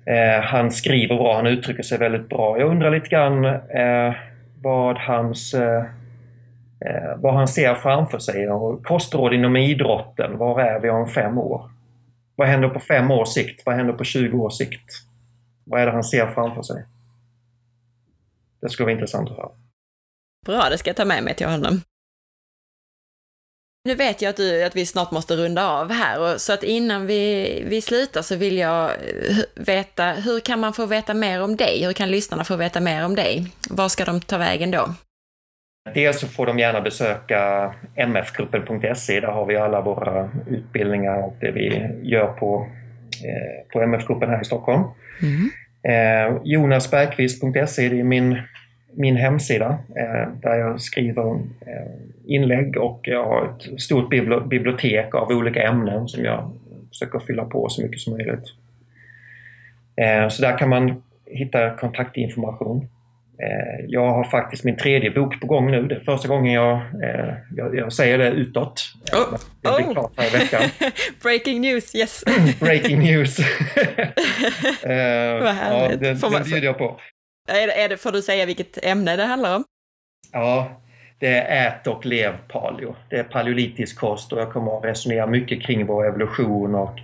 Eh, 0.06 0.44
han 0.44 0.72
skriver 0.72 1.15
bra, 1.15 1.36
han 1.36 1.48
uttrycker 1.48 1.84
sig 1.84 1.98
väldigt 1.98 2.30
bra. 2.30 2.60
Jag 2.60 2.69
undrar 2.69 2.91
lite 2.91 3.10
grann 3.10 3.45
eh, 3.45 4.14
vad, 4.61 4.98
hans, 4.98 5.53
eh, 5.53 5.86
eh, 6.86 7.18
vad 7.18 7.34
han 7.34 7.48
ser 7.48 7.76
framför 7.76 8.19
sig. 8.19 8.48
Kostråd 8.84 9.34
inom 9.34 9.56
idrotten, 9.56 10.38
var 10.38 10.61
är 10.61 10.80
vi 10.80 10.90
om 10.90 11.07
fem 11.07 11.38
år? 11.38 11.69
Vad 12.36 12.48
händer 12.48 12.69
på 12.69 12.80
fem 12.80 13.11
års 13.11 13.30
sikt? 13.30 13.61
Vad 13.65 13.76
händer 13.76 13.94
på 13.94 14.03
20 14.03 14.38
års 14.38 14.53
sikt? 14.53 14.91
Vad 15.65 15.82
är 15.82 15.86
det 15.86 15.91
han 15.91 16.03
ser 16.03 16.28
framför 16.28 16.61
sig? 16.61 16.84
Det 18.62 18.70
skulle 18.70 18.86
vara 18.86 18.94
intressant 18.94 19.30
att 19.30 19.38
höra. 19.38 19.52
Bra, 20.46 20.70
det 20.70 20.78
ska 20.78 20.90
jag 20.90 20.98
ta 20.98 21.06
med 21.06 21.24
mig 21.24 21.36
till 21.36 21.48
honom. 21.48 21.82
Nu 23.84 23.96
vet 23.96 24.22
jag 24.22 24.30
att, 24.30 24.38
du, 24.38 24.64
att 24.64 24.76
vi 24.76 24.86
snart 24.86 25.12
måste 25.12 25.36
runda 25.36 25.70
av 25.70 25.92
här, 25.92 26.20
och, 26.20 26.42
så 26.42 26.54
att 26.54 26.64
innan 26.64 27.08
vi, 27.08 27.64
vi 27.68 27.82
slutar 27.82 28.22
så 28.22 28.36
vill 28.36 28.58
jag 28.58 28.90
eh, 28.90 29.38
veta, 29.56 30.12
hur 30.12 30.40
kan 30.40 30.60
man 30.60 30.74
få 30.74 30.86
veta 30.86 31.14
mer 31.14 31.44
om 31.44 31.56
dig? 31.56 31.86
Hur 31.86 31.94
kan 31.94 32.12
lyssnarna 32.12 32.44
få 32.44 32.56
veta 32.56 32.80
mer 32.80 33.06
om 33.06 33.16
dig? 33.16 33.48
Var 33.70 33.90
ska 33.90 34.06
de 34.06 34.22
ta 34.22 34.38
vägen 34.38 34.72
då? 34.72 34.90
Dels 35.94 36.20
så 36.20 36.28
får 36.28 36.46
de 36.46 36.60
gärna 36.60 36.82
besöka 36.82 37.74
mfgruppen.se. 38.08 39.20
Där 39.20 39.28
har 39.28 39.46
vi 39.46 39.58
alla 39.58 39.82
våra 39.82 40.30
utbildningar 40.48 41.24
och 41.24 41.36
det 41.42 41.52
vi 41.52 41.90
gör 42.04 42.34
på, 42.34 42.68
eh, 43.26 43.72
på 43.74 43.82
MF-gruppen 43.82 44.30
här 44.30 44.42
i 44.42 44.46
Stockholm. 44.46 44.84
Mm. 45.22 45.50
Eh, 45.84 46.38
Jonasbergqvist.se 46.44 47.86
är 47.86 48.03
min, 48.03 48.38
min 48.94 49.16
hemsida 49.16 49.78
eh, 49.95 50.30
där 50.41 50.56
jag 50.56 50.82
skriver 50.82 51.32
eh, 51.62 51.91
inlägg 52.26 52.78
och 52.78 52.99
jag 53.03 53.26
har 53.26 53.45
ett 53.45 53.82
stort 53.82 54.10
bibliotek 54.49 55.16
av 55.16 55.32
olika 55.32 55.64
ämnen 55.64 56.08
som 56.08 56.26
jag 56.26 56.52
försöker 56.90 57.20
fylla 57.20 57.45
på 57.45 57.70
så 57.70 57.82
mycket 57.82 57.99
som 57.99 58.14
möjligt. 58.14 58.45
Eh, 59.95 60.28
så 60.30 60.41
där 60.41 60.58
kan 60.58 60.70
man 60.70 61.03
hitta 61.26 61.70
kontaktinformation. 61.70 62.88
Eh, 63.44 63.86
jag 63.88 64.12
har 64.12 64.24
faktiskt 64.24 64.64
min 64.64 64.78
tredje 64.78 65.12
bok 65.12 65.42
på 65.42 65.48
gång 65.48 65.72
nu. 65.72 65.88
Det 65.88 65.96
är 65.96 66.00
första 66.00 66.28
gången 66.28 66.54
jag, 66.54 66.76
eh, 66.76 67.34
jag, 67.56 67.76
jag 67.76 67.94
säger 67.94 68.18
det 68.18 68.30
utåt. 68.30 68.84
Oh. 69.14 69.38
Det 69.62 69.76
blir 69.78 69.88
oh. 69.88 69.94
klart 69.94 70.12
här 70.18 70.28
i 70.28 70.40
veckan. 70.40 70.62
Breaking 71.24 71.62
news, 71.62 71.96
yes! 71.96 72.24
Breaking 72.60 73.00
news! 73.00 73.40
Vad 75.40 75.56
härligt! 75.56 76.02
Ja, 76.02 76.30
det, 76.30 76.38
det 76.40 76.44
bjuder 76.44 76.66
jag 76.66 76.78
på. 76.78 77.00
Är 77.50 77.68
det, 77.68 77.84
är 77.84 77.90
det, 77.90 77.98
får 77.98 78.12
du 78.12 78.22
säga 78.22 78.46
vilket 78.46 78.86
ämne 78.86 79.16
det 79.16 79.24
handlar 79.24 79.56
om? 79.56 79.64
Ja, 80.32 80.82
det 81.20 81.28
är 81.28 81.68
ät 81.68 81.88
och 81.88 82.06
lev 82.06 82.34
paleo. 82.48 82.96
Det 83.10 83.16
är 83.16 83.24
paleolitisk 83.24 84.00
kost 84.00 84.34
och 84.34 84.40
jag 84.40 84.52
kommer 84.52 84.78
att 84.78 84.86
resonera 84.86 85.28
mycket 85.28 85.62
kring 85.62 85.86
vår 85.86 86.08
evolution 86.08 86.76
och 86.76 87.00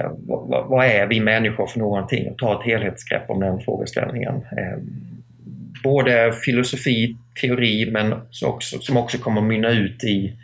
eh, 0.00 0.10
vad, 0.18 0.66
vad, 0.68 0.86
är 0.86 1.06
vi 1.06 1.20
människor 1.20 1.66
för 1.66 1.78
någonting 1.78 2.30
och 2.30 2.38
ta 2.38 2.60
ett 2.60 2.66
helhetsgrepp 2.66 3.30
om 3.30 3.40
den 3.40 3.60
frågeställningen. 3.60 4.34
Eh, 4.34 4.78
både 5.82 6.32
filosofi, 6.32 7.16
teori 7.40 7.90
men 7.90 8.12
också, 8.44 8.80
som 8.80 8.96
också 8.96 9.18
kommer 9.18 9.40
mynna 9.40 9.70
ut 9.70 10.04
i 10.04 10.38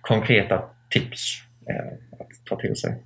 konkreta 0.00 0.62
tips 0.90 1.42
eh, 1.68 2.20
att 2.20 2.46
ta 2.46 2.56
till 2.56 2.76
sig. 2.76 3.02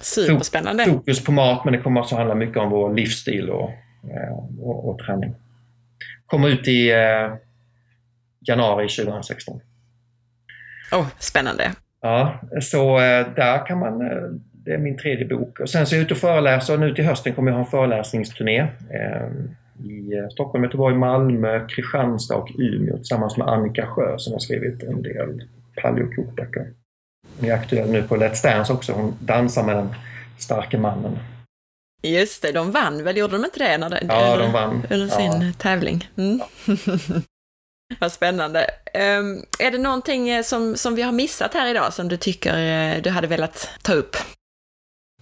Superspännande! 0.00 0.84
Fokus 0.84 1.24
på 1.24 1.32
mat 1.32 1.64
men 1.64 1.72
det 1.72 1.78
kommer 1.80 2.00
också 2.00 2.16
handla 2.16 2.34
mycket 2.34 2.56
om 2.56 2.70
vår 2.70 2.94
livsstil 2.94 3.50
och, 3.50 3.70
eh, 4.10 4.60
och, 4.60 4.88
och 4.88 4.98
träning. 4.98 5.34
Kommer 6.26 6.48
ut 6.48 6.68
i 6.68 6.90
eh, 6.90 7.34
januari 8.40 8.88
2016. 8.88 9.60
Oh, 10.92 11.06
spännande! 11.18 11.72
Ja, 12.00 12.40
så 12.60 13.00
eh, 13.00 13.34
där 13.34 13.66
kan 13.66 13.78
man 13.78 14.00
eh, 14.00 14.22
det 14.64 14.74
är 14.74 14.78
min 14.78 14.96
tredje 14.96 15.26
bok. 15.26 15.60
Och 15.60 15.70
sen 15.70 15.86
så 15.86 15.94
är 15.94 15.98
jag 15.98 16.04
ute 16.04 16.14
och 16.14 16.20
föreläser 16.20 16.78
nu 16.78 16.94
till 16.94 17.04
hösten 17.04 17.34
kommer 17.34 17.50
jag 17.50 17.56
ha 17.56 17.64
en 17.64 17.70
föreläsningsturné. 17.70 18.66
Eh, 19.80 19.90
i 19.90 20.18
eh, 20.18 20.28
Stockholm, 20.28 20.64
Göteborg, 20.64 20.96
Malmö, 20.96 21.66
Kristianstad 21.68 22.36
och 22.36 22.50
Umeå 22.58 22.96
tillsammans 22.96 23.36
med 23.36 23.48
Annika 23.48 23.86
Sjö 23.86 24.18
som 24.18 24.32
har 24.32 24.40
skrivit 24.40 24.82
en 24.82 25.02
del 25.02 25.42
paleokokböcker. 25.82 26.72
Hon 27.38 27.48
är 27.48 27.54
aktuell 27.54 27.90
nu 27.90 28.02
på 28.02 28.16
Let's 28.16 28.42
Dance 28.42 28.72
också. 28.72 28.92
Hon 28.92 29.16
dansar 29.20 29.64
med 29.64 29.76
den 29.76 29.88
starke 30.38 30.78
mannen. 30.78 31.18
Just 32.02 32.42
det, 32.42 32.52
de 32.52 32.70
vann 32.70 33.04
väl, 33.04 33.16
gjorde 33.16 33.32
de 33.32 33.44
inte 33.44 33.58
det? 33.58 33.78
När 33.78 33.90
det 33.90 34.04
ja, 34.08 34.36
de 34.36 34.52
vann. 34.52 34.86
Under 34.90 35.08
sin 35.08 35.42
ja. 35.42 35.52
tävling. 35.58 36.08
Mm. 36.16 36.40
Ja. 36.66 36.76
Vad 37.98 38.12
spännande. 38.12 38.66
Um, 38.94 39.44
är 39.58 39.70
det 39.70 39.78
någonting 39.78 40.28
eh, 40.28 40.42
som, 40.42 40.76
som 40.76 40.94
vi 40.94 41.02
har 41.02 41.12
missat 41.12 41.54
här 41.54 41.70
idag 41.70 41.92
som 41.92 42.08
du 42.08 42.16
tycker 42.16 42.58
eh, 42.58 43.02
du 43.02 43.10
hade 43.10 43.26
velat 43.26 43.68
ta 43.82 43.92
upp? 43.92 44.16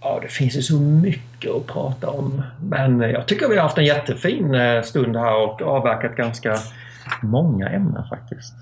Ja, 0.01 0.19
det 0.21 0.27
finns 0.27 0.57
ju 0.57 0.61
så 0.61 0.79
mycket 0.79 1.51
att 1.51 1.67
prata 1.67 2.09
om. 2.09 2.43
Men 2.63 2.99
jag 2.99 3.27
tycker 3.27 3.49
vi 3.49 3.55
har 3.55 3.63
haft 3.63 3.77
en 3.77 3.85
jättefin 3.85 4.55
eh, 4.55 4.81
stund 4.81 5.17
här 5.17 5.35
och 5.35 5.61
avverkat 5.61 6.15
ganska 6.15 6.57
många 7.21 7.69
ämnen 7.69 8.03
faktiskt. 8.09 8.53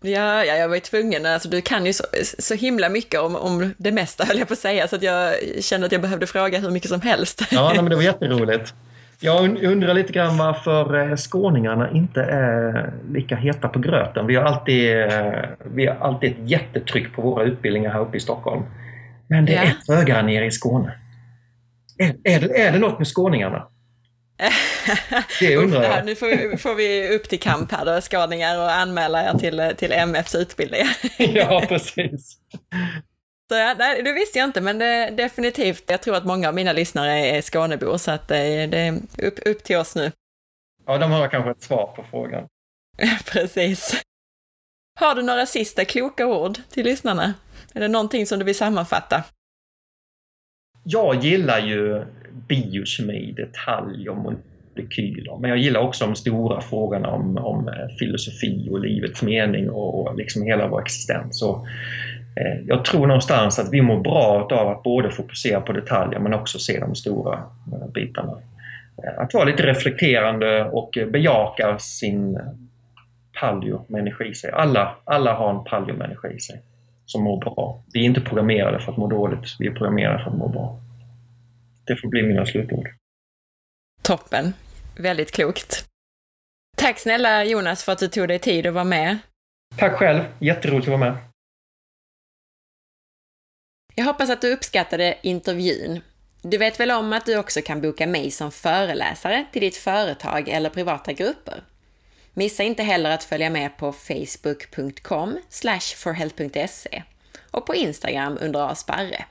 Ja, 0.00 0.44
ja 0.44 0.54
jag 0.54 0.68
var 0.68 0.74
ju 0.74 0.80
tvungen. 0.80 1.26
Alltså, 1.26 1.48
du 1.48 1.60
kan 1.60 1.86
ju 1.86 1.92
så, 1.92 2.04
så 2.38 2.54
himla 2.54 2.88
mycket 2.88 3.20
om, 3.20 3.36
om 3.36 3.74
det 3.76 3.92
mesta, 3.92 4.24
höll 4.24 4.38
jag 4.38 4.48
på 4.48 4.52
att 4.52 4.58
säga, 4.58 4.88
så 4.88 4.96
att 4.96 5.02
jag 5.02 5.34
kände 5.60 5.86
att 5.86 5.92
jag 5.92 6.00
behövde 6.00 6.26
fråga 6.26 6.58
hur 6.58 6.70
mycket 6.70 6.90
som 6.90 7.00
helst. 7.00 7.42
Ja, 7.50 7.68
nej, 7.68 7.82
men 7.82 7.90
det 7.90 7.96
var 7.96 8.02
jätteroligt. 8.12 8.74
Jag 9.20 9.62
undrar 9.64 9.94
lite 9.94 10.12
grann 10.12 10.38
varför 10.38 11.10
eh, 11.10 11.16
skåningarna 11.16 11.90
inte 11.90 12.22
är 12.22 12.92
lika 13.12 13.36
heta 13.36 13.68
på 13.68 13.78
gröten. 13.78 14.26
Vi 14.26 14.34
har 14.34 14.44
alltid, 14.44 14.98
eh, 14.98 15.32
vi 15.74 15.86
har 15.86 15.96
alltid 16.00 16.30
ett 16.30 16.50
jättetryck 16.50 17.12
på 17.14 17.22
våra 17.22 17.44
utbildningar 17.44 17.90
här 17.90 18.00
uppe 18.00 18.16
i 18.16 18.20
Stockholm. 18.20 18.62
Men 19.28 19.44
det 19.44 19.52
ja. 19.52 19.62
är 19.62 19.66
ett 19.66 19.88
högre 19.88 20.22
nere 20.22 20.46
i 20.46 20.50
Skåne. 20.50 20.98
Är, 21.98 22.16
är, 22.24 22.40
det, 22.40 22.60
är 22.60 22.72
det 22.72 22.78
något 22.78 22.98
med 22.98 23.08
skåningarna? 23.08 23.68
Det 25.40 25.56
undrar 25.56 25.82
jag. 25.82 26.06
nu 26.06 26.14
får 26.14 26.26
vi, 26.26 26.56
får 26.56 26.74
vi 26.74 27.16
upp 27.16 27.28
till 27.28 27.40
kamp 27.40 27.72
här 27.72 27.84
då, 27.84 28.00
skåningar, 28.00 28.58
och 28.58 28.72
anmäla 28.72 29.30
er 29.30 29.38
till, 29.38 29.76
till 29.76 29.92
MFs 29.92 30.34
utbildningar. 30.34 30.88
ja, 31.18 31.62
precis. 31.68 32.38
Så 33.48 33.54
ja, 33.54 33.74
nej, 33.78 34.02
det 34.02 34.12
visste 34.12 34.38
jag 34.38 34.48
inte, 34.48 34.60
men 34.60 34.78
det, 34.78 35.10
definitivt. 35.10 35.84
Jag 35.86 36.02
tror 36.02 36.16
att 36.16 36.24
många 36.24 36.48
av 36.48 36.54
mina 36.54 36.72
lyssnare 36.72 37.26
är 37.26 37.42
Skånebor, 37.42 37.96
så 37.96 38.10
att 38.10 38.28
det, 38.28 38.66
det 38.66 38.78
är 38.78 39.00
upp, 39.22 39.38
upp 39.46 39.64
till 39.64 39.76
oss 39.76 39.96
nu. 39.96 40.12
Ja, 40.86 40.98
de 40.98 41.10
har 41.10 41.28
kanske 41.28 41.50
ett 41.50 41.62
svar 41.62 41.86
på 41.96 42.04
frågan. 42.10 42.48
Precis. 43.26 44.02
Har 45.00 45.14
du 45.14 45.22
några 45.22 45.46
sista 45.46 45.84
kloka 45.84 46.26
ord 46.26 46.58
till 46.70 46.84
lyssnarna? 46.84 47.34
Är 47.74 47.80
det 47.80 47.88
någonting 47.88 48.26
som 48.26 48.38
du 48.38 48.44
vill 48.44 48.54
sammanfatta? 48.54 49.24
Jag 50.84 51.24
gillar 51.24 51.58
ju 51.58 52.04
biokemi, 52.48 53.34
detalj 53.36 54.08
och 54.08 54.16
molekyler. 54.16 55.38
Men 55.40 55.50
jag 55.50 55.58
gillar 55.58 55.80
också 55.80 56.04
de 56.04 56.14
stora 56.14 56.60
frågorna 56.60 57.08
om, 57.08 57.38
om 57.38 57.68
eh, 57.68 57.96
filosofi 57.98 58.68
och 58.70 58.80
livets 58.80 59.22
mening 59.22 59.70
och 59.70 60.16
liksom 60.16 60.42
hela 60.42 60.68
vår 60.68 60.80
existens. 60.80 61.42
Och, 61.42 61.66
eh, 62.36 62.60
jag 62.66 62.84
tror 62.84 63.06
någonstans 63.06 63.58
att 63.58 63.72
vi 63.72 63.82
mår 63.82 64.00
bra 64.00 64.48
av 64.52 64.68
att 64.68 64.82
både 64.82 65.10
fokusera 65.10 65.60
på 65.60 65.72
detaljer 65.72 66.20
men 66.20 66.34
också 66.34 66.58
se 66.58 66.80
de 66.80 66.94
stora 66.94 67.34
eh, 67.72 67.88
bitarna. 67.94 68.32
Eh, 69.04 69.22
att 69.22 69.34
vara 69.34 69.44
lite 69.44 69.66
reflekterande 69.66 70.64
och 70.64 70.98
bejaka 71.12 71.78
sin 71.78 72.38
paleo-människa 73.40 74.24
i 74.24 74.34
sig. 74.34 74.50
Alla, 74.50 74.96
alla 75.04 75.34
har 75.34 75.50
en 75.50 75.64
paleo-människa 75.64 76.28
i 76.28 76.40
sig 76.40 76.62
som 77.06 77.22
mår 77.22 77.40
bra. 77.40 77.84
Vi 77.92 78.00
är 78.00 78.04
inte 78.04 78.20
programmerade 78.20 78.80
för 78.80 78.92
att 78.92 78.98
må 78.98 79.08
dåligt, 79.08 79.56
vi 79.58 79.66
är 79.66 79.72
programmerade 79.72 80.24
för 80.24 80.30
att 80.30 80.36
må 80.36 80.48
bra. 80.48 80.80
Det 81.86 81.96
får 81.96 82.08
bli 82.08 82.22
mina 82.22 82.46
slutord. 82.46 82.88
Toppen. 84.02 84.52
Väldigt 84.96 85.32
klokt. 85.32 85.88
Tack 86.76 86.98
snälla 86.98 87.44
Jonas 87.44 87.84
för 87.84 87.92
att 87.92 87.98
du 87.98 88.08
tog 88.08 88.28
dig 88.28 88.38
tid 88.38 88.66
att 88.66 88.74
vara 88.74 88.84
med. 88.84 89.18
Tack 89.76 89.92
själv. 89.92 90.24
Jätteroligt 90.38 90.88
att 90.88 91.00
vara 91.00 91.10
med. 91.10 91.16
Jag 93.94 94.04
hoppas 94.04 94.30
att 94.30 94.40
du 94.40 94.52
uppskattade 94.52 95.18
intervjun. 95.22 96.00
Du 96.42 96.58
vet 96.58 96.80
väl 96.80 96.90
om 96.90 97.12
att 97.12 97.26
du 97.26 97.38
också 97.38 97.60
kan 97.60 97.80
boka 97.80 98.06
mig 98.06 98.30
som 98.30 98.52
föreläsare 98.52 99.44
till 99.52 99.60
ditt 99.60 99.76
företag 99.76 100.48
eller 100.48 100.70
privata 100.70 101.12
grupper? 101.12 101.62
Missa 102.34 102.62
inte 102.62 102.82
heller 102.82 103.10
att 103.10 103.24
följa 103.24 103.50
med 103.50 103.76
på 103.76 103.92
facebook.com 103.92 105.38
forhealth.se 105.96 107.02
och 107.50 107.66
på 107.66 107.74
Instagram 107.74 108.38
under 108.40 108.70
asparre. 108.70 109.24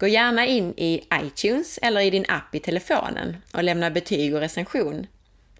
Gå 0.00 0.06
gärna 0.06 0.46
in 0.46 0.74
i 0.76 1.04
iTunes 1.22 1.78
eller 1.82 2.00
i 2.00 2.10
din 2.10 2.24
app 2.28 2.54
i 2.54 2.60
telefonen 2.60 3.36
och 3.52 3.64
lämna 3.64 3.90
betyg 3.90 4.34
och 4.34 4.40
recension. 4.40 5.06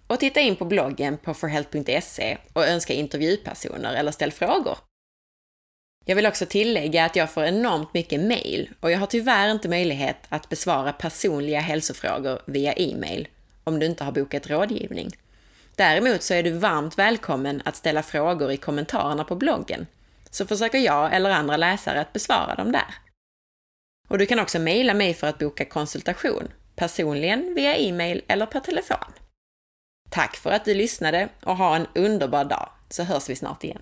Och 0.07 0.19
titta 0.19 0.39
in 0.39 0.55
på 0.55 0.65
bloggen 0.65 1.17
på 1.17 1.33
forhealth.se 1.33 2.37
och 2.53 2.67
önska 2.67 2.93
intervjupersoner 2.93 3.95
eller 3.95 4.11
ställ 4.11 4.31
frågor. 4.31 4.77
Jag 6.05 6.15
vill 6.15 6.25
också 6.25 6.45
tillägga 6.45 7.05
att 7.05 7.15
jag 7.15 7.31
får 7.31 7.43
enormt 7.43 7.93
mycket 7.93 8.21
mail 8.21 8.69
och 8.79 8.91
jag 8.91 8.99
har 8.99 9.07
tyvärr 9.07 9.51
inte 9.51 9.69
möjlighet 9.69 10.17
att 10.29 10.49
besvara 10.49 10.93
personliga 10.93 11.59
hälsofrågor 11.59 12.41
via 12.45 12.73
e-mail 12.73 13.27
om 13.63 13.79
du 13.79 13.85
inte 13.85 14.03
har 14.03 14.11
bokat 14.11 14.49
rådgivning. 14.49 15.11
Däremot 15.75 16.23
så 16.23 16.33
är 16.33 16.43
du 16.43 16.51
varmt 16.51 16.97
välkommen 16.97 17.61
att 17.65 17.75
ställa 17.75 18.03
frågor 18.03 18.51
i 18.51 18.57
kommentarerna 18.57 19.23
på 19.23 19.35
bloggen, 19.35 19.87
så 20.29 20.45
försöker 20.45 20.77
jag 20.77 21.15
eller 21.15 21.29
andra 21.29 21.57
läsare 21.57 22.01
att 22.01 22.13
besvara 22.13 22.55
dem 22.55 22.71
där. 22.71 22.95
Och 24.07 24.17
du 24.17 24.25
kan 24.25 24.39
också 24.39 24.59
mejla 24.59 24.93
mig 24.93 25.13
för 25.13 25.27
att 25.27 25.39
boka 25.39 25.65
konsultation, 25.65 26.47
personligen 26.75 27.53
via 27.55 27.75
e-mail 27.75 28.21
eller 28.27 28.45
per 28.45 28.59
telefon. 28.59 29.13
Tack 30.09 30.35
för 30.35 30.51
att 30.51 30.65
du 30.65 30.73
lyssnade 30.73 31.29
och 31.43 31.57
ha 31.57 31.75
en 31.75 31.87
underbar 31.95 32.45
dag, 32.45 32.69
så 32.89 33.03
hörs 33.03 33.29
vi 33.29 33.35
snart 33.35 33.63
igen. 33.63 33.81